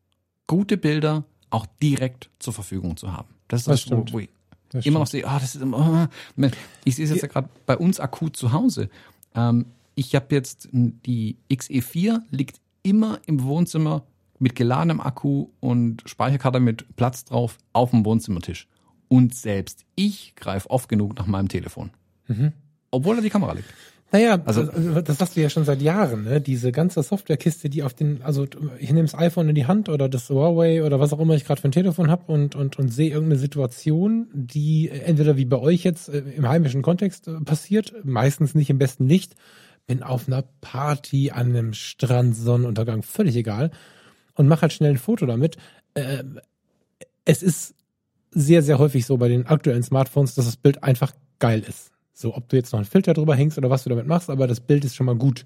gute 0.48 0.78
Bilder 0.78 1.26
auch 1.50 1.66
direkt 1.82 2.30
zur 2.40 2.54
Verfügung 2.54 2.98
zu 2.98 3.12
haben. 3.12 3.36
Das 3.48 3.62
ist 3.62 3.68
das, 3.68 3.86
das 3.86 3.92
wo, 3.92 4.14
wo 4.14 4.20
ich 4.20 4.30
das 4.70 4.86
immer 4.86 5.00
noch 5.00 5.08
sehe, 5.08 5.28
ah, 5.28 5.40
das 5.40 5.56
ist 5.56 5.62
immer, 5.62 6.10
oh, 6.38 6.48
ich 6.84 6.96
sehe 6.96 7.06
es 7.06 7.12
jetzt 7.12 7.22
ja 7.22 7.28
gerade 7.28 7.50
bei 7.66 7.78
uns 7.78 8.00
akut 8.00 8.36
zu 8.36 8.52
Hause. 8.52 8.90
Ähm, 9.36 9.68
ich 9.96 10.16
habe 10.16 10.34
jetzt 10.34 10.70
die 10.72 11.38
XE4 11.52 12.22
liegt 12.32 12.60
immer 12.82 13.20
im 13.28 13.44
Wohnzimmer 13.44 14.04
mit 14.40 14.56
geladenem 14.56 15.00
Akku 15.00 15.50
und 15.60 16.02
Speicherkarte 16.06 16.60
mit 16.60 16.96
Platz 16.96 17.24
drauf 17.26 17.58
auf 17.72 17.92
dem 17.92 18.04
Wohnzimmertisch. 18.04 18.68
Und 19.08 19.36
selbst 19.36 19.86
ich 19.96 20.36
greife 20.36 20.70
oft 20.72 20.90
genug 20.90 21.16
nach 21.16 21.28
meinem 21.28 21.48
Telefon. 21.48 21.92
Mhm. 22.28 22.52
Obwohl 22.90 23.16
da 23.16 23.22
die 23.22 23.30
Kamera 23.30 23.54
liegt. 23.54 23.72
Naja, 24.14 24.40
also, 24.46 24.70
also 24.70 25.02
das 25.02 25.18
sagst 25.18 25.36
du 25.36 25.42
ja 25.42 25.50
schon 25.50 25.66
seit 25.66 25.82
Jahren, 25.82 26.26
ne? 26.26 26.40
Diese 26.40 26.72
ganze 26.72 27.02
Softwarekiste, 27.02 27.68
die 27.68 27.82
auf 27.82 27.96
den, 27.96 28.22
also 28.22 28.46
ich 28.78 28.92
nehme 28.92 29.08
das 29.08 29.16
iPhone 29.16 29.50
in 29.50 29.56
die 29.56 29.66
Hand 29.66 29.90
oder 29.90 30.08
das 30.08 30.30
Huawei 30.30 30.84
oder 30.84 31.00
was 31.00 31.14
auch 31.14 31.20
immer 31.20 31.34
ich 31.34 31.46
gerade 31.46 31.60
für 31.60 31.68
ein 31.68 31.72
Telefon 31.72 32.12
habe 32.12 32.32
und, 32.32 32.54
und, 32.54 32.78
und 32.78 32.90
sehe 32.90 33.10
irgendeine 33.10 33.40
Situation, 33.40 34.28
die 34.32 34.90
entweder 34.90 35.36
wie 35.36 35.46
bei 35.46 35.58
euch 35.58 35.84
jetzt 35.84 36.10
äh, 36.10 36.20
im 36.20 36.48
heimischen 36.48 36.84
Kontext 36.84 37.28
äh, 37.28 37.40
passiert, 37.44 37.96
meistens 38.04 38.54
nicht 38.54 38.70
im 38.70 38.78
besten 38.78 39.08
Licht, 39.08 39.34
bin 39.88 40.04
auf 40.04 40.28
einer 40.28 40.44
Party 40.62 41.32
an 41.32 41.48
einem 41.48 41.74
Strand, 41.74 42.36
Sonnenuntergang, 42.36 43.02
völlig 43.02 43.36
egal 43.36 43.72
und 44.36 44.48
mach 44.48 44.62
halt 44.62 44.74
schnell 44.74 44.92
ein 44.92 45.00
Foto 45.00 45.26
damit. 45.26 45.58
Äh, 45.96 46.24
es 47.26 47.42
ist 47.42 47.74
sehr, 48.30 48.62
sehr 48.62 48.78
häufig 48.78 49.08
so 49.08 49.18
bei 49.18 49.28
den 49.28 49.48
aktuellen 49.48 49.82
Smartphones, 49.82 50.36
dass 50.36 50.46
das 50.46 50.58
Bild 50.58 50.84
einfach 50.84 51.14
geil 51.40 51.64
ist. 51.68 51.93
So, 52.24 52.36
ob 52.36 52.50
du 52.50 52.56
jetzt 52.56 52.72
noch 52.72 52.80
einen 52.80 52.88
Filter 52.88 53.14
drüber 53.14 53.36
hängst 53.36 53.58
oder 53.58 53.70
was 53.70 53.84
du 53.84 53.90
damit 53.90 54.08
machst, 54.08 54.30
aber 54.30 54.48
das 54.48 54.60
Bild 54.60 54.84
ist 54.86 54.96
schon 54.96 55.06
mal 55.06 55.16
gut. 55.16 55.46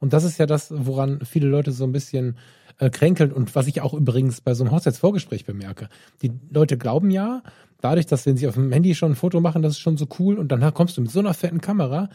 Und 0.00 0.12
das 0.12 0.24
ist 0.24 0.38
ja 0.38 0.46
das, 0.46 0.72
woran 0.74 1.20
viele 1.24 1.48
Leute 1.48 1.72
so 1.72 1.84
ein 1.84 1.92
bisschen 1.92 2.36
äh, 2.78 2.90
kränkeln 2.90 3.32
und 3.32 3.54
was 3.54 3.66
ich 3.66 3.80
auch 3.80 3.94
übrigens 3.94 4.40
bei 4.40 4.54
so 4.54 4.64
einem 4.64 4.72
Hochzeitsvorgespräch 4.72 5.44
bemerke. 5.44 5.88
Die 6.22 6.32
Leute 6.50 6.76
glauben 6.76 7.10
ja, 7.10 7.42
dadurch, 7.80 8.06
dass 8.06 8.26
wenn 8.26 8.36
sie 8.36 8.48
auf 8.48 8.54
dem 8.54 8.72
Handy 8.72 8.94
schon 8.94 9.12
ein 9.12 9.16
Foto 9.16 9.40
machen, 9.40 9.62
das 9.62 9.72
ist 9.72 9.78
schon 9.78 9.96
so 9.96 10.06
cool 10.18 10.38
und 10.38 10.52
dann 10.52 10.74
kommst 10.74 10.96
du 10.96 11.00
mit 11.00 11.10
so 11.10 11.20
einer 11.20 11.34
fetten 11.34 11.60
Kamera, 11.60 12.08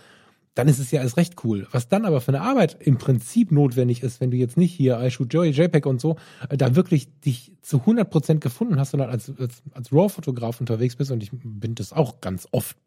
dann 0.55 0.67
ist 0.67 0.79
es 0.79 0.91
ja 0.91 1.01
erst 1.01 1.17
recht 1.17 1.43
cool. 1.43 1.67
Was 1.71 1.87
dann 1.89 2.05
aber 2.05 2.21
für 2.21 2.29
eine 2.29 2.41
Arbeit 2.41 2.77
im 2.79 2.97
Prinzip 2.97 3.51
notwendig 3.51 4.03
ist, 4.03 4.21
wenn 4.21 4.31
du 4.31 4.37
jetzt 4.37 4.57
nicht 4.57 4.73
hier 4.73 4.99
iShoot 4.99 5.33
Joy, 5.33 5.49
JPEG 5.49 5.85
und 5.85 5.99
so, 5.99 6.17
äh, 6.49 6.57
da 6.57 6.75
wirklich 6.75 7.09
dich 7.21 7.53
zu 7.61 7.77
100% 7.77 8.39
gefunden 8.39 8.79
hast, 8.79 8.91
sondern 8.91 9.09
als, 9.09 9.31
als, 9.39 9.63
als 9.71 9.91
RAW-Fotograf 9.91 10.59
unterwegs 10.59 10.95
bist 10.95 11.11
und 11.11 11.23
ich 11.23 11.31
bin 11.31 11.75
das 11.75 11.93
auch 11.93 12.21
ganz 12.21 12.47
oft, 12.51 12.77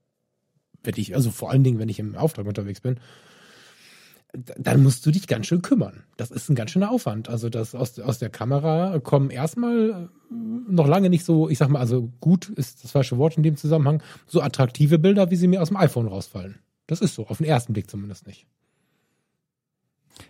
wenn 0.87 0.95
ich, 0.97 1.15
also 1.15 1.31
vor 1.31 1.51
allen 1.51 1.65
Dingen, 1.65 1.79
wenn 1.79 1.89
ich 1.89 1.99
im 1.99 2.17
Auftrag 2.17 2.47
unterwegs 2.47 2.81
bin, 2.81 2.99
dann 4.59 4.83
musst 4.83 5.07
du 5.07 5.11
dich 5.11 5.27
ganz 5.27 5.47
schön 5.47 5.63
kümmern. 5.63 6.05
Das 6.17 6.31
ist 6.31 6.49
ein 6.49 6.55
ganz 6.55 6.71
schöner 6.71 6.91
Aufwand. 6.91 7.29
Also 7.29 7.49
das 7.49 7.75
aus, 7.75 7.99
aus 7.99 8.19
der 8.19 8.29
Kamera 8.29 8.99
kommen 8.99 9.31
erstmal 9.31 10.09
äh, 10.31 10.35
noch 10.69 10.87
lange 10.87 11.11
nicht 11.11 11.25
so, 11.25 11.49
ich 11.49 11.59
sag 11.59 11.69
mal, 11.69 11.79
also 11.79 12.13
gut 12.21 12.49
ist 12.51 12.85
das 12.85 12.91
falsche 12.91 13.19
Wort 13.19 13.37
in 13.37 13.43
dem 13.43 13.57
Zusammenhang, 13.57 14.03
so 14.27 14.41
attraktive 14.41 14.99
Bilder, 14.99 15.31
wie 15.31 15.37
sie 15.37 15.49
mir 15.49 15.63
aus 15.63 15.69
dem 15.69 15.77
iPhone 15.77 16.09
rausfallen. 16.09 16.59
Das 16.87 17.01
ist 17.01 17.15
so, 17.15 17.27
auf 17.27 17.39
den 17.39 17.47
ersten 17.47 17.73
Blick 17.73 17.91
zumindest 17.91 18.27
nicht. 18.27 18.47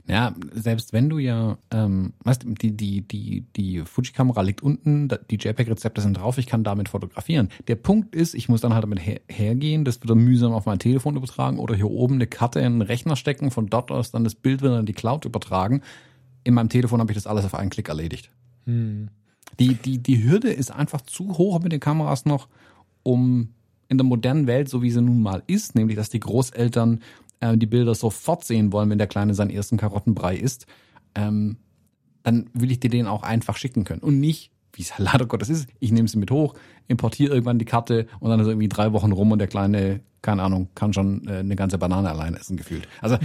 Ja, 0.09 0.34
selbst 0.53 0.93
wenn 0.93 1.09
du 1.09 1.18
ja, 1.18 1.59
ähm, 1.70 2.12
weißt 2.24 2.45
du, 2.45 2.55
die, 2.55 2.76
die, 2.76 3.03
die, 3.03 3.47
die 3.57 3.80
Fuji-Kamera 3.84 4.43
liegt 4.43 4.62
unten, 4.62 5.09
die 5.30 5.37
JPEG-Rezepte 5.37 6.01
sind 6.01 6.18
drauf, 6.18 6.39
ich 6.39 6.47
kann 6.47 6.64
damit 6.64 6.89
fotografieren. 6.89 7.49
Der 7.68 7.76
Punkt 7.76 8.14
ist, 8.14 8.34
ich 8.34 8.49
muss 8.49 8.61
dann 8.61 8.74
halt 8.74 8.84
damit 8.84 9.05
her 9.05 9.20
hergehen, 9.28 9.84
das 9.84 10.03
wieder 10.03 10.14
mühsam 10.14 10.53
auf 10.53 10.66
mein 10.66 10.78
Telefon 10.78 11.16
übertragen 11.16 11.59
oder 11.59 11.74
hier 11.74 11.91
oben 11.91 12.14
eine 12.14 12.26
Karte 12.26 12.61
in 12.61 12.66
einen 12.66 12.82
Rechner 12.82 13.16
stecken, 13.16 13.51
von 13.51 13.66
dort 13.66 13.91
aus 13.91 14.11
dann 14.11 14.24
das 14.24 14.34
Bild 14.34 14.62
wieder 14.62 14.78
in 14.78 14.87
die 14.87 14.93
Cloud 14.93 15.24
übertragen. 15.24 15.82
In 16.45 16.55
meinem 16.55 16.68
Telefon 16.68 17.01
habe 17.01 17.12
ich 17.12 17.16
das 17.16 17.26
alles 17.26 17.45
auf 17.45 17.55
einen 17.55 17.70
Klick 17.70 17.89
erledigt. 17.89 18.30
Hm. 18.66 19.09
Die, 19.59 19.74
die, 19.74 19.99
die 19.99 20.24
Hürde 20.24 20.51
ist 20.53 20.70
einfach 20.70 21.01
zu 21.01 21.39
hoch 21.39 21.61
mit 21.61 21.72
den 21.72 21.80
Kameras 21.80 22.24
noch, 22.24 22.49
um 23.03 23.55
in 23.89 23.99
der 23.99 24.05
modernen 24.05 24.47
Welt, 24.47 24.68
so 24.68 24.82
wie 24.82 24.91
sie 24.91 25.01
nun 25.01 25.22
mal 25.22 25.43
ist, 25.47 25.74
nämlich 25.74 25.97
dass 25.97 26.11
die 26.11 26.20
Großeltern 26.20 27.01
äh, 27.41 27.57
die 27.57 27.66
Bilder 27.66 27.95
sofort 27.95 28.45
sehen 28.45 28.72
wollen, 28.72 28.91
wenn 28.91 28.99
der 28.99 29.07
Kleine 29.07 29.34
seinen 29.34 29.51
ersten 29.51 29.76
Karottenbrei 29.76 30.37
isst, 30.37 30.66
ähm, 31.14 31.59
dann 32.22 32.51
will 32.55 32.70
ich 32.70 32.80
dir 32.80 32.91
den 32.91 33.07
auch 33.07 33.22
einfach 33.22 33.57
schicken 33.57 33.84
können. 33.84 34.03
Und 34.03 34.20
nicht, 34.20 34.51
wie 34.72 34.82
es 34.82 34.93
leider 34.99 35.26
Gottes 35.26 35.49
ist, 35.49 35.68
ich 35.78 35.93
nehme 35.93 36.09
sie 36.09 36.18
mit 36.18 36.30
hoch, 36.30 36.55
importiere 36.89 37.34
irgendwann 37.34 37.59
die 37.59 37.64
Karte 37.64 38.07
und 38.20 38.30
dann 38.30 38.41
ist 38.41 38.47
irgendwie 38.47 38.68
drei 38.68 38.93
Wochen 38.93 39.12
rum 39.12 39.32
und 39.32 39.39
der 39.39 39.49
Kleine, 39.49 40.01
keine 40.22 40.43
Ahnung, 40.43 40.68
kann 40.74 40.93
schon 40.93 41.26
äh, 41.28 41.39
eine 41.39 41.57
ganze 41.57 41.78
Banane 41.78 42.11
allein 42.11 42.34
essen 42.34 42.57
gefühlt. 42.57 42.89
Also 43.01 43.18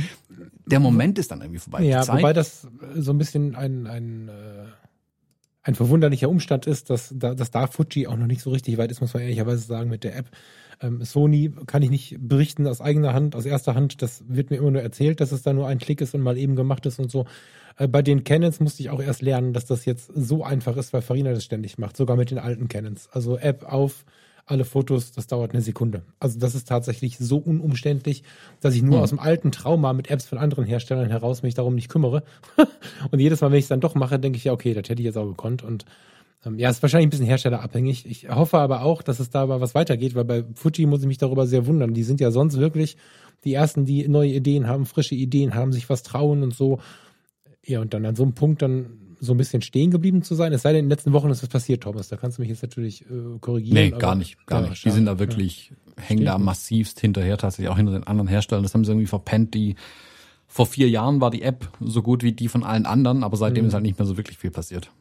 der 0.66 0.80
Moment 0.80 1.18
ist 1.18 1.32
dann 1.32 1.42
irgendwie 1.42 1.60
vorbei. 1.60 1.84
Ja, 1.84 2.08
wobei 2.08 2.34
das 2.34 2.68
so 2.96 3.12
ein 3.12 3.18
bisschen 3.18 3.56
ein, 3.56 3.88
ein 3.88 4.30
äh 4.30 4.66
ein 5.64 5.76
verwunderlicher 5.76 6.30
Umstand 6.30 6.66
ist, 6.66 6.90
dass, 6.90 7.14
dass 7.16 7.52
da 7.52 7.68
Fuji 7.68 8.08
auch 8.08 8.18
noch 8.18 8.28
nicht 8.28 8.42
so 8.42 8.50
richtig 8.50 8.78
weit 8.78 8.92
ist, 8.92 9.02
muss 9.02 9.14
man 9.14 9.24
ehrlicherweise 9.24 9.62
sagen, 9.62 9.90
mit 9.90 10.04
der 10.04 10.16
App. 10.16 10.30
Ähm, 10.82 11.04
Sony 11.04 11.54
kann 11.68 11.84
ich 11.84 11.90
nicht 11.90 12.18
berichten 12.20 12.68
aus 12.68 12.82
eigener 12.82 13.14
Hand, 13.14 13.36
aus 13.36 13.46
erster 13.46 13.76
Hand. 13.76 14.02
Das 14.02 14.24
wird 14.28 14.50
mir 14.50 14.58
immer 14.58 14.72
nur 14.72 14.82
erzählt, 14.82 15.22
dass 15.22 15.32
es 15.32 15.44
da 15.44 15.54
nur 15.54 15.68
ein 15.68 15.80
Klick 15.80 16.02
ist 16.02 16.14
und 16.16 16.22
mal 16.22 16.38
eben 16.38 16.56
gemacht 16.56 16.86
ist 16.86 17.00
und 17.00 17.12
so. 17.12 17.26
Äh, 17.78 17.88
bei 17.88 18.02
den 18.02 18.24
Canons 18.24 18.60
musste 18.60 18.82
ich 18.82 18.90
auch 18.90 19.02
erst 19.02 19.22
lernen, 19.22 19.54
dass 19.54 19.66
das 19.66 19.86
jetzt 19.86 20.12
so 20.14 20.44
einfach 20.44 20.78
ist, 20.78 20.94
weil 20.94 21.02
Farina 21.02 21.32
das 21.32 21.44
ständig 21.44 21.78
macht, 21.78 21.98
sogar 21.98 22.18
mit 22.18 22.32
den 22.32 22.40
alten 22.40 22.68
Canons. 22.68 23.10
Also 23.12 23.38
App 23.38 23.64
auf, 23.72 24.06
alle 24.46 24.66
Fotos, 24.66 25.12
das 25.12 25.28
dauert 25.28 25.52
eine 25.52 25.62
Sekunde. 25.62 26.02
Also 26.20 26.40
das 26.40 26.56
ist 26.56 26.68
tatsächlich 26.68 27.18
so 27.18 27.38
unumständlich, 27.38 28.24
dass 28.60 28.76
ich 28.76 28.82
nur 28.82 28.98
mhm. 28.98 29.04
aus 29.04 29.10
dem 29.10 29.20
alten 29.20 29.52
Trauma 29.52 29.94
mit 29.94 30.10
Apps 30.10 30.26
von 30.26 30.38
anderen 30.38 30.66
Herstellern 30.66 31.10
heraus 31.10 31.44
mich 31.44 31.54
darum 31.54 31.76
nicht 31.76 31.90
kümmere. 31.90 32.24
und 33.12 33.20
jedes 33.20 33.42
Mal, 33.42 33.52
wenn 33.52 33.60
ich 33.60 33.66
es 33.66 33.70
dann 33.70 33.82
doch 33.82 33.96
mache, 33.96 34.20
denke 34.20 34.38
ich 34.38 34.46
ja, 34.46 34.54
okay, 34.54 34.74
das 34.74 34.90
hätte 34.90 35.02
ich 35.02 35.06
jetzt 35.06 35.18
auch 35.18 35.28
gekonnt. 35.28 35.64
Und 35.64 35.86
ja, 36.58 36.70
ist 36.70 36.82
wahrscheinlich 36.82 37.08
ein 37.08 37.12
bisschen 37.12 37.26
herstellerabhängig. 37.26 38.06
Ich 38.06 38.30
hoffe 38.30 38.58
aber 38.58 38.82
auch, 38.82 39.04
dass 39.04 39.20
es 39.20 39.30
da 39.30 39.46
mal 39.46 39.62
was 39.62 39.76
weitergeht, 39.76 40.16
weil 40.16 40.26
bei 40.26 40.44
Fuji 40.56 40.88
muss 40.88 41.02
ich 41.02 41.08
mich 41.08 41.20
darüber 41.20 41.46
sehr 41.46 41.68
wundern. 41.68 41.94
Die 41.94 42.04
sind 42.04 42.20
ja 42.20 42.32
sonst 42.32 42.58
wirklich 42.58 42.98
die 43.44 43.54
ersten, 43.54 43.86
die 43.86 44.08
neue 44.08 44.32
Ideen 44.32 44.68
haben, 44.68 44.86
frische 44.86 45.16
Ideen 45.16 45.54
haben, 45.54 45.72
sich 45.72 45.90
was 45.90 46.04
trauen 46.04 46.44
und 46.44 46.54
so. 46.54 46.80
Ja, 47.66 47.82
und 47.82 47.94
dann 47.94 48.06
an 48.06 48.16
so 48.16 48.24
einem 48.24 48.34
Punkt 48.34 48.62
dann 48.62 48.98
so 49.20 49.34
ein 49.36 49.38
bisschen 49.38 49.62
stehen 49.62 49.92
geblieben 49.92 50.24
zu 50.24 50.34
sein. 50.34 50.52
Es 50.52 50.64
sei 50.64 50.72
denn, 50.72 50.80
in 50.80 50.86
den 50.86 50.90
letzten 50.90 51.14
Wochen 51.14 51.30
ist 51.30 51.44
was 51.44 51.50
passiert, 51.50 51.84
Thomas. 51.84 52.08
Da 52.08 52.18
kannst 52.18 52.40
du 52.40 52.42
mich 52.42 52.50
jetzt 52.50 52.64
natürlich 52.64 53.04
äh, 53.04 53.38
korrigieren. 53.40 53.76
Nee, 53.76 53.92
gar 53.92 54.16
nicht, 54.16 54.48
gar 54.48 54.64
ja, 54.64 54.70
nicht. 54.70 54.84
Die 54.84 54.90
sind 54.90 55.06
da 55.06 55.20
wirklich, 55.20 55.70
ja. 55.70 56.04
hängen 56.04 56.26
da 56.26 56.40
massivst 56.40 57.00
hinterher, 57.00 57.38
tatsächlich 57.38 57.70
auch 57.70 57.78
hinter 57.78 57.94
den 57.94 58.04
anderen 58.04 58.28
Herstellern. 58.28 58.64
Das 58.64 58.74
haben 58.74 58.84
sie 58.84 58.92
irgendwie 58.92 59.06
verpennt. 59.06 59.54
Die 59.54 59.76
vor 60.48 60.66
vier 60.66 60.90
Jahren 60.90 61.22
war 61.22 61.30
die 61.30 61.44
App 61.44 61.70
so 61.80 62.02
gut 62.02 62.24
wie 62.24 62.32
die 62.32 62.48
von 62.48 62.64
allen 62.64 62.88
anderen, 62.88 63.24
aber 63.24 63.38
seitdem 63.38 63.64
mhm. 63.64 63.68
ist 63.68 63.74
halt 63.76 63.84
nicht 63.84 64.00
mehr 64.00 64.08
so 64.08 64.18
wirklich 64.18 64.40
viel 64.40 64.52
passiert. 64.52 64.92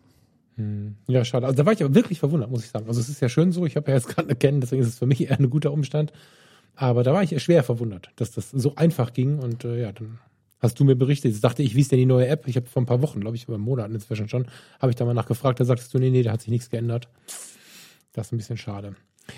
Hm. 0.61 0.97
Ja, 1.09 1.25
schade. 1.25 1.47
Also 1.47 1.57
da 1.57 1.67
war 1.67 1.73
ich 1.73 1.83
aber 1.83 1.95
wirklich 1.95 2.19
verwundert, 2.19 2.51
muss 2.51 2.65
ich 2.65 2.71
sagen. 2.71 2.87
Also 2.87 3.01
es 3.01 3.09
ist 3.09 3.21
ja 3.21 3.29
schön 3.29 3.53
so, 3.53 3.65
ich 3.65 3.77
habe 3.77 3.91
ja 3.91 3.97
jetzt 3.97 4.09
gerade 4.09 4.29
erkennen, 4.29 4.61
deswegen 4.61 4.83
ist 4.83 4.89
es 4.89 4.99
für 4.99 5.07
mich 5.07 5.23
eher 5.23 5.39
ein 5.39 5.49
guter 5.49 5.73
Umstand. 5.73 6.13
Aber 6.77 7.03
da 7.03 7.13
war 7.13 7.23
ich 7.23 7.43
schwer 7.43 7.63
verwundert, 7.63 8.11
dass 8.17 8.31
das 8.31 8.51
so 8.51 8.75
einfach 8.77 9.13
ging 9.13 9.39
und 9.39 9.65
äh, 9.65 9.81
ja, 9.81 9.93
dann 9.93 10.19
hast 10.61 10.79
du 10.79 10.85
mir 10.85 10.97
berichtet. 10.97 11.33
Jetzt 11.33 11.43
dachte 11.43 11.63
ich, 11.63 11.75
wie 11.75 11.81
ist 11.81 11.91
denn 11.91 11.99
die 11.99 12.07
neue 12.07 12.29
App? 12.29 12.47
Ich 12.47 12.57
habe 12.57 12.67
vor 12.67 12.83
ein 12.83 12.87
paar 12.87 13.03
Wochen, 13.03 13.21
glaube 13.21 13.37
ich, 13.37 13.45
über 13.49 13.59
Monaten 13.59 13.95
inzwischen 13.95 14.29
schon, 14.29 14.47
habe 14.79 14.91
ich 14.91 14.97
da 14.97 15.05
mal 15.05 15.15
nachgefragt. 15.15 15.59
Da 15.61 15.65
sagtest 15.65 15.93
du, 15.95 15.99
nee, 15.99 16.11
nee, 16.11 16.23
da 16.23 16.33
hat 16.33 16.43
sich 16.43 16.51
nichts 16.51 16.69
geändert. 16.69 17.09
Das 18.13 18.27
ist 18.27 18.33
ein 18.33 18.37
bisschen 18.37 18.59
schade. 18.59 18.95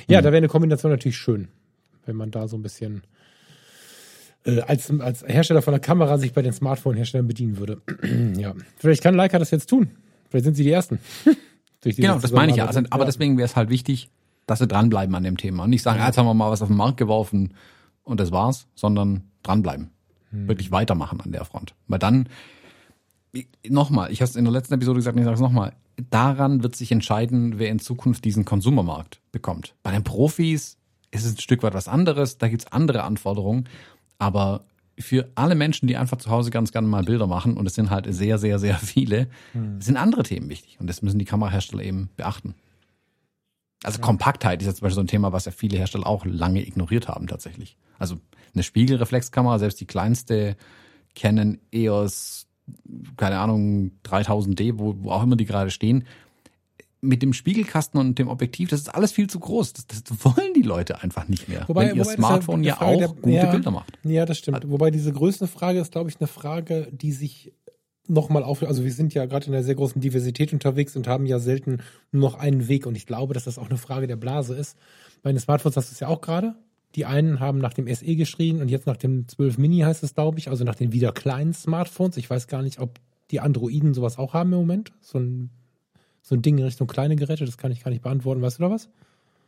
Ja, 0.09 0.21
mhm. 0.21 0.25
da 0.25 0.31
wäre 0.31 0.39
eine 0.39 0.49
Kombination 0.49 0.91
natürlich 0.91 1.19
schön, 1.19 1.49
wenn 2.05 2.17
man 2.17 2.31
da 2.31 2.49
so 2.49 2.57
ein 2.57 2.63
bisschen 2.63 3.03
äh, 4.45 4.61
als, 4.63 4.91
als 5.01 5.25
Hersteller 5.25 5.63
von 5.63 5.73
der 5.73 5.81
Kamera 5.81 6.19
sich 6.19 6.33
bei 6.33 6.43
den 6.43 6.53
Smartphone-Herstellern 6.53 7.29
bedienen 7.29 7.59
würde. 7.59 7.81
ja, 8.37 8.55
vielleicht 8.77 9.03
kann 9.03 9.15
Leica 9.15 9.39
das 9.39 9.51
jetzt 9.53 9.67
tun. 9.69 9.91
Vielleicht 10.33 10.47
sind 10.47 10.55
sie 10.55 10.65
die 10.65 10.71
Ersten. 10.71 10.99
genau, 11.83 12.19
das 12.19 12.33
meine 12.33 12.53
ich 12.53 12.57
ja. 12.57 12.65
Also, 12.65 12.81
aber 12.89 13.05
deswegen 13.05 13.37
wäre 13.37 13.45
es 13.45 13.55
halt 13.55 13.69
wichtig, 13.69 14.09
dass 14.47 14.61
sie 14.61 14.67
dranbleiben 14.67 15.15
an 15.15 15.25
dem 15.25 15.37
Thema 15.37 15.65
und 15.65 15.71
nicht 15.71 15.83
sagen, 15.83 15.99
ja. 15.99 16.07
jetzt 16.07 16.17
haben 16.17 16.25
wir 16.25 16.33
mal 16.33 16.51
was 16.51 16.63
auf 16.63 16.69
den 16.69 16.77
Markt 16.79 16.97
geworfen 16.97 17.53
und 18.03 18.19
das 18.19 18.33
war's, 18.33 18.67
sondern 18.75 19.25
dranbleiben 19.43 19.91
hm. 20.31 20.49
wirklich 20.49 20.73
weitermachen 20.73 21.21
an 21.21 21.33
der 21.33 21.45
Front. 21.45 21.75
Weil 21.87 21.99
dann, 21.99 22.31
nochmal, 23.69 24.11
ich 24.11 24.23
habe 24.23 24.31
es 24.31 24.37
in 24.37 24.45
der 24.45 24.53
letzten 24.55 24.73
Episode 24.73 25.01
gesagt, 25.01 25.19
ich 25.19 25.25
sage 25.25 25.35
es 25.35 25.41
nochmal, 25.41 25.75
daran 26.09 26.63
wird 26.63 26.77
sich 26.77 26.91
entscheiden, 26.93 27.59
wer 27.59 27.69
in 27.69 27.79
Zukunft 27.79 28.25
diesen 28.25 28.47
Konsumermarkt 28.47 29.21
bekommt. 29.33 29.75
Bei 29.83 29.91
den 29.91 30.03
Profis 30.03 30.79
ist 31.11 31.27
es 31.27 31.35
ein 31.35 31.41
Stück 31.41 31.63
weit 31.63 31.75
was 31.75 31.89
anderes, 31.89 32.39
da 32.39 32.49
gibt's 32.49 32.67
andere 32.73 33.03
Anforderungen, 33.03 33.69
aber 34.19 34.65
für 35.03 35.31
alle 35.35 35.55
Menschen, 35.55 35.87
die 35.87 35.97
einfach 35.97 36.17
zu 36.17 36.31
Hause 36.31 36.51
ganz 36.51 36.73
gerne 36.73 36.89
mal 36.89 37.05
Bilder 37.05 37.27
machen, 37.27 37.57
und 37.57 37.67
es 37.67 37.75
sind 37.75 37.91
halt 37.91 38.07
sehr, 38.13 38.39
sehr, 38.39 38.59
sehr 38.59 38.77
viele, 38.79 39.29
hm. 39.53 39.81
sind 39.81 39.97
andere 39.97 40.23
Themen 40.23 40.49
wichtig. 40.49 40.79
Und 40.81 40.87
das 40.87 41.03
müssen 41.03 41.19
die 41.19 41.25
Kamerahersteller 41.25 41.83
eben 41.83 42.11
beachten. 42.17 42.55
Also 43.85 43.99
ja. 43.99 44.05
Kompaktheit 44.05 44.63
ist 44.63 44.67
jetzt 44.67 44.79
zum 44.79 44.87
Beispiel 44.87 44.95
so 44.97 45.01
ein 45.01 45.09
Thema, 45.09 45.33
was 45.33 45.45
ja 45.45 45.53
viele 45.53 45.77
Hersteller 45.77 46.07
auch 46.07 46.25
lange 46.25 46.65
ignoriert 46.67 47.09
haben 47.09 47.27
tatsächlich. 47.27 47.77
Also 47.99 48.17
eine 48.55 48.63
Spiegelreflexkamera, 48.63 49.59
selbst 49.59 49.81
die 49.81 49.87
kleinste 49.87 50.57
Canon 51.15 51.59
EOS, 51.73 52.47
keine 53.17 53.39
Ahnung, 53.39 53.93
3000D, 54.05 54.79
wo, 54.79 54.97
wo 54.99 55.11
auch 55.11 55.23
immer 55.23 55.37
die 55.37 55.45
gerade 55.45 55.71
stehen, 55.71 56.05
mit 57.05 57.21
dem 57.21 57.33
Spiegelkasten 57.33 57.99
und 57.99 58.19
dem 58.19 58.29
Objektiv, 58.29 58.71
das 58.71 58.81
ist 58.81 58.95
alles 58.95 59.11
viel 59.11 59.29
zu 59.29 59.41
groß. 59.41 59.73
Das, 59.73 59.87
das 59.87 60.25
wollen 60.25 60.55
die 60.55 60.63
Leute 60.63 61.03
einfach 61.03 61.27
nicht 61.29 61.49
mehr. 61.49 61.65
Wobei, 61.69 61.91
wenn 61.91 61.97
ihr 61.97 62.05
Smartphone 62.05 62.63
ja 62.63 62.81
auch 62.81 62.97
der, 62.97 63.09
gute 63.09 63.31
ja, 63.31 63.51
Bilder 63.51 63.73
macht. 63.73 63.99
Ja, 64.05 64.25
das 64.25 64.39
stimmt. 64.39 64.71
Wobei 64.71 64.93
diese 64.93 65.13
Größenfrage 65.13 65.81
ist, 65.81 65.91
glaube 65.91 66.11
ich, 66.11 66.21
eine 66.21 66.29
Frage, 66.29 66.89
die 66.93 67.11
sich 67.11 67.53
nochmal 68.07 68.45
auf, 68.45 68.63
also 68.63 68.85
wir 68.85 68.93
sind 68.93 69.15
ja 69.15 69.27
gerade 69.27 69.47
in 69.47 69.53
einer 69.53 69.65
sehr 69.65 69.75
großen 69.75 70.01
Diversität 70.01 70.53
unterwegs 70.53 70.95
und 70.97 71.09
haben 71.09 71.27
ja 71.27 71.41
selten 71.41 71.79
nur 72.13 72.31
noch 72.31 72.39
einen 72.39 72.69
Weg 72.69 72.87
und 72.87 72.97
ich 72.97 73.07
glaube, 73.07 73.35
dass 73.35 73.45
das 73.45 73.59
auch 73.59 73.69
eine 73.69 73.79
Frage 73.79 74.07
der 74.07 74.17
Blase 74.17 74.55
ist. 74.55 74.77
Bei 75.23 75.33
den 75.33 75.41
Smartphones 75.41 75.77
hast 75.77 75.91
du 75.91 75.95
es 75.95 76.01
ja 76.01 76.09
auch 76.09 76.21
gerade. 76.21 76.55
Die 76.95 77.07
einen 77.07 77.41
haben 77.41 77.59
nach 77.59 77.73
dem 77.73 77.93
SE 77.93 78.17
geschrien 78.17 78.61
und 78.61 78.69
jetzt 78.69 78.87
nach 78.87 78.97
dem 78.97 79.27
12 79.27 79.59
Mini 79.59 79.79
heißt 79.81 80.05
es, 80.05 80.15
glaube 80.15 80.39
ich, 80.39 80.49
also 80.49 80.63
nach 80.63 80.75
den 80.75 80.93
wieder 80.93 81.13
kleinen 81.13 81.55
Smartphones. 81.55 82.17
Ich 82.17 82.29
weiß 82.31 82.47
gar 82.47 82.63
nicht, 82.63 82.79
ob 82.79 83.01
die 83.31 83.41
Androiden 83.41 83.95
sowas 83.95 84.19
auch 84.19 84.35
haben 84.35 84.53
im 84.53 84.59
Moment. 84.59 84.93
So 85.01 85.19
ein, 85.19 85.51
so 86.23 86.35
ein 86.35 86.43
Ding 86.43 86.59
in 86.59 86.65
Richtung 86.65 86.87
kleine 86.87 87.17
Geräte, 87.17 87.45
das 87.45 87.59
kann 87.59 87.73
ich 87.73 87.83
gar 87.83 87.91
nicht 87.91 88.03
beantworten. 88.03 88.43
Weißt 88.43 88.59
du 88.59 88.63
da 88.63 88.71
was? 88.71 88.89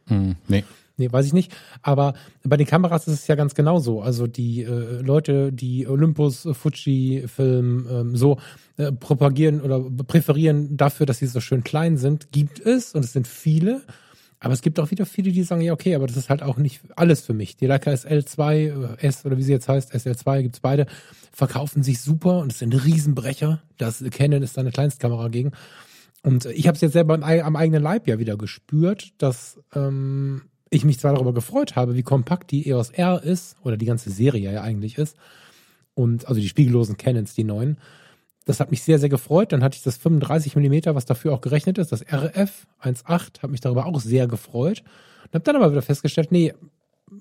Hm, 0.07 0.37
nee. 0.49 0.65
Nee, 0.97 1.11
weiß 1.11 1.27
ich 1.27 1.33
nicht. 1.33 1.53
Aber 1.83 2.15
bei 2.45 2.57
den 2.57 2.67
Kameras 2.67 3.09
ist 3.09 3.15
es 3.15 3.27
ja 3.27 3.35
ganz 3.35 3.55
genauso. 3.55 4.01
Also 4.01 4.29
die 4.29 4.63
äh, 4.63 5.01
Leute, 5.01 5.53
die 5.53 5.89
Olympus, 5.89 6.47
Fuji 6.53 7.25
Film 7.27 7.89
ähm, 7.91 8.17
so 8.17 8.39
äh, 8.77 8.93
propagieren 8.93 9.61
oder 9.61 9.81
präferieren 9.81 10.77
dafür, 10.77 11.07
dass 11.07 11.19
sie 11.19 11.27
so 11.27 11.41
schön 11.41 11.65
klein 11.65 11.97
sind, 11.97 12.31
gibt 12.31 12.61
es 12.61 12.95
und 12.95 13.05
es 13.05 13.13
sind 13.13 13.27
viele. 13.27 13.83
Aber 14.39 14.53
es 14.53 14.63
gibt 14.63 14.79
auch 14.79 14.91
wieder 14.91 15.07
viele, 15.07 15.33
die 15.33 15.43
sagen, 15.43 15.63
ja, 15.63 15.73
okay, 15.73 15.95
aber 15.97 16.07
das 16.07 16.17
ist 16.17 16.29
halt 16.29 16.43
auch 16.43 16.59
nicht 16.59 16.83
alles 16.95 17.23
für 17.23 17.35
mich. 17.35 17.57
Die 17.57 17.67
Leica 17.67 17.91
SL2, 17.91 18.99
äh, 19.01 19.07
S 19.07 19.25
oder 19.25 19.37
wie 19.37 19.43
sie 19.43 19.53
jetzt 19.53 19.69
heißt, 19.69 19.93
SL2 19.93 20.43
gibt's 20.43 20.61
beide, 20.61 20.87
verkaufen 21.33 21.83
sich 21.83 22.01
super 22.01 22.39
und 22.39 22.53
es 22.53 22.61
sind 22.61 22.73
Riesenbrecher. 22.73 23.63
Das 23.79 24.05
Canon 24.11 24.43
ist 24.43 24.57
da 24.57 24.61
eine 24.61 24.71
Kleinstkamera 24.71 25.27
gegen. 25.29 25.53
Und 26.25 26.47
ich 26.47 26.67
habe 26.67 26.75
es 26.75 26.81
jetzt 26.81 26.95
selber 26.95 27.15
am 27.15 27.55
eigenen 27.55 27.83
Leib 27.83 28.09
ja 28.09 28.19
wieder 28.19 28.39
gespürt, 28.39 29.13
dass 29.19 29.61
ähm, 29.75 30.43
ich 30.71 30.85
mich 30.85 30.99
zwar 30.99 31.13
darüber 31.13 31.35
gefreut 31.35 31.77
habe, 31.77 31.97
wie 31.97 32.03
kompakt 32.03 32.51
die 32.51 32.67
EOS 32.67 32.91
R 32.91 33.23
ist, 33.23 33.57
oder 33.63 33.77
die 33.77 33.85
ganze 33.85 34.11
Serie 34.11 34.51
ja 34.51 34.63
eigentlich 34.63 34.97
ist, 34.97 35.19
und 35.93 36.27
also 36.27 36.41
die 36.41 36.49
spiegellosen 36.49 36.97
Canons, 36.97 37.35
die 37.35 37.45
neuen, 37.45 37.77
das 38.47 38.59
hat 38.59 38.71
mich 38.71 38.83
sehr, 38.83 38.99
sehr 38.99 39.11
gefreut. 39.11 39.53
Dann 39.53 39.63
hatte 39.63 39.77
ich 39.77 39.83
das 39.83 39.99
35 39.99 40.57
Millimeter, 40.57 40.95
was 40.95 41.05
dafür 41.05 41.35
auch 41.35 41.43
gerechnet 41.43 41.77
ist, 41.77 41.93
das 41.93 42.03
RF 42.03 42.67
1.8, 42.83 43.43
hat 43.43 43.51
mich 43.51 43.61
darüber 43.61 43.85
auch 43.85 44.01
sehr 44.01 44.27
gefreut. 44.27 44.83
Und 45.25 45.35
habe 45.35 45.45
dann 45.45 45.57
aber 45.57 45.73
wieder 45.73 45.83
festgestellt, 45.83 46.33
nee, 46.33 46.55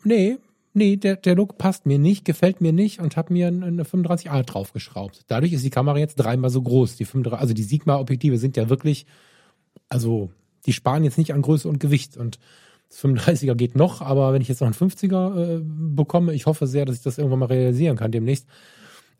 nee, 0.05 0.37
nee, 0.73 0.97
der, 0.97 1.15
der 1.15 1.35
Look 1.35 1.57
passt 1.57 1.85
mir 1.85 1.99
nicht, 1.99 2.25
gefällt 2.25 2.61
mir 2.61 2.73
nicht 2.73 2.99
und 2.99 3.17
habe 3.17 3.33
mir 3.33 3.47
eine 3.47 3.83
35A 3.83 4.43
draufgeschraubt. 4.43 5.21
Dadurch 5.27 5.53
ist 5.53 5.63
die 5.63 5.69
Kamera 5.69 5.97
jetzt 5.97 6.15
dreimal 6.15 6.49
so 6.49 6.61
groß. 6.61 6.95
Die 6.95 7.05
35, 7.05 7.39
also 7.39 7.53
die 7.53 7.63
Sigma-Objektive 7.63 8.37
sind 8.37 8.57
ja 8.57 8.69
wirklich, 8.69 9.05
also 9.89 10.31
die 10.65 10.73
sparen 10.73 11.03
jetzt 11.03 11.17
nicht 11.17 11.33
an 11.33 11.41
Größe 11.41 11.67
und 11.67 11.79
Gewicht 11.79 12.17
und 12.17 12.39
das 12.89 12.99
35er 13.03 13.55
geht 13.55 13.75
noch, 13.75 14.01
aber 14.01 14.33
wenn 14.33 14.41
ich 14.41 14.47
jetzt 14.47 14.61
noch 14.61 14.67
einen 14.67 14.75
50er 14.75 15.57
äh, 15.57 15.61
bekomme, 15.63 16.33
ich 16.33 16.45
hoffe 16.45 16.67
sehr, 16.67 16.85
dass 16.85 16.97
ich 16.97 17.01
das 17.01 17.17
irgendwann 17.17 17.39
mal 17.39 17.45
realisieren 17.47 17.97
kann 17.97 18.11
demnächst, 18.11 18.47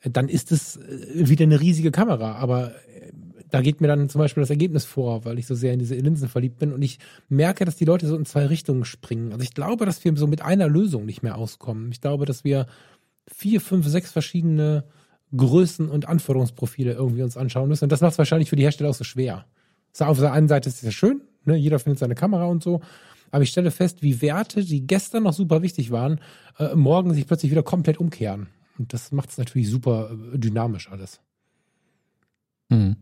äh, 0.02 0.10
dann 0.10 0.30
ist 0.30 0.52
es 0.52 0.78
äh, 0.78 1.28
wieder 1.28 1.44
eine 1.44 1.60
riesige 1.60 1.92
Kamera. 1.92 2.34
Aber 2.36 2.72
äh, 2.72 3.12
da 3.54 3.62
geht 3.62 3.82
mir 3.82 3.88
dann 3.88 4.10
zum 4.10 4.18
Beispiel 4.18 4.42
das 4.42 4.50
Ergebnis 4.50 4.84
vor, 4.84 5.26
weil 5.26 5.38
ich 5.38 5.46
so 5.46 5.54
sehr 5.54 5.74
in 5.74 5.80
diese 5.80 5.94
Linsen 5.94 6.28
verliebt 6.28 6.58
bin 6.58 6.74
und 6.74 6.82
ich 6.82 6.98
merke, 7.30 7.66
dass 7.66 7.76
die 7.76 7.86
Leute 7.86 8.08
so 8.08 8.16
in 8.16 8.26
zwei 8.26 8.48
Richtungen 8.48 8.84
springen. 8.84 9.32
Also 9.32 9.44
ich 9.44 9.54
glaube, 9.54 9.86
dass 9.86 10.04
wir 10.04 10.18
so 10.18 10.26
mit 10.26 10.42
einer 10.42 10.68
Lösung 10.68 11.06
nicht 11.06 11.22
mehr 11.22 11.38
auskommen. 11.38 11.92
Ich 11.92 12.02
glaube, 12.02 12.26
dass 12.26 12.44
wir 12.44 12.66
vier, 13.32 13.62
fünf, 13.62 13.86
sechs 13.86 14.12
verschiedene 14.12 14.86
Größen 15.38 15.88
und 15.88 16.08
Anforderungsprofile 16.08 16.94
irgendwie 16.94 17.22
uns 17.22 17.38
anschauen 17.38 17.70
müssen. 17.70 17.84
Und 17.84 17.92
das 17.92 18.02
macht 18.02 18.14
es 18.14 18.18
wahrscheinlich 18.18 18.50
für 18.50 18.56
die 18.56 18.64
Hersteller 18.64 18.90
auch 18.90 18.96
so 18.96 19.04
schwer. 19.04 19.46
Auf 20.00 20.18
der 20.18 20.34
einen 20.34 20.48
Seite 20.48 20.70
ist 20.70 20.78
es 20.78 20.82
ja 20.82 20.92
schön, 20.92 21.22
ne? 21.46 21.56
jeder 21.56 21.78
findet 21.78 22.00
seine 22.00 22.16
Kamera 22.16 22.46
und 22.46 22.64
so. 22.64 22.82
Aber 23.30 23.44
ich 23.44 23.52
stelle 23.52 23.70
fest, 23.70 24.02
wie 24.02 24.20
Werte, 24.24 24.66
die 24.66 24.88
gestern 24.88 25.24
noch 25.24 25.34
super 25.34 25.62
wichtig 25.62 25.92
waren, 25.92 26.20
äh, 26.58 26.74
morgen 26.74 27.14
sich 27.14 27.28
plötzlich 27.28 27.52
wieder 27.52 27.62
komplett 27.62 28.00
umkehren. 28.00 28.48
Und 28.80 28.94
das 28.94 29.12
macht 29.12 29.30
es 29.30 29.38
natürlich 29.38 29.70
super 29.70 30.10
äh, 30.34 30.40
dynamisch 30.40 30.90
alles. 30.90 31.22
Mhm. 32.70 32.96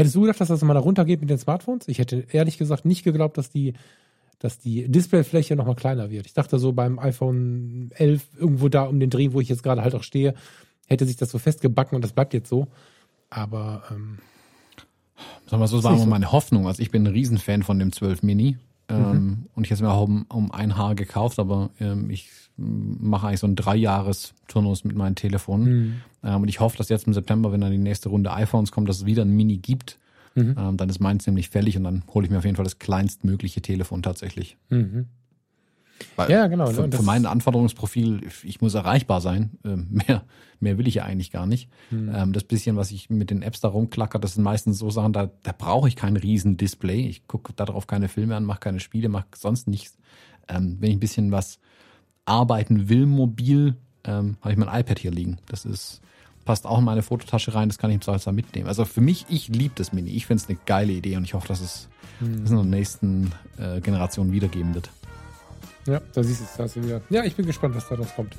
Hättest 0.00 0.16
du 0.16 0.22
gedacht, 0.22 0.40
dass 0.40 0.48
das 0.48 0.62
mal 0.62 0.74
da 0.74 0.80
runtergeht 0.80 1.20
mit 1.20 1.28
den 1.28 1.38
Smartphones? 1.38 1.86
Ich 1.88 1.98
hätte 1.98 2.24
ehrlich 2.32 2.58
gesagt 2.58 2.84
nicht 2.84 3.04
geglaubt, 3.04 3.36
dass 3.36 3.50
die, 3.50 3.74
dass 4.38 4.58
die 4.58 4.88
Displayfläche 4.88 5.56
nochmal 5.56 5.74
kleiner 5.74 6.10
wird. 6.10 6.26
Ich 6.26 6.32
dachte 6.32 6.58
so 6.58 6.72
beim 6.72 6.98
iPhone 6.98 7.90
11 7.94 8.26
irgendwo 8.38 8.68
da 8.68 8.84
um 8.84 8.98
den 8.98 9.10
Dreh, 9.10 9.32
wo 9.32 9.40
ich 9.40 9.48
jetzt 9.48 9.62
gerade 9.62 9.82
halt 9.82 9.94
auch 9.94 10.02
stehe, 10.02 10.34
hätte 10.86 11.04
sich 11.04 11.16
das 11.16 11.30
so 11.30 11.38
festgebacken 11.38 11.96
und 11.96 12.02
das 12.02 12.12
bleibt 12.12 12.32
jetzt 12.32 12.48
so. 12.48 12.66
Aber 13.28 13.82
ähm, 13.90 14.18
Sagen 15.46 15.62
wir 15.62 15.68
so, 15.68 15.76
das 15.76 15.84
war 15.84 15.94
immer 15.94 16.06
meine 16.06 16.32
Hoffnung. 16.32 16.66
Also 16.66 16.82
ich 16.82 16.90
bin 16.90 17.04
ein 17.04 17.12
Riesenfan 17.12 17.62
von 17.62 17.78
dem 17.78 17.92
12 17.92 18.22
Mini. 18.22 18.56
Ähm, 18.88 19.12
mhm. 19.12 19.46
Und 19.54 19.64
ich 19.64 19.70
habe 19.70 19.74
es 19.74 19.82
mir 19.82 19.92
auch 19.92 20.04
um, 20.04 20.24
um 20.28 20.50
ein 20.50 20.76
Haar 20.76 20.94
gekauft, 20.94 21.38
aber 21.38 21.70
ähm, 21.78 22.10
ich 22.10 22.30
mache 22.56 23.28
eigentlich 23.28 23.40
so 23.40 23.46
einen 23.46 23.56
Dreijahres-Turnus 23.56 24.84
mit 24.84 24.96
meinen 24.96 25.14
Telefonen. 25.14 25.72
Mhm. 25.72 25.94
Ähm, 26.24 26.42
und 26.42 26.48
ich 26.48 26.60
hoffe, 26.60 26.76
dass 26.76 26.88
jetzt 26.88 27.06
im 27.06 27.14
September, 27.14 27.52
wenn 27.52 27.60
dann 27.60 27.72
die 27.72 27.78
nächste 27.78 28.08
Runde 28.08 28.32
iPhones 28.32 28.72
kommt, 28.72 28.88
dass 28.88 28.98
es 28.98 29.06
wieder 29.06 29.22
ein 29.22 29.30
Mini 29.30 29.58
gibt. 29.58 29.98
Mhm. 30.34 30.54
Ähm, 30.58 30.76
dann 30.76 30.88
ist 30.88 31.00
meins 31.00 31.26
nämlich 31.26 31.48
fällig 31.48 31.76
und 31.76 31.84
dann 31.84 32.02
hole 32.12 32.24
ich 32.24 32.30
mir 32.30 32.38
auf 32.38 32.44
jeden 32.44 32.56
Fall 32.56 32.64
das 32.64 32.78
kleinstmögliche 32.78 33.62
Telefon 33.62 34.02
tatsächlich. 34.02 34.56
Mhm. 34.68 35.06
Weil 36.16 36.30
ja, 36.30 36.46
genau. 36.46 36.66
Für, 36.66 36.90
für 36.90 37.02
mein 37.02 37.26
Anforderungsprofil, 37.26 38.20
ich 38.42 38.60
muss 38.60 38.74
erreichbar 38.74 39.20
sein. 39.20 39.50
Ähm, 39.64 39.86
mehr, 40.06 40.22
mehr 40.60 40.78
will 40.78 40.88
ich 40.88 40.94
ja 40.94 41.04
eigentlich 41.04 41.30
gar 41.30 41.46
nicht. 41.46 41.68
Mhm. 41.90 42.12
Ähm, 42.14 42.32
das 42.32 42.44
bisschen, 42.44 42.76
was 42.76 42.90
ich 42.90 43.10
mit 43.10 43.30
den 43.30 43.42
Apps 43.42 43.60
da 43.60 43.68
rumklacker, 43.68 44.18
das 44.18 44.34
sind 44.34 44.44
meistens 44.44 44.78
so 44.78 44.90
Sachen, 44.90 45.12
da, 45.12 45.30
da 45.42 45.52
brauche 45.56 45.88
ich 45.88 45.96
kein 45.96 46.16
riesen 46.16 46.56
Display. 46.56 47.06
Ich 47.06 47.26
gucke 47.26 47.52
darauf 47.54 47.86
keine 47.86 48.08
Filme 48.08 48.36
an, 48.36 48.44
mache 48.44 48.60
keine 48.60 48.80
Spiele, 48.80 49.08
mache 49.08 49.26
sonst 49.36 49.68
nichts. 49.68 49.98
Ähm, 50.48 50.76
wenn 50.80 50.90
ich 50.90 50.96
ein 50.96 51.00
bisschen 51.00 51.32
was 51.32 51.58
arbeiten 52.24 52.88
will, 52.88 53.06
mobil, 53.06 53.76
ähm, 54.04 54.36
habe 54.40 54.52
ich 54.52 54.58
mein 54.58 54.68
iPad 54.68 54.98
hier 54.98 55.10
liegen. 55.10 55.38
Das 55.46 55.64
ist 55.64 56.00
passt 56.44 56.66
auch 56.66 56.78
in 56.78 56.84
meine 56.84 57.02
Fototasche 57.02 57.54
rein, 57.54 57.68
das 57.68 57.78
kann 57.78 57.90
ich 57.90 57.94
im 57.94 58.00
Zweifelsfall 58.00 58.32
mitnehmen. 58.32 58.66
Also 58.66 58.84
für 58.84 59.00
mich, 59.00 59.26
ich 59.28 59.48
liebe 59.48 59.74
das 59.76 59.92
Mini. 59.92 60.10
Ich 60.10 60.26
finde 60.26 60.42
es 60.42 60.48
eine 60.48 60.58
geile 60.66 60.92
Idee 60.92 61.16
und 61.16 61.24
ich 61.24 61.34
hoffe, 61.34 61.46
dass 61.48 61.60
es 61.60 61.88
mhm. 62.18 62.42
das 62.42 62.50
in 62.50 62.56
der 62.56 62.64
nächsten 62.64 63.32
äh, 63.58 63.80
Generation 63.80 64.32
wiedergeben 64.32 64.74
wird. 64.74 64.90
Ja, 65.86 66.00
da 66.12 66.22
siehst 66.22 66.40
du 66.40 66.44
es, 66.44 66.56
da 66.56 66.64
hast 66.64 66.76
du 66.76 66.82
wieder. 66.82 67.00
Ja, 67.10 67.24
ich 67.24 67.36
bin 67.36 67.46
gespannt, 67.46 67.76
was 67.76 67.88
daraus 67.88 68.14
kommt. 68.14 68.34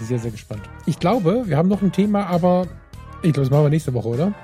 Sehr, 0.00 0.18
sehr 0.18 0.30
gespannt. 0.30 0.62
Ich 0.86 0.98
glaube, 0.98 1.44
wir 1.46 1.56
haben 1.56 1.68
noch 1.68 1.82
ein 1.82 1.92
Thema, 1.92 2.26
aber 2.26 2.66
ich 3.22 3.32
glaube, 3.32 3.48
das 3.48 3.50
machen 3.50 3.64
wir 3.64 3.70
nächste 3.70 3.92
Woche, 3.92 4.08
oder? 4.08 4.34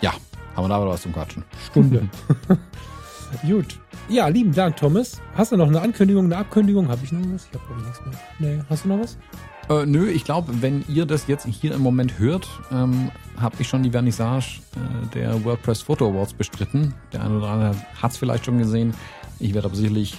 Ja, 0.00 0.12
haben 0.54 0.64
wir 0.64 0.68
da 0.68 0.76
aber 0.76 0.90
was 0.90 1.02
zum 1.02 1.12
Quatschen. 1.12 1.44
Stunde. 1.70 2.08
Gut. 3.46 3.78
Ja, 4.08 4.28
lieben 4.28 4.52
Dank, 4.52 4.76
Thomas. 4.76 5.20
Hast 5.34 5.52
du 5.52 5.56
noch 5.56 5.68
eine 5.68 5.80
Ankündigung, 5.80 6.24
eine 6.26 6.36
Abkündigung? 6.36 6.88
Habe 6.88 7.00
ich 7.04 7.12
noch 7.12 7.20
was? 7.32 7.48
Ich 7.50 7.58
habe 7.58 7.82
nichts 7.82 8.00
mehr. 8.04 8.14
Nee, 8.38 8.62
hast 8.68 8.84
du 8.84 8.88
noch 8.88 9.00
was? 9.00 9.16
Äh, 9.68 9.86
nö, 9.86 10.08
ich 10.08 10.24
glaube, 10.24 10.52
wenn 10.62 10.84
ihr 10.88 11.06
das 11.06 11.26
jetzt 11.28 11.46
hier 11.46 11.72
im 11.74 11.82
Moment 11.82 12.18
hört, 12.18 12.48
ähm, 12.72 13.10
habe 13.38 13.56
ich 13.60 13.68
schon 13.68 13.82
die 13.82 13.90
Vernissage 13.90 14.60
äh, 14.74 15.06
der 15.14 15.44
WordPress 15.44 15.82
Photo 15.82 16.08
Awards 16.08 16.34
bestritten. 16.34 16.94
Der 17.12 17.22
eine 17.22 17.38
oder 17.38 17.48
andere 17.48 17.76
hat 18.02 18.10
es 18.10 18.16
vielleicht 18.16 18.46
schon 18.46 18.58
gesehen. 18.58 18.94
Ich 19.38 19.54
werde 19.54 19.68
aber 19.68 19.76
sicherlich 19.76 20.18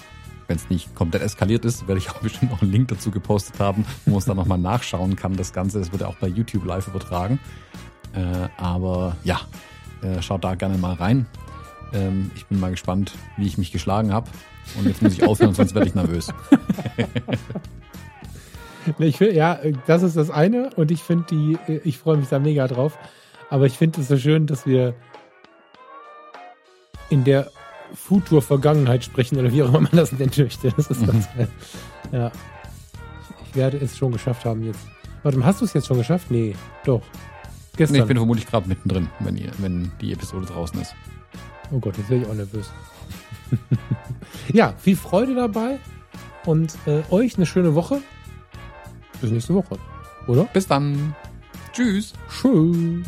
wenn 0.52 0.58
es 0.58 0.70
nicht 0.70 0.94
komplett 0.96 1.22
eskaliert 1.22 1.64
ist, 1.64 1.88
werde 1.88 2.00
ich 2.00 2.10
auch 2.10 2.20
bestimmt 2.22 2.52
noch 2.52 2.62
einen 2.62 2.74
Link 2.74 2.90
dazu 2.90 3.10
gepostet 3.10 3.60
haben, 3.60 3.86
wo 4.06 4.12
man 4.12 4.20
es 4.20 4.26
dann 4.26 4.36
nochmal 4.36 4.58
nachschauen 4.58 5.16
kann. 5.16 5.38
Das 5.38 5.54
Ganze, 5.54 5.80
das 5.80 5.94
wird 5.94 6.02
ja 6.02 6.08
auch 6.08 6.18
bei 6.18 6.28
YouTube 6.28 6.66
live 6.66 6.90
übertragen. 6.90 7.40
Äh, 8.14 8.50
aber 8.58 9.16
ja, 9.24 9.40
äh, 10.02 10.22
schaut 10.22 10.44
da 10.44 10.56
gerne 10.56 10.78
mal 10.78 10.94
rein. 10.94 11.26
Ähm, 11.94 12.32
ich 12.36 12.46
bin 12.46 12.60
mal 12.60 12.72
gespannt, 12.72 13.14
wie 13.38 13.48
ich 13.48 13.58
mich 13.58 13.72
geschlagen 13.72 14.14
habe. 14.14 14.30
Und 14.78 14.88
jetzt 14.88 15.02
muss 15.02 15.14
ich 15.14 15.24
aufhören, 15.24 15.54
sonst 15.54 15.74
werde 15.76 15.88
ich 15.88 15.96
nervös. 15.96 16.30
ich 19.00 19.18
find, 19.18 19.34
ja, 19.34 19.60
das 19.88 20.04
ist 20.04 20.16
das 20.16 20.30
eine 20.30 20.70
und 20.76 20.92
ich 20.92 21.02
finde 21.02 21.26
die, 21.30 21.58
ich 21.84 21.98
freue 21.98 22.18
mich 22.18 22.30
da 22.30 22.40
mega 22.40 22.68
drauf. 22.68 22.98
Aber 23.50 23.66
ich 23.66 23.78
finde 23.78 24.02
es 24.02 24.08
so 24.08 24.18
schön, 24.18 24.48
dass 24.48 24.66
wir 24.66 24.96
in 27.10 27.26
der 27.26 27.52
Futur-Vergangenheit 27.94 29.04
sprechen 29.04 29.38
oder 29.38 29.52
wie 29.52 29.64
auch 29.64 29.68
immer 29.70 29.82
man 29.82 29.92
das 29.92 30.14
nennen 30.14 30.32
möchte. 30.38 30.72
Das 30.72 30.88
ist 30.88 31.06
ganz 31.06 31.28
mhm. 31.34 31.38
geil. 31.38 31.48
Ja. 32.12 32.32
Ich 33.50 33.56
werde 33.56 33.78
es 33.78 33.98
schon 33.98 34.14
geschafft 34.14 34.46
haben 34.46 34.64
jetzt. 34.64 34.80
Warte 35.24 35.38
mal, 35.38 35.46
hast 35.46 35.60
du 35.60 35.66
es 35.66 35.74
jetzt 35.74 35.88
schon 35.88 35.98
geschafft? 35.98 36.32
Nee, 36.32 36.56
doch. 36.86 37.02
Gestern. 37.76 37.98
Nee, 37.98 38.02
ich 38.02 38.08
bin 38.08 38.18
vermutlich 38.18 38.48
gerade 38.48 38.68
mittendrin, 38.68 39.10
wenn, 39.20 39.38
ihr, 39.38 39.52
wenn 39.58 39.92
die 40.00 40.14
Episode 40.14 40.46
draußen 40.46 40.82
ist. 40.82 40.96
Oh 41.72 41.80
Gott, 41.80 41.98
jetzt 41.98 42.10
werde 42.10 42.24
ich 42.24 42.30
auch 42.30 42.36
nervös. 42.36 42.70
ja, 44.54 44.74
viel 44.78 44.96
Freude 44.96 45.36
dabei 45.36 45.80
und 46.46 46.76
äh, 46.86 47.02
euch 47.10 47.38
eine 47.38 47.46
schöne 47.46 47.76
Woche. 47.76 48.02
Bis 49.22 49.32
nächste 49.32 49.54
Woche, 49.54 49.78
oder? 50.28 50.46
Bis 50.46 50.68
dann. 50.68 51.16
Tschüss. 51.74 52.14
Tschüss. 52.30 53.08